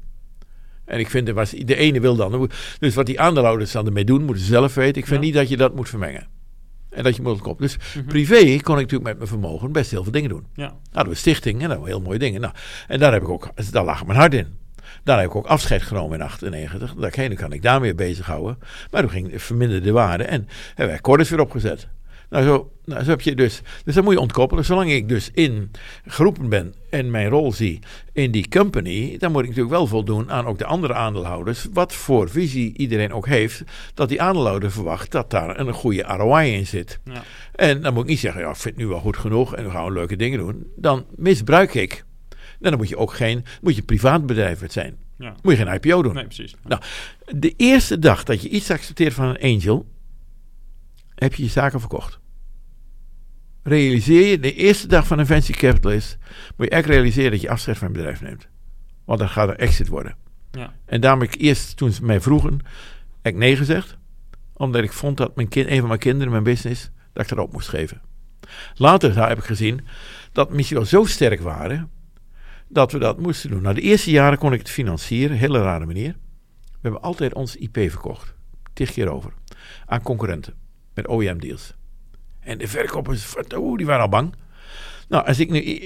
En 0.85 0.99
ik 0.99 1.09
vind, 1.09 1.29
was, 1.29 1.49
de 1.49 1.75
ene 1.75 1.99
wil 1.99 2.15
dan. 2.15 2.49
Dus 2.79 2.95
wat 2.95 3.05
die 3.05 3.19
aandeelhouders 3.19 3.71
dan 3.71 3.85
ermee 3.85 4.05
doen, 4.05 4.23
moeten 4.23 4.43
ze 4.43 4.49
zelf 4.49 4.73
weten. 4.73 5.01
Ik 5.01 5.07
vind 5.07 5.19
ja. 5.19 5.25
niet 5.25 5.35
dat 5.35 5.49
je 5.49 5.57
dat 5.57 5.75
moet 5.75 5.89
vermengen. 5.89 6.27
En 6.89 7.03
dat 7.03 7.15
je 7.15 7.21
moet 7.21 7.41
komen. 7.41 7.61
Dus 7.61 7.77
-hmm. 7.93 8.05
privé 8.05 8.37
kon 8.37 8.53
ik 8.53 8.63
natuurlijk 8.63 9.03
met 9.03 9.17
mijn 9.17 9.27
vermogen 9.27 9.71
best 9.71 9.91
heel 9.91 10.03
veel 10.03 10.11
dingen 10.11 10.29
doen. 10.29 10.45
Ja. 10.55 10.75
Hadden 10.91 11.13
we 11.13 11.19
stichting 11.19 11.61
en 11.61 11.69
dat 11.69 11.85
heel 11.85 12.01
mooie 12.01 12.19
dingen. 12.19 12.41
Nou, 12.41 12.53
en 12.87 12.99
daar 12.99 13.13
heb 13.13 13.21
ik 13.21 13.29
ook, 13.29 13.49
daar 13.71 13.85
lag 13.85 14.05
mijn 14.05 14.19
hart 14.19 14.33
in. 14.33 14.47
Daar 15.03 15.19
heb 15.19 15.29
ik 15.29 15.35
ook 15.35 15.45
afscheid 15.45 15.81
genomen 15.81 16.19
in 16.19 16.25
98. 16.25 16.93
Dat 16.93 17.35
kan 17.35 17.51
ik 17.51 17.61
daarmee 17.61 17.95
bezighouden. 17.95 18.57
Maar 18.91 19.01
toen 19.01 19.11
ging 19.11 19.41
verminderde 19.41 19.91
waarde 19.91 20.23
en 20.23 20.47
hebben 20.67 20.87
wij 20.87 20.99
Cordis 20.99 21.29
weer 21.29 21.39
opgezet. 21.39 21.87
Nou, 22.31 22.45
zo, 22.45 22.71
nou, 22.85 23.03
zo 23.03 23.09
heb 23.09 23.21
je 23.21 23.35
dus. 23.35 23.61
Dus 23.83 23.95
dat 23.95 24.03
moet 24.03 24.13
je 24.13 24.19
ontkoppelen. 24.19 24.65
Zolang 24.65 24.91
ik 24.91 25.09
dus 25.09 25.31
in 25.33 25.71
geroepen 26.05 26.49
ben 26.49 26.73
en 26.89 27.11
mijn 27.11 27.29
rol 27.29 27.51
zie 27.51 27.79
in 28.13 28.31
die 28.31 28.47
company, 28.49 29.17
dan 29.17 29.31
moet 29.31 29.41
ik 29.41 29.47
natuurlijk 29.47 29.75
wel 29.75 29.87
voldoen 29.87 30.31
aan 30.31 30.45
ook 30.45 30.57
de 30.57 30.65
andere 30.65 30.93
aandeelhouders. 30.93 31.67
Wat 31.73 31.93
voor 31.93 32.29
visie 32.29 32.77
iedereen 32.77 33.13
ook 33.13 33.27
heeft, 33.27 33.63
dat 33.93 34.09
die 34.09 34.21
aandeelhouder 34.21 34.71
verwacht 34.71 35.11
dat 35.11 35.29
daar 35.29 35.59
een 35.59 35.73
goede 35.73 36.01
ROI 36.01 36.53
in 36.53 36.67
zit. 36.67 36.99
Ja. 37.03 37.23
En 37.55 37.81
dan 37.81 37.93
moet 37.93 38.03
ik 38.03 38.09
niet 38.09 38.19
zeggen, 38.19 38.41
ja, 38.41 38.49
ik 38.49 38.55
vind 38.55 38.75
het 38.75 38.83
nu 38.83 38.89
wel 38.89 38.99
goed 38.99 39.17
genoeg 39.17 39.55
en 39.55 39.63
we 39.63 39.69
gaan 39.69 39.93
leuke 39.93 40.15
dingen 40.15 40.39
doen. 40.39 40.67
Dan 40.75 41.05
misbruik 41.15 41.73
ik. 41.73 42.05
En 42.29 42.69
dan 42.69 42.77
moet 42.77 42.89
je 42.89 42.97
ook 42.97 43.13
geen, 43.13 43.45
moet 43.61 43.75
je 43.75 43.81
privaat 43.81 44.25
bedrijf 44.25 44.63
zijn. 44.67 44.97
Ja. 45.17 45.35
Moet 45.41 45.57
je 45.57 45.65
geen 45.65 45.73
IPO 45.73 46.01
doen. 46.01 46.13
Nee, 46.13 46.25
precies. 46.25 46.55
Nou, 46.63 46.81
de 47.35 47.53
eerste 47.57 47.99
dag 47.99 48.23
dat 48.23 48.41
je 48.41 48.49
iets 48.49 48.71
accepteert 48.71 49.13
van 49.13 49.25
een 49.25 49.41
angel, 49.41 49.85
heb 51.15 51.33
je 51.33 51.43
je 51.43 51.49
zaken 51.49 51.79
verkocht. 51.79 52.20
Realiseer 53.63 54.27
je, 54.27 54.39
de 54.39 54.53
eerste 54.53 54.87
dag 54.87 55.07
van 55.07 55.19
een 55.19 55.25
venture 55.25 55.59
capitalist, 55.59 56.17
moet 56.57 56.67
je 56.67 56.75
echt 56.75 56.85
realiseren 56.85 57.31
dat 57.31 57.41
je 57.41 57.49
afscheid 57.49 57.77
van 57.77 57.87
een 57.87 57.93
bedrijf 57.93 58.21
neemt. 58.21 58.47
Want 59.05 59.19
dan 59.19 59.29
gaat 59.29 59.49
er 59.49 59.55
exit 59.55 59.87
worden. 59.87 60.15
Ja. 60.51 60.73
En 60.85 61.01
daarom 61.01 61.21
heb 61.21 61.33
ik 61.33 61.41
eerst, 61.41 61.77
toen 61.77 61.91
ze 61.91 62.05
mij 62.05 62.21
vroegen, 62.21 62.59
heb 63.21 63.33
ik 63.33 63.39
nee 63.39 63.55
gezegd. 63.55 63.97
Omdat 64.53 64.83
ik 64.83 64.91
vond 64.91 65.17
dat 65.17 65.35
mijn 65.35 65.47
kind, 65.47 65.69
een 65.69 65.79
van 65.79 65.87
mijn 65.87 65.99
kinderen, 65.99 66.31
mijn 66.31 66.43
business, 66.43 66.91
dat 67.13 67.23
ik 67.23 67.29
dat 67.29 67.45
op 67.45 67.51
moest 67.51 67.69
geven. 67.69 68.01
Later 68.75 69.27
heb 69.27 69.37
ik 69.37 69.43
gezien 69.43 69.85
dat 70.31 70.51
misschien 70.51 70.77
wel 70.77 70.85
zo 70.85 71.05
sterk 71.05 71.41
waren, 71.41 71.89
dat 72.67 72.91
we 72.91 72.99
dat 72.99 73.19
moesten 73.19 73.49
doen. 73.49 73.61
Nou, 73.61 73.75
de 73.75 73.81
eerste 73.81 74.11
jaren 74.11 74.37
kon 74.37 74.53
ik 74.53 74.59
het 74.59 74.69
financieren, 74.69 75.37
hele 75.37 75.61
rare 75.61 75.85
manier. 75.85 76.15
We 76.61 76.77
hebben 76.81 77.01
altijd 77.01 77.33
ons 77.33 77.55
IP 77.55 77.77
verkocht, 77.77 78.33
tig 78.73 78.91
keer 78.91 79.09
over, 79.09 79.33
aan 79.85 80.01
concurrenten, 80.01 80.53
met 80.93 81.09
OEM-deals. 81.09 81.73
En 82.41 82.57
de 82.57 82.67
verkopers, 82.67 83.35
oeh, 83.55 83.77
die 83.77 83.85
waren 83.85 84.01
al 84.01 84.09
bang. 84.09 84.33
Nou, 85.09 85.25
als 85.25 85.39
ik 85.39 85.49
nu 85.49 85.81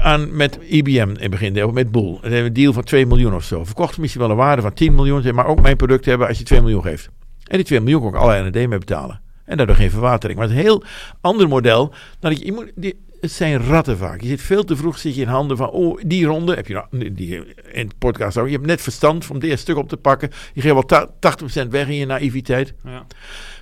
aan, 0.00 0.36
met 0.36 0.58
IBM 0.68 1.14
in 1.18 1.30
begin, 1.30 1.64
of 1.64 1.72
met 1.72 1.90
Boel, 1.90 2.12
dan 2.12 2.20
hebben 2.20 2.40
we 2.40 2.46
een 2.46 2.52
deal 2.52 2.72
van 2.72 2.84
2 2.84 3.06
miljoen 3.06 3.34
of 3.34 3.44
zo. 3.44 3.64
Verkocht 3.64 3.98
misschien 3.98 4.20
wel 4.20 4.30
een 4.30 4.36
waarde 4.36 4.62
van 4.62 4.72
10 4.72 4.94
miljoen, 4.94 5.34
maar 5.34 5.46
ook 5.46 5.60
mijn 5.60 5.76
product 5.76 6.04
hebben 6.04 6.28
als 6.28 6.38
je 6.38 6.44
2 6.44 6.60
miljoen 6.60 6.82
geeft. 6.82 7.10
En 7.44 7.56
die 7.56 7.66
2 7.66 7.80
miljoen 7.80 8.00
kon 8.00 8.10
ik 8.10 8.16
alle 8.16 8.38
R&D 8.38 8.54
mee 8.54 8.78
betalen. 8.78 9.20
En 9.44 9.56
daardoor 9.56 9.76
geen 9.76 9.90
verwatering. 9.90 10.38
Maar 10.38 10.48
het 10.48 10.56
is 10.56 10.62
een 10.62 10.68
heel 10.68 10.84
ander 11.20 11.48
model. 11.48 11.94
Dan 12.20 12.32
je, 12.32 12.44
je 12.44 12.52
moet, 12.52 12.72
die, 12.74 12.94
het 13.20 13.32
zijn 13.32 13.64
ratten 13.66 13.98
vaak. 13.98 14.20
Je 14.20 14.28
zit 14.28 14.42
veel 14.42 14.64
te 14.64 14.76
vroeg 14.76 14.98
zit 14.98 15.14
je 15.14 15.20
in 15.20 15.28
handen 15.28 15.56
van, 15.56 15.70
oh, 15.70 16.00
die 16.06 16.26
ronde 16.26 16.54
heb 16.54 16.66
je 16.66 16.74
nou, 16.74 17.12
die, 17.12 17.36
in 17.72 17.86
het 17.86 17.98
podcast 17.98 18.36
ook. 18.36 18.46
Je 18.46 18.52
hebt 18.52 18.66
net 18.66 18.80
verstand 18.80 19.28
om 19.28 19.34
het 19.34 19.44
eerste 19.44 19.60
stuk 19.60 19.76
op 19.76 19.88
te 19.88 19.96
pakken. 19.96 20.30
Je 20.52 20.60
geeft 20.60 20.74
wel 20.74 20.84
ta- 20.84 21.08
80% 21.64 21.68
weg 21.68 21.88
in 21.88 21.94
je 21.94 22.06
naïviteit. 22.06 22.74
Ja. 22.84 23.06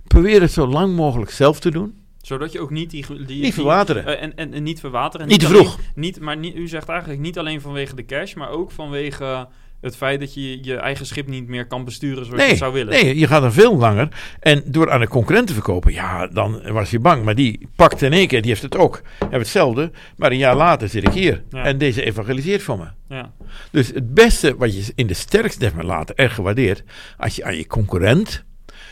Probeer 0.07 0.41
het 0.41 0.53
zo 0.53 0.67
lang 0.67 0.97
mogelijk 0.97 1.31
zelf 1.31 1.61
te 1.61 1.71
doen. 1.71 1.95
Zodat 2.27 2.53
je 2.53 2.61
ook 2.61 2.71
niet 2.71 2.91
die... 2.91 3.05
die 3.09 3.25
die- 3.25 3.43
Niet 3.43 3.55
verwateren. 3.55 4.07
eh, 4.07 4.23
en, 4.23 4.37
en, 4.37 4.53
en 4.55 4.63
niet 4.63 4.81
verwateren. 4.81 5.29
Niet 5.29 5.41
te 5.41 5.47
alleen- 5.47 5.59
vroeg. 5.59 5.79
Niet, 5.95 6.21
maar 6.21 6.37
niet, 6.37 6.55
u 6.57 6.69
zegt 6.69 6.89
eigenlijk 6.89 7.21
niet 7.21 7.39
alleen 7.39 7.61
vanwege 7.61 7.95
de 7.95 8.05
cash, 8.05 8.35
maar 8.35 8.51
ook 8.51 8.71
vanwege 8.71 9.49
het 9.81 9.97
feit 9.97 10.21
dat 10.21 10.35
je 10.35 10.65
je 10.65 10.77
eigen 10.77 11.07
schip 11.07 11.27
niet 11.29 11.49
meer 11.49 11.67
kan 11.67 11.85
besturen 11.85 12.25
zoals 12.25 12.29
je 12.31 12.37
Nee, 12.37 12.49
het 12.49 12.59
zou 12.59 12.73
willen. 12.73 12.93
nee, 12.93 13.19
je 13.19 13.27
gaat 13.27 13.43
er 13.43 13.53
veel 13.53 13.77
langer. 13.77 14.09
En 14.41 14.63
door 14.67 14.91
aan 14.91 15.01
de 15.01 15.09
concurrent 15.09 15.47
te 15.47 15.53
verkopen, 15.53 15.93
ja, 15.93 16.27
dan 16.27 16.73
was 16.73 16.91
je 16.91 16.99
bang. 17.01 17.25
Maar 17.25 17.35
die 17.35 17.69
pakt 17.77 18.03
in 18.03 18.13
één 18.13 18.27
keer, 18.29 18.41
die 18.43 18.51
heeft 18.51 18.63
het 18.63 18.77
ook. 18.77 19.03
Hebben 19.19 19.39
hetzelfde, 19.39 19.91
maar 20.17 20.31
een 20.31 20.37
jaar 20.39 20.57
later 20.57 20.89
zit 20.89 21.03
ik 21.07 21.13
hier. 21.13 21.43
Ja. 21.51 21.65
En 21.65 21.79
deze 21.79 22.05
evangeliseert 22.05 22.63
voor 22.63 22.79
me. 22.79 22.87
Ja. 23.15 23.33
Dus 23.71 23.89
het 23.89 24.15
beste 24.15 24.57
wat 24.57 24.77
je 24.87 24.93
in 24.95 25.07
de 25.07 25.15
sterkste 25.15 25.71
men 25.77 25.85
later 25.87 26.15
erg 26.17 26.35
gewaardeerd, 26.35 26.83
als 27.17 27.37
je 27.37 27.45
aan 27.45 27.57
je 27.57 27.67
concurrent 27.67 28.45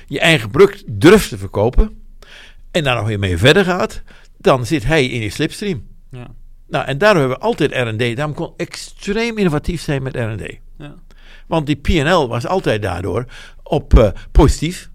je 0.07 0.21
eigen 0.21 0.51
product 0.51 0.85
durft 0.87 1.29
te 1.29 1.39
verkopen 1.39 2.03
en 2.75 2.85
daar 2.85 2.97
nog 2.97 3.07
weer 3.07 3.19
mee 3.19 3.39
verder 3.39 3.65
gaat, 3.65 4.03
dan 4.39 4.67
zit 4.67 4.85
hij 4.85 5.07
in 5.07 5.21
je 5.21 5.31
slipstream. 5.31 5.87
Ja. 6.11 6.27
Nou, 6.69 6.87
en 6.87 6.99
daarom 6.99 7.19
hebben 7.21 7.39
we 7.39 7.45
altijd 7.45 7.73
R&D. 7.73 8.17
Daarom 8.17 8.35
kon 8.35 8.53
extreem 8.57 9.39
innovatief 9.39 9.81
zijn 9.83 10.03
met 10.03 10.15
R&D. 10.17 10.59
Ja. 10.79 10.95
Want 11.47 11.67
die 11.67 11.77
PNL 11.77 12.29
was 12.29 12.47
altijd 12.47 12.83
daardoor 12.83 13.25
op 13.63 13.99
eh, 13.99 14.09
positief. 14.33 14.91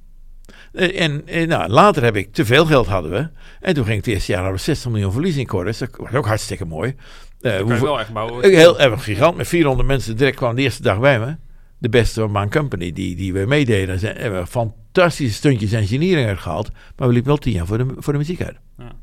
Eh, 0.73 1.01
En, 1.01 1.27
en 1.27 1.47
nou, 1.47 1.69
later 1.69 2.03
heb 2.03 2.15
ik 2.15 2.33
te 2.33 2.45
veel 2.45 2.65
geld 2.65 2.87
hadden 2.87 3.11
we. 3.11 3.29
En 3.59 3.73
toen 3.73 3.85
ging 3.85 3.97
het 3.97 4.07
eerste 4.07 4.31
jaar 4.31 4.41
hadden 4.41 4.57
we 4.59 4.63
60 4.65 4.91
miljoen 4.91 5.11
verlies 5.11 5.35
in. 5.37 5.45
Dat 5.47 5.63
was 5.97 6.13
ook 6.13 6.25
hartstikke 6.25 6.65
mooi. 6.65 6.95
Eh, 7.41 7.57
je 7.57 7.63
hoeveel- 7.63 7.85
wel 7.85 7.99
echt 7.99 8.13
bouwen. 8.13 8.49
heel 8.49 8.79
erg 8.79 9.03
gigant. 9.03 9.37
Met 9.37 9.47
400 9.47 9.87
mensen 9.87 10.17
direct 10.17 10.35
kwam 10.37 10.55
de 10.55 10.61
eerste 10.61 10.81
dag 10.83 10.99
bij 10.99 11.19
me. 11.19 11.35
De 11.77 11.89
beste 11.89 12.19
van 12.21 12.31
mijn 12.31 12.49
company 12.49 12.91
die, 12.91 13.15
die 13.15 13.33
we 13.33 13.45
meededen. 13.45 13.99
Ze 13.99 14.07
hebben 14.07 14.47
fantastische 14.91 15.33
stuntjes 15.33 15.71
engineering 15.71 16.27
uitgehaald. 16.27 16.71
Maar 16.95 17.07
we 17.07 17.13
liepen 17.13 17.31
wel 17.31 17.39
tien 17.39 17.53
jaar 17.53 17.65
voor 17.65 17.77
de, 17.77 17.93
voor 17.97 18.13
de 18.13 18.19
muziek 18.19 18.41
uit. 18.41 18.57
Ja. 18.77 18.95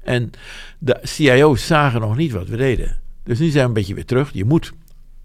En 0.00 0.30
de 0.78 0.98
CIO's 1.02 1.66
zagen 1.66 2.00
nog 2.00 2.16
niet 2.16 2.32
wat 2.32 2.48
we 2.48 2.56
deden. 2.56 3.00
Dus 3.24 3.38
nu 3.38 3.48
zijn 3.48 3.62
we 3.62 3.68
een 3.68 3.74
beetje 3.74 3.94
weer 3.94 4.04
terug. 4.04 4.30
Je 4.32 4.44
moet 4.44 4.72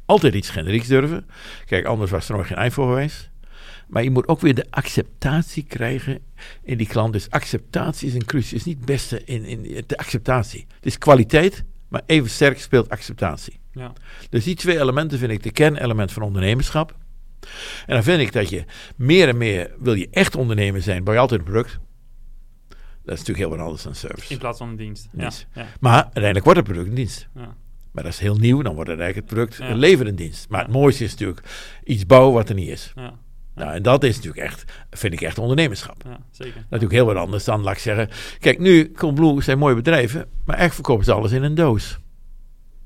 altijd 0.06 0.34
iets 0.34 0.50
generieks 0.50 0.88
durven. 0.88 1.26
Kijk, 1.66 1.86
anders 1.86 2.12
was 2.12 2.30
er 2.30 2.36
nooit 2.36 2.48
geen 2.48 2.72
voor 2.72 2.88
geweest. 2.88 3.30
Maar 3.88 4.04
je 4.04 4.12
moet 4.12 4.28
ook 4.28 4.42
weer 4.42 4.56
de 4.56 4.66
acceptatie 4.70 5.64
krijgen 5.64 6.20
in 6.64 6.78
die 6.78 6.88
klant. 6.88 7.14
Dus 7.14 7.30
acceptatie 7.30 8.08
is 8.08 8.14
een 8.14 8.26
cruciaal. 8.26 8.60
is 8.60 8.66
niet 8.66 8.78
het 8.78 8.86
beste 8.86 9.24
in, 9.24 9.46
in 9.46 9.84
de 9.88 9.98
acceptatie. 9.98 10.66
Het 10.76 10.86
is 10.86 10.98
kwaliteit, 10.98 11.64
maar 11.88 12.02
even 12.06 12.30
sterk 12.30 12.60
speelt 12.60 12.90
acceptatie. 12.90 13.60
Ja. 13.72 13.94
Dus 14.30 14.44
die 14.44 14.56
twee 14.56 14.80
elementen 14.80 15.20
vind 15.20 15.32
ik 15.32 15.44
de 15.44 15.52
kernelement 15.52 16.12
van 16.12 16.24
ondernemerschap. 16.24 16.96
En 17.86 17.94
dan 17.94 18.04
vind 18.04 18.22
ik 18.22 18.32
dat 18.32 18.50
je 18.50 18.66
meer 18.96 19.28
en 19.28 19.38
meer, 19.38 19.72
wil 19.80 19.94
je 19.94 20.08
echt 20.12 20.36
ondernemer 20.36 20.82
zijn, 20.82 21.04
bouw 21.04 21.14
je 21.14 21.20
altijd 21.20 21.40
een 21.40 21.46
product. 21.46 21.80
Dat 23.04 23.14
is 23.14 23.20
natuurlijk 23.20 23.38
heel 23.38 23.50
wat 23.50 23.66
anders 23.66 23.84
dan 23.84 23.96
service. 23.96 24.34
In 24.34 24.40
plaats 24.40 24.58
van 24.58 24.70
een 24.70 24.76
dienst. 24.76 25.08
Ja. 25.12 25.20
Dienst. 25.20 25.48
Ja. 25.54 25.66
Maar 25.80 26.04
uiteindelijk 26.04 26.44
wordt 26.44 26.60
het 26.60 26.68
product 26.68 26.90
een 26.90 26.96
dienst. 26.96 27.28
Ja. 27.36 27.56
Maar 27.92 28.04
dat 28.04 28.14
is 28.14 28.20
heel 28.20 28.36
nieuw, 28.36 28.62
dan 28.62 28.76
wordt 28.76 28.90
het 28.90 29.00
eigenlijk 29.00 29.30
het 29.30 29.38
product 29.38 29.72
een 29.72 29.78
leverende 29.78 30.14
dienst. 30.14 30.50
Maar 30.50 30.62
het 30.62 30.72
mooiste 30.72 31.04
is 31.04 31.12
natuurlijk 31.12 31.48
iets 31.84 32.06
bouwen 32.06 32.34
wat 32.34 32.50
er 32.50 32.56
niet 32.56 32.70
is. 32.70 32.92
Ja. 32.96 33.14
Nou, 33.56 33.74
en 33.74 33.84
dat 33.84 34.04
is 34.04 34.16
natuurlijk 34.16 34.44
echt, 34.44 34.64
vind 34.92 35.14
ik 35.14 35.22
echt 35.22 35.38
ondernemerschap. 35.38 36.04
ja, 36.06 36.20
zeker. 36.32 36.62
Natuurlijk 36.62 36.92
heel 36.92 37.06
wat 37.06 37.16
anders 37.16 37.44
dan, 37.44 37.62
laat 37.62 37.74
ik 37.74 37.80
zeggen. 37.80 38.10
Kijk, 38.40 38.60
nu, 38.60 38.92
Coolblue 38.92 39.42
zijn 39.42 39.58
mooie 39.58 39.76
bedrijven, 39.76 40.30
maar 40.46 40.58
echt 40.58 40.74
verkopen 40.74 41.06
ze 41.06 41.12
alles 41.12 41.32
in 41.32 41.44
een 41.44 41.56
doos. 41.56 42.00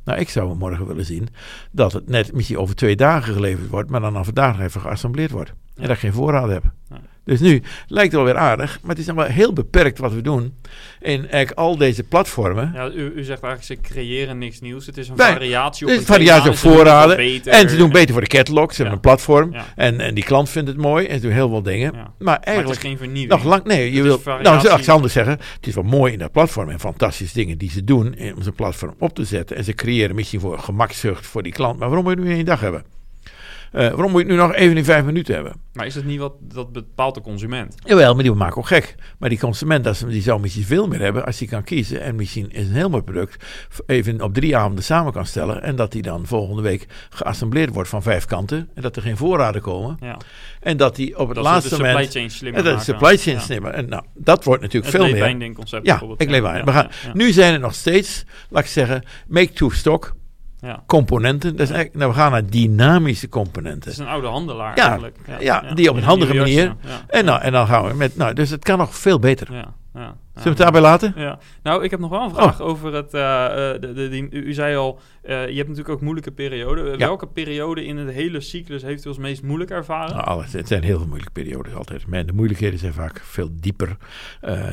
Nou, 0.09 0.21
ik 0.21 0.29
zou 0.29 0.55
morgen 0.55 0.87
willen 0.87 1.05
zien 1.05 1.27
dat 1.71 1.93
het 1.93 2.09
net 2.09 2.33
misschien 2.33 2.57
over 2.57 2.75
twee 2.75 2.95
dagen 2.95 3.33
geleverd 3.33 3.69
wordt, 3.69 3.89
maar 3.89 4.01
dan 4.01 4.15
al 4.15 4.23
vandaag 4.23 4.59
even 4.59 4.81
geassembleerd 4.81 5.31
wordt. 5.31 5.49
En 5.49 5.81
dat 5.81 5.91
ik 5.91 5.97
geen 5.97 6.13
voorraad 6.13 6.49
heb. 6.49 6.63
Dus 7.25 7.39
nu 7.39 7.61
lijkt 7.87 8.11
het 8.11 8.21
wel 8.21 8.23
weer 8.33 8.41
aardig, 8.41 8.79
maar 8.81 8.89
het 8.89 8.99
is 8.99 9.05
nog 9.05 9.15
wel 9.15 9.25
heel 9.25 9.53
beperkt 9.53 9.97
wat 9.97 10.13
we 10.13 10.21
doen 10.21 10.53
in 10.99 11.19
eigenlijk 11.21 11.51
al 11.51 11.77
deze 11.77 12.03
platformen. 12.03 12.71
Ja, 12.73 12.89
u, 12.89 13.11
u 13.15 13.23
zegt 13.23 13.43
eigenlijk, 13.43 13.63
ze 13.63 13.93
creëren 13.93 14.37
niks 14.37 14.59
nieuws. 14.59 14.85
Het 14.85 14.97
is 14.97 15.09
een 15.09 15.15
Nee, 15.15 15.31
variatie 15.31 15.85
op 15.85 15.91
Het 15.91 15.99
een 15.99 16.05
variatie 16.05 16.49
op 16.49 16.55
voorraden. 16.57 17.17
En 17.43 17.69
ze 17.69 17.77
doen 17.77 17.91
beter 17.91 18.11
voor 18.11 18.21
de 18.21 18.27
catalog. 18.27 18.69
Ze 18.71 18.75
hebben 18.75 18.93
een 18.93 18.99
platform. 19.01 19.53
Ja. 19.53 19.65
En, 19.75 19.99
en 19.99 20.13
die 20.13 20.23
klant 20.23 20.49
vindt 20.49 20.69
het 20.69 20.77
mooi. 20.77 21.05
En 21.05 21.15
ze 21.15 21.21
doen 21.21 21.31
heel 21.31 21.49
veel 21.49 21.61
dingen. 21.61 21.91
Ja. 21.93 21.97
Maar 22.01 22.13
Maar 22.17 22.33
het 22.35 22.43
is 22.47 22.51
eigenlijk 22.53 22.79
geen 22.81 22.97
vernieuwing. 22.97 23.29
nog 23.29 23.43
lang. 23.43 23.63
Nee, 23.63 23.93
je 23.93 24.01
wil. 24.03 24.21
Nou, 24.41 24.77
ik 24.77 24.83
zal 24.83 24.95
anders 24.95 25.13
zeggen. 25.13 25.33
Het 25.55 25.67
is 25.67 25.75
wel 25.75 25.83
mooi 25.83 26.13
in 26.13 26.19
dat 26.19 26.31
platform. 26.31 26.69
En 26.69 26.79
fantastische 26.79 27.33
dingen 27.33 27.57
die 27.57 27.69
ze 27.71 27.83
doen. 27.83 28.15
Om 28.35 28.41
zo'n 28.43 28.53
platform 28.53 28.93
op 28.99 29.15
te 29.15 29.23
zetten. 29.25 29.55
En 29.57 29.63
ze 29.63 29.73
creëren 29.73 30.15
misschien 30.15 30.39
voor 30.39 30.59
gemakzucht 30.59 31.25
voor 31.27 31.43
die 31.43 31.51
klant. 31.51 31.79
Maar 31.79 31.87
waarom 31.87 32.05
moet 32.05 32.13
je 32.13 32.19
het 32.19 32.25
nu 32.27 32.31
in 32.33 32.37
één 32.39 32.47
dag 32.49 32.59
hebben? 32.59 32.83
Eh, 33.71 33.87
waarom 33.87 34.11
moet 34.11 34.21
je 34.21 34.27
het 34.27 34.35
nu 34.37 34.41
nog 34.41 34.53
even 34.53 34.77
in 34.77 34.85
vijf 34.85 35.03
minuten 35.03 35.33
hebben? 35.35 35.53
Maar 35.73 35.85
is 35.85 35.95
het 35.95 36.05
niet 36.05 36.19
wat 36.19 36.33
dat 36.41 36.71
bepaalt 36.71 37.15
de 37.15 37.21
consument? 37.21 37.75
Jawel, 37.85 38.13
maar 38.13 38.23
die 38.23 38.33
maken 38.33 38.57
ook 38.57 38.67
gek. 38.67 38.95
Maar 39.19 39.29
die 39.29 39.39
consument, 39.39 39.83
dat 39.83 40.05
die 40.07 40.21
zou 40.21 40.39
misschien 40.39 40.63
veel 40.63 40.87
meer 40.87 40.99
hebben 40.99 41.25
als 41.25 41.39
hij 41.39 41.47
kan 41.47 41.63
kiezen. 41.63 42.01
En 42.01 42.15
misschien 42.15 42.51
is 42.51 42.67
een 42.67 42.73
heel 42.73 42.89
mooi 42.89 43.03
product 43.03 43.45
even 43.85 44.21
op 44.21 44.33
drie 44.33 44.57
avonden 44.57 44.83
samen 44.83 45.13
kan 45.13 45.25
stellen. 45.25 45.63
En 45.63 45.75
dat 45.75 45.91
die 45.91 46.01
dan 46.01 46.25
volgende 46.25 46.61
week 46.61 46.85
geassembleerd 47.09 47.73
wordt 47.73 47.89
van 47.89 48.01
vijf 48.01 48.25
kanten. 48.25 48.69
En 48.73 48.81
dat 48.81 48.95
er 48.95 49.01
geen 49.01 49.17
voorraden 49.17 49.61
komen. 49.61 49.97
Ja. 49.99 50.17
En 50.59 50.77
dat 50.77 50.95
die 50.95 51.17
op 51.19 51.27
het 51.27 51.35
Dat 51.35 51.45
laatste 51.45 51.63
is 51.63 51.69
de 51.69 51.75
supply 51.75 51.91
moment... 51.93 52.11
chain 52.11 52.29
slimmer 52.31 52.59
En 52.59 52.65
dat 52.71 52.81
is 52.81 52.87
maken. 52.87 53.07
supply 53.07 53.17
chain 53.23 53.37
Ja. 53.37 53.43
slimmer. 53.43 53.71
En 53.71 53.89
nou, 53.89 54.03
dat 54.15 54.43
wordt 54.43 54.61
natuurlijk 54.61 54.91
Het 54.93 55.01
veel 55.01 55.11
meer... 55.11 55.53
Concept 55.53 55.85
Ja, 55.85 55.91
bijvoorbeeld. 55.91 56.21
ik. 56.21 56.29
Ja, 56.29 56.63
We 56.63 56.71
gaan. 56.71 56.87
Nu 57.13 57.31
zijn 57.31 57.53
er 57.53 57.59
nog 57.59 57.73
steeds, 57.73 58.23
laat 58.49 58.63
ik 58.63 58.69
zeggen, 58.69 59.03
make-to-stock 59.27 60.15
Ja. 60.61 60.83
componenten. 60.85 61.51
Dat 61.55 61.59
is 61.67 61.73
eigenlijk, 61.73 61.99
nou, 61.99 62.11
we 62.11 62.17
gaan 62.17 62.31
naar 62.31 62.45
dynamische 62.49 63.25
Het 63.25 63.33
componenten. 63.33 63.91
is 63.91 63.97
een 63.97 64.07
oude 64.07 64.27
handelaar 64.27 64.75
Ja, 64.77 64.83
eigenlijk. 64.87 65.17
ja, 65.39 65.63
die 65.73 65.89
op 65.89 65.95
een 65.95 66.03
handige 66.03 66.33
manier. 66.33 66.63
ja. 66.63 66.75
En, 67.07 67.25
nou, 67.25 67.41
en 67.41 67.51
dan 67.51 67.67
gaan 67.67 67.87
we 67.87 67.93
met... 67.93 68.15
Nou, 68.17 68.33
dus 68.33 68.49
het 68.49 68.63
kan 68.63 68.77
nog 68.77 68.95
veel 68.95 69.19
beter. 69.19 69.53
Ja, 69.53 69.73
ja, 69.93 70.17
Zullen 70.33 70.43
we 70.43 70.49
het 70.49 70.57
daarbij 70.57 70.81
laten? 70.81 71.13
Ja, 71.15 71.39
nou, 71.63 71.83
ik 71.83 71.91
heb 71.91 71.99
nog 71.99 72.09
wel 72.09 72.21
een 72.21 72.27
Oh. 72.29 72.33
vraag 72.33 72.61
over 72.61 72.93
het. 72.93 73.13
eh, 73.13 73.45
eh, 73.73 73.81
de, 73.81 73.93
de, 73.93 74.09
die, 74.09 74.31
u, 74.31 74.53
zei 74.53 74.75
al, 74.75 74.99
eh, 75.21 75.29
je 75.47 75.55
hebt 75.55 75.67
natuurlijk 75.67 75.89
ook 75.89 76.01
moeilijke 76.01 76.31
perioden. 76.31 76.97
Welke 76.97 77.27
periode 77.27 77.85
in 77.85 77.97
het 77.97 78.09
hele 78.09 78.41
cyclus 78.41 78.81
heeft 78.81 79.05
u 79.05 79.07
als 79.07 79.17
meest 79.17 79.43
moeilijk 79.43 79.69
ervaren? 79.71 80.15
Nou, 80.15 80.27
alles. 80.27 80.53
Het 80.53 80.67
zijn 80.67 80.83
heel 80.83 80.97
veel 80.97 81.07
moeilijke 81.07 81.33
periodes 81.33 81.73
altijd. 81.73 82.07
Maar 82.07 82.25
de 82.25 82.33
moeilijkheden 82.33 82.79
zijn 82.79 82.93
vaak 82.93 83.21
veel 83.23 83.49
dieper 83.51 83.97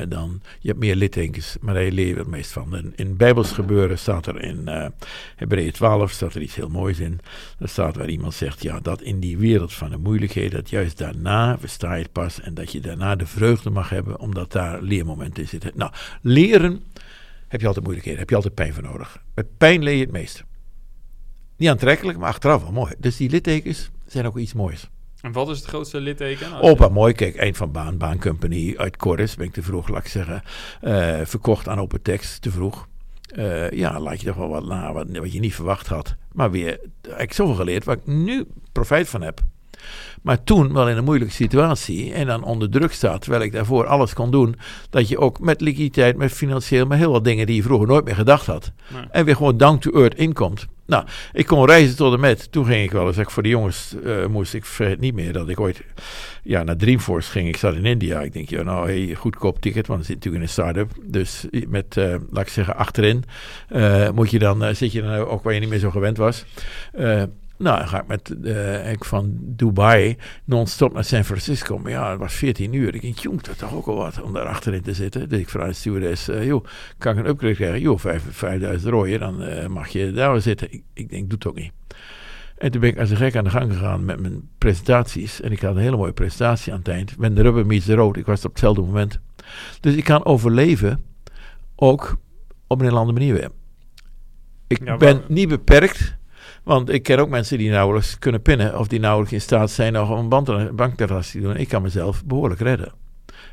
dan... 0.07 0.41
Je 0.59 0.67
hebt 0.67 0.79
meer 0.79 0.95
littekens, 0.95 1.57
maar 1.61 1.73
daar 1.73 1.83
leer 1.83 2.07
je 2.07 2.15
het 2.15 2.27
meest 2.27 2.51
van. 2.51 2.75
En 2.75 2.93
in 2.95 3.17
Bijbels 3.17 3.51
gebeuren 3.51 3.97
staat 3.99 4.25
er 4.25 4.41
in 4.41 4.67
eh 4.67 4.85
Hebreeën 5.35 5.71
12 5.71 6.11
staat 6.11 6.33
er 6.35 6.41
iets 6.41 6.55
heel 6.55 6.69
moois 6.69 6.99
in. 6.99 7.19
Er 7.59 7.69
staat 7.69 7.95
waar 7.95 8.09
iemand 8.09 8.33
zegt, 8.33 8.63
ja, 8.63 8.79
dat 8.79 9.01
in 9.01 9.19
die 9.19 9.37
wereld 9.37 9.73
van 9.73 9.89
de 9.89 9.97
moeilijkheden... 9.97 10.51
dat 10.59 10.69
juist 10.69 10.97
daarna 10.97 11.57
versta 11.59 11.93
je 11.95 12.01
het 12.03 12.11
pas... 12.11 12.41
en 12.41 12.53
dat 12.53 12.71
je 12.71 12.79
daarna 12.79 13.15
de 13.15 13.25
vreugde 13.25 13.69
mag 13.69 13.89
hebben... 13.89 14.19
omdat 14.19 14.51
daar 14.51 14.81
leermomenten 15.07 15.43
in 15.43 15.49
zitten. 15.49 15.71
Nou, 15.75 15.91
leren 16.21 16.83
heb 17.47 17.59
je 17.61 17.65
altijd 17.67 17.83
moeilijkheden, 17.83 18.19
heb 18.19 18.29
je 18.29 18.35
altijd 18.35 18.53
pijn 18.53 18.73
voor 18.73 18.83
nodig. 18.83 19.23
Met 19.35 19.57
pijn 19.57 19.83
leer 19.83 19.95
je 19.95 20.01
het 20.01 20.11
meest. 20.11 20.43
Niet 21.57 21.69
aantrekkelijk, 21.69 22.17
maar 22.17 22.27
achteraf 22.29 22.61
wel 22.61 22.71
mooi. 22.71 22.93
Dus 22.97 23.17
die 23.17 23.29
littekens 23.29 23.89
zijn 24.07 24.25
ook 24.25 24.37
iets 24.37 24.53
moois. 24.53 24.89
En 25.21 25.31
wat 25.31 25.49
is 25.49 25.57
het 25.57 25.67
grootste 25.67 25.99
litteken? 25.99 26.61
Opa, 26.61 26.87
mooi. 26.87 27.13
Kijk, 27.13 27.35
eind 27.35 27.57
van 27.57 27.71
baan, 27.71 27.97
baancompany 27.97 28.73
uit 28.77 28.97
Corris. 28.97 29.35
Ben 29.35 29.45
ik 29.45 29.53
te 29.53 29.63
vroeg, 29.63 29.87
laat 29.87 30.03
ik 30.03 30.07
zeggen. 30.07 30.41
eh, 30.81 31.21
verkocht 31.23 31.67
aan 31.67 31.79
open 31.79 32.01
tekst, 32.01 32.41
te 32.41 32.51
vroeg. 32.51 32.87
Eh, 33.27 33.71
ja, 33.71 33.99
laat 33.99 34.19
je 34.21 34.27
toch 34.27 34.35
wel 34.35 34.49
wat 34.49 34.65
na, 34.65 34.93
wat, 34.93 35.07
wat 35.17 35.33
je 35.33 35.39
niet 35.39 35.55
verwacht 35.55 35.87
had. 35.87 36.15
Maar 36.31 36.51
weer, 36.51 36.79
heb 37.01 37.19
ik 37.19 37.33
zoveel 37.33 37.55
geleerd 37.55 37.83
waar 37.83 37.95
ik 37.97 38.05
nu 38.05 38.45
profijt 38.71 39.09
van 39.09 39.21
heb. 39.21 39.41
Maar 40.21 40.43
toen 40.43 40.73
wel 40.73 40.89
in 40.89 40.97
een 40.97 41.03
moeilijke 41.03 41.33
situatie 41.33 42.13
en 42.13 42.27
dan 42.27 42.43
onder 42.43 42.69
druk 42.69 42.91
staat, 42.93 43.21
terwijl 43.21 43.43
ik 43.43 43.51
daarvoor 43.51 43.85
alles 43.85 44.13
kon 44.13 44.31
doen, 44.31 44.55
dat 44.89 45.07
je 45.07 45.17
ook 45.17 45.39
met 45.39 45.61
liquiditeit, 45.61 46.17
met 46.17 46.31
financieel, 46.31 46.85
met 46.85 46.97
heel 46.97 47.11
wat 47.11 47.23
dingen 47.23 47.45
die 47.45 47.55
je 47.55 47.63
vroeger 47.63 47.87
nooit 47.87 48.05
meer 48.05 48.15
gedacht 48.15 48.45
had, 48.45 48.71
Nee. 48.93 49.03
en 49.11 49.25
weer 49.25 49.35
gewoon 49.35 49.57
down 49.57 49.77
to 49.77 49.91
earth 49.91 50.15
inkomt. 50.15 50.67
Nou, 50.85 51.05
ik 51.33 51.45
kon 51.45 51.65
reizen 51.65 51.95
tot 51.95 52.13
en 52.13 52.19
met. 52.19 52.51
Toen 52.51 52.65
ging 52.65 52.83
ik 52.83 52.91
wel 52.91 53.07
eens, 53.07 53.17
ik 53.17 53.29
voor 53.29 53.43
de 53.43 53.49
jongens 53.49 53.95
eh, 54.03 54.25
moest 54.25 54.53
ik 54.53 54.65
vergeet 54.65 54.99
niet 54.99 55.13
meer 55.13 55.33
dat 55.33 55.49
ik 55.49 55.59
ooit 55.59 55.81
ja, 56.43 56.63
naar 56.63 56.77
Dreamforce 56.77 57.31
ging. 57.31 57.47
Ik 57.47 57.57
zat 57.57 57.73
in 57.73 57.85
India. 57.85 58.21
Ik 58.21 58.33
denk, 58.33 58.49
ja, 58.49 58.63
nou, 58.63 58.91
hey, 58.91 59.15
goedkoop 59.15 59.61
ticket, 59.61 59.87
want 59.87 59.99
het 59.99 60.07
zit 60.07 60.15
natuurlijk 60.15 60.43
in 60.43 60.49
een 60.49 60.53
start-up. 60.53 60.91
Dus 61.03 61.45
met, 61.67 61.97
eh, 61.97 62.15
laat 62.31 62.43
ik 62.43 62.49
zeggen, 62.51 62.75
achterin 62.75 63.23
eh, 63.69 64.09
moet 64.09 64.31
je 64.31 64.39
dan, 64.39 64.75
zit 64.75 64.91
je 64.91 65.01
dan 65.01 65.13
ook 65.13 65.43
waar 65.43 65.53
je 65.53 65.59
niet 65.59 65.69
meer 65.69 65.79
zo 65.79 65.91
gewend 65.91 66.17
was. 66.17 66.45
Nou, 67.57 67.77
dan 67.77 67.87
ga 67.87 68.01
ik 68.01 68.07
met 68.07 68.35
eh, 68.43 68.91
ik 68.91 69.03
van 69.05 69.37
Dubai 69.41 70.17
non-stop 70.43 70.93
naar 70.93 71.03
San 71.03 71.23
Francisco. 71.23 71.77
Maar 71.77 71.91
ja, 71.91 72.09
het 72.09 72.19
was 72.19 72.33
14 72.33 72.73
uur. 72.73 72.95
Ik 72.95 73.01
denk, 73.01 73.17
jong, 73.17 73.41
dat 73.41 73.49
is 73.53 73.57
toch 73.57 73.73
ook 73.73 73.87
al 73.87 73.95
wat 73.95 74.21
om 74.21 74.33
daar 74.33 74.45
achterin 74.45 74.81
te 74.81 74.93
zitten. 74.93 75.29
Dus 75.29 75.39
ik 75.39 75.49
vraag 75.49 75.67
de 75.67 75.73
stewardess, 75.73 76.27
eh, 76.27 76.45
joh, 76.45 76.65
kan 76.97 77.11
ik 77.17 77.19
een 77.23 77.29
upgrade 77.29 77.55
krijgen? 77.55 77.79
Joh, 77.79 77.99
vijf- 77.99 78.23
5000 78.29 78.91
rooien, 78.91 79.19
dan 79.19 79.41
eh, 79.43 79.67
mag 79.67 79.87
je 79.87 80.11
daar 80.11 80.31
wel 80.31 80.41
zitten. 80.41 80.71
Ik, 80.73 80.83
ik 80.93 81.09
denk, 81.09 81.29
doe 81.29 81.37
het 81.37 81.47
ook 81.47 81.55
niet. 81.55 81.71
En 82.57 82.71
toen 82.71 82.81
ben 82.81 82.89
ik 82.89 82.99
als 82.99 83.09
een 83.09 83.17
gek 83.17 83.35
aan 83.35 83.43
de 83.43 83.49
gang 83.49 83.73
gegaan 83.73 84.05
met 84.05 84.19
mijn 84.19 84.49
presentaties. 84.57 85.41
En 85.41 85.51
ik 85.51 85.61
had 85.61 85.75
een 85.75 85.81
hele 85.81 85.97
mooie 85.97 86.11
presentatie 86.13 86.71
aan 86.73 86.79
het 86.79 86.87
eind. 86.87 87.15
When 87.17 87.33
the 87.33 87.41
rubber 87.41 87.65
meets 87.65 87.85
the 87.85 87.93
road. 87.93 88.17
Ik 88.17 88.25
was 88.25 88.45
op 88.45 88.51
hetzelfde 88.51 88.81
moment. 88.81 89.19
Dus 89.79 89.95
ik 89.95 90.03
kan 90.03 90.25
overleven 90.25 91.03
ook 91.75 92.17
op 92.67 92.79
een 92.79 92.85
hele 92.85 92.97
andere 92.99 93.17
manier 93.19 93.33
weer. 93.33 93.49
Ik 94.67 94.83
Ja, 94.83 94.97
ben 94.97 95.21
niet 95.27 95.49
beperkt. 95.49 96.16
Want 96.67 96.89
ik 96.89 97.03
ken 97.03 97.19
ook 97.19 97.29
mensen 97.29 97.57
die 97.57 97.69
nauwelijks 97.69 98.19
kunnen 98.19 98.41
pinnen. 98.41 98.79
Of 98.79 98.87
die 98.87 98.99
nauwelijks 98.99 99.33
in 99.33 99.41
staat 99.41 99.71
zijn 99.71 99.93
nog 99.93 100.09
om 100.09 100.31
een 100.31 100.75
bankterras 100.75 101.31
te 101.31 101.39
doen. 101.39 101.55
Ik 101.55 101.67
kan 101.67 101.81
mezelf 101.81 102.25
behoorlijk 102.25 102.59
redden. 102.61 102.91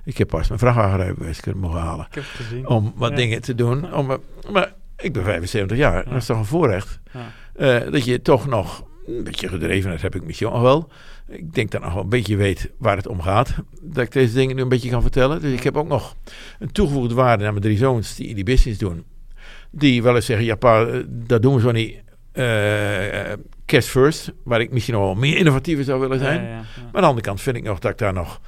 Ik 0.05 0.19
heb 0.19 0.29
pas 0.29 0.49
mijn 0.49 0.61
vrachtwagenrijbewijs 0.61 1.41
kunnen 1.41 1.61
mogen 1.61 1.81
halen. 1.81 2.07
Ik 2.09 2.15
heb 2.15 2.25
het 2.25 2.47
gezien. 2.47 2.69
Om 2.69 2.93
wat 2.97 3.11
Ja. 3.11 3.17
dingen 3.17 3.41
te 3.43 3.55
doen. 3.55 3.95
Om, 3.95 4.17
maar 4.53 4.73
ik 4.97 5.13
ben 5.13 5.25
75 5.25 5.77
jaar. 5.77 6.05
Dat 6.05 6.15
is 6.15 6.27
toch 6.27 6.39
een 6.39 6.45
voorrecht. 6.45 7.01
Ja. 7.13 7.21
Eh, 7.85 7.91
dat 7.93 8.05
je 8.05 8.23
toch 8.23 8.47
nog 8.47 8.85
een 9.07 9.25
beetje 9.25 9.49
gedreven, 9.49 9.91
dat 9.91 10.01
heb 10.01 10.15
ik 10.15 10.25
misschien 10.25 10.51
nog 10.51 10.61
wel. 10.61 10.89
Ik 11.29 11.55
denk 11.55 11.71
dat 11.71 11.83
nog 11.83 11.93
wel 11.93 12.03
een 12.03 12.09
beetje 12.09 12.37
weet 12.37 12.71
waar 12.79 12.97
het 12.97 13.07
om 13.07 13.21
gaat. 13.23 13.55
Dat 13.83 14.05
ik 14.05 14.13
deze 14.13 14.35
dingen 14.35 14.57
nu 14.57 14.63
een 14.63 14.69
beetje 14.69 14.91
kan 14.91 15.03
vertellen. 15.03 15.41
Dus 15.41 15.53
ik 15.53 15.63
heb 15.63 15.77
ook 15.77 15.89
nog 15.89 16.17
een 16.59 16.73
toegevoegde 16.73 17.15
waarde 17.15 17.43
naar 17.43 17.53
mijn 17.53 17.65
drie 17.65 17.77
zoons 17.79 18.15
die 18.17 18.35
die 18.35 18.45
business 18.45 18.79
doen. 18.79 19.05
Die 19.71 20.03
wel 20.03 20.15
eens 20.15 20.27
zeggen, 20.27 20.47
ja 20.47 20.55
pa, 20.57 20.85
eh, 20.87 20.99
dat 21.09 21.43
doen 21.43 21.55
we 21.55 21.61
zo 21.61 21.71
niet. 21.71 22.03
Eh 22.35 23.33
cash 23.67 23.87
first, 23.87 24.33
waar 24.45 24.61
ik 24.61 24.71
misschien 24.71 24.95
nog 24.95 25.03
wel 25.03 25.15
meer 25.15 25.37
innovatiever 25.37 25.85
zou 25.85 26.01
willen 26.01 26.19
zijn. 26.19 26.43
Ja, 26.43 26.49
ja, 26.49 26.55
ja. 26.55 26.63
Maar 26.75 26.85
aan 26.93 27.01
de 27.01 27.07
andere 27.07 27.27
kant 27.27 27.41
vind 27.41 27.57
ik 27.57 27.63
nog 27.63 27.79
dat 27.79 27.91
ik 27.91 27.99
daar 27.99 28.13
nog... 28.13 28.41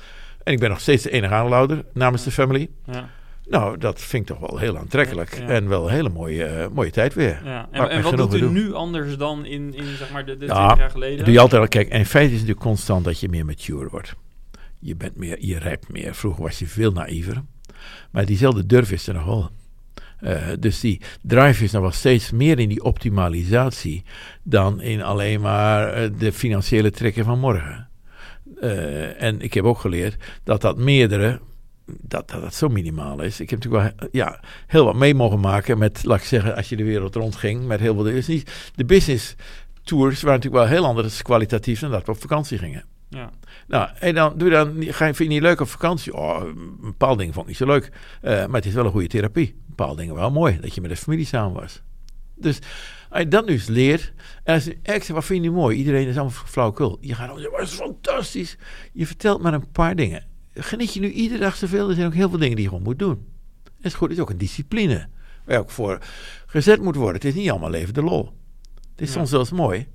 En 0.42 0.52
ik 0.52 0.58
ben 0.58 0.68
nog 0.68 0.80
steeds 0.80 1.02
de 1.02 1.10
enige 1.10 1.34
aanlouder 1.34 1.84
namens 1.92 2.24
de 2.24 2.30
family. 2.30 2.68
Ja, 2.84 3.08
Nou, 3.48 3.78
dat 3.78 4.00
vind 4.00 4.30
ik 4.30 4.36
toch 4.36 4.50
wel 4.50 4.58
heel 4.58 4.78
aantrekkelijk. 4.78 5.30
En 5.30 5.68
wel 5.68 5.86
een 5.86 5.94
hele 5.94 6.08
mooie, 6.08 6.44
eh, 6.44 6.66
mooie 6.72 6.90
tijd 6.90 7.14
weer. 7.14 7.40
En, 7.70 7.88
en 7.90 8.02
wat 8.02 8.16
doet 8.16 8.34
u 8.34 8.48
nu 8.50 8.72
anders 8.74 9.16
dan 9.16 9.44
in, 9.44 9.74
in 9.74 9.96
zeg 9.96 10.10
maar 10.10 10.24
de, 10.24 10.36
de 10.36 10.46
Ja, 10.46 10.54
20 10.54 10.78
jaar 10.78 10.90
geleden? 10.90 11.24
Doe 11.24 11.34
je 11.34 11.40
altijd 11.40 11.62
al. 11.62 11.68
Kijk, 11.68 11.88
en 11.88 11.98
in 11.98 12.06
feite 12.06 12.32
is 12.32 12.38
het 12.40 12.48
natuurlijk 12.48 12.66
constant 12.66 13.04
dat 13.04 13.20
je 13.20 13.28
meer 13.28 13.44
mature 13.44 13.88
wordt. 13.88 14.14
Je 14.78 14.96
bent 14.96 15.16
meer, 15.16 15.36
je 15.40 15.58
rijpt 15.58 15.88
meer. 15.88 16.14
Vroeger 16.14 16.42
was 16.42 16.58
je 16.58 16.66
veel 16.66 16.92
naïver. 16.92 17.42
Maar 18.10 18.26
diezelfde 18.26 18.66
durf 18.66 18.92
is 18.92 19.06
er 19.06 19.14
nog 19.14 19.24
wel. 19.24 19.50
Eh, 20.20 20.48
dus 20.58 20.80
die 20.80 21.00
drive 21.22 21.64
is 21.64 21.72
nog 21.72 21.82
wel 21.82 21.90
steeds 21.90 22.30
meer 22.30 22.58
in 22.58 22.68
die 22.68 22.84
optimalisatie 22.84 24.04
dan 24.42 24.80
in 24.80 25.02
alleen 25.02 25.40
maar 25.40 25.92
eh, 25.92 26.10
de 26.18 26.32
financiële 26.32 26.90
trekken 26.90 27.24
van 27.24 27.38
morgen. 27.38 27.88
Eh, 28.60 29.22
en 29.22 29.40
ik 29.40 29.54
heb 29.54 29.64
ook 29.64 29.78
geleerd 29.78 30.16
dat 30.44 30.60
dat 30.60 30.78
meerdere, 30.78 31.40
dat, 31.86 32.30
dat 32.30 32.54
zo 32.54 32.68
minimaal 32.68 33.20
is. 33.20 33.40
Ik 33.40 33.50
heb 33.50 33.64
natuurlijk 33.64 33.98
wel 34.00 34.08
ja, 34.12 34.40
heel 34.66 34.84
wat 34.84 34.96
mee 34.96 35.14
mogen 35.14 35.40
maken 35.40 35.78
met, 35.78 36.04
laat 36.04 36.18
ik 36.18 36.24
zeggen, 36.24 36.56
als 36.56 36.68
je 36.68 36.76
de 36.76 36.84
wereld 36.84 37.14
rondging, 37.14 37.66
met 37.66 37.80
heel 37.80 37.94
veel 37.94 38.22
niet, 38.26 38.70
de 38.74 38.84
business 38.84 39.34
tours 39.82 40.22
waren 40.22 40.38
natuurlijk 40.38 40.64
wel 40.70 40.78
heel 40.78 40.86
anders 40.86 41.22
kwalitatief 41.22 41.80
dan 41.80 41.90
dat 41.90 42.06
we 42.06 42.12
op 42.12 42.20
vakantie 42.20 42.58
gingen. 42.58 42.84
Ja. 43.08 43.30
Nou, 43.66 43.88
en 43.98 44.14
dan 44.14 44.38
doe 44.38 44.50
dan, 44.50 44.74
ga 44.78 45.06
je, 45.06 45.14
vind 45.14 45.28
je 45.28 45.34
niet 45.34 45.42
leuk 45.42 45.60
op 45.60 45.68
vakantie? 45.68 46.14
Oh, 46.14 46.44
een 46.44 46.76
bepaald 46.80 47.18
ding 47.18 47.32
vond 47.32 47.42
ik 47.42 47.48
niet 47.48 47.56
zo 47.56 47.66
leuk. 47.66 47.90
Eh, 48.20 48.32
maar 48.46 48.56
het 48.56 48.66
is 48.66 48.72
wel 48.74 48.84
een 48.84 48.90
goede 48.90 49.06
therapie. 49.06 49.54
Bepaalde 49.66 49.96
dingen 49.96 50.14
wel 50.14 50.30
mooi, 50.30 50.58
dat 50.60 50.74
je 50.74 50.80
met 50.80 50.90
de 50.90 50.96
familie 50.96 51.26
samen 51.26 51.60
was. 51.60 51.82
Dus 52.34 52.58
als 53.10 53.20
je 53.20 53.28
dat 53.28 53.46
nu 53.46 53.52
eens 53.52 53.66
leert, 53.66 54.12
en 54.44 54.54
als 54.54 54.64
je, 54.64 54.78
zeg, 54.82 55.06
wat 55.06 55.24
vind 55.24 55.44
je 55.44 55.50
nu 55.50 55.56
mooi? 55.56 55.76
Iedereen 55.76 56.06
is 56.06 56.14
allemaal 56.16 56.42
flauwekul. 56.46 56.98
Je 57.00 57.14
gaat 57.14 57.30
zeggen, 57.34 57.50
wat 57.50 57.60
is 57.60 57.72
fantastisch. 57.72 58.56
Je 58.92 59.06
vertelt 59.06 59.42
maar 59.42 59.54
een 59.54 59.70
paar 59.70 59.96
dingen. 59.96 60.24
Geniet 60.54 60.94
je 60.94 61.00
nu 61.00 61.10
iedere 61.10 61.40
dag 61.40 61.56
zoveel? 61.56 61.88
Er 61.88 61.94
zijn 61.94 62.06
ook 62.06 62.14
heel 62.14 62.28
veel 62.28 62.38
dingen 62.38 62.54
die 62.54 62.64
je 62.64 62.70
gewoon 62.70 62.84
moet 62.84 62.98
doen. 62.98 63.26
Dat 63.62 63.84
is 63.84 63.94
goed, 63.94 64.08
het 64.08 64.16
is 64.16 64.22
ook 64.22 64.30
een 64.30 64.38
discipline. 64.38 65.08
Waar 65.44 65.54
je 65.54 65.60
ook 65.60 65.70
voor 65.70 65.98
gezet 66.46 66.80
moet 66.82 66.96
worden. 66.96 67.14
Het 67.14 67.24
is 67.24 67.34
niet 67.34 67.50
allemaal 67.50 67.70
leven 67.70 67.94
de 67.94 68.02
lol. 68.02 68.32
Het 68.74 69.00
is 69.00 69.08
Ja. 69.08 69.14
soms 69.14 69.30
zelfs 69.30 69.50
mooi. 69.50 69.86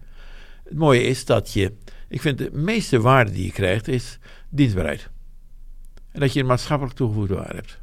Het 0.63 0.77
mooie 0.77 1.03
is 1.03 1.25
dat 1.25 1.53
je, 1.53 1.73
ik 2.11 2.21
vind 2.21 2.37
de 2.37 2.49
meeste 2.53 3.01
waarde 3.01 3.31
die 3.31 3.45
je 3.45 3.51
krijgt 3.51 3.87
is 3.87 4.19
dienstbaarheid. 4.49 5.09
En 6.11 6.19
dat 6.19 6.33
je 6.33 6.39
een 6.39 6.45
maatschappelijk 6.45 6.95
toegevoegde 6.95 7.35
waarde 7.35 7.55
hebt. 7.55 7.79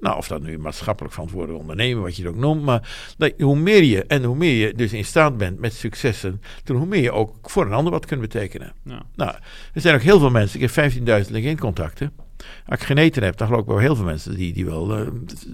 Nou, 0.00 0.16
of 0.16 0.28
dat 0.28 0.42
nu 0.42 0.58
maatschappelijk 0.58 1.14
verantwoorde 1.14 1.52
ondernemen, 1.52 2.02
wat 2.02 2.16
je 2.16 2.22
het 2.22 2.32
ook 2.32 2.38
noemt. 2.38 2.62
Maar 2.62 3.12
dat, 3.16 3.32
hoe 3.38 3.58
meer 3.58 3.82
je, 3.82 4.04
en 4.04 4.24
hoe 4.24 4.36
meer 4.36 4.66
je 4.66 4.74
dus 4.74 4.92
in 4.92 5.04
staat 5.04 5.36
bent 5.36 5.58
met 5.58 5.74
successen, 5.74 6.42
toen 6.64 6.76
hoe 6.76 6.86
meer 6.86 7.02
je 7.02 7.12
ook 7.12 7.50
voor 7.50 7.66
een 7.66 7.72
ander 7.72 7.92
wat 7.92 8.06
kunt 8.06 8.20
betekenen. 8.20 8.72
Ja. 8.84 9.02
Nou, 9.14 9.34
er 9.72 9.80
zijn 9.80 9.94
ook 9.94 10.00
heel 10.00 10.18
veel 10.18 10.30
mensen, 10.30 10.60
ik 10.60 10.70
heb 10.70 10.92
15.000 10.92 11.04
LinkedIn-contacten. 11.06 12.12
Als 12.66 12.80
ik 12.80 12.86
geen 12.86 12.98
eten 12.98 13.22
heb, 13.22 13.36
dan 13.36 13.46
geloof 13.46 13.62
ik 13.62 13.68
wel 13.68 13.78
heel 13.78 13.96
veel 13.96 14.04
mensen 14.04 14.36
die, 14.36 14.52
die 14.52 14.64
wel, 14.64 14.96
eh, 14.96 15.06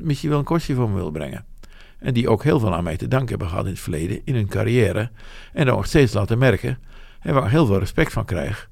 misschien 0.03 0.31
wel 0.31 0.39
een 0.39 0.45
kostje 0.45 0.75
voor 0.75 0.89
me 0.89 0.95
willen 0.95 1.13
brengen. 1.13 1.45
En 1.99 2.15
die 2.15 2.29
ook 2.29 2.43
heel 2.43 2.59
veel 2.61 2.75
aan 2.75 2.85
mij 2.85 2.97
te 2.97 3.09
danken 3.09 3.29
hebben 3.29 3.49
gehad 3.49 3.65
in 3.65 3.71
het 3.71 3.81
verleden, 3.81 4.21
in 4.25 4.35
hun 4.35 4.49
carrière. 4.49 5.11
En 5.53 5.67
dat 5.67 5.77
nog 5.77 5.87
steeds 5.87 6.13
laten 6.13 6.39
merken. 6.39 6.79
En 7.25 7.35
waar 7.35 7.45
ik 7.45 7.51
heel 7.51 7.67
veel 7.67 7.79
respect 7.79 8.13
van 8.13 8.25
krijg. 8.25 8.69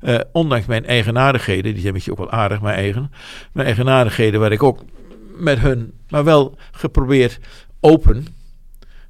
Eh, 0.00 0.20
ondanks 0.32 0.66
mijn 0.66 0.86
eigenaardigheden, 0.86 1.72
die 1.72 1.80
zijn 1.80 1.92
misschien 1.92 2.14
ook 2.14 2.30
wel 2.30 2.30
aardig, 2.30 2.60
mijn 2.60 2.76
eigen. 2.76 3.12
Mijn 3.52 3.66
eigenaardigheden, 3.66 4.40
waar 4.40 4.52
ik 4.52 4.62
ook 4.62 4.84
met 5.36 5.58
hun, 5.58 5.92
maar 6.08 6.24
wel 6.24 6.58
geprobeerd 6.70 7.38
open 7.80 8.26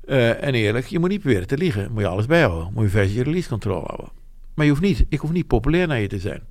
eh, 0.04 0.42
en 0.42 0.54
eerlijk. 0.54 0.86
Je 0.86 0.98
moet 0.98 1.08
niet 1.08 1.20
proberen 1.20 1.46
te 1.46 1.56
liegen. 1.56 1.92
Moet 1.92 2.00
je 2.00 2.08
alles 2.08 2.26
bijhouden. 2.26 2.72
Moet 2.72 2.84
je 2.84 2.90
versie 2.90 3.22
release 3.22 3.48
control 3.48 3.84
houden. 3.84 4.08
Maar 4.54 4.64
je 4.64 4.70
hoeft 4.70 4.84
niet, 4.84 5.06
ik 5.08 5.18
hoef 5.18 5.32
niet 5.32 5.46
populair 5.46 5.86
naar 5.86 6.00
je 6.00 6.08
te 6.08 6.18
zijn. 6.18 6.42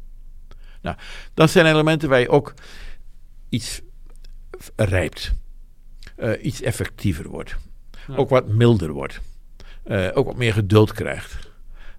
Nou, 0.81 0.97
dat 1.33 1.49
zijn 1.49 1.65
elementen 1.65 2.09
waar 2.09 2.19
je 2.19 2.29
ook 2.29 2.53
iets 3.49 3.81
rijpt. 4.75 5.33
Eh, 6.15 6.45
iets 6.45 6.61
effectiever 6.61 7.29
wordt. 7.29 7.55
Ja. 8.07 8.15
Ook 8.15 8.29
wat 8.29 8.47
milder 8.47 8.91
wordt. 8.91 9.21
Ook 10.13 10.25
wat 10.25 10.37
meer 10.37 10.53
geduld 10.53 10.93
krijgt. 10.93 11.49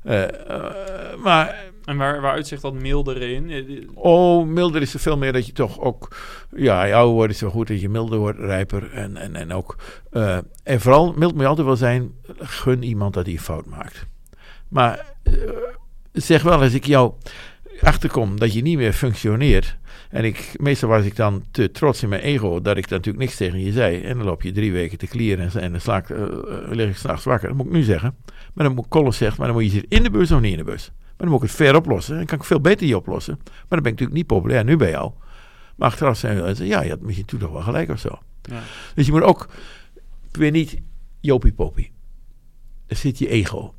Eh, 0.03 0.51
eh, 0.51 1.17
maar 1.23 1.69
En 1.85 1.97
waar, 1.97 2.21
waar 2.21 2.33
uitzicht 2.33 2.63
dat 2.63 2.75
mildere 2.75 3.33
in? 3.33 3.51
Eh, 3.51 3.89
Oh, 3.95 4.47
milder 4.47 4.83
is 4.83 4.95
er 4.95 5.01
veel 5.01 5.19
meer 5.19 5.33
dat 5.33 5.47
je 5.47 5.53
toch 5.53 5.81
ook... 5.81 6.17
Ja, 6.57 6.85
je 6.85 6.95
ouder 6.95 7.15
wordt 7.15 7.33
is 7.33 7.41
wel 7.41 7.51
goed 7.51 7.69
dat 7.69 7.81
je 7.81 7.89
milder 7.89 8.19
wordt, 8.19 8.39
rijper. 8.39 8.93
En, 8.93 9.17
en, 9.17 9.37
en 9.37 9.53
ook... 9.53 9.77
en 10.63 10.81
vooral, 10.81 11.13
mild 11.13 11.33
moet 11.33 11.41
je 11.41 11.47
altijd 11.47 11.67
wel 11.67 11.77
zijn... 11.77 12.15
Gun 12.39 12.83
iemand 12.83 13.15
dat 13.15 13.25
hij 13.25 13.35
een 13.35 13.41
fout 13.41 13.67
maakt. 13.67 14.07
Maar 14.69 15.07
zeg 16.13 16.43
wel, 16.43 16.61
als 16.61 16.75
ik 16.75 16.85
jou 16.85 17.13
achterkom 17.81 18.39
dat 18.39 18.53
je 18.53 18.63
niet 18.63 18.77
meer 18.77 18.93
functioneert... 18.93 19.77
En 20.11 20.25
ik, 20.25 20.55
meestal 20.57 20.89
was 20.89 21.05
ik 21.05 21.17
dan 21.17 21.45
te 21.51 21.71
trots 21.71 22.03
in 22.03 22.09
mijn 22.09 22.23
ego 22.23 22.61
dat 22.61 22.77
ik 22.77 22.89
natuurlijk 22.89 23.25
niks 23.25 23.37
tegen 23.37 23.61
je 23.61 23.73
zei. 23.73 24.01
En 24.01 24.17
dan 24.17 24.27
loop 24.27 24.43
je 24.43 24.53
drie 24.53 24.73
weken 24.73 24.99
te 24.99 25.07
klieren 25.07 25.51
en, 25.51 25.61
en 25.61 25.71
dan 25.71 25.81
sla 25.81 25.97
ik, 25.97 26.11
eh, 26.11 26.23
eh, 26.23 26.31
lig 26.69 26.89
ik 26.89 26.97
s'nachts 26.97 27.25
wakker. 27.25 27.49
Dat 27.49 27.57
moet 27.57 27.67
ik 27.67 27.73
nu 27.73 27.83
zeggen. 27.83 28.15
Maar 28.55 28.65
dan 28.67 28.75
moet 28.75 28.89
Colin 28.89 29.13
zegt, 29.13 29.39
maar 29.39 29.47
dan 29.47 29.57
moet 29.57 29.65
je 29.65 29.71
zitten 29.71 29.91
in 29.91 30.03
de 30.03 30.11
bus 30.11 30.33
of 30.33 30.41
niet 30.41 30.53
in 30.53 30.59
de 30.59 30.65
bus. 30.65 30.91
Maar 30.97 31.15
dan 31.17 31.29
moet 31.29 31.43
ik 31.43 31.49
het 31.49 31.57
ver 31.57 31.77
oplossen. 31.77 32.17
Dan 32.17 32.25
kan 32.25 32.39
ik 32.39 32.45
veel 32.45 32.61
beter 32.61 32.87
die 32.87 32.97
oplossen. 32.97 33.39
Maar 33.45 33.55
dan 33.69 33.83
ben 33.83 33.93
ik 33.93 33.99
natuurlijk 33.99 34.17
niet 34.17 34.27
populair 34.27 34.65
nu 34.65 34.77
bij 34.77 34.91
jou. 34.91 35.13
Maar 35.77 35.89
achteraf 35.89 36.17
zijn 36.17 36.43
we 36.43 36.67
ja, 36.67 36.83
je 36.83 36.91
had 36.91 37.01
misschien 37.01 37.27
toen 37.27 37.39
toch 37.39 37.53
wel 37.53 37.63
gelijk 37.63 37.91
of 37.91 37.99
zo. 37.99 38.19
ja. 38.43 38.63
Dus 38.95 39.07
je 39.07 39.13
moet 39.13 39.23
ook 39.23 39.49
weer 40.31 40.51
niet 40.51 40.77
jopie 41.21 41.53
popie. 41.53 41.93
Er 42.87 42.97
zit 42.97 43.19
je 43.19 43.29
ego. 43.29 43.75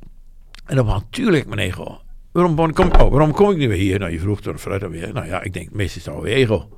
En 0.64 0.76
dan 0.76 0.86
natuurlijk 0.86 1.46
mijn 1.46 1.58
ego. 1.58 2.01
Waarom 2.32 2.72
kom, 2.72 2.86
oh, 2.92 3.10
waarom 3.10 3.32
kom 3.32 3.50
ik 3.50 3.56
nu 3.56 3.68
weer 3.68 3.76
hier? 3.78 3.98
Nou, 3.98 4.12
je 4.12 4.18
vroeg 4.20 4.40
er 4.40 4.58
vooruit 4.58 4.82
alweer. 4.82 5.12
Nou 5.12 5.26
ja, 5.26 5.42
ik 5.42 5.52
denk, 5.52 5.70
meestal 5.70 5.98
is 6.00 6.04
het 6.06 6.14
alweer 6.14 6.34
ego. 6.34 6.68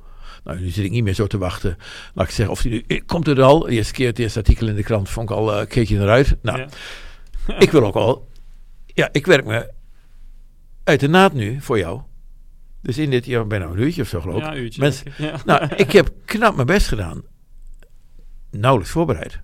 Nou, 0.43 0.59
nu 0.59 0.69
zit 0.69 0.85
ik 0.85 0.91
niet 0.91 1.03
meer 1.03 1.13
zo 1.13 1.27
te 1.27 1.37
wachten. 1.37 1.77
Laat 2.13 2.25
ik 2.27 2.31
zeggen, 2.33 2.55
of 2.55 2.61
die 2.61 2.71
nu, 2.71 2.83
eh, 2.87 3.01
komt 3.05 3.25
het 3.25 3.39
al? 3.39 3.59
De 3.59 3.71
eerste 3.71 3.93
keer 3.93 4.07
het 4.07 4.19
eerste 4.19 4.39
artikel 4.39 4.67
in 4.67 4.75
de 4.75 4.83
krant 4.83 5.09
vond 5.09 5.29
ik 5.29 5.35
al, 5.35 5.61
uh, 5.61 5.67
keek 5.67 5.87
je 5.87 5.99
eruit. 5.99 6.37
Nou, 6.41 6.57
Ja. 6.57 6.67
ik 7.59 7.71
wil 7.71 7.83
ook 7.85 7.95
al, 7.95 8.27
ja, 8.85 9.09
ik 9.11 9.25
werk 9.25 9.45
me 9.45 9.71
uit 10.83 10.99
de 10.99 11.07
naad 11.09 11.33
nu 11.33 11.61
voor 11.61 11.77
jou. 11.77 12.01
Dus 12.81 12.97
in 12.97 13.09
dit 13.09 13.25
jaar 13.25 13.47
bijna 13.47 13.65
een 13.65 13.79
uurtje 13.79 14.01
of 14.01 14.07
zo 14.07 14.21
geloof 14.21 14.37
ik. 14.37 14.43
Ja, 14.43 14.51
een 14.51 14.57
uurtje. 14.61 14.81
Mensen- 14.81 15.05
denk 15.05 15.17
ik. 15.17 15.25
Ja. 15.25 15.41
Nou, 15.45 15.75
ik 15.75 15.91
heb 15.91 16.09
knap 16.25 16.55
mijn 16.55 16.67
best 16.67 16.87
gedaan. 16.87 17.23
Nauwelijks 18.51 18.91
voorbereid. 18.93 19.39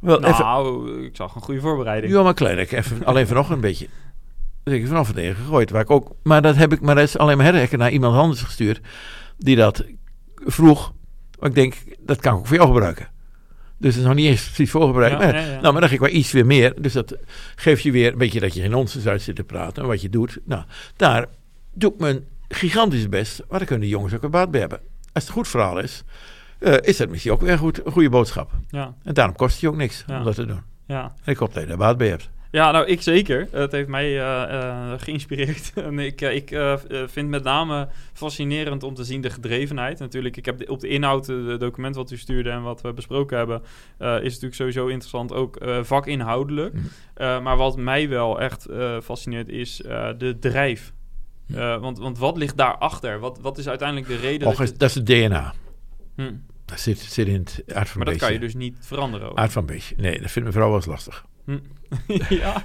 Wel, 0.00 0.24
even, 0.24 0.44
nou, 0.44 1.02
ik 1.04 1.16
zag 1.16 1.34
een 1.34 1.42
goede 1.42 1.60
voorbereiding. 1.60 2.12
ja, 2.12 2.22
maar 2.22 2.34
klein. 2.34 2.58
Ik 2.58 2.72
even, 2.72 3.04
alleen 3.04 3.26
vanochtend 3.26 3.54
een 3.56 3.60
beetje. 3.60 3.88
Dus 4.68 4.76
ik 4.76 4.80
heb 4.82 4.90
vanaf 4.90 5.06
het 5.06 5.16
tegen 5.16 5.36
gegooid. 5.36 5.70
Waar 5.70 5.82
ik 5.82 5.90
ook, 5.90 6.14
maar 6.22 6.42
dat 6.42 6.56
heb 6.56 6.72
ik, 6.72 6.80
maar 6.80 6.94
dat 6.94 7.04
is 7.04 7.18
alleen 7.18 7.36
maar 7.36 7.46
herrekken 7.46 7.78
naar 7.78 7.90
iemand 7.90 8.16
anders 8.16 8.42
gestuurd. 8.42 8.80
Die 9.38 9.56
dat 9.56 9.84
vroeg. 10.36 10.92
Maar 11.38 11.48
ik 11.48 11.54
denk, 11.54 11.74
dat 12.00 12.20
kan 12.20 12.32
ik 12.32 12.38
ook 12.38 12.46
voor 12.46 12.56
jou 12.56 12.68
gebruiken. 12.68 13.08
Dus 13.78 13.90
het 13.94 14.00
is 14.02 14.06
nog 14.08 14.16
niet 14.16 14.26
eens 14.26 14.44
precies 14.44 14.70
voorbereid. 14.70 15.12
Ja, 15.12 15.18
maar, 15.18 15.34
ja, 15.34 15.40
ja. 15.40 15.60
Nou, 15.60 15.72
maar 15.72 15.80
dan 15.80 15.88
ga 15.88 15.94
ik 15.94 16.00
wel 16.00 16.10
iets 16.10 16.32
weer 16.32 16.46
meer. 16.46 16.82
Dus 16.82 16.92
dat 16.92 17.16
geeft 17.56 17.82
je 17.82 17.90
weer 17.90 18.12
een 18.12 18.18
beetje 18.18 18.40
dat 18.40 18.54
je 18.54 18.60
geen 18.60 18.70
nonsens 18.70 19.06
uit 19.06 19.22
zit 19.22 19.36
te 19.36 19.44
praten. 19.44 19.82
En 19.82 19.88
wat 19.88 20.00
je 20.02 20.08
doet. 20.08 20.38
Nou, 20.44 20.62
daar 20.96 21.26
doe 21.74 21.92
ik 21.92 21.98
mijn 21.98 22.24
gigantisch 22.48 23.08
best. 23.08 23.38
Maar 23.48 23.58
daar 23.58 23.68
kunnen 23.68 23.86
de 23.86 23.92
jongens 23.92 24.14
ook 24.14 24.22
een 24.22 24.30
baat 24.30 24.50
bij 24.50 24.60
hebben. 24.60 24.78
Als 24.78 24.86
het 25.12 25.26
een 25.26 25.32
goed 25.32 25.48
verhaal 25.48 25.78
is, 25.78 26.04
eh, 26.58 26.74
is 26.80 26.96
dat 26.96 27.08
misschien 27.08 27.32
ook 27.32 27.40
weer 27.40 27.52
een, 27.52 27.58
goed, 27.58 27.86
een 27.86 27.92
goede 27.92 28.10
boodschap. 28.10 28.50
Ja, 28.68 28.94
En 29.02 29.14
daarom 29.14 29.36
kost 29.36 29.52
het 29.52 29.60
je 29.60 29.68
ook 29.68 29.76
niks 29.76 30.04
Ja. 30.06 30.18
om 30.18 30.24
dat 30.24 30.34
te 30.34 30.46
doen. 30.46 30.62
ja. 30.86 31.14
En 31.24 31.32
ik 31.32 31.38
hoop 31.38 31.52
dat 31.54 31.62
je 31.62 31.68
daar 31.68 31.76
baat 31.78 31.98
bij 31.98 32.08
hebt. 32.08 32.30
Ja, 32.50 32.70
nou, 32.70 32.86
ik 32.86 33.02
zeker. 33.02 33.48
Het 33.50 33.72
heeft 33.72 33.88
mij 33.88 34.18
eh, 34.20 34.42
eh, 34.42 35.00
geïnspireerd. 35.00 35.72
en 35.76 35.98
ik, 35.98 36.20
eh, 36.20 36.34
ik 36.34 36.58
vind 37.06 37.28
met 37.28 37.42
name 37.42 37.88
fascinerend 38.12 38.82
om 38.82 38.94
te 38.94 39.04
zien 39.04 39.20
de 39.20 39.30
gedrevenheid. 39.30 39.98
Natuurlijk, 39.98 40.36
ik 40.36 40.44
heb 40.44 40.58
de- 40.58 40.66
op 40.68 40.80
de 40.80 40.88
inhoud, 40.88 41.24
de 41.26 41.56
document 41.58 41.94
wat 41.96 42.10
u 42.10 42.16
stuurde 42.16 42.50
en 42.50 42.62
wat 42.62 42.80
we 42.80 42.92
besproken 42.92 43.36
hebben, 43.36 43.62
is 43.98 44.32
natuurlijk 44.32 44.54
sowieso 44.54 44.86
interessant. 44.86 45.32
Ook 45.32 45.58
vakinhoudelijk. 45.82 46.74
Mhm. 46.74 47.42
Maar 47.42 47.56
wat 47.56 47.76
mij 47.76 48.08
wel 48.08 48.40
echt 48.40 48.66
fascineert 49.02 49.48
is 49.48 49.76
de 50.18 50.36
drijf. 50.40 50.92
Eh, 51.54 51.80
want, 51.80 51.98
want 51.98 52.18
wat 52.18 52.36
ligt 52.36 52.56
daarachter? 52.56 53.18
Wat, 53.18 53.38
wat 53.40 53.58
is 53.58 53.68
uiteindelijk 53.68 54.08
de 54.08 54.16
reden? 54.16 54.48
Och, 54.48 54.54
dat 54.56 54.62
is- 54.66 54.70
je- 54.72 54.76
dat 54.78 54.88
is 54.88 54.94
het 54.94 55.06
DNA. 55.06 55.54
Hm, 56.16 56.32
Dat 56.64 56.80
zit, 56.80 56.98
zit 56.98 57.26
in 57.26 57.34
het 57.34 57.62
aard 57.74 57.88
van 57.88 57.96
Maar 58.02 58.06
dat 58.12 58.16
kan 58.22 58.32
je 58.32 58.38
dus 58.38 58.54
niet 58.54 58.76
veranderen. 58.80 59.30
ook. 59.30 59.38
Aard 59.38 59.52
van 59.52 59.66
beestje. 59.66 59.94
Nee, 59.98 60.10
dat 60.20 60.30
vindt 60.30 60.34
mijn 60.40 60.52
vrouw 60.52 60.66
wel 60.66 60.76
eens 60.76 60.86
lastig. 60.86 61.24
ja, 62.28 62.64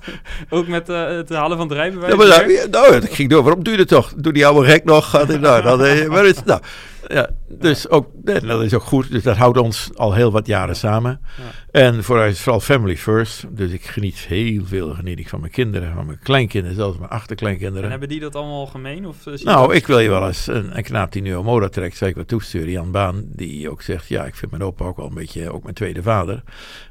ook 0.50 0.68
met 0.68 0.90
eh, 0.90 1.06
het 1.08 1.30
halen 1.30 1.58
van 1.58 1.68
drijfbewijs. 1.68 2.12
Ja, 2.12 2.18
maar 2.18 2.28
nou, 2.28 2.70
nou, 2.70 2.96
ik 2.96 3.14
ging 3.14 3.30
door. 3.30 3.44
Waarom 3.44 3.64
doe 3.64 3.74
je 3.74 3.80
dat 3.80 3.88
toch? 3.88 4.14
Doe 4.16 4.34
die 4.34 4.46
oude 4.46 4.70
gek 4.70 4.84
nog. 4.84 5.10
Gaat 5.10 5.28
hij 5.28 5.38
nou, 5.38 5.62
dan, 5.62 5.84
eh, 5.84 6.26
het 6.26 6.46
nou? 6.46 6.62
Ja, 7.08 7.30
dus 7.50 7.90
ook, 7.90 8.08
dat 8.24 8.62
is 8.62 8.74
ook 8.74 8.84
goed. 8.84 9.12
Dus 9.12 9.24
dat 9.24 9.38
houdt 9.38 9.58
ons 9.58 9.90
al 9.96 10.14
heel 10.14 10.32
wat 10.32 10.48
jaren 10.48 10.76
samen. 10.76 11.22
Ja. 11.38 11.82
En 11.82 12.04
voor 12.04 12.20
is 12.26 12.42
vooral 12.42 12.60
family 12.60 12.98
first. 12.98 13.46
Dus 13.58 13.72
ik 13.72 13.86
geniet 13.86 14.18
heel 14.18 14.66
veel 14.66 14.94
geniet 14.94 15.20
ik 15.20 15.30
van 15.30 15.40
mijn 15.40 15.52
kinderen, 15.52 15.94
van 15.94 16.06
mijn 16.06 16.20
kleinkinderen, 16.20 16.76
zelfs 16.78 16.98
mijn 16.98 17.10
En 17.10 17.16
achterkleinkinderen. 17.16 17.90
hebben 17.90 18.10
die 18.10 18.20
dat 18.20 18.36
allemaal 18.36 18.66
gemeen? 18.66 19.08
Of, 19.08 19.28
eh, 19.28 19.34
Nou, 19.44 19.74
ik 19.76 19.88
wil 19.88 20.00
je 20.00 20.10
wel 20.10 20.28
eens 20.28 20.48
een, 20.48 20.78
een 20.78 20.84
knaap 20.84 21.12
die 21.12 21.22
nu 21.22 21.34
een 21.36 21.44
moda 21.44 21.70
trekt, 21.70 21.98
zou 21.98 22.10
ik 22.10 22.16
wat 22.16 22.28
toesturen. 22.28 22.70
Jan 22.72 22.92
Baan, 22.92 23.24
die 23.28 23.70
ook 23.70 23.82
zegt, 23.82 24.08
ja, 24.08 24.26
ik 24.26 24.36
vind 24.36 24.52
mijn 24.52 24.64
opa 24.64 24.86
ook 24.86 24.98
wel 24.98 25.08
een 25.08 25.14
beetje, 25.14 25.52
ook 25.52 25.64
mijn 25.64 25.76
tweede 25.76 26.02
vader. 26.04 26.44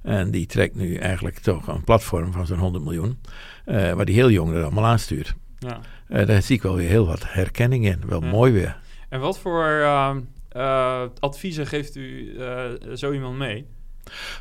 En 0.02 0.30
die 0.30 0.46
trekt 0.46 0.74
nu 0.74 0.94
eigenlijk 0.96 1.38
toch 1.38 1.66
een 1.66 1.84
platform 1.84 2.32
van 2.32 2.46
zo'n 2.46 2.58
100 2.58 2.84
miljoen, 2.84 3.18
eh, 3.64 3.92
waar 3.92 4.04
die 4.04 4.14
heel 4.14 4.30
jong 4.30 4.54
er 4.54 4.62
allemaal 4.62 4.86
aanstuurt. 4.86 5.34
Ja. 5.58 5.80
Eh, 6.08 6.26
daar 6.26 6.42
zie 6.42 6.56
ik 6.56 6.62
wel 6.62 6.74
weer 6.76 6.88
heel 6.88 7.06
wat 7.06 7.22
herkenning 7.26 7.86
in. 7.86 8.02
Wel 8.06 8.22
Ja. 8.22 8.28
mooi 8.30 8.52
weer. 8.52 8.76
En 9.12 9.20
wat 9.20 9.38
voor 9.38 9.64
ehm, 9.64 10.20
eh, 10.48 11.02
adviezen 11.18 11.66
geeft 11.66 11.96
u 11.96 12.36
eh, 12.38 12.70
zo 12.94 13.12
iemand 13.12 13.38
mee? 13.38 13.66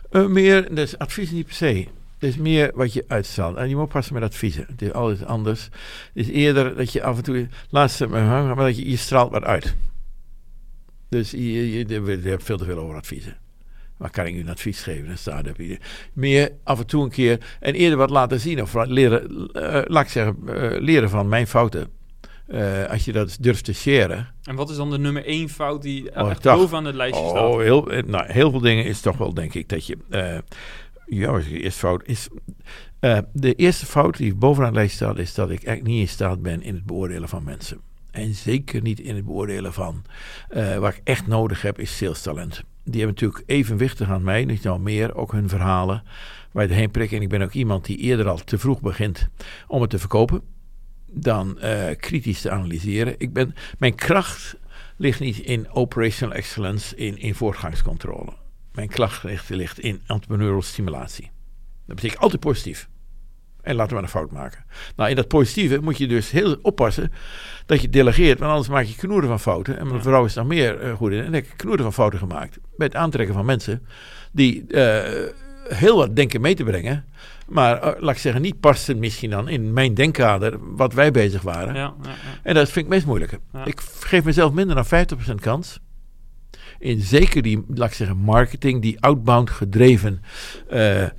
Eh, 0.10 0.26
meer, 0.26 0.76
dus 0.76 0.98
advies 0.98 1.32
niet 1.32 1.46
per 1.46 1.56
se. 1.56 1.88
Het 2.18 2.30
is 2.30 2.38
meer 2.38 2.72
wat 2.76 2.94
je 2.94 3.06
uitstraalt. 3.08 3.56
En 3.56 3.70
je 3.70 3.76
moet 3.76 3.90
passen 3.90 4.14
met 4.14 4.24
adviezen. 4.24 4.66
Het 4.68 4.82
is 4.82 4.92
alles 4.92 5.24
anders. 5.24 5.64
Het 5.64 5.72
is 6.14 6.30
eerder 6.30 6.76
dat 6.76 6.92
je 6.92 7.04
af 7.04 7.18
en 7.18 7.24
toe, 7.24 7.48
laatste 7.70 8.08
maar 8.08 8.22
hangen, 8.22 8.56
maar 8.56 8.66
dat 8.66 8.78
je, 8.78 8.90
je 8.90 8.98
straalt 8.98 9.32
wat 9.32 9.44
uit. 9.44 9.76
Dus 11.10 11.32
je, 11.32 11.72
je, 11.72 11.88
je, 11.88 12.30
hebt 12.30 12.44
veel 12.44 12.58
te 12.58 12.66
veel 12.66 12.78
over 12.78 12.96
adviezen. 12.96 13.38
Waar 13.98 14.10
kan 14.12 14.26
ik 14.26 14.36
u 14.36 14.40
een 14.40 14.50
advies 14.50 14.82
geven? 14.82 15.34
Er 15.46 15.54
weer. 15.58 15.80
Meer 16.14 16.52
af 16.64 16.80
en 16.80 16.88
toe 16.88 17.04
een 17.04 17.10
keer 17.10 17.58
en 17.60 17.74
eerder 17.74 17.98
wat 17.98 18.10
laten 18.10 18.40
zien 18.40 18.62
of 18.62 18.74
leren, 18.86 19.50
laat 19.88 20.04
ik 20.04 20.10
zeggen, 20.10 20.36
leren 20.84 21.10
van 21.10 21.28
mijn 21.28 21.48
fouten. 21.48 22.01
Eh, 22.52 22.86
als 22.90 23.06
je 23.06 23.12
dat 23.12 23.38
durft 23.40 23.66
te 23.66 23.74
sharen. 23.74 24.28
En 24.44 24.56
wat 24.56 24.70
is 24.70 24.76
dan 24.76 24.90
de 24.90 24.98
nummer 24.98 25.26
één 25.26 25.50
fout 25.50 25.82
die 25.82 26.16
Oh, 26.16 26.30
echt 26.30 26.44
bovenaan 26.44 26.86
het 26.86 26.96
lijstje 26.96 27.28
staat? 27.28 27.54
Oh, 27.54 27.60
heel, 27.60 27.92
eh, 27.92 28.04
nou, 28.04 28.32
heel 28.32 28.52
veel 28.52 28.60
dingen 28.60 28.86
is 28.86 29.02
toch 29.02 29.18
wel, 29.18 29.34
denk 29.34 29.54
ik, 29.54 29.70
dat 29.70 29.86
je. 29.86 29.98
eh 30.10 30.38
ja, 31.06 31.28
als 31.30 31.48
je 31.48 31.60
eerst 31.60 31.78
fout 31.78 32.02
is. 32.06 32.28
de 33.34 33.54
eerste 33.56 33.86
fout 33.86 34.18
die 34.18 34.36
bovenaan 34.36 34.72
de 34.74 34.80
lijst 34.80 34.96
staat, 34.96 35.18
is 35.18 35.34
dat 35.34 35.50
ik 35.50 35.64
echt 35.64 35.84
niet 35.84 36.00
in 36.00 36.08
staat 36.08 36.42
ben 36.42 36.62
in 36.62 36.74
het 36.74 36.86
beoordelen 36.86 37.30
van 37.30 37.44
mensen. 37.44 37.80
En 38.12 38.34
zeker 38.34 38.82
niet 38.82 39.00
in 39.00 39.16
het 39.16 39.26
beoordelen 39.26 39.74
van. 39.74 40.04
wat 40.80 40.94
ik 40.94 41.02
echt 41.04 41.28
nodig 41.28 41.62
heb, 41.62 41.80
is 41.80 41.98
sales 41.98 42.22
talent. 42.22 42.64
Die 42.84 43.02
hebben 43.02 43.22
natuurlijk 43.22 43.44
evenwichtig 43.46 44.10
aan 44.10 44.24
mij, 44.24 44.46
niet 44.46 44.64
nou 44.64 44.80
meer, 44.80 45.16
ook 45.16 45.32
hun 45.32 45.50
verhalen. 45.50 46.04
Waar 46.52 46.64
je 46.64 46.70
erheen 46.70 46.92
prikken. 46.92 47.18
En 47.18 47.24
ik 47.24 47.30
ben 47.30 47.42
ook 47.42 47.54
iemand 47.54 47.86
die 47.86 47.98
eerder 47.98 48.28
al 48.28 48.38
te 48.38 48.58
vroeg 48.58 48.82
begint 48.82 49.28
om 49.68 49.82
het 49.82 49.90
te 49.90 50.00
verkopen. 50.00 50.42
Dan 51.14 51.60
eh, 51.60 51.96
kritisch 51.98 52.42
te 52.42 52.52
analyseren. 52.52 53.16
Ik 53.18 53.34
ben, 53.34 53.56
mijn 53.78 53.96
kracht 53.96 54.56
ligt 54.98 55.20
niet 55.20 55.38
in 55.38 55.72
operational 55.72 56.36
excellence, 56.36 56.96
in, 56.96 57.18
in 57.18 57.36
voortgangscontrole. 57.36 58.34
Mijn 58.74 58.88
kracht 58.88 59.24
ligt, 59.24 59.50
ligt 59.50 59.80
in 59.80 60.02
entrepreneurial 60.08 60.62
stimulatie. 60.62 61.32
Dat 61.86 61.96
betekent 61.96 62.22
altijd 62.22 62.42
positief. 62.42 62.90
En 63.62 63.76
laten 63.76 63.90
we 63.90 63.94
maar 63.94 64.04
een 64.04 64.10
fout 64.10 64.32
maken. 64.32 64.66
Nou, 64.96 65.10
in 65.10 65.16
dat 65.16 65.28
positieve 65.28 65.82
moet 65.82 65.98
je 65.98 66.08
dus 66.08 66.32
heel 66.32 66.58
oppassen 66.62 67.12
dat 67.66 67.82
je 67.82 67.90
delegeert, 67.90 68.40
want 68.40 68.52
anders 68.52 68.70
maak 68.70 68.86
je 68.86 68.96
knoeren 68.96 69.30
van 69.30 69.40
fouten. 69.40 69.78
En 69.78 69.88
mijn 69.88 70.02
vrouw 70.02 70.26
is 70.26 70.34
nog 70.34 70.48
meer 70.48 70.80
eh, 70.80 70.94
goed 70.94 71.12
in. 71.12 71.24
En 71.24 71.34
ik 71.34 71.48
heb 71.48 71.58
knoeren 71.58 71.84
van 71.84 71.94
fouten 71.94 72.20
gemaakt. 72.20 72.58
Bij 72.78 72.88
het 72.88 72.96
aantrekken 72.96 73.36
van 73.36 73.46
mensen 73.46 73.86
die 74.32 74.68
eh, 74.68 75.34
heel 75.76 75.98
wat 75.98 76.16
denken 76.16 76.42
mee 76.42 76.56
te 76.56 76.64
brengen. 76.64 77.06
Maar 77.52 77.82
eh, 77.82 78.02
laat 78.02 78.16
ik 78.16 78.22
zeggen, 78.22 78.42
niet 78.42 78.60
passen 78.60 79.00
misschien 79.00 79.30
dan 79.30 79.50
in 79.50 79.74
mijn 79.74 79.94
denkkader 79.94 80.76
wat 80.76 80.94
wij 80.94 81.12
bezig 81.12 81.42
waren. 81.42 81.76
Ja, 81.76 81.94
ja. 82.02 82.10
En 82.44 82.54
dat 82.54 82.70
vind 82.70 82.86
ik 82.86 82.92
best 82.92 83.06
moeilijk. 83.06 83.40
Ja. 83.54 83.66
Ik 83.66 83.80
geef 84.00 84.24
mezelf 84.24 84.54
minder 84.54 84.76
dan 84.76 85.08
50% 85.32 85.36
kans. 85.36 85.80
In 86.80 87.00
zeker 87.00 87.42
die, 87.42 87.64
laat 87.68 87.90
ik 87.90 87.96
zeggen, 87.96 88.18
marketing, 88.18 88.82
die 88.82 89.00
outbound 89.02 89.50
gedreven 89.50 90.22
eh, 90.70 91.04
eh, 91.04 91.12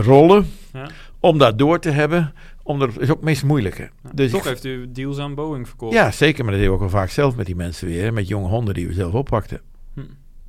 rollen. 0.00 0.46
Ja. 0.72 0.88
Om 1.20 1.38
dat 1.38 1.58
door 1.58 1.78
te 1.78 1.90
hebben. 1.90 2.34
Om 2.62 2.78
dat 2.78 2.88
is 2.88 3.10
ook 3.10 3.16
het 3.16 3.24
meest 3.24 3.44
moeilijke. 3.44 3.90
Ja. 4.02 4.10
Dus 4.14 4.30
Toch 4.30 4.44
heeft 4.44 4.64
u 4.64 4.92
deals 4.92 5.18
aan 5.18 5.34
Boeing 5.34 5.68
verkocht. 5.68 5.94
ja, 5.94 6.10
zeker. 6.10 6.44
Maar 6.44 6.52
dat 6.52 6.60
deden 6.62 6.78
we 6.78 6.84
ook 6.84 6.92
al 6.92 6.98
vaak 6.98 7.10
zelf 7.10 7.36
met 7.36 7.46
die 7.46 7.56
mensen 7.56 7.86
weer. 7.86 8.12
Met 8.12 8.28
jonge 8.28 8.48
honden 8.48 8.74
die 8.74 8.86
we 8.86 8.92
zelf 8.92 9.12
oppakten. 9.12 9.60
Hm. 9.94 10.00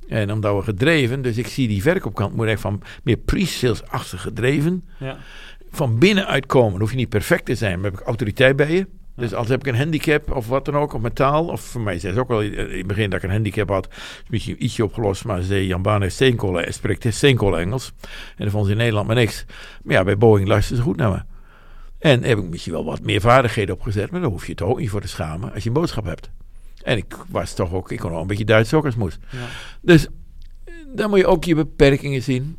En 0.08 0.32
omdat 0.32 0.56
we 0.56 0.62
gedreven, 0.62 1.22
dus 1.22 1.36
ik 1.36 1.46
zie 1.46 1.68
die 1.68 1.82
verkoopkant 1.82 2.34
moet 2.34 2.46
echt 2.46 2.60
van 2.60 2.82
meer 3.02 3.16
pre-sales-achtig 3.16 4.22
gedreven. 4.22 4.84
Ja. 4.98 5.16
Van 5.70 5.98
binnenuit 5.98 6.46
komen. 6.46 6.80
hoef 6.80 6.90
je 6.90 6.96
niet 6.96 7.08
perfect 7.08 7.44
te 7.44 7.54
zijn, 7.54 7.80
maar 7.80 7.90
heb 7.90 8.00
ik 8.00 8.06
autoriteit 8.06 8.56
bij 8.56 8.72
je. 8.72 8.86
Dus 9.16 9.34
als 9.34 9.48
heb 9.48 9.60
ik 9.60 9.66
een 9.66 9.78
handicap 9.78 10.30
of 10.30 10.48
wat 10.48 10.64
dan 10.64 10.76
ook, 10.76 10.92
of 10.92 11.00
metaal. 11.00 11.46
Of 11.46 11.60
voor 11.60 11.80
mij 11.80 11.98
zei 11.98 12.12
ze 12.12 12.20
ook 12.20 12.28
wel 12.28 12.42
in 12.42 12.76
het 12.76 12.86
begin 12.86 13.10
dat 13.10 13.18
ik 13.18 13.24
een 13.24 13.34
handicap 13.34 13.68
had. 13.68 13.88
Is 13.90 14.22
misschien 14.28 14.64
ietsje 14.64 14.84
opgelost, 14.84 15.24
maar 15.24 15.40
ze 15.40 15.46
zei 15.46 15.66
Jan 15.66 15.82
Baan 15.82 16.02
heeft 16.02 16.14
steenkolen, 16.14 16.74
spreekt 16.74 17.14
steenkolen 17.14 17.60
Engels. 17.60 17.92
En 18.36 18.44
dat 18.44 18.50
vond 18.50 18.64
ze 18.66 18.72
in 18.72 18.76
Nederland 18.76 19.06
maar 19.06 19.16
niks. 19.16 19.44
Maar 19.82 19.94
ja, 19.94 20.04
bij 20.04 20.18
Boeing 20.18 20.48
luisteren 20.48 20.78
ze 20.78 20.84
goed 20.84 20.96
naar 20.96 21.10
me. 21.10 21.22
En 21.98 22.22
heb 22.22 22.38
ik 22.38 22.48
misschien 22.48 22.72
wel 22.72 22.84
wat 22.84 23.00
meer 23.00 23.20
vaardigheden 23.20 23.74
opgezet, 23.74 24.10
maar 24.10 24.20
daar 24.20 24.30
hoef 24.30 24.46
je 24.46 24.54
toch 24.54 24.68
ook 24.68 24.78
niet 24.78 24.90
voor 24.90 25.00
te 25.00 25.08
schamen 25.08 25.52
als 25.52 25.62
je 25.62 25.68
een 25.68 25.74
boodschap 25.74 26.04
hebt. 26.04 26.30
En 26.86 26.96
ik 26.96 27.16
was 27.28 27.54
toch 27.54 27.72
ook, 27.72 27.90
ik 27.90 27.98
kon 27.98 28.10
wel 28.10 28.20
een 28.20 28.26
beetje 28.26 28.44
Duits 28.44 28.72
moest. 28.96 29.18
Ja. 29.30 29.46
Dus 29.80 30.06
dan 30.94 31.10
moet 31.10 31.18
je 31.18 31.26
ook 31.26 31.44
je 31.44 31.54
beperkingen 31.54 32.22
zien. 32.22 32.58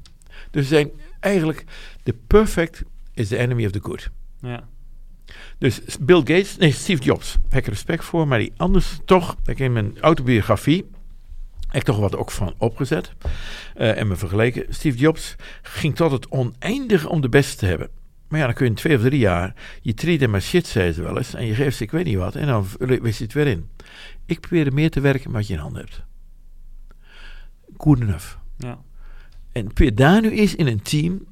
Dus 0.51 0.69
we 0.69 0.75
zijn 0.75 0.91
eigenlijk, 1.19 1.63
the 2.03 2.15
perfect 2.27 2.83
is 3.13 3.27
the 3.27 3.37
enemy 3.37 3.65
of 3.65 3.71
the 3.71 3.79
good. 3.81 4.09
Ja. 4.41 4.67
Dus 5.57 5.81
Bill 5.99 6.17
Gates, 6.17 6.57
nee, 6.57 6.71
Steve 6.71 7.03
Jobs, 7.03 7.37
heb 7.49 7.59
ik 7.59 7.67
respect 7.67 8.03
voor, 8.03 8.27
maar 8.27 8.39
die 8.39 8.53
anders 8.57 8.99
toch, 9.05 9.35
ik 9.45 9.59
in 9.59 9.73
mijn 9.73 9.99
autobiografie, 9.99 10.85
heb 11.67 11.75
ik 11.75 11.83
toch 11.83 11.99
wat 11.99 12.15
ook 12.15 12.31
van 12.31 12.53
opgezet 12.57 13.11
eh, 13.75 13.97
en 13.97 14.07
me 14.07 14.15
vergeleken. 14.15 14.65
Steve 14.69 14.97
Jobs 14.97 15.35
ging 15.61 15.95
tot 15.95 16.11
het 16.11 16.29
oneindige 16.29 17.09
om 17.09 17.21
de 17.21 17.29
beste 17.29 17.57
te 17.57 17.65
hebben. 17.65 17.89
Maar 18.27 18.39
ja, 18.39 18.45
dan 18.45 18.55
kun 18.55 18.65
je 18.65 18.71
in 18.71 18.77
twee 18.77 18.95
of 18.95 19.01
drie 19.01 19.19
jaar, 19.19 19.53
je 19.81 19.93
treat 19.93 20.19
hem 20.19 20.29
maar 20.29 20.41
shit, 20.41 20.67
zei 20.67 20.91
ze 20.91 21.01
wel 21.01 21.17
eens, 21.17 21.33
en 21.33 21.45
je 21.45 21.53
geeft 21.53 21.77
ze 21.77 21.83
ik 21.83 21.91
weet 21.91 22.05
niet 22.05 22.17
wat, 22.17 22.35
en 22.35 22.47
dan 22.47 22.67
wist 22.77 23.17
je 23.17 23.23
het 23.23 23.33
weer 23.33 23.47
in. 23.47 23.69
Ik 24.27 24.39
probeerde 24.39 24.71
meer 24.71 24.89
te 24.89 24.99
werken 24.99 25.31
met 25.31 25.39
wat 25.39 25.47
je 25.47 25.53
in 25.53 25.59
handen 25.59 25.81
hebt. 25.81 26.03
Good 27.77 27.99
enough. 27.99 28.37
Ja. 28.57 28.79
En 29.51 29.65
probeer 29.67 29.95
daar 29.95 30.21
nu 30.21 30.31
eens 30.31 30.55
in 30.55 30.67
een 30.67 30.81
team 30.81 31.25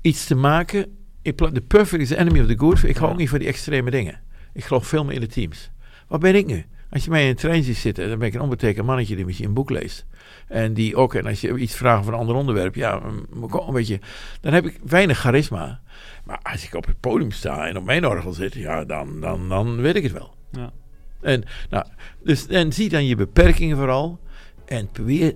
iets 0.00 0.26
te 0.26 0.34
maken. 0.34 0.98
The 1.22 1.64
perfect 1.66 2.02
is 2.02 2.08
the 2.08 2.16
enemy 2.16 2.40
of 2.40 2.46
the 2.46 2.58
good. 2.58 2.82
Ik 2.82 2.96
hou 2.96 3.10
ook 3.10 3.18
niet 3.18 3.28
van 3.28 3.38
die 3.38 3.48
extreme 3.48 3.90
dingen. 3.90 4.20
Ik 4.52 4.64
geloof 4.64 4.86
veel 4.86 5.04
meer 5.04 5.14
in 5.14 5.20
de 5.20 5.26
teams. 5.26 5.70
Wat 6.08 6.20
ben 6.20 6.34
ik 6.34 6.46
nu? 6.46 6.64
Als 6.90 7.04
je 7.04 7.10
mij 7.10 7.22
in 7.22 7.28
een 7.28 7.36
trein 7.36 7.62
ziet 7.62 7.76
zitten, 7.76 8.08
dan 8.08 8.18
ben 8.18 8.28
ik 8.28 8.34
een 8.34 8.40
onbetekend 8.40 8.86
mannetje 8.86 9.16
die 9.16 9.24
misschien 9.24 9.46
een 9.46 9.54
boek 9.54 9.70
leest. 9.70 10.06
En 10.48 10.74
die 10.74 10.96
ook, 10.96 11.14
en 11.14 11.26
als 11.26 11.40
je 11.40 11.58
iets 11.58 11.74
vraagt 11.74 12.00
over 12.00 12.12
een 12.12 12.18
ander 12.18 12.34
onderwerp, 12.34 12.74
ja, 12.74 13.02
een 13.02 13.72
beetje, 13.72 14.00
dan 14.40 14.52
heb 14.52 14.66
ik 14.66 14.80
weinig 14.84 15.18
charisma. 15.18 15.80
Maar 16.24 16.38
als 16.42 16.64
ik 16.64 16.74
op 16.74 16.86
het 16.86 17.00
podium 17.00 17.30
sta 17.30 17.68
en 17.68 17.76
op 17.76 17.84
mijn 17.84 18.06
orgel 18.06 18.32
zit, 18.32 18.54
ja, 18.54 18.84
dan, 18.84 19.20
dan, 19.20 19.48
dan 19.48 19.80
weet 19.80 19.96
ik 19.96 20.02
het 20.02 20.12
wel. 20.12 20.34
Ja. 20.50 20.72
En, 21.20 21.44
nou, 21.70 21.84
dus, 22.24 22.46
en 22.46 22.72
zie 22.72 22.88
dan 22.88 23.06
je 23.06 23.16
beperkingen 23.16 23.76
vooral. 23.76 24.20
En 24.64 24.88
probeer, 24.90 25.34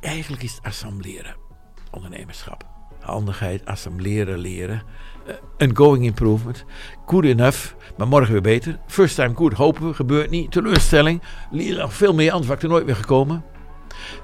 eigenlijk 0.00 0.42
is 0.42 0.54
het 0.54 0.64
assembleren, 0.64 1.36
ondernemerschap. 1.90 2.64
Handigheid, 3.00 3.66
assembleren, 3.66 4.38
leren. 4.38 4.82
Een 5.56 5.70
uh, 5.70 5.76
going 5.76 6.04
improvement. 6.04 6.64
Good 7.06 7.24
enough, 7.24 7.72
maar 7.96 8.08
morgen 8.08 8.32
weer 8.32 8.42
beter. 8.42 8.78
First 8.86 9.14
time 9.14 9.34
good, 9.34 9.52
hopen 9.52 9.88
we, 9.88 9.94
gebeurt 9.94 10.30
niet. 10.30 10.52
Teleurstelling, 10.52 11.22
nog 11.50 11.94
veel 11.94 12.14
meer 12.14 12.32
antwoord, 12.32 12.62
er 12.62 12.68
nooit 12.68 12.86
meer 12.86 12.96
gekomen. 12.96 13.44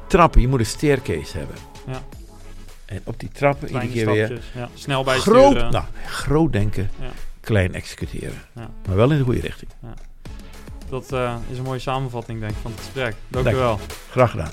Trappen, 0.07 0.41
je 0.41 0.49
moet 0.49 0.59
een 0.59 0.67
staircase 0.67 1.39
hebben. 1.39 1.57
Ja. 1.87 2.03
En 2.87 3.01
op 3.05 3.21
die 3.21 3.29
trappen 3.29 3.69
Kleine 3.69 3.89
iedere 3.93 4.13
keer 4.13 4.27
stapjes, 4.27 4.53
weer. 4.53 4.63
Ja. 4.63 4.69
Snel 4.75 5.05
bijsturen. 5.05 5.41
Groot, 5.41 5.71
nou, 5.71 5.85
groot 6.07 6.53
denken, 6.53 6.91
ja. 7.01 7.11
klein 7.41 7.75
executeren. 7.75 8.39
Ja. 8.55 8.71
Maar 8.87 8.97
wel 8.97 9.11
in 9.11 9.19
de 9.19 9.25
goede 9.25 9.41
richting. 9.41 9.71
Dat 10.91 11.13
uh, 11.13 11.35
is 11.51 11.59
een 11.59 11.65
mooie 11.65 11.79
samenvatting, 11.79 12.41
denk 12.41 12.53
ik, 12.53 12.59
van 12.63 12.71
het 12.71 12.81
gesprek. 12.81 13.15
Dank, 13.29 13.45
Dank 13.45 13.57
u 13.57 13.59
wel. 13.59 13.79
Graag 14.11 14.31
gedaan. 14.31 14.51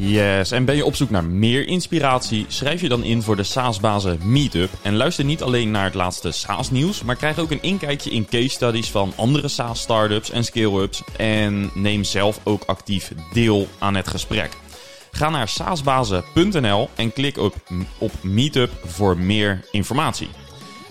Yes, 0.00 0.50
en 0.50 0.64
ben 0.64 0.76
je 0.76 0.84
op 0.84 0.94
zoek 0.94 1.10
naar 1.10 1.24
meer 1.24 1.66
inspiratie? 1.66 2.44
Schrijf 2.48 2.80
je 2.80 2.88
dan 2.88 3.04
in 3.04 3.22
voor 3.22 3.36
de 3.36 3.42
SaaS-bazen 3.42 4.18
Meetup. 4.22 4.70
En 4.82 4.96
luister 4.96 5.24
niet 5.24 5.42
alleen 5.42 5.70
naar 5.70 5.84
het 5.84 5.94
laatste 5.94 6.30
SaaS-nieuws, 6.30 7.02
maar 7.02 7.16
krijg 7.16 7.38
ook 7.38 7.50
een 7.50 7.62
inkijkje 7.62 8.10
in 8.10 8.26
case 8.26 8.48
studies 8.48 8.90
van 8.90 9.12
andere 9.16 9.48
SaaS-startups 9.48 10.30
en 10.30 10.44
scale-ups. 10.44 11.02
En 11.16 11.70
neem 11.74 12.04
zelf 12.04 12.40
ook 12.44 12.62
actief 12.66 13.12
deel 13.32 13.68
aan 13.78 13.94
het 13.94 14.08
gesprek. 14.08 14.50
Ga 15.10 15.28
naar 15.30 15.48
saasbazen.nl 15.48 16.88
en 16.94 17.12
klik 17.12 17.38
op, 17.38 17.54
op 17.98 18.12
Meetup 18.22 18.70
voor 18.84 19.18
meer 19.18 19.64
informatie. 19.70 20.28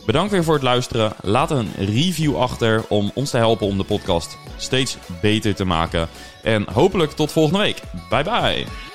Bedankt 0.07 0.31
weer 0.31 0.43
voor 0.43 0.53
het 0.53 0.63
luisteren. 0.63 1.13
Laat 1.21 1.51
een 1.51 1.71
review 1.77 2.37
achter 2.37 2.85
om 2.89 3.11
ons 3.13 3.29
te 3.29 3.37
helpen 3.37 3.67
om 3.67 3.77
de 3.77 3.83
podcast 3.83 4.37
steeds 4.57 4.97
beter 5.21 5.55
te 5.55 5.65
maken. 5.65 6.07
En 6.43 6.65
hopelijk 6.73 7.11
tot 7.11 7.31
volgende 7.31 7.59
week. 7.59 7.81
Bye 8.09 8.23
bye. 8.23 8.86